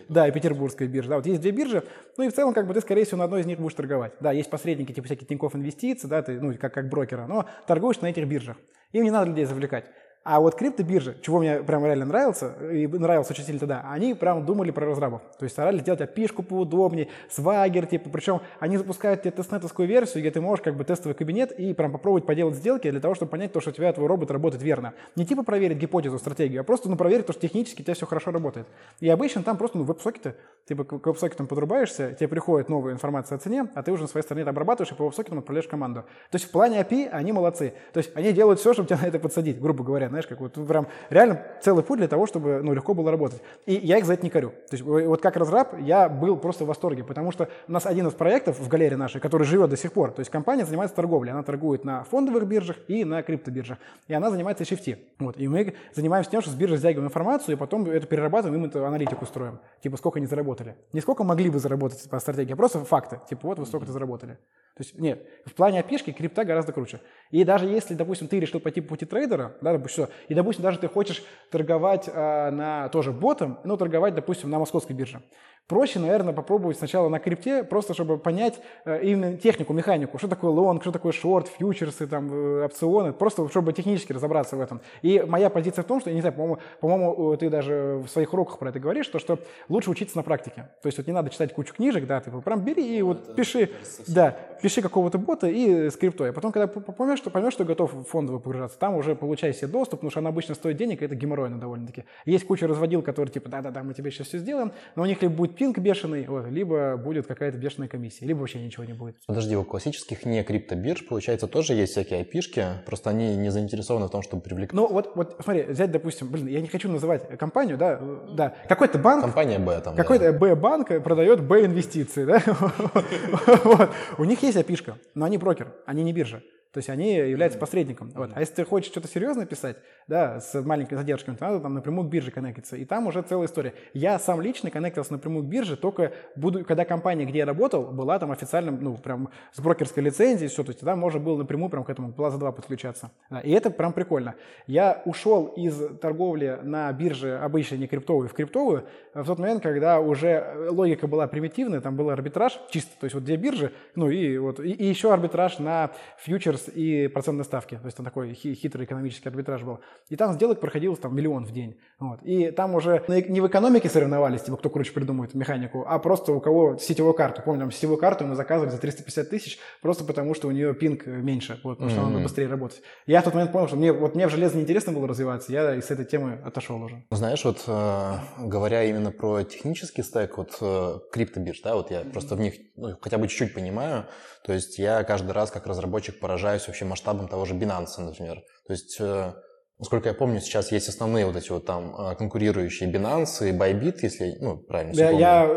да, 0.09 0.29
и 0.29 0.33
петербургская 0.33 0.89
биржа, 0.89 1.11
да, 1.11 1.17
вот 1.17 1.27
есть 1.27 1.41
две 1.41 1.51
биржи, 1.51 1.85
ну 2.17 2.25
и 2.25 2.29
в 2.29 2.35
целом, 2.35 2.53
как 2.53 2.67
бы 2.67 2.75
ты, 2.75 2.81
скорее 2.81 3.05
всего, 3.05 3.19
на 3.19 3.25
одной 3.25 3.43
из 3.43 3.47
них 3.47 3.59
будешь 3.59 3.75
торговать. 3.75 4.13
Да, 4.21 4.33
есть 4.33 4.51
посредники, 4.51 4.93
типа 4.93 5.07
всякие 5.07 5.27
Тинькофф 5.27 5.55
Инвестиции, 5.55 6.09
да, 6.09 6.23
ты, 6.23 6.41
ну, 6.41 6.53
как, 6.59 6.75
как 6.75 6.89
брокера, 6.89 7.27
но 7.27 7.47
торгуешь 7.67 8.01
на 8.01 8.07
этих 8.07 8.27
биржах. 8.27 8.57
Им 8.93 9.05
не 9.05 9.11
надо 9.11 9.31
людей 9.31 9.45
завлекать. 9.45 9.87
А 10.31 10.41
вот 10.41 10.57
криптобиржи, 10.57 11.17
чего 11.23 11.39
мне 11.39 11.63
прям 11.63 11.87
реально 11.87 12.05
нравился, 12.05 12.53
и 12.71 12.87
нравился 12.87 13.35
сильно 13.35 13.59
тогда, 13.59 13.87
они 13.91 14.13
прям 14.13 14.45
думали 14.45 14.71
про 14.71 14.85
разрабов. 14.85 15.23
То 15.39 15.45
есть 15.45 15.55
старались 15.55 15.81
сделать 15.81 16.03
опишку 16.03 16.43
поудобнее, 16.43 17.09
свагер, 17.31 17.87
типа, 17.87 18.11
причем 18.11 18.43
они 18.61 18.77
запускают 18.77 19.23
тебе 19.23 19.31
тестнетовскую 19.31 19.89
версию, 19.89 20.23
где 20.23 20.31
ты 20.31 20.43
можешь 20.43 20.63
как 20.63 20.77
бы 20.77 20.85
тестовый 20.85 21.15
кабинет 21.15 21.53
и 21.53 21.73
прям 21.73 21.93
попробовать 21.93 22.27
поделать 22.27 22.57
сделки 22.57 22.91
для 22.91 23.01
того, 23.01 23.15
чтобы 23.15 23.31
понять 23.31 23.55
то, 23.55 23.63
что 23.63 23.71
у 23.71 23.73
тебя 23.73 23.91
твой 23.95 24.07
робот 24.07 24.31
работает 24.31 24.63
верно. 24.63 24.93
Не 25.17 25.25
типа 25.25 25.45
проверить 25.45 25.79
гипотезу, 25.79 26.19
стратегию, 26.19 26.61
а 26.61 26.63
просто 26.63 26.91
ну, 26.91 26.97
проверить 26.97 27.25
то, 27.25 27.33
что 27.33 27.41
технически 27.41 27.81
у 27.81 27.85
тебя 27.85 27.95
все 27.95 28.05
хорошо 28.05 28.31
работает. 28.31 28.67
И 29.01 29.09
обычно 29.09 29.43
там 29.43 29.57
просто 29.57 29.79
ну, 29.79 29.85
веб-сокеты, 29.85 30.35
типа 30.67 30.85
к 30.85 31.07
веб-сокетам 31.07 31.47
подрубаешься, 31.47 32.13
тебе 32.13 32.29
приходит 32.29 32.69
новая 32.69 32.93
информация 32.93 33.37
о 33.37 33.39
цене, 33.39 33.71
а 33.75 33.83
ты 33.83 33.93
уже 33.93 34.03
на 34.03 34.09
своей 34.09 34.25
стороне 34.25 34.43
это 34.43 34.51
обрабатываешь 34.51 34.93
и 34.93 34.95
по 34.95 35.05
веб-сокетам 35.05 35.39
отправляешь 35.39 35.69
команду. 35.69 36.03
То 36.31 36.37
есть 36.37 36.45
в 36.45 36.51
плане 36.51 36.83
API 36.83 37.09
они 37.09 37.33
молодцы. 37.33 37.73
То 37.95 37.99
есть 37.99 38.15
они 38.15 38.35
делают 38.35 38.61
все, 38.61 38.75
чтобы 38.75 38.89
тебя 38.89 38.99
на 38.99 39.07
это 39.07 39.19
подсадить, 39.19 39.59
грубо 39.59 39.83
говоря, 39.83 40.11
знаешь, 40.19 40.27
как 40.27 40.41
вот 40.41 40.67
прям 40.67 40.89
реально 41.11 41.43
целый 41.63 41.85
путь 41.85 41.99
для 41.99 42.09
того, 42.09 42.27
чтобы, 42.27 42.61
ну, 42.63 42.73
легко 42.73 42.95
было 42.95 43.11
работать. 43.11 43.41
И 43.67 43.75
я 43.75 43.99
их 43.99 44.05
за 44.05 44.15
это 44.15 44.25
не 44.25 44.31
корю. 44.31 44.51
То 44.51 44.77
есть 44.77 44.83
вот 44.83 45.21
как 45.23 45.37
разраб 45.37 45.75
я 45.81 46.09
был 46.09 46.37
просто 46.37 46.65
в 46.65 46.67
восторге, 46.67 47.05
потому 47.05 47.31
что 47.31 47.49
у 47.69 47.73
нас 47.73 47.87
один 47.87 48.07
из 48.09 48.15
проектов 48.15 48.59
в 48.59 48.69
галерее 48.69 48.97
нашей, 48.97 49.21
который 49.21 49.45
живет 49.45 49.71
до 49.71 49.77
сих 49.77 49.93
пор, 49.93 50.13
то 50.13 50.21
есть 50.21 50.31
компания 50.31 50.65
занимается 50.65 50.97
торговлей, 50.97 51.33
она 51.33 51.43
торгует 51.43 51.85
на 51.85 52.05
фондовых 52.05 52.47
биржах 52.47 52.77
и 52.89 53.05
на 53.05 53.23
криптобиржах, 53.23 53.79
и 54.09 54.15
она 54.15 54.31
занимается 54.31 54.65
HFT. 54.65 54.99
Вот, 55.21 55.39
и 55.39 55.47
мы 55.49 55.75
занимаемся 55.95 56.31
тем, 56.31 56.43
что 56.43 56.51
с 56.51 56.55
биржи 56.55 56.79
стягиваем 56.79 57.07
информацию, 57.07 57.57
и 57.57 57.59
потом 57.59 57.89
это 57.89 58.07
перерабатываем, 58.07 58.63
им 58.63 58.69
эту 58.69 58.85
аналитику 58.85 59.27
строим. 59.27 59.61
Типа, 59.83 59.97
сколько 59.97 60.19
они 60.19 60.27
заработали. 60.27 60.77
Не 60.93 61.01
сколько 61.01 61.25
могли 61.25 61.51
бы 61.51 61.59
заработать 61.59 62.09
по 62.11 62.19
стратегии, 62.19 62.53
а 62.53 62.57
просто 62.57 62.81
факты. 62.85 63.21
Типа, 63.29 63.49
вот 63.49 63.59
вы 63.59 63.67
столько-то 63.67 63.93
заработали. 63.93 64.39
То 64.79 64.85
есть, 64.85 64.99
нет, 64.99 65.27
в 65.45 65.55
плане 65.55 65.81
API 65.81 65.93
-шки 65.93 66.13
крипта 66.13 66.45
гораздо 66.45 66.73
круче. 66.73 67.01
И 67.31 67.45
даже 67.45 67.67
если, 67.67 67.95
допустим, 67.95 68.29
ты 68.29 68.39
решил 68.39 68.61
пойти 68.61 68.81
по 68.81 68.91
пути 68.91 69.07
трейдера, 69.07 69.57
да, 69.61 69.73
допустим, 69.73 70.07
и, 70.29 70.35
допустим, 70.35 70.63
даже 70.63 70.79
ты 70.79 70.89
хочешь 70.89 71.23
торговать 71.51 72.09
э, 72.09 72.51
на 72.51 72.89
тоже 72.89 73.13
ботом, 73.13 73.59
ну, 73.65 73.77
торговать, 73.77 74.15
допустим, 74.15 74.51
на 74.51 74.59
московской 74.59 74.95
бирже, 74.95 75.23
Проще, 75.69 75.99
наверное, 75.99 76.33
попробовать 76.33 76.79
сначала 76.79 77.11
на 77.11 77.19
крипте, 77.19 77.63
просто 77.63 77.93
чтобы 77.93 78.17
понять 78.17 78.59
э, 78.87 79.03
именно 79.03 79.37
технику, 79.37 79.75
механику, 79.75 80.17
что 80.17 80.27
такое 80.27 80.51
лонг, 80.51 80.81
что 80.81 80.93
такое 80.93 81.13
шорт, 81.13 81.47
фьючерсы, 81.49 82.07
там, 82.07 82.33
э, 82.33 82.65
опционы, 82.65 83.13
просто 83.13 83.47
чтобы 83.51 83.75
технически 83.75 84.15
разобраться 84.15 84.57
в 84.57 84.63
этом. 84.63 84.81
И 85.03 85.23
моя 85.29 85.51
позиция 85.51 85.83
в 85.83 85.87
том, 85.87 86.01
что, 86.01 86.09
я 86.09 86.15
не 86.15 86.23
знаю, 86.23 86.35
по-моему, 86.35 86.59
по-моему, 86.81 87.37
ты 87.37 87.51
даже 87.51 88.03
в 88.03 88.09
своих 88.09 88.33
уроках 88.33 88.59
про 88.59 88.71
это 88.71 88.81
говоришь, 88.81 89.07
то, 89.09 89.19
что 89.19 89.41
лучше 89.69 89.91
учиться 89.91 90.17
на 90.17 90.23
практике. 90.23 90.71
То 90.81 90.87
есть 90.87 90.97
вот 90.97 91.07
не 91.07 91.13
надо 91.13 91.29
читать 91.29 91.53
кучу 91.53 91.75
книжек, 91.75 92.07
да, 92.07 92.21
ты 92.21 92.31
прям 92.31 92.65
бери 92.65 92.97
и 92.97 93.03
вот 93.03 93.37
пиши, 93.37 93.69
да, 94.07 94.39
пиши 94.63 94.81
какого-то 94.81 95.19
бота 95.19 95.49
и 95.49 95.91
скриптой. 95.91 96.31
А 96.31 96.33
потом, 96.33 96.51
когда 96.51 96.67
поймешь, 96.67 97.19
что, 97.19 97.29
поймешь, 97.29 97.53
что 97.53 97.67
готов 97.67 97.93
в 97.93 98.05
фондовый 98.05 98.41
погружаться, 98.41 98.79
там 98.79 98.97
уже 98.97 99.15
получай 99.15 99.53
себе 99.53 99.67
доступ, 99.67 100.01
потому 100.01 100.13
что 100.13 100.21
она 100.21 100.31
обычно 100.31 100.55
стоит 100.55 100.79
денег, 100.79 101.03
и 101.03 101.05
это 101.05 101.15
геморройно 101.15 101.59
довольно-таки. 101.59 102.05
Есть 102.25 102.47
куча 102.47 102.67
разводил, 102.67 103.03
которые 103.03 103.31
типа, 103.31 103.51
да-да-да, 103.51 103.83
мы 103.83 103.93
тебе 103.93 104.11
сейчас 104.11 104.29
все 104.29 104.39
сделаем, 104.39 104.73
но 104.97 105.03
у 105.03 105.07
них 105.07 105.21
либо 105.21 105.35
будет 105.35 105.58
пинг 105.59 105.79
бешеный, 105.79 106.25
вот, 106.27 106.47
либо 106.49 106.97
будет 106.97 107.27
какая-то 107.27 107.59
бешеная 107.59 107.89
комиссия, 107.89 108.25
либо 108.25 108.39
вообще 108.39 108.61
ничего 108.61 108.85
не 108.85 108.93
будет. 108.93 109.17
Подожди, 109.27 109.57
у 109.57 109.65
классических 109.65 110.25
не 110.25 110.43
криптобирж, 110.45 111.07
получается, 111.07 111.49
тоже 111.49 111.75
есть 111.75 111.93
всякие 111.93 112.23
IP-шки, 112.23 112.85
просто 112.87 113.11
они 113.11 113.37
не 113.37 113.51
заинтересованы 113.51 114.07
в 114.07 114.11
том, 114.11 114.23
чтобы 114.23 114.43
привлекать. 114.43 114.73
Ну 114.73 114.87
вот, 114.87 115.13
вот 115.17 115.37
смотри, 115.43 115.65
взять, 115.65 115.91
допустим, 115.91 116.29
блин, 116.29 116.47
я 116.47 116.61
не 116.61 116.69
хочу 116.69 116.89
называть 116.89 117.37
компанию, 117.39 117.77
да, 117.77 118.01
да, 118.31 118.55
какой-то 118.69 118.99
банк. 118.99 119.23
Компания 119.23 119.59
Б 119.59 119.81
там. 119.81 119.97
Какой-то 119.97 120.33
да. 120.33 120.39
Б-банк 120.39 121.03
продает 121.03 121.43
Б-инвестиции, 121.43 122.25
да. 122.25 122.41
У 124.19 124.25
них 124.25 124.43
есть 124.43 124.57
опишка, 124.57 124.97
но 125.15 125.25
они 125.25 125.39
брокер, 125.39 125.75
они 125.87 126.05
не 126.05 126.13
биржа. 126.13 126.41
То 126.79 126.81
есть 126.81 126.91
они 126.91 127.17
являются 127.17 127.59
посредником. 127.59 128.13
Вот. 128.15 128.31
А 128.37 128.39
если 128.39 128.55
ты 128.55 128.65
хочешь 128.65 128.89
что-то 128.89 129.09
серьезное 129.09 129.47
писать, 129.47 129.79
да, 130.07 130.39
с 130.39 130.63
маленькими 130.63 130.97
задержками, 130.97 131.35
то 131.35 131.47
надо 131.47 131.59
там 131.59 131.75
напрямую 131.75 132.07
к 132.07 132.11
бирже 132.13 132.31
коннектиться. 132.31 132.77
И 132.77 132.85
там 132.85 133.09
уже 133.09 133.21
целая 133.23 133.49
история. 133.49 133.75
Я 133.95 134.21
сам 134.21 134.41
лично 134.41 134.71
коннектился 134.71 135.13
напрямую 135.13 135.45
к 135.45 135.49
бирже 135.49 135.77
только 135.77 136.13
буду, 136.37 136.65
когда 136.65 136.85
компания, 136.85 137.25
где 137.25 137.39
я 137.39 137.47
работал, 137.47 137.83
была 137.87 138.17
там 138.21 138.31
официальным, 138.31 138.79
ну, 138.81 138.97
прям 138.97 139.29
с 139.53 139.59
брокерской 139.59 140.05
лицензией, 140.05 140.49
все, 140.49 140.63
то 140.63 140.71
есть 140.71 140.79
там 140.79 141.01
можно 141.01 141.19
было 141.19 141.39
напрямую 141.39 141.69
прям 141.69 141.83
к 141.83 141.91
этому 141.91 142.13
Plaza 142.13 142.39
2 142.39 142.53
подключаться. 142.53 143.11
Да, 143.29 143.41
и 143.41 143.51
это 143.51 143.71
прям 143.71 143.93
прикольно. 143.93 144.37
Я 144.69 145.03
ушел 145.05 145.47
из 145.57 145.99
торговли 145.99 146.61
на 146.63 146.93
бирже 146.93 147.39
обычной, 147.39 147.79
не 147.79 147.89
криптовую, 147.89 148.29
в 148.29 148.35
криптовую 148.35 148.85
в 149.15 149.27
тот 149.27 149.41
момент, 149.41 149.65
когда 149.65 149.99
уже 149.99 150.69
логика 150.71 151.09
была 151.09 151.27
примитивная, 151.27 151.81
там 151.81 151.97
был 151.97 152.11
арбитраж 152.11 152.61
чисто, 152.71 152.93
то 153.01 153.05
есть 153.05 153.15
вот 153.15 153.25
две 153.25 153.37
биржи, 153.37 153.73
ну 153.97 154.09
и 154.09 154.39
вот, 154.39 154.61
и, 154.61 154.71
и 154.71 154.87
еще 154.87 155.13
арбитраж 155.13 155.59
на 155.59 155.91
фьючерс 156.19 156.68
и 156.75 157.09
процентные 157.09 157.45
ставки. 157.45 157.77
То 157.77 157.87
есть 157.87 157.97
там 157.97 158.05
такой 158.05 158.35
хитрый 158.35 158.85
экономический 158.85 159.29
арбитраж 159.29 159.63
был. 159.63 159.81
И 160.09 160.17
там 160.17 160.33
сделок 160.35 160.61
проходилось 160.61 160.99
там 160.99 161.15
миллион 161.15 161.45
в 161.45 161.53
день. 161.53 161.79
Вот. 161.99 162.21
И 162.23 162.51
там 162.51 162.75
уже 162.75 163.05
не 163.09 163.41
в 163.41 163.47
экономике 163.47 163.89
соревновались, 163.89 164.43
типа 164.43 164.57
кто 164.57 164.71
круче 164.71 164.93
придумает 164.93 165.35
механику, 165.35 165.85
а 165.87 165.99
просто 165.99 166.33
у 166.33 166.41
кого 166.41 166.77
сетевую 166.77 167.15
карту. 167.15 167.43
Помню, 167.45 167.61
там 167.61 167.73
сетевую 167.73 167.99
карту 167.99 168.27
мы 168.27 168.35
заказывали 168.35 168.71
за 168.71 168.79
350 168.79 169.29
тысяч, 169.29 169.59
просто 169.83 170.05
потому 170.05 170.35
что 170.35 170.49
у 170.49 170.51
нее 170.51 170.75
пинг 170.75 171.07
меньше, 171.07 171.61
вот, 171.65 171.79
потому 171.79 171.91
mm-hmm. 171.91 171.95
что 171.95 172.07
она 172.07 172.21
быстрее 172.21 172.47
работать. 172.49 172.83
Я 173.07 173.21
в 173.21 173.25
тот 173.25 173.35
момент 173.35 173.53
понял, 173.53 173.69
что 173.69 173.77
мне, 173.77 173.93
вот 173.93 174.15
мне 174.15 174.27
в 174.27 174.31
железо 174.31 174.57
неинтересно 174.57 174.93
было 174.93 175.09
развиваться, 175.09 175.53
я 175.53 175.75
из 175.75 175.91
этой 175.91 176.05
темы 176.05 176.41
отошел 176.45 176.83
уже. 176.83 177.05
Знаешь, 177.11 177.45
вот 177.45 177.65
э, 177.67 178.15
говоря 178.39 178.85
именно 178.85 179.11
про 179.11 179.43
технический 179.43 180.03
стек, 180.03 180.39
вот 180.39 180.57
э, 180.61 180.99
криптобирж, 181.13 181.61
да, 181.63 181.75
вот 181.75 181.91
я 181.91 182.03
mm-hmm. 182.03 182.13
просто 182.13 182.37
в 182.37 182.41
них 182.41 182.55
ну, 182.77 182.97
хотя 183.01 183.19
бы 183.19 183.29
чуть-чуть 183.29 183.55
понимаю, 183.55 184.07
то 184.45 184.53
есть 184.53 184.79
я 184.79 185.03
каждый 185.05 185.33
раз 185.33 185.51
как 185.51 185.67
разработчик 185.67 186.21
поражаюсь 186.49 186.67
вообще 186.67 186.85
масштабом 186.85 187.29
того 187.29 187.45
же 187.45 187.55
Binance, 187.55 187.99
например. 187.99 188.43
То 188.67 188.73
есть, 188.73 188.97
э, 189.01 189.33
насколько 189.79 190.09
я 190.09 190.15
помню, 190.15 190.41
сейчас 190.41 190.73
есть 190.73 190.89
основные 190.89 191.27
вот 191.27 191.37
эти 191.37 191.51
вот 191.51 191.67
там 191.67 191.95
э, 191.95 192.15
конкурирующие 192.17 192.91
Binance 192.91 193.49
и 193.49 193.53
Bybit, 193.53 193.99
если, 194.03 194.37
ну, 194.41 194.57
правильно 194.57 194.93
я, 194.95 195.11
я, 195.11 195.49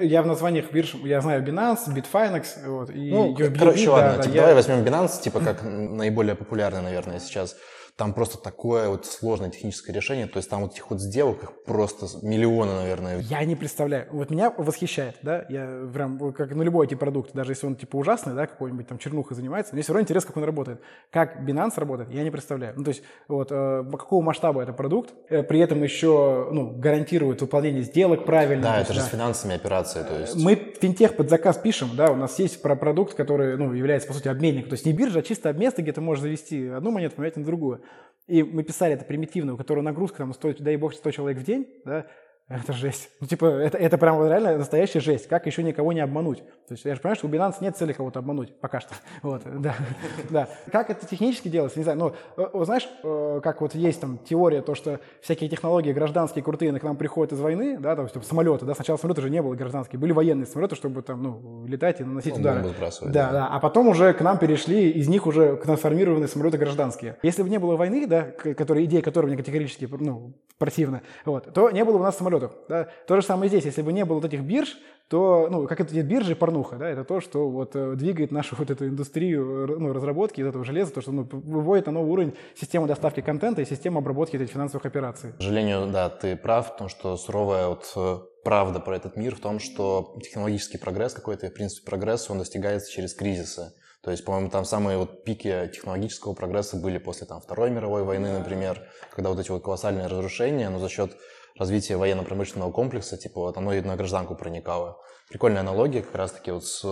я 0.00 0.22
в 0.22 0.26
названиях 0.26 0.72
бирж, 0.72 0.94
я 1.04 1.20
знаю 1.20 1.44
Binance, 1.44 1.88
Bitfinex, 1.94 2.66
вот, 2.66 2.90
и 2.90 3.10
Ну, 3.10 3.34
USBB, 3.36 3.58
короче, 3.58 3.86
да, 3.86 3.92
ладно, 3.92 4.16
да, 4.16 4.22
типа, 4.22 4.34
я... 4.34 4.40
давай 4.40 4.54
возьмем 4.54 4.84
Binance, 4.84 5.22
типа, 5.22 5.40
как 5.40 5.62
наиболее 6.00 6.34
популярный, 6.34 6.82
наверное, 6.82 7.20
сейчас 7.20 7.56
там 8.00 8.14
просто 8.14 8.38
такое 8.38 8.88
вот 8.88 9.04
сложное 9.04 9.50
техническое 9.50 9.92
решение, 9.92 10.26
то 10.26 10.38
есть 10.38 10.48
там 10.48 10.62
вот 10.62 10.72
этих 10.72 10.88
вот 10.88 11.02
сделок 11.02 11.42
их 11.42 11.52
просто 11.64 12.06
миллионы, 12.26 12.72
наверное. 12.72 13.18
Я 13.18 13.44
не 13.44 13.56
представляю. 13.56 14.06
Вот 14.10 14.30
меня 14.30 14.48
восхищает, 14.56 15.16
да, 15.20 15.44
я 15.50 15.86
прям, 15.92 16.32
как 16.32 16.54
на 16.54 16.62
любой 16.62 16.86
типа 16.86 17.00
продукт, 17.00 17.34
даже 17.34 17.52
если 17.52 17.66
он 17.66 17.76
типа 17.76 17.96
ужасный, 17.96 18.32
да, 18.32 18.46
какой-нибудь 18.46 18.86
там 18.86 18.96
чернуха 18.96 19.34
занимается, 19.34 19.74
мне 19.74 19.82
все 19.82 19.92
равно 19.92 20.04
интересно, 20.04 20.28
как 20.28 20.38
он 20.38 20.44
работает. 20.44 20.80
Как 21.10 21.42
Binance 21.46 21.74
работает, 21.76 22.10
я 22.10 22.22
не 22.22 22.30
представляю. 22.30 22.72
Ну, 22.74 22.84
то 22.84 22.88
есть 22.88 23.02
вот 23.28 23.48
э, 23.50 23.84
какого 23.90 24.22
масштаба 24.22 24.62
это 24.62 24.72
продукт, 24.72 25.12
э, 25.28 25.42
при 25.42 25.60
этом 25.60 25.82
еще, 25.82 26.48
ну, 26.50 26.70
гарантирует 26.70 27.42
выполнение 27.42 27.82
сделок 27.82 28.24
правильно. 28.24 28.62
Да, 28.62 28.80
это 28.80 28.92
есть, 28.92 28.94
же 28.94 29.00
да. 29.00 29.06
с 29.08 29.10
финансами 29.10 29.54
операции, 29.56 30.02
то 30.04 30.18
есть. 30.18 30.36
Мы 30.36 30.54
финтех 30.80 31.16
под 31.16 31.28
заказ 31.28 31.58
пишем, 31.58 31.90
да, 31.96 32.10
у 32.10 32.16
нас 32.16 32.38
есть 32.38 32.62
про 32.62 32.76
продукт, 32.76 33.12
который, 33.12 33.58
ну, 33.58 33.74
является, 33.74 34.08
по 34.08 34.14
сути, 34.14 34.28
обменник, 34.28 34.70
то 34.70 34.72
есть 34.72 34.86
не 34.86 34.94
биржа, 34.94 35.18
а 35.18 35.22
чисто 35.22 35.52
место, 35.52 35.82
где 35.82 35.92
ты 35.92 36.00
можешь 36.00 36.22
завести 36.22 36.66
одну 36.68 36.92
монету, 36.92 37.16
поменять 37.16 37.36
на 37.36 37.44
другую. 37.44 37.82
И 38.26 38.42
мы 38.42 38.62
писали 38.62 38.94
это 38.94 39.04
примитивно, 39.04 39.54
у 39.54 39.56
которого 39.56 39.82
нагрузка 39.82 40.18
там 40.18 40.32
стоит, 40.34 40.60
дай 40.60 40.76
бог, 40.76 40.94
100 40.94 41.10
человек 41.10 41.38
в 41.38 41.44
день, 41.44 41.66
да, 41.84 42.06
это 42.50 42.72
жесть. 42.72 43.10
Ну, 43.20 43.28
типа, 43.28 43.46
это, 43.46 43.78
это 43.78 43.96
прям 43.96 44.26
реально 44.26 44.58
настоящая 44.58 44.98
жесть. 44.98 45.28
Как 45.28 45.46
еще 45.46 45.62
никого 45.62 45.92
не 45.92 46.00
обмануть? 46.00 46.38
То 46.66 46.74
есть, 46.74 46.84
я 46.84 46.96
же 46.96 47.00
понимаю, 47.00 47.16
что 47.16 47.28
у 47.28 47.30
Binance 47.30 47.56
нет 47.60 47.76
цели 47.76 47.92
кого-то 47.92 48.18
обмануть. 48.18 48.58
Пока 48.60 48.80
что. 48.80 48.94
Вот, 49.22 49.42
да. 49.44 49.76
да. 50.30 50.48
Как 50.72 50.90
это 50.90 51.06
технически 51.06 51.46
делается, 51.48 51.78
не 51.78 51.84
знаю. 51.84 51.98
Но, 51.98 52.14
э, 52.36 52.64
знаешь, 52.64 52.88
э, 53.04 53.40
как 53.40 53.60
вот 53.60 53.76
есть 53.76 54.00
там 54.00 54.18
теория, 54.18 54.62
то, 54.62 54.74
что 54.74 54.98
всякие 55.20 55.48
технологии 55.48 55.92
гражданские 55.92 56.42
крутые 56.42 56.76
к 56.76 56.82
нам 56.82 56.96
приходят 56.96 57.32
из 57.32 57.38
войны, 57.38 57.78
да, 57.78 57.94
там, 57.94 58.08
типа, 58.08 58.24
самолеты, 58.24 58.66
да, 58.66 58.74
сначала 58.74 58.96
самолеты 58.96 59.22
же 59.22 59.30
не 59.30 59.40
было 59.42 59.54
гражданские, 59.54 60.00
были 60.00 60.10
военные 60.10 60.46
самолеты, 60.46 60.74
чтобы 60.74 61.02
там, 61.02 61.22
ну, 61.22 61.64
летать 61.68 62.00
и 62.00 62.04
наносить 62.04 62.34
ну, 62.34 62.40
удары. 62.40 62.62
Да, 62.62 63.00
да, 63.02 63.32
да. 63.32 63.46
А 63.46 63.60
потом 63.60 63.86
уже 63.86 64.12
к 64.12 64.22
нам 64.22 64.38
перешли, 64.38 64.90
из 64.90 65.06
них 65.06 65.26
уже 65.26 65.56
трансформированные 65.56 66.26
самолеты 66.26 66.58
гражданские. 66.58 67.16
Если 67.22 67.44
бы 67.44 67.48
не 67.48 67.58
было 67.58 67.76
войны, 67.76 68.08
да, 68.08 68.22
которая, 68.22 68.84
идея 68.84 69.02
которой 69.02 69.26
мне 69.26 69.36
категорически, 69.36 69.88
ну, 69.88 70.34
противна, 70.58 71.02
вот, 71.24 71.52
то 71.54 71.70
не 71.70 71.84
было 71.84 71.94
бы 71.94 72.00
у 72.00 72.04
нас 72.04 72.16
самолетов, 72.16 72.39
да. 72.68 72.88
То 73.06 73.16
же 73.16 73.22
самое 73.22 73.48
здесь, 73.48 73.64
если 73.64 73.82
бы 73.82 73.92
не 73.92 74.04
было 74.04 74.16
вот 74.16 74.24
этих 74.24 74.40
бирж, 74.40 74.76
то, 75.10 75.48
ну, 75.50 75.66
как 75.66 75.80
это 75.80 76.00
биржи 76.02 76.36
порнуха, 76.36 76.76
да, 76.76 76.88
это 76.88 77.02
то, 77.02 77.20
что 77.20 77.50
вот 77.50 77.74
э, 77.74 77.94
двигает 77.96 78.30
нашу 78.30 78.54
вот 78.56 78.70
эту 78.70 78.86
индустрию 78.86 79.66
ну, 79.80 79.92
разработки 79.92 80.40
из 80.40 80.46
этого 80.46 80.64
железа, 80.64 80.92
то, 80.92 81.00
что 81.00 81.10
ну, 81.10 81.28
выводит 81.32 81.86
на 81.86 81.92
новый 81.92 82.12
уровень 82.12 82.34
систему 82.54 82.86
доставки 82.86 83.20
контента 83.20 83.60
и 83.60 83.64
систему 83.64 83.98
обработки 83.98 84.36
этих 84.36 84.50
финансовых 84.50 84.86
операций. 84.86 85.32
К 85.32 85.38
сожалению, 85.38 85.88
да, 85.88 86.08
ты 86.10 86.36
прав, 86.36 86.72
потому 86.72 86.88
что 86.88 87.16
суровая 87.16 87.66
вот 87.66 87.92
э, 87.96 88.18
правда 88.44 88.78
про 88.78 88.94
этот 88.94 89.16
мир 89.16 89.34
в 89.34 89.40
том, 89.40 89.58
что 89.58 90.16
технологический 90.22 90.78
прогресс 90.78 91.12
какой-то, 91.12 91.48
в 91.48 91.54
принципе, 91.54 91.84
прогресс, 91.90 92.30
он 92.30 92.38
достигается 92.38 92.92
через 92.92 93.12
кризисы. 93.12 93.72
То 94.02 94.12
есть, 94.12 94.24
по-моему, 94.24 94.48
там 94.48 94.64
самые 94.64 94.96
вот 94.96 95.24
пики 95.24 95.70
технологического 95.74 96.32
прогресса 96.32 96.76
были 96.76 96.98
после 96.98 97.26
там, 97.26 97.40
Второй 97.40 97.70
мировой 97.70 98.02
войны, 98.02 98.38
например, 98.38 98.88
когда 99.14 99.30
вот 99.30 99.38
эти 99.38 99.50
вот 99.50 99.62
колоссальные 99.62 100.06
разрушения, 100.06 100.70
но 100.70 100.78
за 100.78 100.88
счет 100.88 101.16
развития 101.60 101.96
военно-промышленного 101.96 102.72
комплекса, 102.72 103.16
типа 103.16 103.40
вот 103.40 103.56
оно 103.56 103.72
и 103.74 103.80
на 103.82 103.94
гражданку 103.94 104.34
проникало. 104.34 104.98
Прикольная 105.28 105.60
аналогия 105.60 106.02
как 106.02 106.16
раз-таки 106.16 106.50
вот 106.50 106.64
с, 106.64 106.82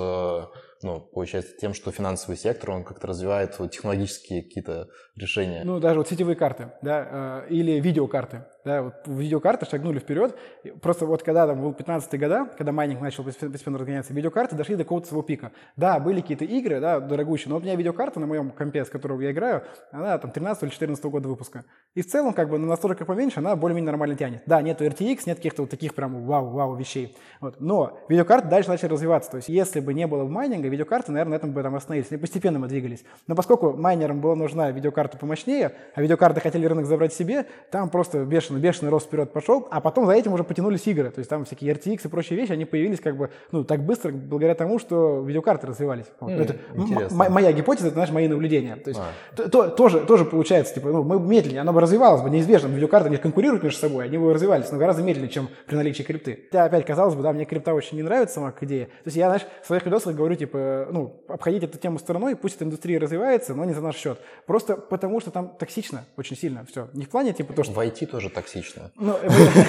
ну, 0.83 1.01
получается, 1.01 1.57
тем, 1.61 1.75
что 1.75 1.91
финансовый 1.91 2.37
сектор, 2.37 2.71
он 2.71 2.85
как-то 2.85 3.09
развивает 3.09 3.59
вот 3.59 3.73
технологические 3.73 4.43
какие-то 4.43 4.89
решения. 5.16 5.64
Ну, 5.64 5.81
даже 5.81 5.99
вот 5.99 6.09
сетевые 6.09 6.37
карты, 6.37 6.71
да, 6.83 7.45
э, 7.49 7.49
или 7.51 7.81
видеокарты. 7.81 8.45
Да, 8.65 8.83
вот 8.83 8.95
видеокарты 9.07 9.67
шагнули 9.67 9.99
вперед. 9.99 10.37
Просто 10.83 11.07
вот 11.07 11.23
когда 11.23 11.47
там 11.47 11.63
был 11.63 11.73
15 11.73 12.19
года, 12.19 12.49
когда 12.57 12.73
майнинг 12.73 13.01
начал 13.01 13.25
постепенно 13.25 13.79
разгоняться, 13.79 14.13
видеокарты 14.13 14.57
дошли 14.57 14.77
до 14.77 14.85
какого-то 14.85 15.09
своего 15.09 15.23
пика. 15.23 15.53
Да, 15.77 16.01
были 16.01 16.21
какие-то 16.21 16.45
игры, 16.45 16.81
да, 16.81 17.01
дорогущие, 17.01 17.51
но 17.51 17.59
у 17.59 17.61
меня 17.61 17.77
видеокарта 17.77 18.21
на 18.21 18.27
моем 18.27 18.51
компе, 18.51 18.85
с 18.85 18.89
которого 18.89 19.21
я 19.21 19.31
играю, 19.31 19.63
она 19.93 20.19
там 20.19 20.31
13 20.31 20.65
или 20.65 20.71
14 20.71 21.05
года 21.05 21.29
выпуска. 21.29 21.65
И 21.95 22.03
в 22.03 22.07
целом, 22.07 22.33
как 22.33 22.51
бы 22.51 22.59
на 22.59 22.67
настройках 22.67 23.07
поменьше, 23.07 23.41
она 23.41 23.57
более-менее 23.57 23.91
нормально 23.91 24.17
тянет. 24.17 24.43
Да, 24.47 24.61
нету 24.61 24.85
RTX, 24.85 25.21
нет 25.27 25.37
каких-то 25.37 25.63
вот 25.63 25.71
таких 25.71 25.95
прям 25.95 26.27
вау-вау 26.27 26.75
вещей. 26.77 27.17
Вот. 27.41 27.61
Но 27.61 27.99
видеокарты 28.09 28.49
дальше 28.49 28.71
начали 28.71 28.91
развиваться. 28.91 29.31
То 29.31 29.37
есть 29.39 29.49
если 29.49 29.81
бы 29.81 29.95
не 29.95 30.07
было 30.07 30.25
майнинга, 30.25 30.69
видеокарты, 30.69 31.13
наверное, 31.13 31.33
на 31.33 31.37
этом 31.37 31.53
бы 31.53 31.63
там 31.63 31.75
остановились. 31.75 32.11
И 32.13 32.17
постепенно 32.17 32.59
мы 32.59 32.69
двигались. 32.69 33.05
Но 33.27 33.35
поскольку 33.35 33.73
майнерам 33.73 34.21
была 34.21 34.35
нужна 34.35 34.71
видеокарта 34.71 35.17
помощнее, 35.17 35.73
а 35.95 36.03
видеокарты 36.03 36.41
хотели 36.41 36.67
рынок 36.67 36.87
забрать 36.87 37.13
себе, 37.13 37.47
там 37.71 37.89
просто 37.89 38.25
бешеный, 38.25 38.58
бешеный 38.59 38.91
рост 38.91 39.07
вперед 39.07 39.33
пошел, 39.33 39.67
а 39.71 39.81
потом 39.81 40.07
за 40.07 40.13
этим 40.13 40.33
уже 40.33 40.45
потянулись 40.45 40.87
игры. 40.87 41.11
То 41.11 41.19
есть 41.21 41.31
там 41.31 41.45
всякие 41.45 41.73
RTX 41.75 42.01
и 42.05 42.09
прочие 42.09 42.39
вещи, 42.39 42.53
они 42.53 42.65
появились 42.65 43.01
как 43.01 43.17
бы, 43.17 43.31
ну, 43.53 43.65
так 43.65 43.83
быстро, 43.85 44.13
благодаря 44.13 44.55
тому, 44.55 44.79
что 44.79 45.23
видеокарты 45.23 45.67
развивались. 45.67 46.07
Вот. 46.21 46.31
Mm, 46.33 46.43
это 46.43 46.57
м- 46.75 47.33
моя 47.33 47.53
гипотеза, 47.53 47.87
это, 47.89 47.95
знаешь, 47.95 48.11
мои 48.11 48.29
наблюдения. 48.29 48.77
То 48.77 48.91
есть 48.91 49.01
А. 49.01 49.37
то- 49.37 49.49
то- 49.49 49.69
тоже, 49.69 50.01
тоже 50.01 50.25
получается, 50.25 50.75
типа, 50.75 50.89
ну, 50.91 51.03
мы 51.05 51.19
медленнее, 51.21 51.61
оно 51.63 51.73
бы 51.73 51.81
развивалось 51.81 52.23
бы 52.23 52.31
неизбежно. 52.31 52.69
Видеокарты, 52.69 53.09
они 53.09 53.17
конкурируют 53.17 53.63
между 53.63 53.79
собой, 53.81 54.05
они 54.05 54.19
бы 54.19 54.33
развивались, 54.33 54.71
но 54.73 54.79
гораздо 54.79 55.03
медленнее, 55.03 55.31
чем 55.31 55.49
при 55.67 55.77
наличии 55.77 56.03
крипты. 56.03 56.41
Хотя, 56.51 56.65
опять, 56.65 56.85
казалось 56.87 57.15
бы, 57.15 57.23
да, 57.23 57.33
мне 57.33 57.45
крипта 57.45 57.75
очень 57.75 57.97
не 57.97 58.03
нравится 58.03 58.37
сама 58.37 58.51
как 58.53 58.63
идея. 58.65 58.87
То 58.87 58.91
есть 59.07 59.17
я, 59.17 59.27
знаешь, 59.29 59.47
в 59.63 59.67
своих 59.67 59.85
видосах 59.87 60.15
говорю, 60.15 60.35
типа, 60.35 60.89
ну, 60.91 61.15
обходить 61.29 61.63
эту 61.65 61.79
тему 61.79 61.99
стороной, 61.99 62.37
пусть 62.37 62.57
эта 62.57 62.65
индустрия 62.65 62.99
развивается, 63.01 63.55
но 63.55 63.65
не 63.65 63.73
за 63.75 63.81
наш 63.81 63.97
счет. 63.97 64.19
Просто 64.47 64.77
потому, 64.77 65.21
что 65.21 65.31
там 65.31 65.49
токсично 65.59 66.05
очень 66.17 66.37
сильно 66.37 66.65
все. 66.71 66.89
Не 66.93 67.05
в 67.05 67.09
плане, 67.11 67.33
типа, 67.33 67.53
то, 67.53 67.63
что 67.65 67.73
В 67.73 67.79
IT 67.79 68.07
тоже 68.07 68.29
токсично. 68.39 68.91
ну, 68.97 69.16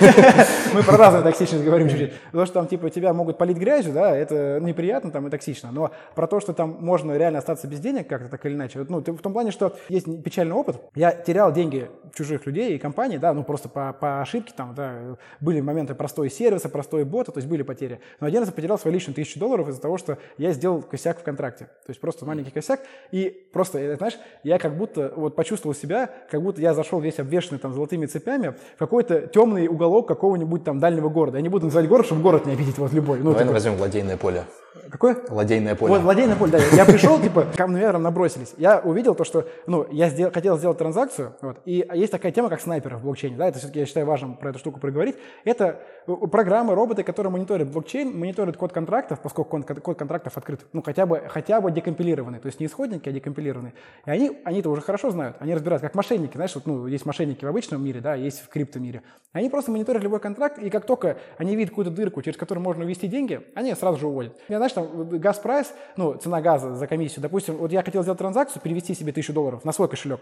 мы, 0.73 0.83
про 0.83 0.97
разную 0.97 1.23
токсичность 1.23 1.63
говорим 1.63 1.89
чуть-чуть. 1.89 2.13
То, 2.31 2.45
что 2.45 2.53
там, 2.55 2.67
типа, 2.67 2.89
тебя 2.89 3.13
могут 3.13 3.37
полить 3.37 3.57
грязью, 3.57 3.93
да, 3.93 4.15
это 4.15 4.59
неприятно 4.61 5.11
там 5.11 5.27
и 5.27 5.29
токсично. 5.29 5.71
Но 5.71 5.91
про 6.15 6.27
то, 6.27 6.39
что 6.39 6.53
там 6.53 6.77
можно 6.79 7.17
реально 7.17 7.39
остаться 7.39 7.67
без 7.67 7.79
денег 7.79 8.07
как-то 8.07 8.29
так 8.29 8.45
или 8.45 8.53
иначе, 8.53 8.85
ну, 8.87 8.99
в 8.99 9.21
том 9.21 9.33
плане, 9.33 9.51
что 9.51 9.75
есть 9.89 10.05
печальный 10.23 10.53
опыт. 10.53 10.77
Я 10.95 11.11
терял 11.11 11.51
деньги 11.51 11.89
чужих 12.13 12.45
людей 12.45 12.75
и 12.75 12.79
компаний, 12.79 13.17
да, 13.17 13.33
ну, 13.33 13.43
просто 13.43 13.69
по, 13.69 13.93
по 13.93 14.21
ошибке 14.21 14.53
там, 14.55 14.75
да, 14.75 15.17
были 15.39 15.61
моменты 15.61 15.95
простой 15.95 16.29
сервиса, 16.29 16.69
простой 16.69 17.03
бота, 17.05 17.31
то 17.31 17.39
есть 17.39 17.47
были 17.47 17.63
потери. 17.63 17.99
Но 18.19 18.27
один 18.27 18.39
раз 18.41 18.49
я 18.49 18.53
потерял 18.53 18.77
свои 18.77 18.93
личные 18.93 19.15
тысячу 19.15 19.39
долларов 19.39 19.67
из-за 19.69 19.81
того, 19.81 19.97
что 19.97 20.17
я 20.37 20.51
сделал 20.51 20.81
косяк 20.81 21.19
в 21.19 21.23
контракте. 21.23 21.65
То 21.65 21.89
есть 21.89 21.99
просто 21.99 22.25
маленький 22.25 22.51
косяк. 22.51 22.81
И 23.11 23.47
просто, 23.51 23.79
э, 23.79 23.97
знаешь, 23.97 24.17
я 24.43 24.59
как 24.59 24.77
будто 24.77 25.11
вот 25.15 25.35
почувствовал 25.35 25.75
себя, 25.75 26.09
как 26.29 26.41
будто 26.41 26.61
я 26.61 26.73
зашел 26.73 26.99
весь 26.99 27.19
обвешенный 27.19 27.59
там 27.59 27.73
золотыми 27.73 28.05
цепями 28.05 28.55
какой-то 28.77 29.27
темный 29.27 29.67
уголок 29.67 30.07
какого-нибудь 30.07 30.63
там 30.63 30.79
дальнего 30.79 31.09
города. 31.09 31.37
Я 31.37 31.41
не 31.41 31.49
буду 31.49 31.65
называть 31.65 31.87
город, 31.87 32.05
чтобы 32.05 32.21
город 32.21 32.45
не 32.45 32.53
обидеть 32.53 32.77
вот 32.77 32.93
любой. 32.93 33.19
Ну, 33.19 33.31
Давай 33.31 33.39
типа, 33.43 33.53
возьмем 33.53 33.75
владейное 33.75 34.17
поле. 34.17 34.43
какой? 34.89 35.15
Владейное 35.29 35.75
поле. 35.75 35.93
Вот, 35.93 36.01
владейное 36.01 36.35
поле, 36.35 36.51
да. 36.53 36.59
Я 36.75 36.85
пришел, 36.85 37.19
типа, 37.19 37.45
ко 37.55 37.67
мне 37.67 37.91
набросились. 37.91 38.53
Я 38.57 38.79
увидел 38.79 39.15
то, 39.15 39.23
что, 39.23 39.45
ну, 39.67 39.85
я 39.91 40.09
сделал, 40.09 40.31
хотел 40.31 40.57
сделать 40.57 40.77
транзакцию, 40.77 41.33
вот, 41.41 41.57
и 41.65 41.85
есть 41.93 42.11
такая 42.11 42.31
тема, 42.31 42.49
как 42.49 42.61
снайперы 42.61 42.97
в 42.97 43.03
блокчейне, 43.03 43.35
да, 43.37 43.47
это 43.47 43.59
все-таки, 43.59 43.79
я 43.79 43.85
считаю, 43.85 44.05
важным 44.05 44.35
про 44.35 44.49
эту 44.49 44.59
штуку 44.59 44.79
проговорить. 44.79 45.15
Это 45.43 45.79
э, 46.07 46.13
программы, 46.31 46.75
роботы, 46.75 47.03
которые 47.03 47.31
мониторят 47.31 47.71
блокчейн, 47.71 48.17
мониторят 48.17 48.57
код 48.57 48.71
контрактов, 48.73 49.19
поскольку 49.21 49.49
кон- 49.51 49.63
код 49.63 49.97
контрактов 49.97 50.37
открыт, 50.37 50.61
ну, 50.73 50.81
хотя 50.81 51.05
бы, 51.05 51.21
хотя 51.27 51.61
бы 51.61 51.71
декомпилированный, 51.71 52.39
то 52.39 52.47
есть 52.47 52.59
не 52.59 52.65
исходники, 52.65 53.09
а 53.09 53.11
декомпилированные. 53.11 53.73
И 54.05 54.09
они, 54.09 54.39
они 54.43 54.59
это 54.59 54.69
уже 54.69 54.81
хорошо 54.81 55.11
знают, 55.11 55.37
они 55.39 55.53
разбирают, 55.53 55.81
как 55.81 55.95
мошенники, 55.95 56.35
знаешь, 56.35 56.55
вот, 56.55 56.65
ну, 56.65 56.87
есть 56.87 57.05
мошенники 57.05 57.45
в 57.45 57.47
обычном 57.47 57.83
мире, 57.83 58.01
да, 58.01 58.15
есть 58.15 58.41
в 58.49 58.53
криптомире. 58.53 59.03
Они 59.31 59.49
просто 59.49 59.71
мониторят 59.71 60.01
любой 60.01 60.19
контракт, 60.19 60.57
и 60.57 60.69
как 60.71 60.85
только 60.85 61.17
они 61.37 61.55
видят 61.55 61.69
какую-то 61.69 61.91
дырку, 61.91 62.21
через 62.21 62.35
которую 62.37 62.63
можно 62.63 62.83
увести 62.83 63.07
деньги, 63.07 63.41
они 63.53 63.73
сразу 63.75 63.99
же 63.99 64.07
уводят. 64.07 64.35
Я, 64.47 64.57
знаешь, 64.57 64.73
там 64.73 64.87
вот 64.87 65.07
газ 65.07 65.37
прайс, 65.37 65.71
ну, 65.97 66.15
цена 66.15 66.41
газа 66.41 66.73
за 66.73 66.87
комиссию, 66.87 67.21
допустим, 67.21 67.57
вот 67.57 67.71
я 67.71 67.83
хотел 67.83 68.01
сделать 68.01 68.17
транзакцию, 68.17 68.61
перевести 68.61 68.95
себе 68.95 69.11
тысячу 69.11 69.33
долларов 69.33 69.63
на 69.63 69.71
свой 69.71 69.87
кошелек. 69.87 70.19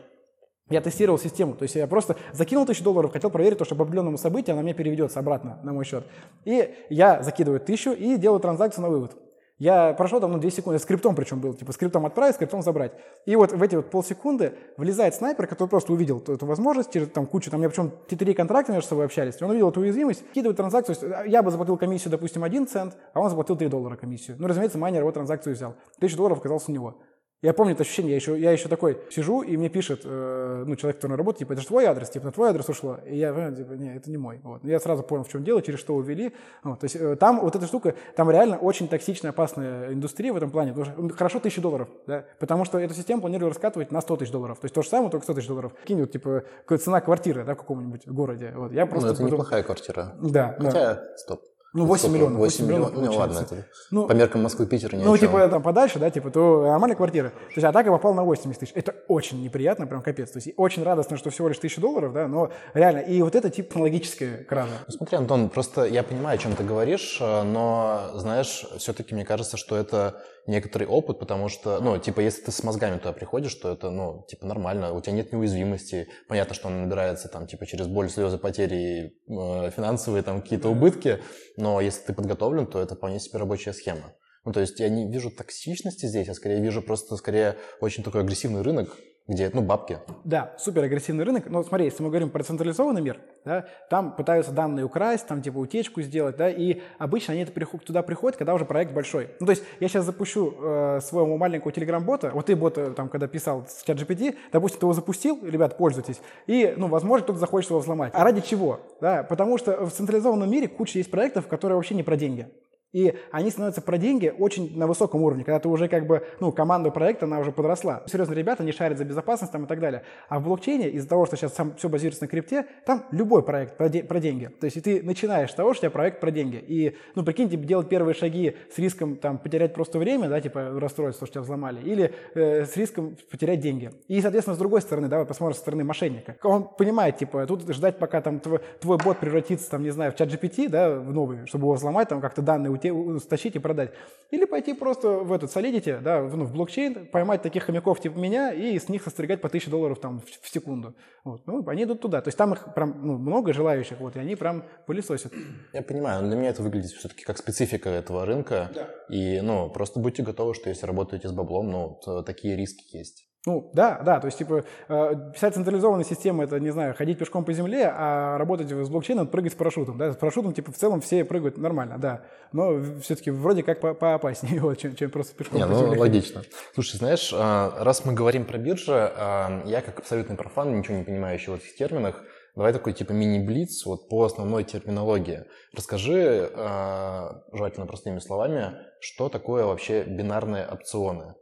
Я 0.69 0.81
тестировал 0.81 1.17
систему, 1.17 1.53
то 1.53 1.63
есть 1.63 1.75
я 1.75 1.87
просто 1.87 2.17
закинул 2.33 2.65
тысячу 2.65 2.83
долларов, 2.83 3.13
хотел 3.13 3.29
проверить 3.29 3.57
то, 3.57 3.63
что 3.63 3.75
по 3.75 3.83
определенному 3.83 4.17
событию 4.17 4.53
она 4.53 4.63
мне 4.63 4.73
переведется 4.73 5.19
обратно 5.19 5.59
на 5.63 5.71
мой 5.71 5.85
счет. 5.85 6.05
И 6.43 6.75
я 6.89 7.23
закидываю 7.23 7.61
тысячу 7.61 7.91
и 7.91 8.17
делаю 8.17 8.41
транзакцию 8.41 8.83
на 8.83 8.89
вывод. 8.89 9.15
Я 9.59 9.93
прошел 9.93 10.19
там, 10.19 10.31
ну, 10.31 10.37
2 10.37 10.51
секунды, 10.51 10.77
скриптом 10.77 11.15
причем 11.15 11.41
был, 11.41 11.53
типа 11.55 11.71
скриптом 11.71 12.05
отправить, 12.05 12.35
скриптом 12.35 12.61
забрать. 12.61 12.91
И 13.25 13.35
вот 13.35 13.51
в 13.51 13.63
эти 13.63 13.75
вот 13.75 13.89
полсекунды 13.89 14.53
влезает 14.77 15.15
снайпер, 15.15 15.47
который 15.47 15.67
просто 15.67 15.93
увидел 15.93 16.19
эту, 16.19 16.45
возможность, 16.45 16.93
через 16.93 17.09
там 17.09 17.25
кучу, 17.25 17.49
там, 17.49 17.59
меня 17.59 17.69
причем 17.69 17.91
три 18.07 18.35
контракта 18.35 18.71
между 18.71 18.89
собой 18.89 19.05
общались, 19.05 19.41
он 19.41 19.49
увидел 19.49 19.69
эту 19.69 19.81
уязвимость, 19.81 20.23
кидывает 20.31 20.57
транзакцию, 20.57 20.95
то 20.95 21.05
есть 21.05 21.31
я 21.31 21.41
бы 21.41 21.49
заплатил 21.49 21.75
комиссию, 21.77 22.11
допустим, 22.11 22.43
1 22.43 22.67
цент, 22.67 22.97
а 23.13 23.19
он 23.19 23.29
заплатил 23.29 23.55
3 23.55 23.67
доллара 23.67 23.95
комиссию. 23.95 24.37
Ну, 24.39 24.47
разумеется, 24.47 24.77
майнер 24.77 25.01
его 25.01 25.11
транзакцию 25.11 25.55
взял. 25.55 25.75
1000 25.97 26.17
долларов 26.17 26.37
оказалось 26.37 26.67
у 26.67 26.71
него. 26.71 26.97
Я 27.43 27.53
помню 27.53 27.73
это 27.73 27.83
ощущение, 27.83 28.11
я 28.11 28.15
еще, 28.15 28.39
я 28.39 28.51
еще 28.51 28.67
такой 28.67 28.97
сижу, 29.11 29.43
и 29.43 29.55
мне 29.57 29.69
пишет, 29.69 30.01
э, 30.05 30.63
ну, 30.65 30.75
человек, 30.75 30.97
который 30.97 31.11
на 31.11 31.17
работе, 31.17 31.39
типа, 31.39 31.53
это 31.53 31.61
же 31.61 31.67
твой 31.67 31.85
адрес, 31.85 32.09
типа, 32.09 32.25
на 32.25 32.31
твой 32.31 32.49
адрес 32.49 32.67
ушло. 32.67 32.97
И 33.05 33.15
я, 33.15 33.31
понимаю, 33.31 33.55
типа, 33.55 33.73
не, 33.73 33.95
это 33.95 34.09
не 34.09 34.17
мой. 34.17 34.39
Вот. 34.43 34.63
Я 34.63 34.79
сразу 34.79 35.03
понял, 35.03 35.23
в 35.23 35.29
чем 35.29 35.43
дело, 35.43 35.61
через 35.61 35.79
что 35.79 35.93
увели. 35.93 36.33
Вот. 36.63 36.79
То 36.79 36.85
есть 36.85 36.95
э, 36.95 37.15
там 37.15 37.39
вот 37.41 37.55
эта 37.55 37.67
штука, 37.67 37.93
там 38.15 38.31
реально 38.31 38.57
очень 38.57 38.87
токсичная, 38.87 39.29
опасная 39.29 39.93
индустрия 39.93 40.33
в 40.33 40.37
этом 40.37 40.49
плане. 40.49 40.71
Потому 40.73 40.85
что, 40.91 40.99
ну, 41.01 41.09
хорошо 41.09 41.39
тысячу 41.39 41.61
долларов, 41.61 41.89
да, 42.07 42.25
потому 42.39 42.65
что 42.65 42.79
эту 42.79 42.95
систему 42.95 43.21
планировали 43.21 43.53
раскатывать 43.53 43.91
на 43.91 44.01
100 44.01 44.17
тысяч 44.17 44.31
долларов. 44.31 44.57
То 44.59 44.65
есть 44.65 44.73
то 44.73 44.81
же 44.81 44.89
самое, 44.89 45.11
только 45.11 45.23
100 45.25 45.33
тысяч 45.35 45.47
долларов. 45.47 45.73
Кинь 45.85 45.99
вот, 45.99 46.11
типа, 46.11 46.43
цена 46.79 47.01
квартиры, 47.01 47.43
да, 47.45 47.53
в 47.53 47.57
каком-нибудь 47.59 48.07
городе. 48.07 48.51
Вот. 48.55 48.71
Я 48.71 48.85
Ну, 48.85 48.91
просто 48.91 49.09
это 49.09 49.17
потом- 49.17 49.31
неплохая 49.31 49.61
квартира. 49.61 50.15
Да, 50.21 50.55
да. 50.59 50.65
Хотя, 50.65 51.03
стоп. 51.17 51.41
Ну, 51.77 51.85
8 51.85 51.99
Сколько? 51.99 52.15
миллионов. 52.15 52.39
8 52.39 52.65
миллионов. 52.65 52.89
Ну, 52.89 53.05
получается. 53.05 53.19
ладно, 53.19 53.39
это 53.39 53.67
Ну, 53.91 54.07
по 54.07 54.13
меркам 54.13 54.43
Москвы 54.43 54.65
Питера 54.65 54.95
не 54.95 55.03
Ну, 55.03 55.17
типа, 55.17 55.47
там 55.47 55.61
подальше, 55.61 55.99
да, 55.99 56.09
типа, 56.09 56.29
то 56.31 56.63
нормальная 56.63 56.95
квартира. 56.95 57.29
То 57.29 57.53
есть, 57.55 57.63
а 57.63 57.71
так 57.71 57.85
я 57.85 57.91
попал 57.91 58.13
на 58.13 58.23
80 58.23 58.59
тысяч. 58.59 58.71
Это 58.75 58.95
очень 59.07 59.41
неприятно, 59.41 59.87
прям 59.87 60.01
капец. 60.01 60.31
То 60.31 60.39
есть, 60.39 60.49
очень 60.57 60.83
радостно, 60.83 61.17
что 61.17 61.29
всего 61.29 61.47
лишь 61.47 61.59
тысяча 61.59 61.79
долларов, 61.79 62.13
да, 62.13 62.27
но 62.27 62.51
реально. 62.73 62.99
И 62.99 63.21
вот 63.21 63.35
это 63.35 63.49
типа 63.49 63.77
технологическая 63.77 64.43
кража. 64.43 64.71
Ну, 64.87 64.93
смотри, 64.93 65.17
Антон, 65.17 65.49
просто 65.49 65.85
я 65.85 66.03
понимаю, 66.03 66.35
о 66.35 66.37
чем 66.37 66.55
ты 66.55 66.63
говоришь, 66.63 67.19
э, 67.21 67.43
но, 67.43 68.11
знаешь, 68.15 68.65
все-таки 68.77 69.13
мне 69.13 69.25
кажется, 69.25 69.57
что 69.57 69.77
это 69.77 70.21
некоторый 70.47 70.87
опыт, 70.87 71.19
потому 71.19 71.49
что, 71.49 71.79
ну, 71.81 71.97
типа, 71.99 72.21
если 72.21 72.41
ты 72.41 72.51
с 72.51 72.63
мозгами 72.63 72.97
туда 72.97 73.13
приходишь, 73.13 73.53
то 73.55 73.71
это, 73.71 73.89
ну, 73.89 74.25
типа, 74.27 74.45
нормально, 74.47 74.93
у 74.93 75.01
тебя 75.01 75.13
нет 75.13 75.31
неуязвимости, 75.31 76.07
понятно, 76.27 76.55
что 76.55 76.67
он 76.67 76.81
набирается 76.83 77.27
там, 77.27 77.45
типа, 77.47 77.65
через 77.65 77.87
боль, 77.87 78.09
слезы, 78.09 78.37
потери, 78.37 79.13
э, 79.27 79.71
финансовые 79.71 80.23
там 80.23 80.41
какие-то 80.41 80.69
убытки, 80.69 81.19
но 81.57 81.81
если 81.81 82.07
ты 82.07 82.13
подготовлен, 82.13 82.65
то 82.65 82.81
это 82.81 82.95
вполне 82.95 83.19
себе 83.19 83.39
рабочая 83.39 83.73
схема. 83.73 84.13
Ну, 84.45 84.53
то 84.53 84.61
есть 84.61 84.79
я 84.79 84.87
не 84.87 85.11
вижу 85.11 85.29
токсичности 85.29 86.05
здесь, 86.05 86.29
а 86.29 86.33
скорее 86.33 86.61
вижу 86.61 86.81
просто, 86.81 87.17
скорее, 87.17 87.57
очень 87.81 88.03
такой 88.03 88.21
агрессивный 88.21 88.61
рынок, 88.61 88.95
где, 89.27 89.51
ну, 89.53 89.61
бабки. 89.61 89.99
Да, 90.23 90.53
супер 90.57 90.83
агрессивный 90.83 91.25
рынок. 91.25 91.49
Но 91.49 91.63
смотри, 91.63 91.85
если 91.85 92.01
мы 92.01 92.09
говорим 92.09 92.29
про 92.29 92.43
централизованный 92.43 93.01
мир, 93.01 93.19
да, 93.43 93.65
там 93.89 94.15
пытаются 94.15 94.51
данные 94.51 94.85
украсть, 94.85 95.27
там 95.27 95.41
типа 95.41 95.57
утечку 95.57 96.01
сделать, 96.01 96.37
да, 96.37 96.49
и 96.49 96.81
обычно 96.97 97.33
они 97.33 97.43
это 97.43 97.51
туда 97.79 98.03
приходят, 98.03 98.37
когда 98.37 98.53
уже 98.53 98.65
проект 98.65 98.93
большой. 98.93 99.29
Ну, 99.39 99.45
то 99.45 99.51
есть 99.51 99.63
я 99.79 99.87
сейчас 99.89 100.05
запущу 100.05 100.53
э, 100.59 100.99
своего 101.01 101.37
маленького 101.37 101.71
телеграм-бота, 101.71 102.31
вот 102.33 102.45
ты 102.45 102.55
бот 102.55 102.77
э, 102.77 102.91
там, 102.91 103.09
когда 103.09 103.27
писал 103.27 103.65
с 103.67 103.83
чат 103.83 103.97
GPT, 103.97 104.35
допустим, 104.51 104.79
ты 104.79 104.85
его 104.85 104.93
запустил, 104.93 105.39
ребят, 105.43 105.77
пользуйтесь, 105.77 106.21
и, 106.45 106.73
ну, 106.77 106.87
возможно, 106.87 107.23
кто-то 107.23 107.39
захочет 107.39 107.69
его 107.69 107.79
взломать. 107.79 108.13
А 108.13 108.23
ради 108.23 108.41
чего? 108.41 108.79
Да, 109.01 109.23
потому 109.23 109.57
что 109.57 109.85
в 109.85 109.91
централизованном 109.91 110.49
мире 110.49 110.67
куча 110.67 110.99
есть 110.99 111.11
проектов, 111.11 111.47
которые 111.47 111.75
вообще 111.75 111.95
не 111.95 112.03
про 112.03 112.15
деньги. 112.15 112.47
И 112.93 113.15
они 113.31 113.51
становятся 113.51 113.81
про 113.81 113.97
деньги 113.97 114.33
очень 114.37 114.77
на 114.77 114.87
высоком 114.87 115.21
уровне, 115.21 115.43
когда 115.43 115.59
ты 115.59 115.67
уже 115.67 115.87
как 115.87 116.07
бы, 116.07 116.25
ну, 116.39 116.51
команда 116.51 116.89
проекта, 116.89 117.25
она 117.25 117.39
уже 117.39 117.51
подросла. 117.51 118.03
Серьезно, 118.07 118.33
ребята, 118.33 118.63
они 118.63 118.71
шарят 118.71 118.97
за 118.97 119.05
безопасность 119.05 119.51
там 119.51 119.65
и 119.65 119.67
так 119.67 119.79
далее. 119.79 120.03
А 120.29 120.39
в 120.39 120.43
блокчейне, 120.43 120.89
из-за 120.91 121.07
того, 121.09 121.25
что 121.25 121.35
сейчас 121.35 121.53
сам 121.53 121.75
все 121.75 121.89
базируется 121.89 122.23
на 122.23 122.27
крипте, 122.27 122.65
там 122.85 123.05
любой 123.11 123.43
проект 123.43 123.77
про, 123.77 123.89
де- 123.89 124.03
про 124.03 124.19
деньги. 124.19 124.45
То 124.45 124.65
есть 124.65 124.77
и 124.77 124.81
ты 124.81 125.03
начинаешь 125.03 125.51
с 125.51 125.53
того, 125.55 125.73
что 125.73 125.79
у 125.79 125.81
тебя 125.81 125.91
проект 125.91 126.19
про 126.19 126.31
деньги. 126.31 126.57
И, 126.57 126.95
ну, 127.15 127.23
прикинь, 127.23 127.49
типа, 127.49 127.63
делать 127.63 127.89
первые 127.89 128.15
шаги 128.15 128.55
с 128.73 128.77
риском 128.77 129.17
там 129.17 129.37
потерять 129.37 129.73
просто 129.73 129.99
время, 129.99 130.29
да, 130.29 130.39
типа 130.39 130.79
расстроиться, 130.79 131.25
что 131.25 131.33
тебя 131.33 131.41
взломали, 131.41 131.81
или 131.81 132.13
э, 132.35 132.65
с 132.65 132.75
риском 132.77 133.17
потерять 133.29 133.59
деньги. 133.59 133.91
И, 134.07 134.21
соответственно, 134.21 134.55
с 134.55 134.59
другой 134.59 134.81
стороны, 134.81 135.07
давай 135.07 135.25
посмотрим 135.25 135.55
со 135.55 135.61
стороны 135.61 135.83
мошенника. 135.83 136.37
Он 136.43 136.63
понимает, 136.63 137.17
типа, 137.17 137.45
тут 137.45 137.67
ждать, 137.73 137.99
пока 137.99 138.21
там 138.21 138.39
твой, 138.39 138.59
твой 138.79 138.97
бот 138.97 139.17
превратится, 139.17 139.69
там, 139.69 139.83
не 139.83 139.89
знаю, 139.89 140.11
в 140.11 140.15
чат 140.15 140.29
GPT, 140.29 140.69
да, 140.69 140.99
в 140.99 141.11
новый, 141.11 141.45
чтобы 141.47 141.65
его 141.65 141.73
взломать, 141.73 142.09
там 142.09 142.21
как-то 142.21 142.41
данные 142.41 142.71
уте- 142.77 143.19
стащить 143.19 143.55
и 143.55 143.59
продать. 143.59 143.91
Или 144.31 144.45
пойти 144.45 144.73
просто 144.73 145.09
в 145.09 145.31
этот 145.31 145.55
Solidity, 145.55 146.01
да, 146.01 146.21
в, 146.21 146.35
ну, 146.35 146.45
в 146.45 146.53
блокчейн, 146.53 147.07
поймать 147.07 147.41
таких 147.41 147.63
хомяков 147.63 147.99
типа 147.99 148.17
меня 148.17 148.53
и 148.53 148.77
с 148.77 148.89
них 148.89 149.03
состригать 149.03 149.41
по 149.41 149.47
1000 149.47 149.69
долларов 149.69 149.99
там 149.99 150.19
в, 150.19 150.25
в 150.25 150.49
секунду. 150.49 150.95
Вот. 151.23 151.45
Ну, 151.47 151.67
они 151.67 151.83
идут 151.83 152.01
туда. 152.01 152.21
То 152.21 152.27
есть 152.27 152.37
там 152.37 152.53
их 152.53 152.73
прям 152.73 153.05
ну, 153.05 153.17
много 153.17 153.53
желающих, 153.53 153.99
вот, 153.99 154.15
и 154.15 154.19
они 154.19 154.35
прям 154.35 154.63
пылесосят. 154.85 155.33
Я 155.73 155.81
понимаю, 155.81 156.21
но 156.21 156.29
для 156.29 156.37
меня 156.37 156.49
это 156.49 156.61
выглядит 156.61 156.91
все-таки 156.91 157.23
как 157.23 157.37
специфика 157.37 157.89
этого 157.89 158.25
рынка. 158.25 158.71
И, 159.09 159.41
ну, 159.41 159.69
просто 159.69 159.99
будьте 159.99 160.23
готовы, 160.23 160.53
что 160.53 160.69
если 160.69 160.85
работаете 160.85 161.27
с 161.29 161.31
баблом, 161.31 161.71
ну, 161.71 161.99
то 162.03 162.21
такие 162.23 162.55
риски 162.55 162.97
есть. 162.97 163.27
Ну, 163.47 163.71
да, 163.73 164.01
да, 164.03 164.19
то 164.19 164.25
есть, 164.25 164.37
типа, 164.37 164.65
э, 164.89 165.13
писать 165.33 165.53
централизованные 165.53 166.03
системы, 166.03 166.43
это, 166.43 166.59
не 166.59 166.69
знаю, 166.69 166.93
ходить 166.93 167.17
пешком 167.17 167.45
по 167.45 167.53
земле, 167.53 167.89
а 167.95 168.37
работать 168.37 168.69
с 168.69 168.89
блокчейном, 168.89 169.25
прыгать 169.25 169.53
с 169.53 169.55
парашютом, 169.55 169.97
да, 169.97 170.11
с 170.11 170.17
парашютом, 170.17 170.53
типа, 170.53 170.73
в 170.73 170.75
целом 170.75 170.99
все 170.99 171.23
прыгают 171.23 171.57
нормально, 171.57 171.97
да, 171.97 172.23
но 172.51 172.77
все-таки 173.01 173.31
вроде 173.31 173.63
как 173.63 173.79
по- 173.79 173.93
поопаснее, 173.93 174.59
вот, 174.61 174.77
чем, 174.79 174.97
чем 174.97 175.11
просто 175.11 175.33
пешком 175.33 175.59
Не, 175.59 175.65
по 175.65 175.71
ну, 175.71 175.79
земле. 175.79 175.97
логично. 175.97 176.41
Слушай, 176.73 176.97
знаешь, 176.97 177.33
а, 177.33 177.71
раз 177.85 178.03
мы 178.03 178.11
говорим 178.11 178.43
про 178.43 178.57
биржи, 178.57 178.91
а, 178.91 179.63
я 179.65 179.79
как 179.81 179.99
абсолютный 179.99 180.35
профан, 180.35 180.77
ничего 180.77 180.97
не 180.97 181.05
понимающий 181.05 181.53
в 181.53 181.55
этих 181.55 181.73
терминах, 181.77 182.21
Давай 182.57 182.73
такой 182.73 182.93
типа 182.93 183.11
мини-блиц 183.11 183.85
вот 183.85 184.09
по 184.09 184.23
основной 184.23 184.63
терминологии. 184.63 185.43
Расскажи, 185.75 186.49
э, 186.51 187.29
желательно 187.53 187.85
простыми 187.85 188.17
словами, 188.17 188.73
что 188.99 189.29
такое 189.29 189.63
вообще 189.63 190.03
бинарные 190.03 190.65
опционы? 190.65 191.35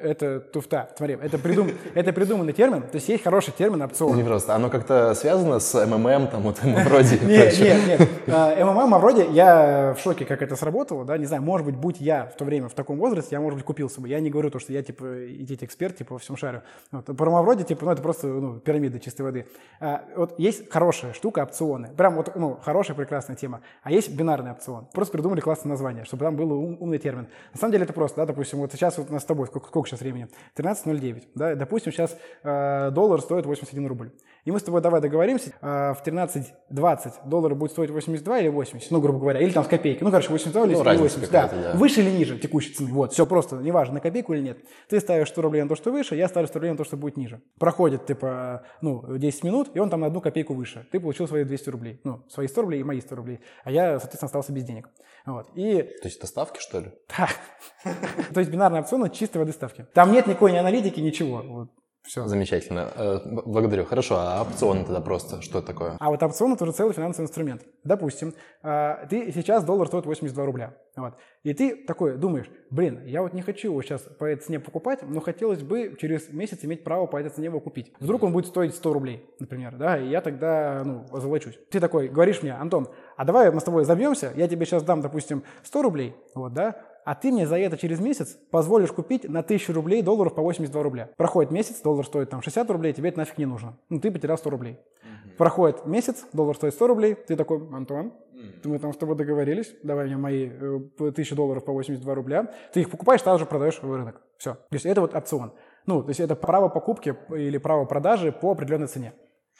Это 0.00 0.40
туфта. 0.40 0.90
Смотри, 0.96 1.16
это, 1.20 1.38
придум... 1.38 1.70
это 1.94 2.12
придуманный 2.12 2.52
термин. 2.52 2.82
То 2.82 2.96
есть 2.96 3.08
есть 3.08 3.24
хороший 3.24 3.52
термин 3.52 3.82
опцион. 3.82 4.16
Не 4.16 4.24
просто. 4.24 4.54
Оно 4.54 4.70
как-то 4.70 5.14
связано 5.14 5.60
с 5.60 5.86
МММ, 5.86 6.28
там 6.28 6.42
вот 6.42 6.58
вроде. 6.62 7.18
Нет, 7.18 7.58
нет, 7.58 8.00
нет. 8.00 8.08
МММ, 8.26 8.98
вроде 8.98 9.26
я 9.30 9.94
в 9.96 10.02
шоке, 10.02 10.24
как 10.24 10.42
это 10.42 10.56
сработало, 10.56 11.04
да, 11.04 11.16
не 11.18 11.26
знаю, 11.26 11.42
может 11.42 11.66
быть, 11.66 11.76
будь 11.76 12.00
я 12.00 12.26
в 12.26 12.36
то 12.36 12.44
время 12.44 12.68
в 12.68 12.74
таком 12.74 12.98
возрасте, 12.98 13.30
я, 13.32 13.40
может 13.40 13.58
быть, 13.58 13.64
купился 13.64 14.00
бы. 14.00 14.08
Я 14.08 14.20
не 14.20 14.30
говорю 14.30 14.50
то, 14.50 14.58
что 14.58 14.72
я, 14.72 14.82
типа, 14.82 15.32
идите 15.32 15.64
эксперт, 15.64 15.96
типа, 15.96 16.14
во 16.14 16.18
всем 16.18 16.36
шарю. 16.36 16.62
Вот. 16.90 17.04
Про 17.16 17.30
Мавроди, 17.30 17.64
типа, 17.64 17.84
ну, 17.84 17.92
это 17.92 18.02
просто 18.02 18.26
ну, 18.26 18.58
пирамида 18.58 18.98
чистой 19.00 19.22
воды. 19.22 19.46
А, 19.80 20.04
вот 20.16 20.38
есть 20.38 20.70
хорошая 20.70 21.12
штука, 21.12 21.40
опционы. 21.40 21.90
Прям 21.96 22.16
вот, 22.16 22.34
ну, 22.34 22.58
хорошая, 22.62 22.96
прекрасная 22.96 23.36
тема. 23.36 23.60
А 23.82 23.90
есть 23.90 24.10
бинарный 24.10 24.52
опцион. 24.52 24.86
Просто 24.92 25.12
придумали 25.12 25.40
классное 25.40 25.70
название, 25.70 26.04
чтобы 26.04 26.24
там 26.24 26.36
был 26.36 26.52
ум, 26.52 26.76
умный 26.80 26.98
термин. 26.98 27.28
На 27.52 27.60
самом 27.60 27.72
деле 27.72 27.84
это 27.84 27.92
просто, 27.92 28.18
да, 28.18 28.26
допустим, 28.26 28.58
вот 28.58 28.72
сейчас 28.72 28.98
вот 28.98 29.10
у 29.10 29.12
нас 29.12 29.22
с 29.22 29.26
тобой, 29.26 29.46
сколько, 29.46 29.68
сколько 29.84 29.90
сейчас 29.90 30.00
времени? 30.00 30.28
13.09. 30.56 31.28
Да? 31.34 31.54
Допустим, 31.54 31.92
сейчас 31.92 32.16
э, 32.42 32.90
доллар 32.90 33.20
стоит 33.20 33.46
81 33.46 33.86
рубль. 33.86 34.10
И 34.44 34.50
мы 34.50 34.60
с 34.60 34.62
тобой 34.62 34.82
давай 34.82 35.00
договоримся, 35.00 35.52
э, 35.60 35.94
в 35.94 36.02
13.20 36.04 37.12
доллар 37.24 37.54
будет 37.54 37.72
стоить 37.72 37.90
82 37.90 38.40
или 38.40 38.48
80, 38.48 38.90
ну, 38.90 39.00
грубо 39.00 39.18
говоря, 39.18 39.40
или 39.40 39.50
там 39.50 39.64
с 39.64 39.68
копейки. 39.68 40.04
Ну, 40.04 40.10
короче, 40.10 40.28
82 40.28 40.66
или 40.66 40.74
ну, 40.74 40.82
80. 40.82 41.30
Да. 41.30 41.48
да. 41.48 41.72
Выше 41.74 42.00
или 42.00 42.10
ниже 42.10 42.38
текущей 42.38 42.74
цены. 42.74 42.92
Вот, 42.92 43.12
все 43.12 43.24
просто, 43.24 43.56
неважно, 43.56 43.94
на 43.94 44.00
копейку 44.00 44.34
или 44.34 44.42
нет. 44.42 44.58
Ты 44.88 45.00
ставишь 45.00 45.28
100 45.28 45.42
рублей 45.42 45.62
на 45.62 45.68
то, 45.68 45.76
что 45.76 45.90
выше, 45.90 46.14
я 46.14 46.28
ставлю 46.28 46.46
100 46.46 46.58
рублей 46.58 46.70
на 46.72 46.76
то, 46.76 46.84
что 46.84 46.98
будет 46.98 47.16
ниже. 47.16 47.40
Проходит, 47.58 48.04
типа, 48.04 48.64
ну, 48.82 49.16
10 49.16 49.44
минут, 49.44 49.70
и 49.72 49.78
он 49.78 49.88
там 49.88 50.00
на 50.00 50.08
одну 50.08 50.20
копейку 50.20 50.52
выше. 50.52 50.86
Ты 50.92 51.00
получил 51.00 51.26
свои 51.26 51.44
200 51.44 51.70
рублей. 51.70 52.00
Ну, 52.04 52.22
свои 52.28 52.46
100 52.46 52.60
рублей 52.60 52.80
и 52.80 52.84
мои 52.84 53.00
100 53.00 53.16
рублей. 53.16 53.40
А 53.64 53.70
я, 53.70 53.98
соответственно, 53.98 54.26
остался 54.26 54.52
без 54.52 54.64
денег. 54.64 54.90
Вот. 55.24 55.48
И... 55.54 55.82
То 55.82 56.08
есть 56.08 56.18
это 56.18 56.26
ставки, 56.26 56.60
что 56.60 56.80
ли? 56.80 56.90
Да. 57.84 57.90
То 58.32 58.40
есть 58.40 58.50
бинарный 58.50 58.80
опцион– 58.80 59.04
это 59.06 59.14
чистой 59.14 59.38
воды 59.38 59.52
ставки. 59.52 59.86
Там 59.94 60.12
нет 60.12 60.26
никакой 60.26 60.52
ни 60.52 60.56
аналитики, 60.56 61.00
ничего. 61.00 61.68
Все. 62.04 62.26
Замечательно. 62.26 62.90
Э, 62.96 63.18
благодарю. 63.24 63.86
Хорошо, 63.86 64.16
а 64.18 64.42
опцион 64.42 64.84
тогда 64.84 65.00
просто 65.00 65.40
что 65.40 65.62
такое? 65.62 65.96
А 65.98 66.10
вот 66.10 66.22
опцион– 66.22 66.52
это 66.54 66.64
уже 66.64 66.72
целый 66.72 66.92
финансовый 66.92 67.24
инструмент. 67.24 67.62
Допустим, 67.82 68.34
э, 68.62 69.06
ты 69.08 69.32
сейчас 69.32 69.64
доллар 69.64 69.86
стоит 69.86 70.04
82 70.04 70.44
рубля. 70.44 70.74
Вот. 70.96 71.14
И 71.44 71.54
ты 71.54 71.74
такой 71.74 72.18
думаешь, 72.18 72.50
блин, 72.70 73.00
я 73.06 73.22
вот 73.22 73.32
не 73.32 73.40
хочу 73.40 73.68
его 73.68 73.82
сейчас 73.82 74.02
по 74.02 74.26
этой 74.26 74.42
цене 74.42 74.60
покупать, 74.60 75.00
но 75.02 75.20
хотелось 75.20 75.62
бы 75.62 75.96
через 75.98 76.28
месяц 76.30 76.62
иметь 76.62 76.84
право 76.84 77.06
по 77.06 77.16
этой 77.16 77.30
цене 77.30 77.46
его 77.46 77.58
купить. 77.58 77.92
Вдруг 78.00 78.22
он 78.22 78.32
будет 78.32 78.46
стоить 78.46 78.74
100 78.74 78.92
рублей, 78.92 79.26
например, 79.40 79.74
да, 79.76 79.98
и 79.98 80.06
я 80.08 80.20
тогда, 80.20 80.82
ну, 80.84 81.06
озолочусь. 81.10 81.58
Ты 81.70 81.80
такой 81.80 82.08
говоришь 82.08 82.42
мне, 82.42 82.52
Антон, 82.52 82.88
а 83.16 83.24
давай 83.24 83.50
мы 83.50 83.60
с 83.60 83.64
тобой 83.64 83.84
забьемся, 83.84 84.32
я 84.36 84.46
тебе 84.46 84.66
сейчас 84.66 84.82
дам, 84.82 85.00
допустим, 85.00 85.42
100 85.64 85.82
рублей, 85.82 86.14
вот, 86.34 86.52
да, 86.52 86.76
а 87.04 87.14
ты 87.14 87.30
мне 87.30 87.46
за 87.46 87.58
это 87.58 87.76
через 87.76 88.00
месяц 88.00 88.38
позволишь 88.50 88.92
купить 88.92 89.28
на 89.28 89.40
1000 89.40 89.72
рублей 89.72 90.02
долларов 90.02 90.34
по 90.34 90.42
82 90.42 90.82
рубля. 90.82 91.10
Проходит 91.16 91.50
месяц, 91.50 91.80
доллар 91.82 92.04
стоит 92.04 92.30
там 92.30 92.42
60 92.42 92.70
рублей, 92.70 92.92
тебе 92.92 93.10
это 93.10 93.18
нафиг 93.18 93.38
не 93.38 93.46
нужно. 93.46 93.78
Ну, 93.88 94.00
ты 94.00 94.10
потерял 94.10 94.38
100 94.38 94.50
рублей. 94.50 94.72
Угу. 94.72 95.36
Проходит 95.38 95.86
месяц, 95.86 96.24
доллар 96.32 96.56
стоит 96.56 96.74
100 96.74 96.86
рублей, 96.86 97.14
ты 97.14 97.36
такой, 97.36 97.58
Антон, 97.72 98.06
угу. 98.06 98.70
мы 98.70 98.78
там 98.78 98.92
с 98.92 98.96
тобой 98.96 99.16
договорились, 99.16 99.74
давай 99.82 100.06
мне 100.06 100.16
мои 100.16 100.48
1000 100.48 101.34
э, 101.34 101.36
долларов 101.36 101.64
по 101.64 101.72
82 101.72 102.14
рубля. 102.14 102.52
Ты 102.72 102.80
их 102.80 102.90
покупаешь, 102.90 103.22
сразу 103.22 103.40
же 103.40 103.46
продаешь 103.46 103.80
в 103.80 103.94
рынок. 103.94 104.20
Все. 104.38 104.54
То 104.54 104.72
есть 104.72 104.86
это 104.86 105.00
вот 105.00 105.14
опцион. 105.14 105.52
Ну, 105.86 106.02
то 106.02 106.08
есть 106.08 106.20
это 106.20 106.34
право 106.34 106.68
покупки 106.68 107.14
или 107.30 107.58
право 107.58 107.84
продажи 107.84 108.32
по 108.32 108.52
определенной 108.52 108.86
цене. 108.86 109.12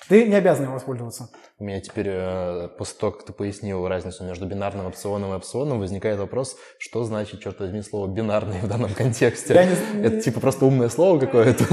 Ты 0.08 0.26
не 0.26 0.34
обязан 0.34 0.66
им 0.66 0.72
воспользоваться. 0.72 1.30
У 1.58 1.64
меня 1.64 1.80
теперь, 1.80 2.08
э, 2.10 2.68
после 2.76 2.98
того, 2.98 3.12
как 3.12 3.24
ты 3.24 3.32
пояснил 3.32 3.86
разницу 3.88 4.24
между 4.24 4.44
бинарным 4.44 4.86
опционом 4.86 5.32
и 5.32 5.36
опционом, 5.36 5.78
возникает 5.78 6.18
вопрос, 6.18 6.56
что 6.78 7.04
значит, 7.04 7.40
черт 7.40 7.58
возьми, 7.60 7.80
слово 7.80 8.08
«бинарный» 8.08 8.58
в 8.60 8.68
данном 8.68 8.92
контексте? 8.92 9.54
Не... 9.94 10.04
Это 10.04 10.20
типа 10.20 10.40
просто 10.40 10.66
умное 10.66 10.88
слово 10.88 11.20
какое-то, 11.20 11.64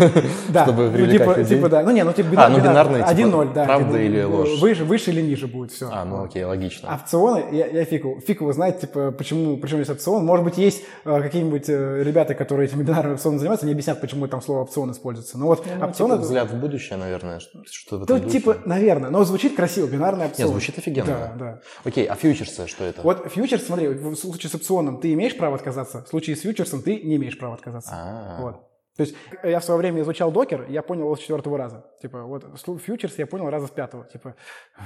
да. 0.50 0.64
чтобы 0.66 0.86
ну, 0.86 0.92
привлекать 0.94 1.20
ну, 1.20 1.34
типа, 1.34 1.40
людей? 1.40 1.58
Типа, 1.58 1.70
да. 1.70 1.84
Ну, 1.84 1.92
не, 1.92 2.04
ну, 2.04 2.14
типа 2.14 2.28
бинар, 2.28 2.46
а, 2.46 2.50
ну, 2.50 2.60
бинарный, 2.60 3.00
типа, 3.00 3.28
1-0, 3.28 3.54
да. 3.54 3.66
Правда 3.66 3.88
типа, 3.88 4.02
или 4.02 4.24
ложь? 4.24 4.60
Выше, 4.62 4.86
выше 4.86 5.12
или 5.12 5.22
ниже 5.22 5.48
будет 5.48 5.72
все. 5.72 5.90
А, 5.92 6.06
ну 6.06 6.24
окей, 6.24 6.44
логично. 6.44 6.94
Опционы, 6.94 7.44
я, 7.52 7.66
я 7.66 7.86
фиг, 7.86 8.06
фиг 8.26 8.42
его 8.42 8.54
знает, 8.54 8.80
типа, 8.80 9.12
почему, 9.12 9.58
почему 9.58 9.80
есть 9.80 9.92
опцион. 9.92 10.24
Может 10.24 10.46
быть, 10.46 10.58
есть 10.58 10.84
э, 11.06 11.22
какие-нибудь 11.22 11.68
э, 11.68 12.04
ребята, 12.04 12.36
которые 12.36 12.68
этими 12.68 12.84
бинарными 12.84 13.16
опционами 13.16 13.40
занимаются, 13.40 13.66
они 13.66 13.74
объяснят, 13.74 14.00
почему 14.00 14.28
там 14.28 14.42
слово 14.44 14.62
опцион 14.62 14.92
используется. 14.92 15.40
Ну, 15.40 15.48
вот 15.48 15.66
ну, 15.66 15.86
опцион... 15.86 16.12
Типа, 16.12 16.22
взгляд 16.22 16.52
в 16.52 16.60
будущее, 16.60 16.98
наверное, 17.00 17.40
что 17.40 17.98
Ну, 18.20 18.30
типа, 18.30 18.58
наверное, 18.66 19.10
но 19.10 19.24
звучит 19.24 19.56
красиво, 19.56 19.88
бинарный 19.88 20.26
опцион. 20.26 20.48
Нет, 20.48 20.52
звучит 20.52 20.78
офигенно. 20.78 21.08
Да, 21.08 21.34
да. 21.38 21.62
Окей, 21.84 22.06
а 22.06 22.16
фьючерсы 22.16 22.68
что 22.68 22.84
это? 22.84 23.02
Вот 23.02 23.32
фьючерс, 23.32 23.66
смотри, 23.66 23.88
в 23.88 24.16
случае 24.16 24.50
с 24.50 24.56
опционом 24.56 25.00
ты 25.00 25.14
имеешь 25.14 25.38
право 25.38 25.56
отказаться, 25.56 26.04
в 26.04 26.08
случае 26.08 26.36
с 26.36 26.42
фьючерсом 26.42 26.82
ты 26.82 27.02
не 27.02 27.16
имеешь 27.16 27.38
права 27.38 27.56
отказаться. 27.56 27.92
А-а-а. 27.94 28.42
Вот. 28.42 28.71
То 29.02 29.06
есть 29.06 29.16
я 29.44 29.60
в 29.60 29.64
свое 29.64 29.80
время 29.80 30.02
изучал 30.02 30.32
докер, 30.32 30.68
я 30.70 30.84
понял 30.84 31.06
его 31.06 31.16
с 31.16 31.20
четвертого 31.20 31.58
раза. 31.58 31.84
Типа, 32.02 32.22
вот 32.22 32.46
фьючерс 32.86 33.18
я 33.18 33.26
понял 33.26 33.50
раза 33.50 33.66
с 33.66 33.72
пятого. 33.72 34.06
Типа, 34.06 34.36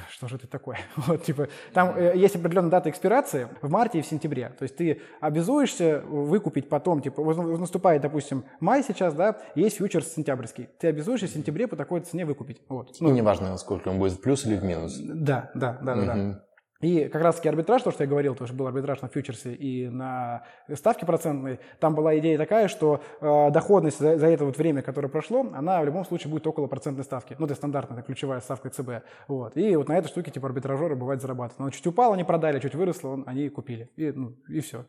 что 0.09 0.30
же 0.30 0.38
это 0.38 0.47
такое? 0.47 0.78
Вот, 0.95 1.24
типа, 1.24 1.49
там 1.74 1.97
э, 1.97 2.13
есть 2.16 2.38
определенная 2.38 2.72
дата 2.72 2.89
экспирации 2.89 3.49
в 3.61 3.70
марте 3.70 3.99
и 3.99 4.01
в 4.01 4.05
сентябре. 4.05 4.53
То 4.57 4.63
есть 4.63 4.78
ты 4.78 5.01
обязуешься 5.20 6.01
выкупить 6.07 6.70
потом, 6.70 7.01
типа, 7.01 7.22
наступает, 7.57 8.01
допустим, 8.01 8.45
май 8.61 8.84
сейчас, 8.84 9.13
да, 9.13 9.38
есть 9.55 9.78
фьючерс 9.78 10.13
сентябрьский. 10.13 10.70
Ты 10.80 10.88
обязуешься 10.88 11.28
в 11.28 11.32
сентябре 11.32 11.68
по 11.68 11.76
такой 11.76 11.99
цене 11.99 12.26
выкупить. 12.26 12.61
Вот. 12.70 12.95
Ну, 13.01 13.09
и 13.09 13.11
неважно, 13.11 13.57
сколько 13.57 13.89
он 13.89 13.99
будет, 13.99 14.13
в 14.13 14.22
плюс 14.22 14.45
или 14.45 14.55
в 14.55 14.63
минус. 14.63 14.97
Да, 14.97 15.51
да, 15.55 15.78
да, 15.82 15.93
угу. 15.93 16.05
да. 16.05 16.41
И 16.82 17.07
как 17.07 17.21
раз-таки 17.21 17.47
арбитраж, 17.47 17.82
то, 17.84 17.91
что 17.91 18.03
я 18.03 18.09
говорил, 18.09 18.36
то, 18.36 18.45
что 18.45 18.55
был 18.55 18.67
арбитраж 18.67 19.01
на 19.01 19.07
фьючерсе 19.07 19.53
и 19.53 19.88
на 19.88 20.43
ставке 20.73 21.05
процентной, 21.05 21.59
там 21.80 21.95
была 21.95 22.17
идея 22.19 22.38
такая, 22.38 22.67
что 22.67 23.01
э, 23.21 23.51
доходность 23.51 23.99
за, 23.99 24.17
за 24.17 24.28
это 24.28 24.43
вот 24.43 24.57
время, 24.57 24.82
которое 24.82 25.07
прошло, 25.07 25.47
она 25.53 25.82
в 25.82 25.86
любом 25.86 26.05
случае 26.05 26.32
будет 26.32 26.45
около 26.47 26.67
процентной 26.67 27.05
ставки. 27.05 27.36
Ну, 27.39 27.45
это 27.45 27.55
стандартная, 27.55 27.99
это 27.99 28.05
ключевая 28.05 28.41
ставка 28.41 28.69
ЦБ. 28.69 29.05
Вот. 29.30 29.55
И 29.55 29.76
вот 29.76 29.88
на 29.88 29.97
этой 29.97 30.09
штуке 30.09 30.32
типа 30.32 30.47
арбитражеры 30.47 30.95
бывает 30.95 31.21
зарабатывают. 31.21 31.59
Но 31.59 31.69
чуть 31.69 31.88
упало, 31.88 32.13
они 32.13 32.26
продали, 32.26 32.59
чуть 32.59 32.76
выросло, 32.76 33.09
он, 33.09 33.23
они 33.26 33.47
купили. 33.47 33.89
И, 33.95 34.11
ну, 34.11 34.34
и 34.49 34.59
все. 34.59 34.86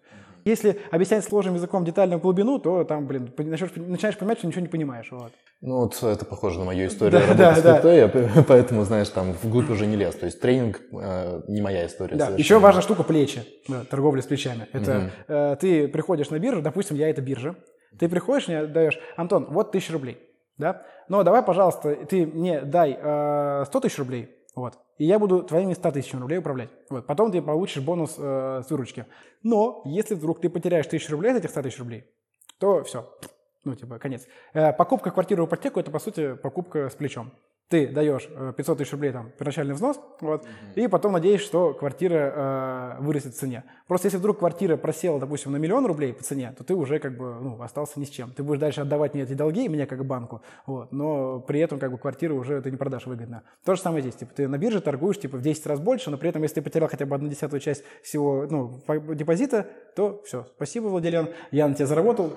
Если 0.47 0.81
объяснять 0.93 1.25
сложным 1.25 1.57
языком 1.57 1.85
детальную 1.85 2.21
глубину, 2.21 2.61
то 2.61 2.85
там, 2.85 3.09
блин, 3.09 3.33
начинаешь, 3.37 3.73
начинаешь 3.75 4.17
понимать, 4.17 4.39
что 4.39 4.47
ничего 4.47 4.63
не 4.63 4.69
понимаешь. 4.69 5.09
Вот. 5.11 5.33
Ну, 5.61 5.79
вот 5.79 6.01
это 6.01 6.25
похоже 6.25 6.61
на 6.61 6.67
мою 6.67 6.87
историю 6.87 7.21
да, 7.21 7.27
работы 7.27 7.39
да, 7.39 7.55
с 7.57 7.63
криптой, 7.63 8.27
да. 8.29 8.45
поэтому, 8.49 8.85
знаешь, 8.85 9.09
там 9.09 9.33
вглубь 9.33 9.69
уже 9.71 9.87
не 9.87 9.97
лез. 9.97 10.15
То 10.15 10.27
есть 10.27 10.41
тренинг 10.41 10.81
э, 10.93 11.43
не 11.49 11.61
моя 11.61 11.85
история. 11.87 12.15
Да, 12.15 12.29
еще 12.29 12.61
важная 12.61 12.83
штука– 12.83 13.03
плечи, 13.05 13.45
да, 13.67 13.83
торговля 13.91 14.23
с 14.23 14.27
плечами. 14.27 14.69
Это 14.73 14.97
угу. 14.97 15.35
э, 15.35 15.57
ты 15.61 15.89
приходишь 15.89 16.31
на 16.31 16.39
биржу, 16.39 16.63
допустим, 16.63 16.97
я 16.97 17.11
это 17.11 17.21
биржа, 17.21 17.57
ты 17.99 18.09
приходишь, 18.09 18.47
мне 18.47 18.67
даешь, 18.67 19.01
Антон, 19.17 19.47
вот 19.51 19.73
тысяча 19.73 19.95
рублей, 19.95 20.21
да, 20.59 20.85
но 21.09 21.25
давай, 21.25 21.43
пожалуйста, 21.43 21.97
ты 22.09 22.25
мне 22.25 22.61
дай 22.61 22.97
э, 22.97 23.65
100 23.67 23.81
тысяч 23.81 23.99
рублей, 23.99 24.29
вот, 24.55 24.75
и 24.99 25.05
я 25.05 25.19
буду 25.19 25.43
твоими 25.43 25.75
100 25.75 25.91
тысячами 25.93 26.21
рублей 26.21 26.39
управлять. 26.39 26.71
Вот. 26.89 27.07
Потом 27.07 27.31
ты 27.31 27.43
получишь 27.43 27.83
бонус 27.83 28.17
э, 28.19 28.63
с 28.67 28.71
выручки. 28.71 29.07
Но 29.43 29.83
если 29.85 30.15
вдруг 30.15 30.41
ты 30.41 30.49
потеряешь 30.49 30.87
тысячу 30.87 31.13
рублей 31.13 31.33
из 31.33 31.39
этих 31.39 31.51
100 31.51 31.63
тысяч 31.63 31.79
рублей, 31.79 32.05
то 32.59 32.83
все, 32.85 33.11
ну, 33.65 33.75
типа, 33.75 33.99
конец. 33.99 34.27
Э, 34.55 34.73
покупка 34.73 35.11
квартиры 35.11 35.43
в 35.43 35.47
ипотеку– 35.47 35.81
это, 35.81 35.91
по 35.91 35.99
сути, 35.99 36.35
покупка 36.35 36.89
с 36.89 36.95
плечом 36.95 37.33
ты 37.69 37.89
даешь 37.89 38.29
500 38.57 38.59
э, 38.59 38.79
тысяч 38.79 38.93
рублей 38.93 39.13
там 39.13 39.33
первоначальный 39.37 39.75
взнос, 39.75 39.99
вот, 40.21 40.45
mm-hmm. 40.45 40.85
и 40.85 40.89
потом 40.89 41.13
надеешься, 41.13 41.47
что 41.47 41.75
квартира 41.75 42.97
э, 42.99 43.03
вырастет 43.03 43.35
в 43.35 43.39
цене. 43.39 43.65
Просто 43.89 44.07
если 44.07 44.19
вдруг 44.19 44.39
квартира 44.39 44.77
просела, 44.77 45.19
допустим, 45.19 45.53
на 45.53 45.57
миллион 45.57 45.85
рублей 45.87 46.13
по 46.13 46.23
цене, 46.23 46.55
то 46.57 46.63
ты 46.63 46.75
уже 46.75 47.01
как 47.01 47.17
бы 47.17 47.35
ну, 47.41 47.61
остался 47.61 47.99
ни 47.99 48.05
с 48.05 48.11
чем. 48.11 48.31
Ты 48.31 48.45
будешь 48.45 48.61
дальше 48.61 48.83
отдавать 48.83 49.15
мне 49.15 49.25
эти 49.25 49.33
долги, 49.33 49.69
мне 49.69 49.87
как 49.87 50.05
банку, 50.05 50.43
вот, 50.67 50.93
но 50.93 51.41
при 51.41 51.59
этом 51.61 51.81
как 51.81 51.91
бы 51.91 51.99
квартиру 51.99 52.37
уже 52.37 52.63
ты 52.63 52.71
не 52.71 52.77
продашь 52.77 53.07
выгодно. 53.07 53.43
То 53.65 53.75
же 53.75 53.81
самое 53.81 54.03
здесь, 54.03 54.15
типа 54.15 54.33
ты 54.33 54.47
на 54.47 54.59
бирже 54.59 54.81
торгуешь 54.81 55.19
типа 55.19 55.37
в 55.37 55.43
10 55.43 55.67
раз 55.67 55.81
больше, 55.81 56.11
но 56.11 56.19
при 56.19 56.29
этом 56.29 56.43
если 56.43 56.57
ты 56.57 56.63
потерял 56.63 56.89
хотя 56.89 57.05
бы 57.05 57.17
одну 57.17 57.29
десятую 57.29 57.61
часть 57.61 57.83
всего 58.03 58.47
ну, 58.49 58.81
депозита, 59.15 59.67
то 59.97 60.23
все, 60.25 60.47
спасибо, 60.55 60.87
Владилен, 60.87 61.31
я 61.51 61.67
на 61.67 61.75
тебя 61.75 61.87
заработал, 61.87 62.33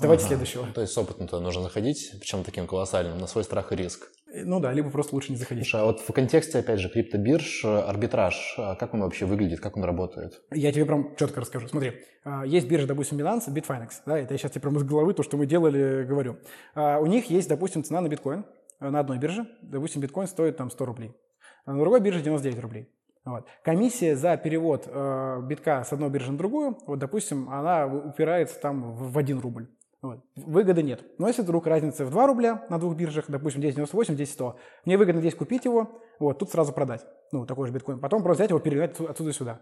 давайте 0.00 0.24
ага. 0.24 0.28
следующего. 0.28 0.66
То 0.74 0.80
есть 0.80 0.94
с 0.94 0.98
опытом-то 0.98 1.40
нужно 1.40 1.64
заходить, 1.64 2.14
причем 2.18 2.44
таким 2.44 2.66
колоссальным, 2.66 3.18
на 3.18 3.26
свой 3.26 3.44
страх 3.44 3.72
и 3.72 3.76
риск. 3.76 4.10
Ну 4.32 4.60
да, 4.60 4.72
либо 4.72 4.90
просто 4.90 5.14
лучше 5.14 5.32
не 5.32 5.38
заходить. 5.38 5.64
Слушай, 5.64 5.82
а 5.82 5.84
вот 5.86 6.00
в 6.00 6.12
контексте, 6.12 6.58
опять 6.58 6.78
же, 6.80 6.88
криптобирж, 6.88 7.64
арбитраж, 7.64 8.54
а 8.58 8.74
как 8.76 8.94
он 8.94 9.00
вообще 9.00 9.26
выглядит, 9.26 9.60
как 9.60 9.76
он 9.76 9.84
работает? 9.84 10.42
Я 10.52 10.72
тебе 10.72 10.84
прям 10.84 11.16
четко 11.16 11.40
расскажу. 11.40 11.68
Смотри, 11.68 11.92
есть 12.46 12.68
биржа, 12.68 12.86
допустим, 12.86 13.18
Binance, 13.18 13.48
Bitfinex, 13.48 13.90
да, 14.06 14.18
это 14.18 14.34
я 14.34 14.38
сейчас 14.38 14.52
тебе 14.52 14.62
прям 14.62 14.76
из 14.76 14.84
головы 14.84 15.14
то, 15.14 15.22
что 15.22 15.36
мы 15.36 15.46
делали, 15.46 16.04
говорю. 16.04 16.36
У 16.74 17.06
них 17.06 17.26
есть, 17.26 17.48
допустим, 17.48 17.82
цена 17.82 18.00
на 18.00 18.08
биткоин 18.08 18.44
на 18.80 19.00
одной 19.00 19.18
бирже, 19.18 19.46
допустим, 19.62 20.00
биткоин 20.00 20.26
стоит 20.26 20.56
там 20.56 20.70
100 20.70 20.84
рублей, 20.84 21.14
а 21.64 21.72
на 21.72 21.80
другой 21.80 22.00
бирже 22.00 22.22
99 22.22 22.60
рублей. 22.60 22.88
Вот. 23.24 23.46
Комиссия 23.62 24.16
за 24.16 24.36
перевод 24.38 24.88
э, 24.90 25.42
битка 25.46 25.84
с 25.84 25.92
одной 25.92 26.08
биржи 26.08 26.32
на 26.32 26.38
другую, 26.38 26.78
вот, 26.86 26.98
допустим, 26.98 27.50
она 27.50 27.86
упирается 27.86 28.58
там 28.58 28.94
в 28.94 29.18
1 29.18 29.40
рубль. 29.40 29.68
Вот. 30.02 30.20
Выгоды 30.34 30.82
нет. 30.82 31.04
Но 31.18 31.28
если 31.28 31.42
вдруг 31.42 31.66
разница 31.66 32.06
в 32.06 32.10
2 32.10 32.26
рубля 32.26 32.66
на 32.70 32.78
двух 32.78 32.96
биржах, 32.96 33.26
допустим, 33.28 33.60
10.98, 33.60 34.16
10.100, 34.16 34.54
мне 34.86 34.96
выгодно 34.96 35.20
здесь 35.20 35.34
купить 35.34 35.66
его, 35.66 36.00
вот, 36.18 36.38
тут 36.38 36.50
сразу 36.50 36.72
продать, 36.72 37.04
ну, 37.32 37.44
такой 37.44 37.66
же 37.66 37.72
биткоин. 37.72 38.00
Потом 38.00 38.22
просто 38.22 38.42
взять 38.42 38.50
его, 38.50 38.60
перегнать 38.60 38.98
отсюда 38.98 39.32
сюда. 39.32 39.60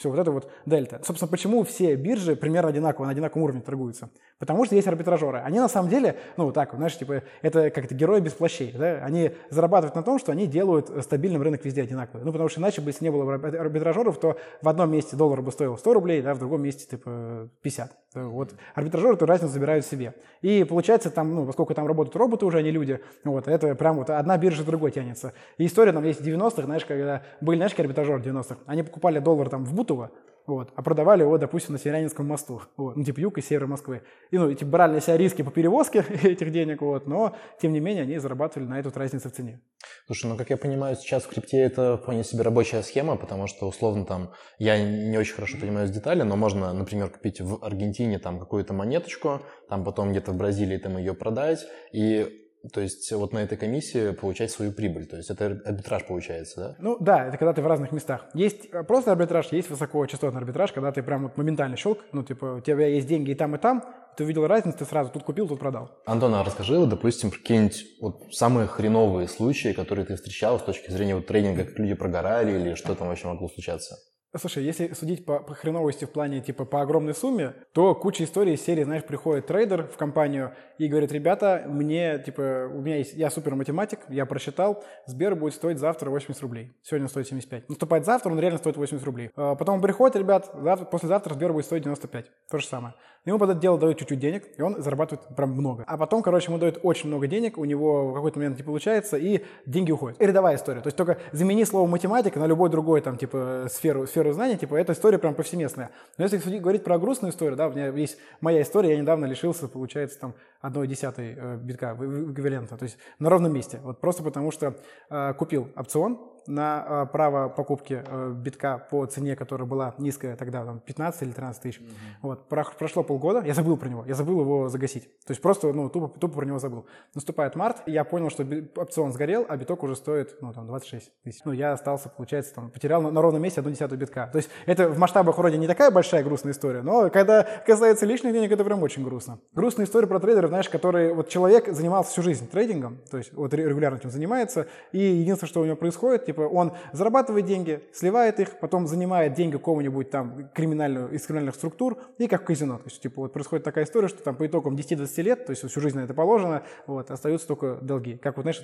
Все, 0.00 0.08
вот 0.08 0.18
это 0.18 0.30
вот 0.30 0.50
дельта. 0.64 0.98
Собственно, 1.04 1.30
почему 1.30 1.62
все 1.62 1.94
биржи 1.94 2.34
примерно 2.34 2.70
одинаково, 2.70 3.04
на 3.04 3.10
одинаковом 3.10 3.42
уровне 3.42 3.60
торгуются? 3.60 4.08
Потому 4.38 4.64
что 4.64 4.74
есть 4.74 4.88
арбитражеры. 4.88 5.40
Они 5.40 5.58
на 5.58 5.68
самом 5.68 5.90
деле, 5.90 6.16
ну 6.38 6.50
так, 6.52 6.72
знаешь, 6.74 6.96
типа, 6.96 7.22
это 7.42 7.68
как-то 7.68 7.94
герои 7.94 8.20
без 8.20 8.32
плащей. 8.32 8.72
Да? 8.72 9.04
Они 9.04 9.32
зарабатывают 9.50 9.94
на 9.94 10.02
том, 10.02 10.18
что 10.18 10.32
они 10.32 10.46
делают 10.46 10.90
стабильным 11.04 11.42
рынок 11.42 11.62
везде 11.66 11.82
одинаковый. 11.82 12.24
Ну, 12.24 12.32
потому 12.32 12.48
что 12.48 12.62
иначе 12.62 12.80
бы, 12.80 12.88
если 12.88 13.04
не 13.04 13.10
было 13.10 13.34
арбитражеров, 13.34 14.18
то 14.18 14.38
в 14.62 14.68
одном 14.70 14.90
месте 14.90 15.16
доллар 15.16 15.42
бы 15.42 15.52
стоил 15.52 15.76
100 15.76 15.92
рублей, 15.92 16.22
да, 16.22 16.32
в 16.32 16.38
другом 16.38 16.62
месте, 16.62 16.86
типа, 16.88 17.50
50. 17.60 17.92
Вот 18.14 18.54
арбитражеры 18.74 19.16
эту 19.16 19.26
разницу 19.26 19.52
забирают 19.52 19.84
себе. 19.84 20.14
И 20.40 20.64
получается 20.64 21.10
там, 21.10 21.34
ну, 21.34 21.44
поскольку 21.44 21.74
там 21.74 21.86
работают 21.86 22.16
роботы 22.16 22.46
уже, 22.46 22.56
а 22.56 22.62
не 22.62 22.70
люди, 22.70 23.00
вот, 23.22 23.46
это 23.46 23.74
прям 23.74 23.98
вот 23.98 24.08
одна 24.08 24.38
биржа 24.38 24.64
другой 24.64 24.92
тянется. 24.92 25.34
И 25.58 25.66
история 25.66 25.92
там 25.92 26.04
есть 26.04 26.22
в 26.22 26.26
90-х, 26.26 26.62
знаешь, 26.62 26.86
когда 26.86 27.22
были, 27.42 27.58
знаешь, 27.58 27.78
арбитражеры 27.78 28.18
в 28.18 28.26
90-х, 28.26 28.56
они 28.64 28.82
покупали 28.82 29.18
доллар 29.18 29.50
там 29.50 29.64
в 29.64 29.74
Бутово, 29.90 30.10
вот, 30.46 30.72
а 30.74 30.82
продавали 30.82 31.22
его, 31.22 31.38
допустим, 31.38 31.74
на 31.74 31.78
Северянинском 31.78 32.26
мосту, 32.26 32.62
вот, 32.76 32.96
ну, 32.96 33.04
типа 33.04 33.20
юг 33.20 33.38
и 33.38 33.42
север 33.42 33.66
Москвы. 33.66 34.02
И, 34.30 34.38
ну, 34.38 34.52
типа, 34.52 34.70
брали 34.70 34.94
на 34.94 35.00
себя 35.00 35.16
риски 35.16 35.42
по 35.42 35.50
перевозке 35.50 36.04
этих 36.22 36.50
денег, 36.50 36.80
вот, 36.82 37.06
но, 37.06 37.36
тем 37.60 37.72
не 37.72 37.80
менее, 37.80 38.02
они 38.02 38.18
зарабатывали 38.18 38.66
на 38.66 38.80
эту 38.80 38.90
разницу 38.94 39.28
в 39.28 39.32
цене. 39.32 39.60
Слушай, 40.06 40.26
ну, 40.26 40.36
как 40.36 40.50
я 40.50 40.56
понимаю, 40.56 40.96
сейчас 40.96 41.24
в 41.24 41.28
крипте 41.28 41.58
это 41.58 41.98
вполне 41.98 42.24
себе 42.24 42.42
рабочая 42.42 42.82
схема, 42.82 43.16
потому 43.16 43.46
что, 43.46 43.68
условно, 43.68 44.04
там, 44.04 44.32
я 44.58 44.82
не 44.82 45.18
очень 45.18 45.34
хорошо 45.34 45.58
понимаю 45.58 45.86
с 45.86 45.90
детали, 45.90 46.22
но 46.22 46.36
можно, 46.36 46.72
например, 46.72 47.10
купить 47.10 47.40
в 47.40 47.64
Аргентине 47.64 48.18
там 48.18 48.38
какую-то 48.38 48.72
монеточку, 48.72 49.42
там 49.68 49.84
потом 49.84 50.10
где-то 50.10 50.32
в 50.32 50.36
Бразилии 50.36 50.78
там 50.78 50.96
ее 50.98 51.14
продать, 51.14 51.66
и 51.92 52.39
то 52.72 52.80
есть 52.80 53.10
вот 53.12 53.32
на 53.32 53.38
этой 53.38 53.56
комиссии 53.56 54.12
получать 54.12 54.50
свою 54.50 54.72
прибыль. 54.72 55.06
То 55.06 55.16
есть 55.16 55.30
это 55.30 55.60
арбитраж 55.64 56.06
получается, 56.06 56.60
да? 56.60 56.76
Ну 56.78 56.96
да, 57.00 57.26
это 57.26 57.38
когда 57.38 57.52
ты 57.52 57.62
в 57.62 57.66
разных 57.66 57.92
местах. 57.92 58.26
Есть 58.34 58.66
э, 58.72 58.82
просто 58.82 59.12
арбитраж, 59.12 59.50
есть 59.52 59.70
высокочастотный 59.70 60.40
арбитраж, 60.40 60.72
когда 60.72 60.92
ты 60.92 61.02
прям 61.02 61.24
вот 61.24 61.36
моментально 61.36 61.76
щелк, 61.76 62.00
ну 62.12 62.22
типа 62.22 62.56
у 62.58 62.60
тебя 62.60 62.86
есть 62.86 63.06
деньги 63.06 63.30
и 63.30 63.34
там, 63.34 63.54
и 63.54 63.58
там, 63.58 63.82
ты 64.16 64.24
увидел 64.24 64.46
разницу, 64.46 64.78
ты 64.78 64.84
сразу 64.84 65.10
тут 65.10 65.22
купил, 65.22 65.48
тут 65.48 65.58
продал. 65.58 65.90
Антон, 66.04 66.34
а 66.34 66.44
расскажи, 66.44 66.78
вот, 66.78 66.88
допустим, 66.88 67.30
какие-нибудь 67.30 67.86
вот 68.00 68.34
самые 68.34 68.66
хреновые 68.66 69.28
случаи, 69.28 69.72
которые 69.72 70.04
ты 70.04 70.16
встречал 70.16 70.58
с 70.58 70.62
точки 70.62 70.90
зрения 70.90 71.14
вот 71.14 71.26
тренинга, 71.26 71.64
как 71.64 71.78
люди 71.78 71.94
прогорали 71.94 72.58
или 72.58 72.74
что 72.74 72.94
там 72.94 73.08
вообще 73.08 73.28
могло 73.28 73.48
случаться? 73.48 73.96
Слушай, 74.38 74.62
если 74.62 74.92
судить 74.92 75.24
по, 75.24 75.40
по 75.40 75.54
хреновости 75.54 76.04
в 76.04 76.10
плане 76.10 76.40
типа 76.40 76.64
по 76.64 76.82
огромной 76.82 77.14
сумме, 77.14 77.52
то 77.72 77.96
куча 77.96 78.22
историй 78.22 78.54
из 78.54 78.64
серии, 78.64 78.84
знаешь, 78.84 79.02
приходит 79.02 79.48
трейдер 79.48 79.88
в 79.88 79.96
компанию 79.96 80.52
и 80.78 80.86
говорит, 80.86 81.10
ребята, 81.10 81.64
мне, 81.66 82.16
типа, 82.24 82.70
у 82.72 82.80
меня 82.80 82.98
есть, 82.98 83.14
я 83.14 83.28
супер 83.28 83.56
математик, 83.56 83.98
я 84.08 84.26
просчитал, 84.26 84.84
Сбер 85.06 85.34
будет 85.34 85.54
стоить 85.54 85.78
завтра 85.78 86.10
80 86.10 86.40
рублей, 86.42 86.76
сегодня 86.82 87.08
стоит 87.08 87.26
75. 87.26 87.68
Наступает 87.68 88.04
завтра, 88.04 88.30
он 88.30 88.38
реально 88.38 88.58
стоит 88.58 88.76
80 88.76 89.04
рублей. 89.04 89.30
А 89.34 89.56
потом 89.56 89.80
приходит, 89.80 90.14
ребят, 90.14 90.48
завтра, 90.54 90.86
послезавтра 90.86 91.34
Сбер 91.34 91.52
будет 91.52 91.64
стоить 91.64 91.82
95, 91.82 92.30
то 92.48 92.58
же 92.58 92.66
самое. 92.66 92.94
Ему 93.26 93.38
под 93.38 93.50
это 93.50 93.60
дело 93.60 93.78
дают 93.78 93.98
чуть-чуть 93.98 94.18
денег, 94.18 94.44
и 94.56 94.62
он 94.62 94.80
зарабатывает 94.80 95.26
прям 95.36 95.50
много. 95.50 95.84
А 95.86 95.98
потом, 95.98 96.22
короче, 96.22 96.50
ему 96.50 96.58
дают 96.58 96.78
очень 96.82 97.08
много 97.08 97.26
денег, 97.26 97.58
у 97.58 97.64
него 97.64 98.12
в 98.12 98.14
какой-то 98.14 98.38
момент 98.38 98.56
не 98.56 98.62
получается, 98.62 99.18
и 99.18 99.44
деньги 99.66 99.92
уходят. 99.92 100.20
И 100.22 100.24
рядовая 100.24 100.56
история. 100.56 100.80
То 100.80 100.86
есть 100.86 100.96
только 100.96 101.18
замени 101.32 101.64
слово 101.64 101.86
математика 101.86 102.38
на 102.38 102.46
любой 102.46 102.70
другой, 102.70 103.02
там, 103.02 103.18
типа, 103.18 103.66
сферу, 103.68 104.06
сферу 104.06 104.19
знаний, 104.28 104.56
типа, 104.56 104.74
эта 104.76 104.92
история 104.92 105.18
прям 105.18 105.34
повсеместная. 105.34 105.90
Но 106.18 106.24
если 106.24 106.58
говорить 106.58 106.84
про 106.84 106.98
грустную 106.98 107.32
историю, 107.32 107.56
да, 107.56 107.68
у 107.68 107.72
меня 107.72 107.88
есть 107.88 108.18
моя 108.40 108.62
история, 108.62 108.90
я 108.90 109.00
недавно 109.00 109.24
лишился, 109.26 109.68
получается, 109.68 110.18
там, 110.20 110.34
одной 110.60 110.86
десятой 110.86 111.34
э, 111.36 111.56
битка 111.56 111.94
эквивалента, 111.94 112.76
то 112.76 112.84
есть 112.84 112.98
на 113.18 113.30
ровном 113.30 113.52
месте. 113.52 113.80
Вот 113.82 114.00
просто 114.00 114.22
потому 114.22 114.50
что 114.50 114.76
э, 115.08 115.34
купил 115.34 115.68
опцион, 115.76 116.18
на 116.46 117.04
э, 117.04 117.06
право 117.12 117.48
покупки 117.48 118.02
битка 118.34 118.86
по 118.90 119.04
цене, 119.06 119.36
которая 119.36 119.68
была 119.68 119.94
низкая 119.98 120.36
тогда, 120.36 120.64
там 120.64 120.80
15 120.80 121.22
или 121.22 121.32
13 121.32 121.62
тысяч. 121.62 121.80
Mm-hmm. 121.80 121.84
Вот, 122.22 122.48
прошло 122.48 123.02
полгода, 123.02 123.42
я 123.44 123.54
забыл 123.54 123.76
про 123.76 123.88
него, 123.88 124.04
я 124.06 124.14
забыл 124.14 124.40
его 124.40 124.68
загасить. 124.68 125.04
То 125.26 125.32
есть 125.32 125.42
просто, 125.42 125.72
ну, 125.72 125.88
тупо, 125.88 126.08
тупо 126.18 126.36
про 126.36 126.46
него 126.46 126.58
забыл. 126.58 126.86
Наступает 127.14 127.56
март, 127.56 127.82
я 127.86 128.04
понял, 128.04 128.30
что 128.30 128.46
опцион 128.76 129.12
сгорел, 129.12 129.46
а 129.48 129.56
биток 129.56 129.82
уже 129.82 129.96
стоит, 129.96 130.36
ну, 130.40 130.52
там, 130.52 130.66
26 130.66 131.12
тысяч. 131.22 131.40
Ну, 131.44 131.52
я 131.52 131.72
остался, 131.72 132.08
получается, 132.08 132.54
там, 132.54 132.70
потерял 132.70 133.02
на, 133.02 133.10
на 133.10 133.22
ровном 133.22 133.42
месте 133.42 133.60
одну 133.60 133.72
десятую 133.72 133.98
битка. 133.98 134.28
То 134.32 134.38
есть 134.38 134.50
это 134.66 134.88
в 134.88 134.98
масштабах 134.98 135.38
вроде 135.38 135.58
не 135.58 135.66
такая 135.66 135.90
большая 135.90 136.24
грустная 136.24 136.52
история, 136.52 136.82
но 136.82 137.10
когда 137.10 137.46
касается 137.66 138.06
личных 138.06 138.32
денег, 138.32 138.50
это 138.50 138.64
прям 138.64 138.82
очень 138.82 139.04
грустно. 139.04 139.40
Грустная 139.52 139.86
история 139.86 140.06
про 140.06 140.18
трейдеров, 140.20 140.49
знаешь, 140.50 140.68
который, 140.68 141.14
вот 141.14 141.28
человек 141.28 141.68
занимался 141.68 142.10
всю 142.10 142.22
жизнь 142.22 142.48
трейдингом, 142.48 142.98
то 143.10 143.18
есть 143.18 143.32
вот 143.32 143.54
регулярно 143.54 143.96
этим 143.96 144.10
занимается, 144.10 144.66
и 144.92 144.98
единственное, 144.98 145.48
что 145.48 145.60
у 145.60 145.64
него 145.64 145.76
происходит, 145.76 146.26
типа, 146.26 146.42
он 146.42 146.72
зарабатывает 146.92 147.46
деньги, 147.46 147.82
сливает 147.92 148.40
их, 148.40 148.58
потом 148.58 148.86
занимает 148.86 149.34
деньги 149.34 149.56
кому-нибудь 149.56 150.10
там 150.10 150.50
криминальную, 150.54 151.10
из 151.12 151.24
криминальных 151.24 151.54
структур 151.54 151.98
и 152.18 152.26
как 152.26 152.42
в 152.42 152.44
казино. 152.44 152.78
То 152.78 152.84
есть, 152.86 153.00
типа, 153.00 153.22
вот 153.22 153.32
происходит 153.32 153.64
такая 153.64 153.84
история, 153.84 154.08
что 154.08 154.22
там 154.22 154.36
по 154.36 154.46
итогам 154.46 154.76
10-20 154.76 155.22
лет, 155.22 155.46
то 155.46 155.50
есть 155.50 155.66
всю 155.66 155.80
жизнь 155.80 155.96
на 155.96 156.02
это 156.02 156.14
положено, 156.14 156.62
вот, 156.86 157.10
остаются 157.10 157.46
только 157.46 157.78
долги. 157.80 158.16
Как 158.16 158.36
вот, 158.36 158.42
знаешь, 158.42 158.62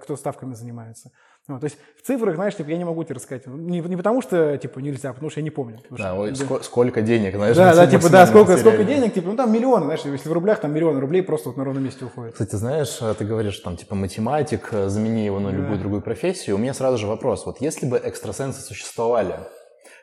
кто 0.00 0.16
ставками 0.16 0.54
занимается. 0.54 1.10
Вот, 1.46 1.60
то 1.60 1.64
есть 1.64 1.76
в 2.02 2.06
цифрах, 2.06 2.36
знаешь, 2.36 2.56
типа, 2.56 2.70
я 2.70 2.78
не 2.78 2.84
могу 2.84 3.04
тебе 3.04 3.16
рассказать. 3.16 3.46
Не, 3.46 3.80
не 3.80 3.96
потому 3.96 4.22
что, 4.22 4.56
типа, 4.56 4.78
нельзя, 4.78 5.12
потому 5.12 5.28
что 5.28 5.40
я 5.40 5.44
не 5.44 5.50
помню. 5.50 5.78
Да, 5.90 6.14
ой, 6.14 6.30
да. 6.30 6.36
Сколько, 6.36 6.64
сколько 6.64 7.02
денег, 7.02 7.34
знаешь. 7.34 7.54
Да, 7.54 7.74
да, 7.74 7.86
типа, 7.86 8.08
да, 8.08 8.26
сколько, 8.26 8.56
сколько 8.56 8.82
денег, 8.82 9.12
типа, 9.12 9.28
ну 9.28 9.36
там 9.36 9.52
миллионы, 9.52 9.84
знаешь, 9.84 10.00
если 10.06 10.28
в 10.30 10.32
рублях, 10.32 10.60
там 10.60 10.72
миллионы 10.72 11.00
рублей 11.00 11.22
просто 11.22 11.50
вот 11.50 11.58
на 11.58 11.64
ровном 11.64 11.84
месте 11.84 12.06
уходят. 12.06 12.32
Кстати, 12.32 12.56
знаешь, 12.56 12.98
ты 13.18 13.24
говоришь, 13.26 13.58
там, 13.58 13.76
типа, 13.76 13.94
математик, 13.94 14.70
замени 14.86 15.26
его 15.26 15.38
на 15.38 15.50
да. 15.50 15.56
любую 15.58 15.78
другую 15.78 16.00
профессию. 16.00 16.56
У 16.56 16.58
меня 16.58 16.72
сразу 16.72 16.96
же 16.96 17.06
вопрос. 17.06 17.44
Вот 17.44 17.60
если 17.60 17.84
бы 17.84 17.98
экстрасенсы 17.98 18.62
существовали, 18.62 19.40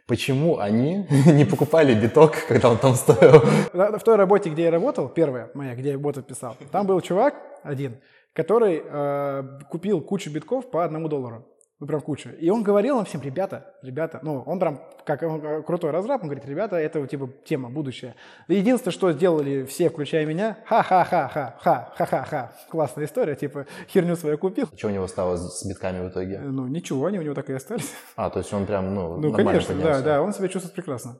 Почему 0.07 0.59
они 0.59 1.07
не 1.25 1.45
покупали 1.45 1.93
биток, 1.93 2.35
когда 2.47 2.69
он 2.69 2.77
там 2.77 2.95
стоил? 2.95 3.43
В 3.71 3.99
той 4.03 4.17
работе, 4.17 4.49
где 4.49 4.63
я 4.63 4.71
работал, 4.71 5.07
первая 5.07 5.49
моя, 5.53 5.73
где 5.73 5.91
я 5.91 5.97
бот 5.97 6.25
писал, 6.27 6.57
там 6.71 6.85
был 6.85 6.99
чувак 6.99 7.35
один, 7.63 7.97
который 8.33 8.81
э, 8.83 9.59
купил 9.69 10.01
кучу 10.01 10.31
битков 10.31 10.69
по 10.69 10.83
одному 10.83 11.07
доллару. 11.07 11.47
Ну, 11.81 11.87
прям 11.87 11.99
куча. 11.99 12.29
И 12.29 12.47
он 12.51 12.61
говорил 12.61 12.97
нам 12.97 13.05
всем, 13.05 13.23
ребята, 13.23 13.73
ребята, 13.81 14.19
ну, 14.21 14.43
он 14.45 14.59
прям, 14.59 14.79
как 15.03 15.23
он, 15.23 15.43
э, 15.43 15.63
крутой 15.63 15.89
разраб, 15.89 16.21
он 16.21 16.27
говорит, 16.27 16.45
ребята, 16.45 16.75
это, 16.75 17.07
типа, 17.07 17.27
тема, 17.43 17.71
будущее. 17.71 18.13
Единственное, 18.47 18.93
что 18.93 19.11
сделали 19.11 19.65
все, 19.65 19.89
включая 19.89 20.27
меня, 20.27 20.59
ха-ха-ха-ха-ха, 20.67 21.91
ха-ха-ха, 21.95 22.51
классная 22.69 23.05
история, 23.05 23.35
типа, 23.35 23.65
херню 23.87 24.15
свою 24.15 24.37
купил. 24.37 24.67
Что 24.77 24.89
у 24.89 24.91
него 24.91 25.07
стало 25.07 25.37
с 25.37 25.65
битками 25.65 26.05
в 26.05 26.09
итоге? 26.11 26.37
Ну, 26.39 26.67
ничего, 26.67 27.07
они 27.07 27.17
у 27.17 27.23
него 27.23 27.33
так 27.33 27.49
и 27.49 27.53
остались. 27.53 27.91
А, 28.15 28.29
то 28.29 28.37
есть 28.37 28.53
он 28.53 28.67
прям, 28.67 28.93
ну, 28.93 29.17
Ну, 29.17 29.33
конечно, 29.33 29.73
да, 29.73 30.01
да, 30.01 30.21
он 30.21 30.33
себя 30.33 30.49
чувствует 30.49 30.75
прекрасно. 30.75 31.15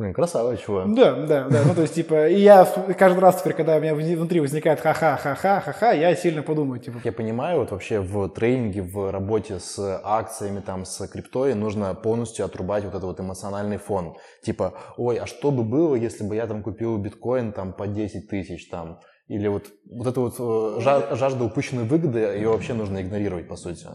Блин, 0.00 0.14
красава, 0.14 0.56
чего? 0.56 0.84
Да, 0.86 1.12
да, 1.12 1.46
да. 1.50 1.62
Ну, 1.62 1.74
то 1.74 1.82
есть, 1.82 1.94
типа, 1.94 2.28
и 2.28 2.40
я 2.40 2.66
каждый 2.98 3.18
раз 3.18 3.38
теперь, 3.38 3.52
когда 3.52 3.76
у 3.76 3.80
меня 3.80 3.94
внутри 3.94 4.40
возникает 4.40 4.80
ха-ха, 4.80 5.18
ха-ха, 5.18 5.60
ха-ха, 5.60 5.92
я 5.92 6.16
сильно 6.16 6.42
подумаю, 6.42 6.80
типа. 6.80 7.02
Я 7.04 7.12
понимаю, 7.12 7.58
вот 7.58 7.70
вообще 7.70 8.00
в 8.00 8.30
тренинге, 8.30 8.80
в 8.80 9.10
работе 9.10 9.58
с 9.58 10.00
акциями, 10.02 10.60
там, 10.60 10.86
с 10.86 11.06
криптой 11.06 11.52
нужно 11.52 11.92
полностью 11.94 12.46
отрубать 12.46 12.84
вот 12.84 12.94
этот 12.94 13.04
вот 13.04 13.20
эмоциональный 13.20 13.76
фон. 13.76 14.14
Типа, 14.42 14.72
ой, 14.96 15.18
а 15.18 15.26
что 15.26 15.50
бы 15.50 15.64
было, 15.64 15.94
если 15.96 16.24
бы 16.24 16.34
я 16.34 16.46
там 16.46 16.62
купил 16.62 16.96
биткоин 16.96 17.52
там 17.52 17.74
по 17.74 17.86
10 17.86 18.26
тысяч 18.26 18.70
там? 18.70 19.00
Или 19.28 19.48
вот, 19.48 19.66
вот 19.84 20.06
эта 20.06 20.18
вот 20.18 20.34
э, 20.38 20.80
жажда 20.80 21.44
упущенной 21.44 21.84
выгоды, 21.84 22.20
ее 22.20 22.48
вообще 22.48 22.72
нужно 22.72 23.02
игнорировать, 23.02 23.48
по 23.48 23.56
сути. 23.56 23.86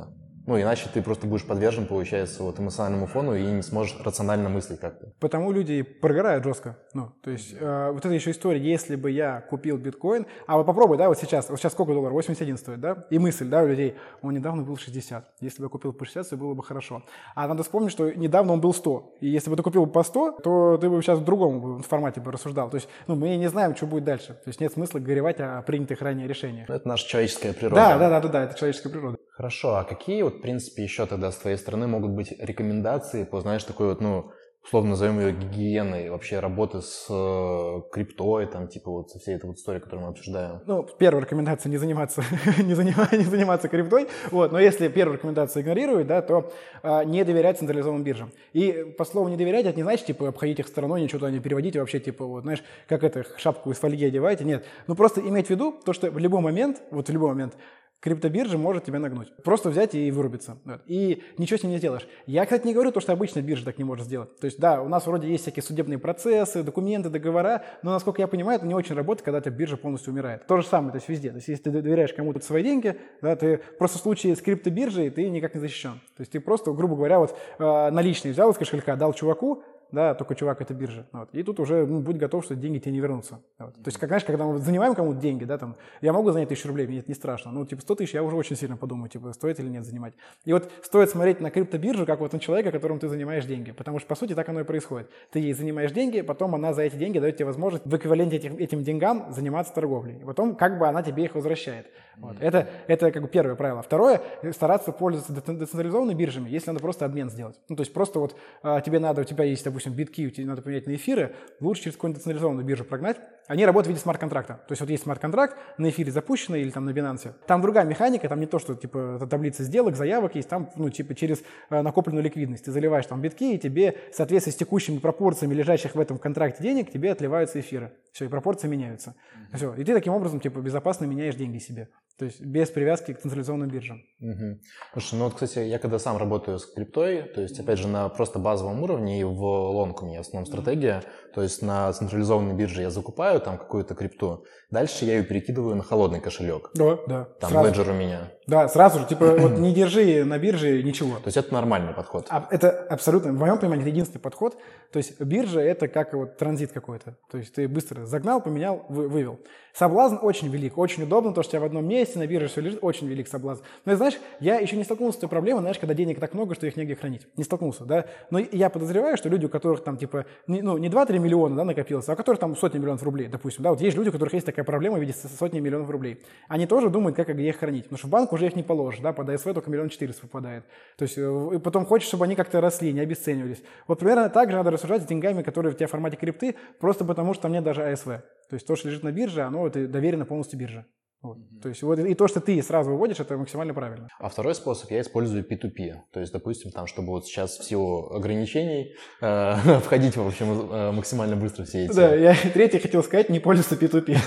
Ну, 0.46 0.62
иначе 0.62 0.88
ты 0.94 1.02
просто 1.02 1.28
будешь 1.28 1.46
подвержен, 1.46 1.88
получается, 1.88 2.44
вот 2.44 2.60
эмоциональному 2.60 3.08
фону 3.08 3.36
и 3.36 3.44
не 3.44 3.62
сможешь 3.64 3.98
рационально 4.04 4.50
мыслить 4.50 4.80
как-то. 4.80 5.12
Потому 5.20 5.52
люди 5.52 5.82
прогорают 5.82 6.44
жестко. 6.44 6.78
Ну, 6.94 7.12
то 7.24 7.32
есть 7.32 7.56
э, 7.60 7.92
вот 7.92 8.06
это 8.06 8.14
еще 8.14 8.32
история, 8.32 8.62
если 8.62 8.96
бы 8.96 9.10
я 9.10 9.42
купил 9.42 9.78
биткоин, 9.78 10.28
а 10.48 10.58
вот 10.58 10.66
попробуй, 10.66 10.98
да, 10.98 11.08
вот 11.08 11.18
сейчас, 11.18 11.50
вот 11.50 11.60
сейчас 11.60 11.74
сколько 11.74 11.94
долларов? 11.94 12.14
81 12.14 12.58
стоит, 12.58 12.80
да? 12.80 13.06
И 13.10 13.18
мысль, 13.18 13.48
да, 13.48 13.64
у 13.64 13.68
людей, 13.68 13.96
он 14.22 14.34
недавно 14.34 14.62
был 14.64 14.78
60. 14.78 15.26
Если 15.42 15.60
бы 15.60 15.66
я 15.66 15.70
купил 15.70 15.94
по 15.94 16.06
60, 16.06 16.28
все 16.28 16.38
было 16.38 16.54
бы 16.54 16.64
хорошо. 16.64 17.04
А 17.34 17.48
надо 17.48 17.64
вспомнить, 17.64 17.92
что 17.92 18.12
недавно 18.12 18.54
он 18.54 18.62
был 18.62 18.74
100. 18.74 19.16
И 19.22 19.30
если 19.30 19.50
бы 19.50 19.56
ты 19.56 19.64
купил 19.64 19.88
по 19.88 20.04
100, 20.04 20.40
то 20.44 20.78
ты 20.78 20.90
бы 20.90 21.02
сейчас 21.02 21.20
в 21.20 21.24
другом 21.24 21.82
формате 21.82 22.22
бы 22.22 22.32
рассуждал. 22.32 22.70
То 22.70 22.76
есть, 22.76 22.88
ну, 23.08 23.16
мы 23.16 23.36
не 23.36 23.48
знаем, 23.48 23.76
что 23.76 23.88
будет 23.88 24.04
дальше. 24.04 24.28
То 24.28 24.48
есть 24.50 24.60
нет 24.60 24.74
смысла 24.74 25.00
горевать 25.00 25.40
о 25.40 25.62
принятых 25.64 26.02
ранее 26.02 26.28
решениях. 26.28 26.70
Это 26.70 26.88
наша 26.88 27.08
человеческая 27.08 27.54
природа. 27.54 27.76
Да, 27.76 27.98
да, 27.98 28.10
да, 28.10 28.22
да, 28.22 28.28
да, 28.28 28.44
это 28.44 28.58
человеческая 28.58 28.90
природа. 28.90 29.18
Хорошо, 29.36 29.76
а 29.76 29.84
какие 29.84 30.22
вот, 30.22 30.35
в 30.36 30.42
принципе, 30.42 30.84
еще 30.84 31.06
тогда 31.06 31.32
с 31.32 31.38
твоей 31.38 31.58
стороны 31.58 31.88
могут 31.88 32.12
быть 32.12 32.34
рекомендации 32.40 33.24
по, 33.24 33.42
знаешь, 33.42 33.64
такой 33.64 33.88
вот, 33.88 34.02
ну, 34.02 34.32
условно 34.66 34.92
назовем 34.92 35.20
ее 35.20 35.32
гигиеной 35.32 36.10
вообще 36.10 36.40
работы 36.40 36.82
с 36.82 37.06
э, 37.10 37.82
криптой, 37.92 38.48
там, 38.48 38.68
типа 38.68 38.90
вот 38.90 39.12
со 39.12 39.20
всей 39.20 39.36
этой 39.36 39.46
вот 39.46 39.58
историей, 39.58 39.82
которую 39.82 40.06
мы 40.06 40.12
обсуждаем? 40.12 40.62
Ну, 40.66 40.88
первая 40.98 41.24
рекомендация 41.24 41.70
не 41.70 41.78
заниматься, 41.78 42.24
не, 42.58 42.74
занимать, 42.74 43.12
не 43.14 43.24
заниматься 43.24 43.68
криптой, 43.68 44.08
вот, 44.32 44.52
но 44.52 44.60
если 44.60 44.88
первую 44.88 45.18
рекомендацию 45.18 45.62
игнорировать, 45.62 46.08
да, 46.08 46.22
то 46.22 46.52
а, 46.82 47.04
не 47.04 47.24
доверять 47.24 47.60
централизованным 47.60 48.04
биржам. 48.04 48.32
И 48.54 48.94
по 48.98 49.06
слову 49.06 49.30
не 49.30 49.38
доверять, 49.38 49.66
это 49.66 49.78
не 49.78 49.84
значит, 49.84 50.08
типа, 50.08 50.30
обходить 50.30 50.60
их 50.60 50.68
стороной, 50.68 51.02
ничего 51.02 51.20
туда 51.20 51.32
не 51.32 51.40
переводить, 51.40 51.76
вообще, 51.76 52.00
типа, 52.00 52.26
вот, 52.26 52.44
знаешь, 52.44 52.64
как 52.88 53.04
это, 53.04 53.24
шапку 53.38 53.72
из 53.72 53.78
фольги 53.78 54.06
одеваете, 54.06 54.46
нет. 54.46 54.66
Ну, 54.88 54.96
просто 54.96 55.22
иметь 55.22 55.48
в 55.48 55.50
виду 55.52 55.76
то, 55.86 55.94
что 55.94 56.10
в 56.10 56.18
любой 56.18 56.42
момент, 56.42 56.82
вот 56.90 57.08
в 57.08 57.12
любой 57.12 57.30
момент, 57.30 57.56
криптобиржа 58.00 58.58
может 58.58 58.84
тебя 58.84 59.00
нагнуть. 59.00 59.36
Просто 59.44 59.70
взять 59.70 59.96
и 59.96 60.12
вырубиться. 60.12 60.58
Вот. 60.64 60.82
И 60.86 61.24
ничего 61.38 61.58
с 61.58 61.64
ним 61.64 61.72
не 61.72 61.78
сделаешь. 61.78 62.08
Я, 62.28 62.44
кстати, 62.44 62.68
не 62.68 62.74
говорю 62.74 62.92
то, 62.92 63.00
что 63.00 63.14
обычная 63.14 63.42
биржа 63.42 63.66
так 63.66 63.78
не 63.78 63.84
может 63.84 64.06
сделать. 64.06 64.36
То 64.38 64.46
есть, 64.46 64.60
да, 64.60 64.82
у 64.82 64.88
нас 64.88 65.08
вроде 65.08 65.28
есть 65.28 65.44
всякие 65.44 65.64
судебные 65.64 65.98
процессы, 65.98 66.64
документы, 66.64 67.10
договора, 67.10 67.64
но, 67.82 67.92
насколько 67.92 68.22
я 68.22 68.28
понимаю, 68.28 68.58
это 68.58 68.68
не 68.68 68.76
очень 68.76 68.96
работает, 68.96 69.26
когда 69.26 69.40
эта 69.40 69.50
биржа 69.50 69.78
полностью 69.78 70.14
умирает. 70.14 70.46
То 70.46 70.58
же 70.58 70.68
самое, 70.68 70.92
то 70.92 70.98
есть 70.98 71.10
везде. 71.10 71.30
То 71.30 71.38
есть, 71.38 71.48
если 71.48 71.64
ты 71.64 71.72
доверяешь 71.72 72.14
кому-то 72.14 72.40
свои 72.42 72.64
деньги, 72.64 72.96
да, 73.22 73.36
ты 73.36 73.58
просто 73.80 73.98
в 73.98 74.02
случае 74.02 74.36
с 74.36 74.42
криптобиржей 74.42 75.10
ты 75.10 75.28
никак 75.30 75.56
не 75.56 75.60
защищен. 75.60 76.00
То 76.16 76.22
есть 76.22 76.32
ты 76.32 76.40
просто, 76.40 76.72
грубо 76.74 76.96
говоря, 76.96 77.20
вот 77.20 77.36
э, 77.58 77.90
наличные 77.90 78.34
взял 78.34 78.52
из 78.52 78.58
кошелька, 78.58 78.96
дал 78.96 79.14
чуваку, 79.14 79.64
да, 79.92 80.14
только 80.14 80.36
чувак 80.36 80.62
это 80.62 80.74
биржа. 80.74 81.06
Вот. 81.12 81.30
И 81.34 81.44
тут 81.44 81.60
уже 81.60 81.86
ну, 81.86 82.02
будь 82.02 82.18
готов, 82.18 82.46
что 82.46 82.56
деньги 82.56 82.80
тебе 82.80 82.92
не 82.94 83.00
вернутся. 83.00 83.40
Вот. 83.60 83.74
То 83.76 83.88
есть, 83.88 83.98
как, 83.98 84.10
знаешь, 84.10 84.24
когда 84.24 84.46
мы 84.46 84.58
занимаем 84.60 84.96
кому-то 84.96 85.20
деньги, 85.20 85.44
да, 85.44 85.58
там, 85.58 85.76
я 86.02 86.14
могу 86.14 86.32
занять 86.32 86.50
тысячу 86.50 86.68
рублей, 86.68 86.88
мне 86.88 87.00
это 87.00 87.10
не 87.10 87.16
страшно. 87.16 87.52
Ну, 87.52 87.66
типа, 87.66 87.82
100 87.82 87.96
тысяч 87.96 88.14
я 88.14 88.24
уже 88.24 88.36
очень 88.36 88.56
сильно 88.56 88.78
подумаю, 88.78 89.10
типа, 89.10 89.34
стоит 89.34 89.60
или 89.60 89.70
нет 89.70 89.86
занимать. 89.86 90.14
И 90.46 90.54
вот 90.54 90.72
стоит 90.84 91.10
смотреть 91.10 91.40
на 91.42 91.52
криптобиржу, 91.52 92.06
как 92.06 92.20
вот 92.20 92.34
на 92.34 92.40
человека, 92.40 92.72
которому 92.72 93.00
ты 93.00 93.08
занимаешь 93.08 93.46
деньги. 93.46 93.72
Потому 93.72 94.00
что, 94.00 94.08
по 94.08 94.16
сути, 94.16 94.34
так 94.34 94.48
оно 94.50 94.62
и 94.62 94.64
происходит. 94.64 95.10
Ты 95.32 95.40
ей 95.40 95.54
занимаешь 95.54 95.92
деньги, 95.92 96.22
потом 96.22 96.56
она 96.56 96.74
за 96.74 96.84
эти 96.84 96.96
деньги 96.96 97.20
дает 97.20 97.38
тебе 97.38 97.46
возможность 97.46 97.86
в 97.86 97.96
эквиваленте 97.96 98.38
этим, 98.38 98.58
этим 98.58 98.84
деньгам 98.84 99.32
заниматься 99.32 99.74
торговлей. 99.74 100.18
И 100.22 100.26
потом, 100.26 100.56
как 100.56 100.78
бы 100.78 100.88
она 100.88 101.04
тебе 101.04 101.26
их 101.26 101.36
возвращает. 101.36 101.88
Вот. 102.18 102.38
Это, 102.40 102.68
это 102.88 103.12
как 103.12 103.22
бы 103.22 103.28
первое 103.28 103.56
правило. 103.56 103.82
Второе, 103.82 104.22
стараться 104.52 104.92
пользоваться 104.92 105.34
децентрализованными 105.34 106.18
биржами, 106.18 106.50
если 106.50 106.70
надо 106.70 106.80
просто 106.80 107.06
обмен 107.06 107.30
сделать. 107.30 107.60
Ну, 107.70 107.76
то 107.76 107.82
есть 107.82 107.94
просто 107.94 108.20
вот 108.20 108.36
а, 108.64 108.82
тебе 108.82 109.00
надо, 109.00 109.22
у 109.22 109.24
тебя 109.26 109.44
есть, 109.44 109.64
допустим, 109.66 109.85
битки, 109.94 110.30
тебе 110.30 110.48
надо 110.48 110.62
поменять 110.62 110.88
на 110.88 110.96
эфиры, 110.96 111.36
лучше 111.60 111.84
через 111.84 111.96
какую-нибудь 111.96 112.20
децентрализованную 112.20 112.66
биржу 112.66 112.86
прогнать. 112.86 113.18
Они 113.48 113.66
работают 113.66 113.88
в 113.88 113.90
виде 113.92 114.02
смарт-контракта. 114.02 114.56
То 114.68 114.72
есть 114.72 114.82
вот 114.82 114.90
есть 114.90 115.04
смарт-контракт, 115.04 115.56
на 115.78 115.90
эфире 115.90 116.12
запущенный 116.12 116.62
или 116.62 116.72
там 116.72 116.86
на 116.86 116.90
Binance. 116.90 117.34
Там 117.46 117.62
другая 117.62 117.86
механика, 117.86 118.28
там 118.28 118.40
не 118.40 118.48
то, 118.48 118.58
что 118.58 118.76
типа 118.76 119.28
таблица 119.30 119.64
сделок, 119.64 119.96
заявок 119.96 120.36
есть, 120.36 120.50
там 120.50 120.72
ну 120.76 120.90
типа 120.90 121.14
через 121.14 121.44
э, 121.70 121.82
накопленную 121.82 122.24
ликвидность. 122.24 122.66
Ты 122.66 122.72
заливаешь 122.72 123.06
там 123.06 123.22
битки, 123.22 123.54
и 123.54 123.60
тебе 123.60 123.98
в 124.12 124.16
соответствии 124.16 124.52
с 124.52 124.56
текущими 124.56 124.98
пропорциями 124.98 125.54
лежащих 125.54 125.94
в 125.94 126.00
этом 126.00 126.18
контракте 126.18 126.64
денег, 126.64 126.92
тебе 126.92 127.12
отливаются 127.12 127.60
эфиры. 127.60 127.94
Все, 128.12 128.26
и 128.26 128.28
пропорции 128.28 128.68
меняются. 128.68 129.16
Все, 129.54 129.74
и 129.76 129.84
ты 129.84 129.94
таким 129.94 130.14
образом 130.14 130.40
типа 130.40 130.60
безопасно 130.60 131.06
меняешь 131.06 131.36
деньги 131.36 131.60
себе. 131.60 131.90
То 132.18 132.26
есть 132.26 132.40
без 132.40 132.70
привязки 132.70 133.14
к 133.14 133.20
централизованным 133.20 133.70
биржам. 133.70 134.02
Угу. 134.22 134.60
Слушай, 134.94 135.16
ну 135.16 135.26
вот, 135.26 135.34
кстати, 135.34 135.60
я 135.60 135.80
когда 135.80 136.00
сам 136.00 136.16
работаю 136.18 136.60
с 136.60 136.66
криптой, 136.66 137.24
то 137.24 137.42
есть, 137.42 137.60
опять 137.60 137.78
же, 137.78 137.90
на 137.90 138.08
просто 138.08 138.40
базовом 138.40 138.82
уровне 138.84 139.20
и 139.20 139.24
в 139.26 139.42
лонг 139.42 140.02
у 140.02 140.06
меня 140.06 140.20
в 140.20 140.28
основном 140.28 140.46
стратегия, 140.46 141.04
то 141.36 141.42
есть 141.42 141.62
на 141.62 141.92
централизованной 141.92 142.54
бирже 142.54 142.82
я 142.82 142.90
закупаю 142.90 143.42
там 143.42 143.58
какую-то 143.58 143.94
крипту, 143.94 144.46
дальше 144.72 145.04
я 145.04 145.18
ее 145.18 145.24
перекидываю 145.24 145.76
на 145.76 145.84
холодный 145.84 146.22
кошелек. 146.22 146.72
Да, 146.74 146.98
да. 147.08 147.28
Там 147.42 147.52
сразу. 147.52 147.70
Ledger 147.70 147.92
у 147.92 147.94
меня. 147.94 148.32
Да, 148.48 148.70
сразу 148.70 149.00
же, 149.00 149.06
типа, 149.06 149.36
вот 149.38 149.52
не 149.58 149.74
держи 149.74 150.24
на 150.24 150.38
бирже 150.38 150.82
ничего. 150.84 151.16
То 151.16 151.26
есть 151.26 151.36
это 151.36 151.54
нормальный 151.54 151.94
подход? 151.94 152.28
А, 152.30 152.48
это 152.52 152.70
абсолютно, 152.90 153.34
в 153.34 153.38
моем 153.38 153.58
понимании, 153.58 153.84
это 153.84 153.90
единственный 153.90 154.22
подход. 154.22 154.56
То 154.92 154.98
есть 154.98 155.20
биржа– 155.20 155.60
это 155.62 155.90
как 155.90 156.14
вот 156.14 156.38
транзит 156.38 156.72
какой-то. 156.72 157.18
То 157.30 157.38
есть 157.38 157.54
ты 157.54 157.68
быстро 157.68 158.06
загнал, 158.06 158.42
поменял, 158.42 158.86
вы, 158.88 159.10
вывел. 159.10 159.40
Соблазн 159.74 160.18
очень 160.22 160.48
велик, 160.48 160.78
очень 160.78 161.04
удобно, 161.04 161.34
то, 161.34 161.44
что 161.44 161.50
у 161.50 161.52
тебя 161.54 161.62
в 161.62 161.66
одном 161.66 161.86
месте 161.86 162.18
на 162.18 162.28
бирже 162.28 162.48
все 162.48 162.62
лежит, 162.62 162.80
очень 162.82 163.08
велик 163.08 163.28
соблазн. 163.28 163.64
Но 163.84 163.96
знаешь, 163.96 164.14
я 164.40 164.58
еще 164.58 164.78
не 164.78 164.86
столкнулся 164.86 165.18
с 165.18 165.22
той 165.22 165.30
проблемой, 165.30 165.62
знаешь, 165.62 165.80
когда 165.80 165.94
денег 165.94 166.20
так 166.20 166.34
много, 166.34 166.56
что 166.56 166.66
их 166.66 166.78
негде 166.78 166.96
хранить. 166.96 167.28
Не 167.36 167.44
столкнулся, 167.44 167.84
да. 167.84 168.06
Но 168.30 168.40
я 168.40 168.70
подозреваю, 168.70 169.18
что 169.18 169.28
люди, 169.28 169.48
у 169.48 169.50
которых 169.50 169.84
там 169.84 169.98
типа, 169.98 170.26
не, 170.48 170.62
ну, 170.62 170.78
не 170.78 170.88
2-3 170.88 171.18
миллиона, 171.26 171.56
да, 171.56 171.66
накопилось, 171.66 172.08
а 172.08 172.14
у 172.14 172.16
которых 172.16 172.40
там 172.40 172.56
сотни 172.56 172.78
миллионов 172.78 173.04
рублей, 173.04 173.28
допустим, 173.28 173.64
да, 173.64 173.72
вот 173.72 173.82
есть 173.82 173.98
люди, 173.98 174.10
у 174.10 174.12
которых 174.12 174.34
есть 174.34 174.46
такая 174.46 174.64
проблема 174.64 174.98
в 174.98 175.02
виде 175.02 175.14
сотни 175.14 175.60
миллионов 175.60 175.90
рублей. 175.90 176.22
Они 176.48 176.66
тоже 176.68 176.90
думают, 176.90 177.16
как 177.16 177.30
их 177.30 177.58
хранить, 177.58 177.84
потому 177.84 177.98
что 177.98 178.08
в 178.08 178.10
банк 178.10 178.34
уже 178.34 178.48
их 178.48 178.56
не 178.56 178.64
положишь, 178.64 179.02
да, 179.02 179.12
под 179.14 179.30
АСВ 179.30 179.44
только 179.44 179.70
миллион 179.70 179.90
четыреста 179.90 180.22
выпадает. 180.24 180.64
То 180.98 181.04
есть, 181.04 181.18
э, 181.18 181.50
и 181.56 181.58
потом 181.60 181.86
хочешь, 181.86 182.08
чтобы 182.08 182.26
они 182.26 182.36
как-то 182.36 182.62
росли, 182.62 182.94
не 182.94 183.02
обесценивались. 183.02 183.62
Вот 183.88 184.00
примерно 184.00 184.30
так 184.30 184.52
же 184.52 184.58
надо 184.58 184.72
рассуждать 184.72 185.04
с 185.04 185.06
деньгами, 185.06 185.42
которые 185.42 185.74
у 185.74 185.76
тебя 185.76 185.88
в 185.88 185.92
формате 185.92 186.18
крипты, 186.18 186.56
просто 186.80 187.04
потому 187.04 187.34
что 187.34 187.44
там 187.44 187.52
нет 187.52 187.64
даже 187.64 187.84
АСВ. 187.84 188.06
То 188.06 188.54
есть 188.54 188.68
то, 188.68 188.76
что 188.76 188.88
лежит 188.88 189.04
на 189.04 189.12
бирже, 189.12 189.42
оно 189.42 189.68
это 189.68 189.88
доверено 189.88 190.26
полностью 190.26 190.60
бирже. 190.60 190.86
Вот. 191.22 191.38
Mm-hmm. 191.38 191.62
То 191.62 191.70
есть 191.70 191.82
вот 191.82 192.00
и 192.00 192.14
то, 192.14 192.28
что 192.28 192.40
ты 192.40 192.62
сразу 192.62 192.92
выводишь, 192.92 193.20
это 193.20 193.38
максимально 193.38 193.74
правильно. 193.74 194.08
А 194.20 194.30
второй 194.30 194.54
способ 194.56 194.92
я 194.92 195.02
использую 195.02 195.44
P2P. 195.44 195.94
То 196.12 196.20
есть, 196.20 196.32
допустим, 196.32 196.72
там, 196.72 196.88
чтобы 196.88 197.10
вот 197.10 197.26
сейчас 197.26 197.58
в 197.58 197.64
силу 197.64 198.12
ограничений 198.12 198.96
э, 199.22 199.80
входить, 199.84 200.18
в 200.18 200.26
общем, 200.26 200.72
э, 200.72 200.92
максимально 200.92 201.36
быстро 201.36 201.64
все 201.64 201.86
эти... 201.86 201.94
Да, 201.94 202.14
я 202.14 202.36
третий 202.54 202.80
хотел 202.80 203.04
сказать, 203.04 203.30
не 203.30 203.40
пользуйся 203.40 203.76
P2P. 203.76 204.18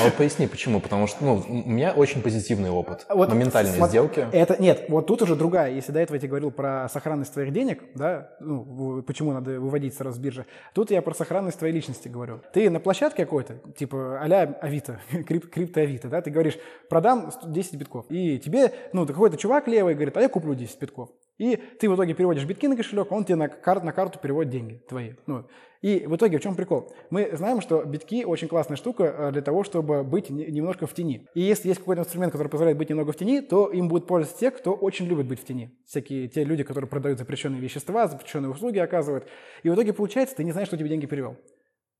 А 0.00 0.04
вот 0.04 0.14
поясни, 0.14 0.46
почему? 0.46 0.80
Потому 0.80 1.06
что 1.06 1.24
ну, 1.24 1.42
у 1.48 1.70
меня 1.70 1.92
очень 1.92 2.22
позитивный 2.22 2.70
опыт. 2.70 3.06
Вот, 3.08 3.28
Моментальные 3.28 3.74
смотри, 3.74 3.90
сделки. 3.90 4.26
Это, 4.32 4.60
нет, 4.60 4.86
вот 4.88 5.06
тут 5.06 5.22
уже 5.22 5.36
другая. 5.36 5.72
Если 5.72 5.92
до 5.92 6.00
этого 6.00 6.16
я 6.16 6.20
тебе 6.20 6.30
говорил 6.30 6.50
про 6.50 6.88
сохранность 6.88 7.32
твоих 7.32 7.52
денег, 7.52 7.84
да, 7.94 8.30
ну, 8.40 9.02
почему 9.02 9.32
надо 9.32 9.60
выводить 9.60 9.94
сразу 9.94 10.16
с 10.16 10.18
биржи, 10.18 10.46
тут 10.74 10.90
я 10.90 11.02
про 11.02 11.14
сохранность 11.14 11.58
твоей 11.58 11.72
личности 11.74 12.08
говорю. 12.08 12.40
Ты 12.52 12.68
на 12.70 12.80
площадке 12.80 13.24
какой-то, 13.24 13.54
типа 13.76 14.20
а-ля 14.20 14.58
Авито, 14.60 15.00
крип, 15.26 15.48
крипто 15.50 15.80
Авито, 16.06 16.16
да, 16.16 16.22
ты 16.22 16.30
говоришь, 16.30 16.58
продам 16.88 17.30
10 17.44 17.74
битков. 17.76 18.06
И 18.08 18.38
тебе, 18.38 18.72
ну, 18.92 19.06
какой-то 19.06 19.36
чувак 19.36 19.68
левый 19.68 19.94
говорит, 19.94 20.16
а 20.16 20.20
я 20.20 20.28
куплю 20.28 20.54
10 20.54 20.80
битков. 20.80 21.10
И 21.38 21.56
ты 21.56 21.88
в 21.88 21.94
итоге 21.94 22.14
переводишь 22.14 22.44
битки 22.44 22.66
на 22.66 22.76
кошелек, 22.76 23.12
он 23.12 23.24
тебе 23.24 23.36
на, 23.36 23.48
кар- 23.48 23.82
на 23.82 23.92
карту 23.92 24.18
переводит 24.18 24.52
деньги 24.52 24.82
твои. 24.88 25.12
Ну, 25.26 25.44
и 25.82 26.06
в 26.06 26.16
итоге 26.16 26.38
в 26.38 26.42
чем 26.42 26.54
прикол? 26.54 26.92
Мы 27.10 27.30
знаем, 27.36 27.60
что 27.60 27.84
битки 27.84 28.24
очень 28.24 28.48
классная 28.48 28.76
штука 28.76 29.04
э, 29.04 29.32
для 29.32 29.42
того, 29.42 29.62
чтобы 29.62 30.02
быть 30.02 30.30
немножко 30.30 30.86
в 30.86 30.94
тени. 30.94 31.28
И 31.34 31.42
если 31.42 31.68
есть 31.68 31.80
какой-то 31.80 32.02
инструмент, 32.02 32.32
который 32.32 32.48
позволяет 32.48 32.78
быть 32.78 32.88
немного 32.88 33.12
в 33.12 33.16
тени, 33.16 33.40
то 33.40 33.68
им 33.68 33.88
будет 33.88 34.06
пользоваться 34.06 34.40
те, 34.40 34.50
кто 34.50 34.72
очень 34.72 35.06
любит 35.06 35.26
быть 35.26 35.40
в 35.40 35.44
тени. 35.44 35.76
Всякие 35.84 36.28
те 36.28 36.44
люди, 36.44 36.62
которые 36.62 36.88
продают 36.88 37.18
запрещенные 37.18 37.60
вещества, 37.60 38.08
запрещенные 38.08 38.50
услуги 38.50 38.78
оказывают. 38.78 39.26
И 39.62 39.68
в 39.68 39.74
итоге 39.74 39.92
получается, 39.92 40.36
ты 40.36 40.44
не 40.44 40.52
знаешь, 40.52 40.68
что 40.68 40.78
тебе 40.78 40.88
деньги 40.88 41.06
перевел. 41.06 41.36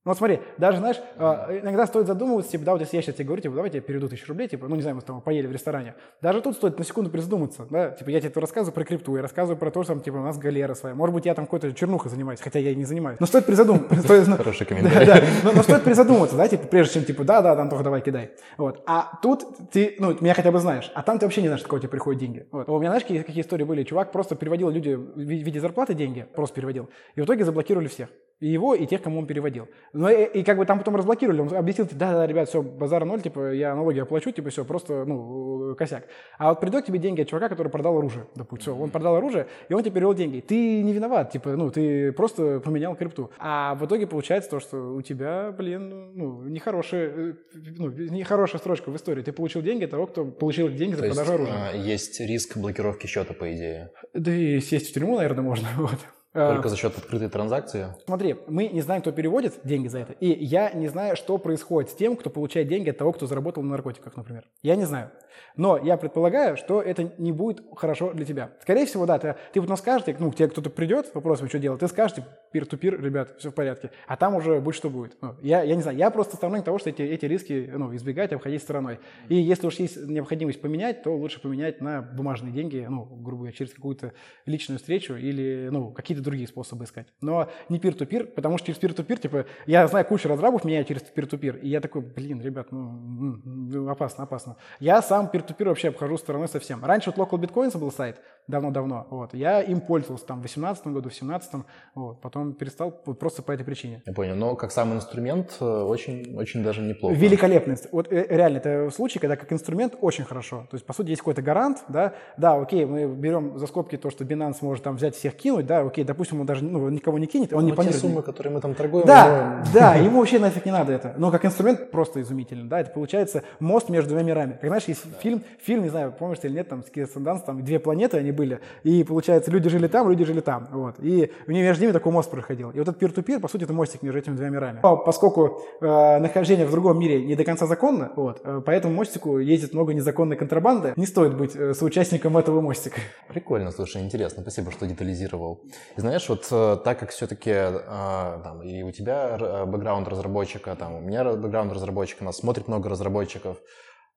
Ну 0.07 0.11
вот 0.11 0.19
смотри, 0.19 0.39
даже, 0.57 0.77
знаешь, 0.77 0.95
а, 1.17 1.49
иногда 1.61 1.85
стоит 1.85 2.07
задумываться, 2.07 2.49
типа, 2.49 2.63
да, 2.63 2.71
вот 2.71 2.79
если 2.79 2.95
я 2.95 3.01
сейчас 3.01 3.15
тебе 3.15 3.25
говорю, 3.25 3.41
типа, 3.41 3.55
давайте 3.55 3.79
я 3.79 3.81
переведу 3.81 4.07
тысячу 4.07 4.29
рублей, 4.29 4.47
типа, 4.47 4.69
ну 4.69 4.77
не 4.77 4.81
знаю, 4.81 4.95
мы 4.95 5.01
с 5.01 5.03
тобой 5.03 5.21
поели 5.21 5.47
в 5.47 5.51
ресторане. 5.51 5.95
Даже 6.21 6.39
тут 6.39 6.55
стоит 6.55 6.79
на 6.79 6.85
секунду 6.85 7.09
призадуматься, 7.09 7.67
да, 7.69 7.89
типа, 7.89 8.11
я 8.11 8.21
тебе 8.21 8.31
рассказываю 8.35 8.73
про 8.73 8.85
крипту, 8.85 9.17
я 9.17 9.21
рассказываю 9.21 9.57
про 9.57 9.69
то, 9.69 9.83
что 9.83 9.91
там, 9.91 10.01
типа, 10.01 10.15
у 10.15 10.21
нас 10.21 10.37
галера 10.37 10.75
своя. 10.75 10.95
Может 10.95 11.13
быть, 11.13 11.25
я 11.25 11.33
там 11.33 11.43
какой-то 11.43 11.73
чернухой 11.73 12.09
занимаюсь, 12.09 12.39
хотя 12.39 12.57
я 12.57 12.71
и 12.71 12.75
не 12.75 12.85
занимаюсь. 12.85 13.19
Но 13.19 13.25
стоит 13.25 13.45
призадуматься. 13.45 14.01
Хороший 14.37 14.65
комментарий. 14.65 15.25
Но 15.43 15.61
стоит 15.61 15.83
призадуматься, 15.83 16.37
да, 16.37 16.47
типа, 16.47 16.67
прежде 16.67 16.93
чем, 16.93 17.03
типа, 17.03 17.25
да, 17.25 17.41
да, 17.41 17.57
там 17.57 17.67
только 17.67 17.83
давай 17.83 17.99
кидай. 17.99 18.31
Вот. 18.57 18.81
А 18.85 19.19
тут 19.21 19.43
ты, 19.73 19.97
ну, 19.99 20.15
меня 20.21 20.35
хотя 20.35 20.53
бы 20.53 20.59
знаешь, 20.59 20.89
а 20.95 21.03
там 21.03 21.19
ты 21.19 21.25
вообще 21.25 21.41
не 21.41 21.49
знаешь, 21.49 21.63
откуда 21.63 21.81
тебе 21.81 21.89
приходят 21.89 22.21
деньги. 22.21 22.47
Вот. 22.53 22.69
У 22.69 22.79
меня, 22.79 22.91
знаешь, 22.91 23.03
какие 23.03 23.41
истории 23.41 23.65
были? 23.65 23.83
Чувак 23.83 24.13
просто 24.13 24.37
переводил 24.37 24.69
люди 24.69 24.93
в 24.93 25.19
виде 25.19 25.59
зарплаты 25.59 25.95
деньги, 25.95 26.25
просто 26.33 26.55
переводил, 26.55 26.87
и 27.15 27.19
в 27.19 27.25
итоге 27.25 27.43
заблокировали 27.43 27.87
всех. 27.87 28.07
И 28.39 28.47
его, 28.47 28.75
и 28.75 28.85
тех, 28.85 29.01
кому 29.01 29.19
он 29.19 29.25
переводил. 29.25 29.67
Но 29.93 30.09
и, 30.09 30.25
и 30.25 30.43
как 30.43 30.57
бы 30.57 30.65
там 30.65 30.77
потом 30.77 30.95
разблокировали, 30.95 31.41
он 31.41 31.55
объяснил, 31.55 31.87
да, 31.91 32.13
да, 32.13 32.27
ребят, 32.27 32.49
все, 32.49 32.61
базар 32.61 33.03
ноль, 33.03 33.21
типа, 33.21 33.51
я 33.53 33.73
налоги 33.73 33.99
оплачу, 33.99 34.31
типа, 34.31 34.51
все, 34.51 34.63
просто, 34.63 35.05
ну, 35.05 35.75
косяк. 35.75 36.03
А 36.37 36.49
вот 36.49 36.59
придет 36.59 36.85
тебе 36.85 36.99
деньги 36.99 37.21
от 37.21 37.29
чувака, 37.29 37.49
который 37.49 37.69
продал 37.69 37.97
оружие, 37.97 38.27
допустим, 38.35 38.73
все, 38.73 38.75
он 38.75 38.91
продал 38.91 39.15
оружие, 39.15 39.47
и 39.69 39.73
он 39.73 39.81
тебе 39.81 39.93
перевел 39.93 40.13
деньги. 40.13 40.39
Ты 40.39 40.83
не 40.83 40.93
виноват, 40.93 41.31
типа, 41.31 41.55
ну, 41.55 41.71
ты 41.71 42.11
просто 42.11 42.59
поменял 42.59 42.95
крипту. 42.95 43.31
А 43.39 43.73
в 43.73 43.85
итоге 43.85 44.05
получается 44.05 44.51
то, 44.51 44.59
что 44.59 44.93
у 44.93 45.01
тебя, 45.01 45.51
блин, 45.57 46.13
ну, 46.13 46.43
нехорошая, 46.43 47.37
ну, 47.53 47.89
нехорошая 47.89 48.59
строчка 48.59 48.91
в 48.91 48.95
истории. 48.95 49.23
Ты 49.23 49.31
получил 49.31 49.61
деньги 49.63 49.85
того, 49.85 50.05
кто 50.05 50.25
получил 50.25 50.69
деньги 50.69 50.93
за 50.93 51.03
продажу 51.03 51.33
оружия. 51.33 51.69
А, 51.71 51.75
есть 51.75 52.19
риск 52.19 52.57
блокировки 52.57 53.07
счета, 53.07 53.33
по 53.33 53.51
идее. 53.51 53.91
Да 54.13 54.31
и 54.31 54.59
сесть 54.59 54.91
в 54.91 54.93
тюрьму, 54.93 55.15
наверное, 55.17 55.43
можно, 55.43 55.67
вот. 55.77 55.97
Только 56.33 56.69
за 56.69 56.75
счет 56.75 56.97
открытой 56.97 57.29
транзакции? 57.29 57.87
Смотри, 58.05 58.35
мы 58.47 58.67
не 58.67 58.81
знаем, 58.81 59.01
кто 59.01 59.11
переводит 59.11 59.59
деньги 59.63 59.87
за 59.87 59.99
это, 59.99 60.13
и 60.13 60.27
я 60.43 60.71
не 60.71 60.87
знаю, 60.87 61.15
что 61.15 61.37
происходит 61.37 61.91
с 61.91 61.95
тем, 61.95 62.15
кто 62.15 62.29
получает 62.29 62.67
деньги 62.67 62.89
от 62.89 62.97
того, 62.97 63.13
кто 63.13 63.25
заработал 63.25 63.63
на 63.63 63.69
наркотиках, 63.69 64.15
например. 64.15 64.45
Я 64.61 64.75
не 64.75 64.85
знаю. 64.85 65.11
Но 65.55 65.77
я 65.77 65.97
предполагаю, 65.97 66.57
что 66.57 66.81
это 66.81 67.11
не 67.17 67.31
будет 67.31 67.61
хорошо 67.75 68.13
для 68.13 68.25
тебя. 68.25 68.51
Скорее 68.61 68.85
всего, 68.85 69.05
да, 69.05 69.17
ты, 69.17 69.35
ты 69.53 69.61
потом 69.61 69.77
скажешь, 69.77 70.05
ну, 70.19 70.31
к 70.31 70.35
тебе 70.35 70.47
кто-то 70.49 70.69
придет, 70.69 71.13
вопросом, 71.13 71.49
что 71.49 71.59
делать, 71.59 71.79
ты 71.79 71.87
скажешь, 71.87 72.17
пир-ту-пир, 72.51 73.01
ребят, 73.01 73.35
все 73.39 73.49
в 73.49 73.53
порядке. 73.53 73.91
А 74.07 74.15
там 74.17 74.35
уже 74.35 74.59
будет 74.61 74.75
что 74.75 74.89
будет. 74.89 75.17
Ну, 75.21 75.35
я, 75.41 75.63
я 75.63 75.75
не 75.75 75.81
знаю, 75.81 75.97
я 75.97 76.09
просто 76.11 76.35
сторонник 76.35 76.63
того, 76.63 76.77
что 76.77 76.89
эти, 76.89 77.01
эти 77.01 77.25
риски 77.25 77.69
ну, 77.73 77.95
избегать, 77.95 78.33
обходить 78.33 78.61
стороной. 78.61 78.99
И 79.29 79.35
если 79.35 79.67
уж 79.67 79.75
есть 79.75 79.97
необходимость 80.07 80.61
поменять, 80.61 81.03
то 81.03 81.15
лучше 81.15 81.41
поменять 81.41 81.81
на 81.81 82.01
бумажные 82.01 82.53
деньги, 82.53 82.85
ну, 82.87 83.05
грубо 83.05 83.43
говоря, 83.43 83.53
через 83.53 83.73
какую-то 83.73 84.13
личную 84.45 84.77
встречу 84.77 85.15
или, 85.15 85.69
ну, 85.71 85.91
какие-то 85.91 86.16
какие-то 86.17 86.29
другие 86.29 86.47
способы 86.47 86.85
искать. 86.85 87.07
Но 87.21 87.49
не 87.69 87.79
peer-to-peer, 87.79 88.25
потому 88.25 88.57
что 88.57 88.67
через 88.67 88.79
peer-to-peer, 88.79 89.19
типа, 89.19 89.45
я 89.65 89.87
знаю 89.87 90.05
кучу 90.05 90.27
разрабов, 90.27 90.65
меня 90.65 90.83
через 90.83 91.03
peer-to-peer, 91.03 91.59
и 91.59 91.69
я 91.69 91.79
такой, 91.79 92.01
блин, 92.01 92.41
ребят, 92.41 92.67
ну, 92.71 93.89
опасно, 93.89 94.23
опасно. 94.23 94.55
Я 94.79 95.01
сам 95.01 95.29
peer-to-peer 95.31 95.65
вообще 95.65 95.89
обхожу 95.89 96.17
стороной 96.17 96.47
совсем. 96.47 96.83
Раньше 96.83 97.11
вот 97.15 97.29
Local 97.29 97.39
Bitcoins 97.39 97.77
был 97.77 97.91
сайт, 97.91 98.19
давно-давно, 98.47 99.07
вот, 99.09 99.33
я 99.33 99.61
им 99.61 99.81
пользовался 99.81 100.25
там 100.25 100.37
в 100.37 100.41
2018 100.41 100.87
году, 100.87 101.09
в 101.09 101.13
2017, 101.13 101.51
вот, 101.95 102.21
потом 102.21 102.53
перестал 102.53 102.91
просто 102.91 103.41
по 103.41 103.51
этой 103.51 103.63
причине. 103.63 104.01
Я 104.05 104.13
понял, 104.13 104.35
но 104.35 104.55
как 104.55 104.71
сам 104.71 104.93
инструмент 104.93 105.57
э, 105.59 105.65
очень, 105.65 106.35
очень 106.37 106.63
даже 106.63 106.81
неплохо. 106.81 107.13
Великолепный. 107.15 107.75
Вот 107.91 108.11
э, 108.11 108.25
реально, 108.29 108.57
это 108.57 108.89
случай, 108.91 109.19
когда 109.19 109.35
как 109.35 109.51
инструмент 109.51 109.95
очень 109.99 110.23
хорошо. 110.23 110.65
То 110.69 110.75
есть, 110.75 110.85
по 110.85 110.93
сути, 110.93 111.09
есть 111.09 111.21
какой-то 111.21 111.41
гарант, 111.41 111.83
да, 111.89 112.13
да, 112.37 112.55
окей, 112.55 112.85
мы 112.85 113.07
берем 113.07 113.57
за 113.57 113.67
скобки 113.67 113.97
то, 113.97 114.09
что 114.09 114.23
Binance 114.23 114.57
может 114.61 114.83
там 114.83 114.95
взять 114.95 115.15
всех 115.15 115.35
кинуть, 115.35 115.65
да, 115.65 115.81
окей, 115.81 116.05
допустим, 116.05 116.39
он 116.39 116.45
даже 116.45 116.63
ну, 116.63 116.89
никого 116.89 117.19
не 117.19 117.27
кинет, 117.27 117.53
он 117.53 117.67
но 117.67 117.75
не 117.75 117.91
те 117.91 117.93
суммы, 117.93 118.21
которые 118.21 118.53
мы 118.53 118.61
там 118.61 118.75
торгуем, 118.75 119.05
да, 119.05 119.63
но... 119.65 119.73
да, 119.73 119.95
ему 119.95 120.19
вообще 120.19 120.39
нафиг 120.39 120.65
не 120.65 120.71
надо 120.71 120.93
это. 120.93 121.15
Но 121.17 121.31
как 121.31 121.43
инструмент 121.43 121.91
просто 121.91 122.21
изумительно, 122.21 122.69
да, 122.69 122.79
это 122.79 122.91
получается 122.91 123.43
мост 123.59 123.89
между 123.89 124.09
двумя 124.09 124.23
мирами. 124.23 124.53
Как 124.53 124.69
знаешь, 124.69 124.85
есть 124.85 125.03
да. 125.03 125.17
фильм, 125.19 125.43
фильм, 125.59 125.83
не 125.83 125.89
знаю, 125.89 126.13
помнишь 126.17 126.39
ты 126.39 126.47
или 126.47 126.55
нет, 126.55 126.69
там, 126.69 126.83
с 126.83 126.87
Кирстен 126.87 127.17
Данст, 127.17 127.43
там 127.43 127.63
две 127.63 127.79
планеты 127.79 128.17
они 128.17 128.31
были, 128.37 128.61
и 128.83 129.03
получается, 129.03 129.51
люди 129.51 129.67
жили 129.69 129.87
там, 129.87 130.09
люди 130.09 130.23
жили 130.23 130.39
там, 130.39 130.69
вот, 130.71 130.95
и 130.99 131.31
между 131.47 131.83
ними 131.83 131.91
такой 131.91 132.13
мост 132.13 132.31
проходил. 132.31 132.69
И 132.71 132.79
вот 132.79 132.87
этот 132.87 133.01
peer-to-peer, 133.01 133.39
по 133.41 133.49
сути, 133.49 133.63
это 133.63 133.73
мостик 133.73 134.03
между 134.03 134.19
этими 134.19 134.35
двумя 134.35 134.51
мирами. 134.51 134.79
Но 134.83 134.95
поскольку 134.95 135.61
э, 135.81 136.19
нахождение 136.19 136.65
в 136.65 136.71
другом 136.71 136.99
мире 136.99 137.25
не 137.25 137.35
до 137.35 137.43
конца 137.43 137.65
законно, 137.65 138.11
вот, 138.15 138.39
э, 138.43 138.61
по 138.65 138.71
этому 138.71 138.93
мостику 138.93 139.39
ездит 139.39 139.73
много 139.73 139.93
незаконной 139.93 140.37
контрабанды, 140.37 140.93
не 140.95 141.05
стоит 141.05 141.35
быть 141.35 141.55
э, 141.55 141.73
соучастником 141.73 142.37
этого 142.37 142.61
мостика. 142.61 143.01
Прикольно, 143.27 143.71
слушай, 143.71 144.01
интересно, 144.01 144.43
спасибо, 144.43 144.71
что 144.71 144.85
детализировал. 144.85 145.63
И 145.97 146.01
знаешь, 146.01 146.29
вот 146.29 146.47
э, 146.51 146.77
так 146.83 146.99
как 146.99 147.09
все-таки 147.09 147.51
э, 147.51 148.39
там, 148.43 148.61
и 148.61 148.83
у 148.83 148.91
тебя 148.91 149.37
э, 149.39 149.65
бэкграунд 149.65 150.07
разработчика, 150.07 150.75
там, 150.75 150.95
у 150.95 151.01
меня 151.01 151.23
бэкграунд 151.23 151.73
разработчика, 151.73 152.23
нас 152.23 152.37
смотрит 152.37 152.67
много 152.67 152.89
разработчиков, 152.89 153.57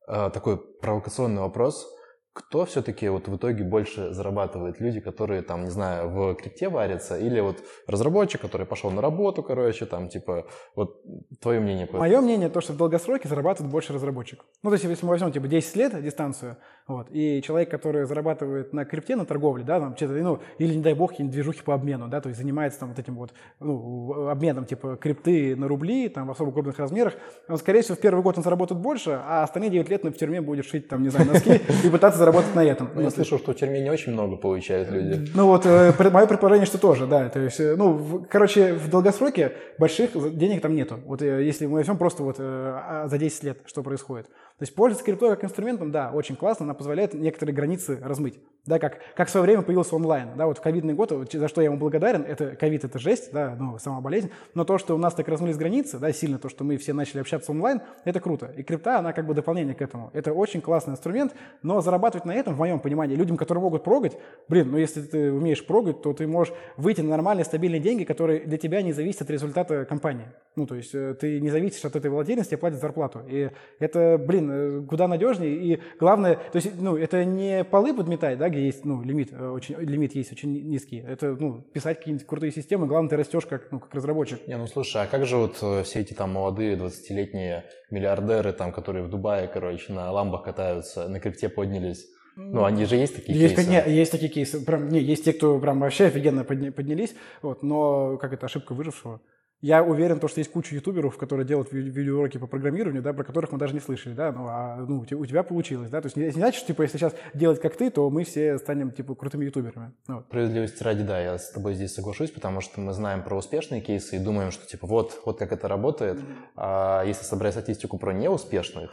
э, 0.09 0.31
такой 0.33 0.59
провокационный 0.59 1.41
вопрос– 1.41 1.87
кто 2.33 2.65
все-таки 2.65 3.09
вот 3.09 3.27
в 3.29 3.37
итоге 3.37 3.65
больше 3.65 4.13
зарабатывает? 4.13 4.81
Люди, 4.81 5.01
которые 5.01 5.43
там, 5.43 5.65
не 5.65 5.71
знаю, 5.71 6.11
в 6.11 6.35
крипте 6.37 6.69
варятся, 6.69 7.19
или 7.19 7.41
вот 7.41 7.57
разработчик, 7.89 8.41
который 8.41 8.67
пошел 8.67 8.91
на 8.91 9.03
работу, 9.03 9.43
короче, 9.43 9.85
там, 9.87 10.09
типа, 10.09 10.47
вот 10.77 11.03
твое 11.41 11.61
мнение? 11.61 11.89
Мое 11.93 12.21
мнение 12.21 12.49
то, 12.49 12.61
что 12.61 12.73
в 12.73 12.77
долгосроке 12.77 13.29
зарабатывает 13.29 13.73
больше 13.73 13.93
разработчик. 13.93 14.45
Ну, 14.63 14.71
то 14.71 14.75
есть, 14.75 14.85
если 14.85 15.05
мы 15.05 15.11
возьмем, 15.11 15.33
типа, 15.33 15.49
10 15.49 15.77
лет 15.77 16.03
дистанцию, 16.03 16.57
вот, 16.87 17.09
и 17.11 17.43
человек, 17.43 17.71
который 17.71 18.05
зарабатывает 18.05 18.73
на 18.73 18.85
крипте, 18.85 19.17
на 19.17 19.25
торговле, 19.25 19.65
да, 19.65 19.81
там, 19.81 19.97
ну, 20.01 20.41
или, 20.59 20.75
не 20.75 20.83
дай 20.83 20.95
бог, 20.95 21.11
какие-нибудь 21.11 21.35
движухи 21.35 21.63
по 21.63 21.75
обмену, 21.75 22.09
да, 22.09 22.21
то 22.21 22.29
есть 22.29 22.41
занимается 22.41 22.81
там 22.81 22.91
вот 22.91 22.99
этим 22.99 23.17
вот, 23.17 23.33
ну, 23.59 24.29
обменом, 24.29 24.67
типа, 24.67 24.97
крипты 24.97 25.57
на 25.57 25.67
рубли, 25.67 26.09
там, 26.09 26.29
в 26.29 26.31
особо 26.31 26.53
крупных 26.53 26.79
размерах, 26.79 27.15
он, 27.49 27.57
скорее 27.59 27.83
всего, 27.83 27.97
в 27.97 28.01
первый 28.01 28.23
год 28.23 28.39
он 28.39 28.45
заработает 28.45 28.81
больше, 28.81 29.21
а 29.25 29.43
остальные 29.43 29.71
9 29.71 29.89
лет 29.89 30.05
на 30.05 30.11
в 30.11 30.17
тюрьме 30.17 30.41
будет 30.41 30.65
шить, 30.65 30.89
там, 30.89 31.03
не 31.03 31.09
знаю, 31.09 31.27
носки 31.27 31.61
и 31.85 31.91
пытаться 31.91 32.20
заработать 32.21 32.55
на 32.55 32.65
этом. 32.65 32.91
Ну, 32.95 33.01
я 33.01 33.11
слышал, 33.11 33.39
что 33.39 33.53
в 33.53 33.57
тюрьме 33.57 33.81
не 33.81 33.91
очень 33.91 34.13
много 34.13 34.37
получают 34.37 34.91
люди. 34.91 35.31
Ну 35.35 35.47
вот, 35.47 35.67
э, 35.67 35.93
мое 36.11 36.27
предположение, 36.27 36.67
что 36.67 36.79
тоже, 36.79 37.07
да. 37.07 37.29
То 37.29 37.41
есть, 37.41 37.59
э, 37.59 37.75
ну, 37.77 38.25
короче, 38.31 38.75
в 38.75 38.89
долгосроке 38.89 39.53
больших 39.79 40.11
денег 40.37 40.63
там 40.63 40.75
нету. 40.75 41.01
Вот 41.07 41.23
э, 41.23 41.45
если 41.45 41.67
мы 41.67 41.79
возьмем 41.79 41.99
просто 41.99 42.23
вот 42.23 42.37
а, 42.39 43.07
за 43.09 43.19
10 43.19 43.45
лет, 43.45 43.59
что 43.67 43.83
происходит. 43.83 44.27
То 44.61 44.65
есть 44.65 44.75
пользоваться 44.75 45.07
криптой 45.07 45.31
как 45.31 45.45
инструментом, 45.45 45.91
да, 45.91 46.11
очень 46.13 46.37
классно, 46.37 46.65
она 46.65 46.75
позволяет 46.75 47.15
некоторые 47.15 47.55
границы 47.55 47.99
размыть. 48.03 48.39
Да, 48.67 48.79
как, 48.79 48.99
как 49.17 49.29
в 49.29 49.31
свое 49.31 49.45
время 49.45 49.63
появился 49.63 49.97
онлайн. 49.97 50.37
Да, 50.37 50.45
вот 50.45 50.59
в 50.59 50.61
ковидный 50.61 50.93
год, 50.93 51.11
за 51.33 51.49
что 51.49 51.63
я 51.63 51.69
ему 51.69 51.79
благодарен, 51.79 52.25
это 52.29 52.57
ковид 52.57 52.85
это 52.85 52.99
жесть, 52.99 53.33
да, 53.33 53.57
ну, 53.59 53.79
сама 53.79 54.03
болезнь, 54.03 54.31
но 54.53 54.67
то, 54.67 54.77
что 54.77 54.95
у 54.95 54.99
нас 54.99 55.15
так 55.15 55.27
размылись 55.29 55.57
границы, 55.57 55.99
да, 55.99 56.13
сильно 56.13 56.39
то, 56.39 56.51
что 56.51 56.63
мы 56.63 56.77
все 56.77 56.93
начали 56.93 57.21
общаться 57.21 57.53
онлайн, 57.53 57.81
это 58.05 58.21
круто. 58.21 58.53
И 58.55 58.63
крипта, 58.63 58.99
она 58.99 59.15
как 59.15 59.27
бы 59.27 59.33
дополнение 59.33 59.75
к 59.75 59.81
этому. 59.81 60.11
Это 60.13 60.35
очень 60.35 60.61
классный 60.61 60.93
инструмент, 60.93 61.35
но 61.63 61.81
зарабатывать 61.81 62.27
на 62.27 62.33
этом, 62.33 62.55
в 62.55 62.59
моем 62.59 62.81
понимании, 62.81 63.17
людям, 63.17 63.39
которые 63.39 63.63
могут 63.63 63.83
прогать, 63.83 64.19
блин, 64.47 64.73
ну 64.73 64.77
если 64.77 65.01
ты 65.01 65.33
умеешь 65.33 65.67
прогать, 65.67 66.03
то 66.03 66.13
ты 66.13 66.27
можешь 66.27 66.53
выйти 66.77 67.01
на 67.01 67.09
нормальные 67.09 67.47
стабильные 67.47 67.81
деньги, 67.81 68.05
которые 68.05 68.41
для 68.41 68.59
тебя 68.59 68.83
не 68.83 68.93
зависят 68.93 69.23
от 69.23 69.31
результата 69.31 69.87
компании. 69.87 70.27
Ну, 70.57 70.67
то 70.67 70.75
есть 70.75 70.95
э, 70.95 71.15
ты 71.19 71.41
не 71.41 71.49
зависишь 71.49 71.85
от 71.87 71.97
этой 71.97 72.11
волатильности, 72.11 72.55
а 72.55 72.59
платишь 72.59 72.81
зарплату. 72.81 73.23
И 73.27 73.51
это, 73.79 74.19
блин, 74.19 74.50
э, 74.51 74.83
куда 74.89 75.09
надежнее. 75.09 75.55
И 75.55 75.81
главное, 75.99 76.37
то 76.37 76.57
есть, 76.57 76.81
ну, 76.81 76.97
это 76.97 77.25
не 77.25 77.65
полы 77.65 77.95
подметать, 77.95 78.39
да, 78.39 78.49
где 78.49 78.67
есть, 78.67 78.85
ну, 78.85 79.03
лимит, 79.03 79.33
э, 79.33 79.49
очень, 79.49 79.77
лимит 79.77 80.15
есть 80.15 80.33
очень 80.33 80.53
низкий. 80.69 80.99
Это, 80.99 81.37
ну, 81.39 81.63
писать 81.73 81.99
какие-нибудь 81.99 82.27
крутые 82.27 82.53
системы, 82.53 82.87
главное, 82.87 83.11
ты 83.11 83.17
растешь 83.17 83.47
как, 83.47 83.71
ну, 83.71 83.81
как 83.81 83.95
разработчик. 83.95 84.47
Не, 84.47 84.57
ну, 84.57 84.67
слушай, 84.67 85.03
а 85.03 85.07
как 85.07 85.27
же 85.27 85.37
вот 85.37 85.59
э, 85.63 85.83
все 85.85 86.01
эти 86.01 86.13
там 86.13 86.33
молодые 86.33 86.77
20-летние 86.77 87.65
миллиардеры, 87.91 88.53
там, 88.53 88.73
которые 88.73 89.05
в 89.05 89.11
Дубае, 89.11 89.49
короче, 89.49 89.93
на 89.93 90.11
ламбах 90.11 90.45
катаются, 90.45 91.09
на 91.09 91.21
крипте 91.21 91.49
поднялись? 91.49 92.07
Ну, 92.37 92.65
они 92.65 92.85
же 92.85 92.97
есть 92.97 93.17
такие 93.17 93.39
есть, 93.39 93.57
кейсы? 93.57 93.71
Не, 93.71 93.93
есть 93.93 94.13
такие 94.13 94.31
кейсы. 94.31 94.65
Прям, 94.65 94.89
не, 94.89 95.01
есть 95.01 95.25
те, 95.25 95.33
кто 95.33 95.59
прям 95.59 95.81
вообще 95.81 96.07
офигенно 96.07 96.45
поднялись, 96.45 97.15
вот, 97.43 97.63
но 97.63 98.17
как 98.19 98.33
это 98.33 98.47
ошибка 98.47 98.73
выжившего. 98.73 99.21
Я 99.61 99.83
уверен, 99.83 100.21
то, 100.21 100.29
что 100.29 100.41
есть 100.41 100.51
куча 100.51 100.75
ютуберов, 100.75 101.19
которые 101.19 101.47
делают 101.47 101.71
видеоуроки 101.71 102.39
по 102.39 102.47
программированию, 102.47 103.03
да, 103.03 103.13
про 103.13 103.25
которых 103.25 103.53
мы 103.53 103.59
даже 103.59 103.75
не 103.75 103.81
слышали, 103.81 104.15
да, 104.15 104.33
ну, 104.33 104.47
а 104.49 104.77
ну, 104.89 105.01
у 105.01 105.27
тебя 105.27 105.43
получилось, 105.43 105.91
да, 105.91 106.01
то 106.01 106.07
есть 106.07 106.17
не, 106.17 106.25
не 106.25 106.31
значит, 106.31 106.59
что, 106.59 106.69
типа, 106.69 106.83
если 106.83 106.97
сейчас 106.97 107.15
делать 107.35 107.61
как 107.61 107.77
ты, 107.77 107.91
то 107.91 108.09
мы 108.09 108.25
все 108.25 108.59
станем, 108.59 108.91
типа, 108.91 109.15
крутыми 109.15 109.45
ютуберами. 109.45 109.93
Ну. 110.09 110.23
Справедливости 110.23 110.83
ради, 110.83 111.03
да, 111.03 111.21
я 111.21 111.37
с 111.37 111.51
тобой 111.51 111.75
здесь 111.75 111.93
соглашусь, 111.93 112.31
потому 112.31 112.63
что 112.63 112.81
мы 112.81 112.95
знаем 112.95 113.23
про 113.23 113.37
успешные 113.37 113.83
кейсы 113.83 114.17
и 114.17 114.19
думаем, 114.19 114.51
что, 114.51 114.67
типа, 114.67 114.87
вот, 114.87 115.21
вот 115.27 115.39
как 115.39 115.53
это 115.53 115.69
работает, 115.69 116.19
mm-hmm. 116.19 116.37
а 116.57 117.05
если 117.05 117.25
собрать 117.25 117.53
статистику 117.53 117.99
про 117.99 118.13
неуспешных, 118.13 118.91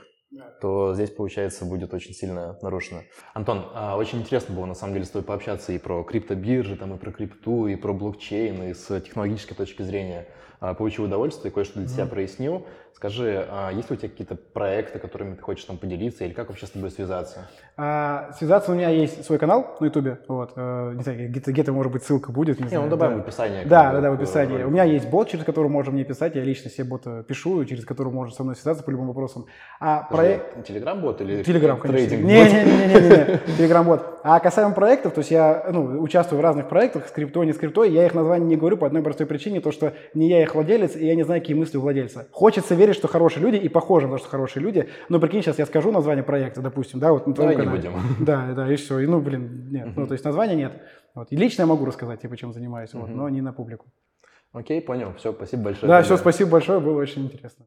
то 0.61 0.93
здесь, 0.93 1.09
получается, 1.09 1.65
будет 1.65 1.93
очень 1.93 2.13
сильно 2.13 2.57
нарушено. 2.61 3.03
Антон, 3.33 3.65
а, 3.73 3.95
очень 3.95 4.19
интересно 4.19 4.53
было, 4.55 4.65
на 4.65 4.73
самом 4.73 4.93
деле, 4.93 5.05
с 5.05 5.09
тобой 5.09 5.25
пообщаться 5.25 5.71
и 5.71 5.77
про 5.77 6.03
криптобиржи, 6.03 6.75
там, 6.75 6.93
и 6.93 6.97
про 6.97 7.11
крипту, 7.11 7.67
и 7.67 7.75
про 7.75 7.93
блокчейн, 7.93 8.63
и 8.63 8.73
с 8.73 8.99
технологической 8.99 9.55
точки 9.55 9.83
зрения. 9.83 10.27
А, 10.59 10.73
получил 10.73 11.05
удовольствие, 11.05 11.51
кое-что 11.51 11.79
для 11.79 11.87
себя 11.87 12.05
прояснил. 12.05 12.65
Скажи, 12.97 13.45
а 13.47 13.69
есть 13.69 13.91
ли 13.91 13.95
у 13.95 13.99
тебя 13.99 14.09
какие-то 14.09 14.33
проекты, 14.33 14.97
которыми 14.97 15.35
ты 15.35 15.41
хочешь 15.43 15.65
там 15.65 15.77
поделиться, 15.77 16.25
или 16.25 16.33
как 16.33 16.49
вообще 16.49 16.65
с 16.65 16.71
тобой 16.71 16.89
связаться? 16.89 17.47
А, 17.77 18.31
связаться 18.39 18.71
у 18.71 18.73
меня 18.73 18.89
есть 18.89 19.23
свой 19.23 19.37
канал 19.37 19.77
на 19.79 19.85
Ютубе, 19.85 20.17
вот, 20.27 20.53
э, 20.55 20.93
не 20.95 21.03
знаю, 21.03 21.29
где-то, 21.29 21.51
где-то, 21.51 21.73
может 21.73 21.91
быть, 21.91 22.01
ссылка 22.01 22.31
будет. 22.31 22.57
Не, 22.57 22.63
не 22.63 22.69
знаю, 22.69 22.85
ну 22.85 22.89
добавим 22.89 23.17
да. 23.17 23.21
в 23.21 23.27
описании. 23.27 23.65
Да, 23.65 23.91
да, 23.91 24.01
да, 24.01 24.09
в 24.09 24.15
описании. 24.15 24.63
У 24.63 24.71
меня 24.71 24.83
есть 24.83 25.07
бот, 25.09 25.29
через 25.29 25.45
который 25.45 25.67
можно 25.67 25.93
мне 25.93 26.05
писать, 26.05 26.33
я 26.33 26.43
лично 26.43 26.71
себе 26.71 26.85
бота 26.85 27.21
пишу, 27.21 27.63
через 27.65 27.85
который 27.85 28.11
можно 28.11 28.33
со 28.33 28.41
мной 28.41 28.55
связаться 28.55 28.83
по 28.83 28.89
любым 28.89 29.09
вопросам. 29.09 29.45
А 29.79 30.07
проект... 30.09 30.65
Телеграм-бот 30.65 31.21
или 31.21 31.43
Телеграм, 31.43 31.79
трейдинг 31.79 32.23
Не-не-не, 32.23 33.41
Телеграм-бот. 33.57 34.21
А 34.23 34.39
касаемо 34.39 34.73
проектов, 34.73 35.13
то 35.13 35.19
есть 35.19 35.29
я 35.29 35.67
ну, 35.71 36.01
участвую 36.01 36.39
в 36.39 36.43
разных 36.43 36.67
проектах, 36.67 37.07
скрипто, 37.07 37.43
не 37.43 37.53
скрипто, 37.53 37.83
я 37.83 38.07
их 38.07 38.15
название 38.15 38.47
не 38.47 38.55
говорю 38.55 38.77
по 38.77 38.87
одной 38.87 39.03
простой 39.03 39.27
причине, 39.27 39.61
то 39.61 39.71
что 39.71 39.93
не 40.15 40.29
я 40.29 40.41
их 40.41 40.55
владелец, 40.55 40.95
и 40.95 41.05
я 41.05 41.13
не 41.13 41.21
знаю, 41.21 41.41
какие 41.41 41.55
мысли 41.55 41.77
у 41.77 41.81
владельца. 41.81 42.27
Хочется 42.31 42.73
верить, 42.73 42.86
что 42.93 43.07
хорошие 43.07 43.41
люди, 43.41 43.55
и 43.57 43.69
похоже 43.69 44.07
на 44.07 44.13
то, 44.13 44.19
что 44.19 44.29
хорошие 44.29 44.63
люди. 44.63 44.89
Но 45.09 45.19
прикинь, 45.19 45.41
сейчас 45.41 45.59
я 45.59 45.65
скажу 45.65 45.91
название 45.91 46.23
проекта, 46.23 46.61
допустим, 46.61 46.99
да, 46.99 47.11
вот 47.11 47.27
на 47.27 47.33
твоем 47.33 47.51
Давай 47.51 47.65
канале. 47.65 47.81
не 47.81 47.89
будем. 47.89 48.15
Да, 48.25 48.53
да, 48.53 48.71
и 48.71 48.75
все. 48.75 48.99
И, 48.99 49.07
ну, 49.07 49.19
блин, 49.19 49.69
нет. 49.71 49.87
Uh-huh. 49.87 49.93
Ну, 49.95 50.07
то 50.07 50.13
есть 50.13 50.23
названия 50.25 50.55
нет. 50.55 50.81
Вот. 51.15 51.31
И 51.31 51.35
лично 51.35 51.63
я 51.63 51.67
могу 51.67 51.85
рассказать, 51.85 52.21
типа, 52.21 52.37
чем 52.37 52.53
занимаюсь, 52.53 52.91
uh-huh. 52.93 53.01
вот, 53.01 53.09
но 53.09 53.29
не 53.29 53.41
на 53.41 53.53
публику. 53.53 53.87
Окей, 54.53 54.81
понял. 54.81 55.13
Все, 55.17 55.33
спасибо 55.33 55.63
большое. 55.63 55.87
Да, 55.87 56.01
все, 56.01 56.17
спасибо 56.17 56.51
большое, 56.51 56.79
было 56.79 56.99
очень 56.99 57.25
интересно. 57.25 57.65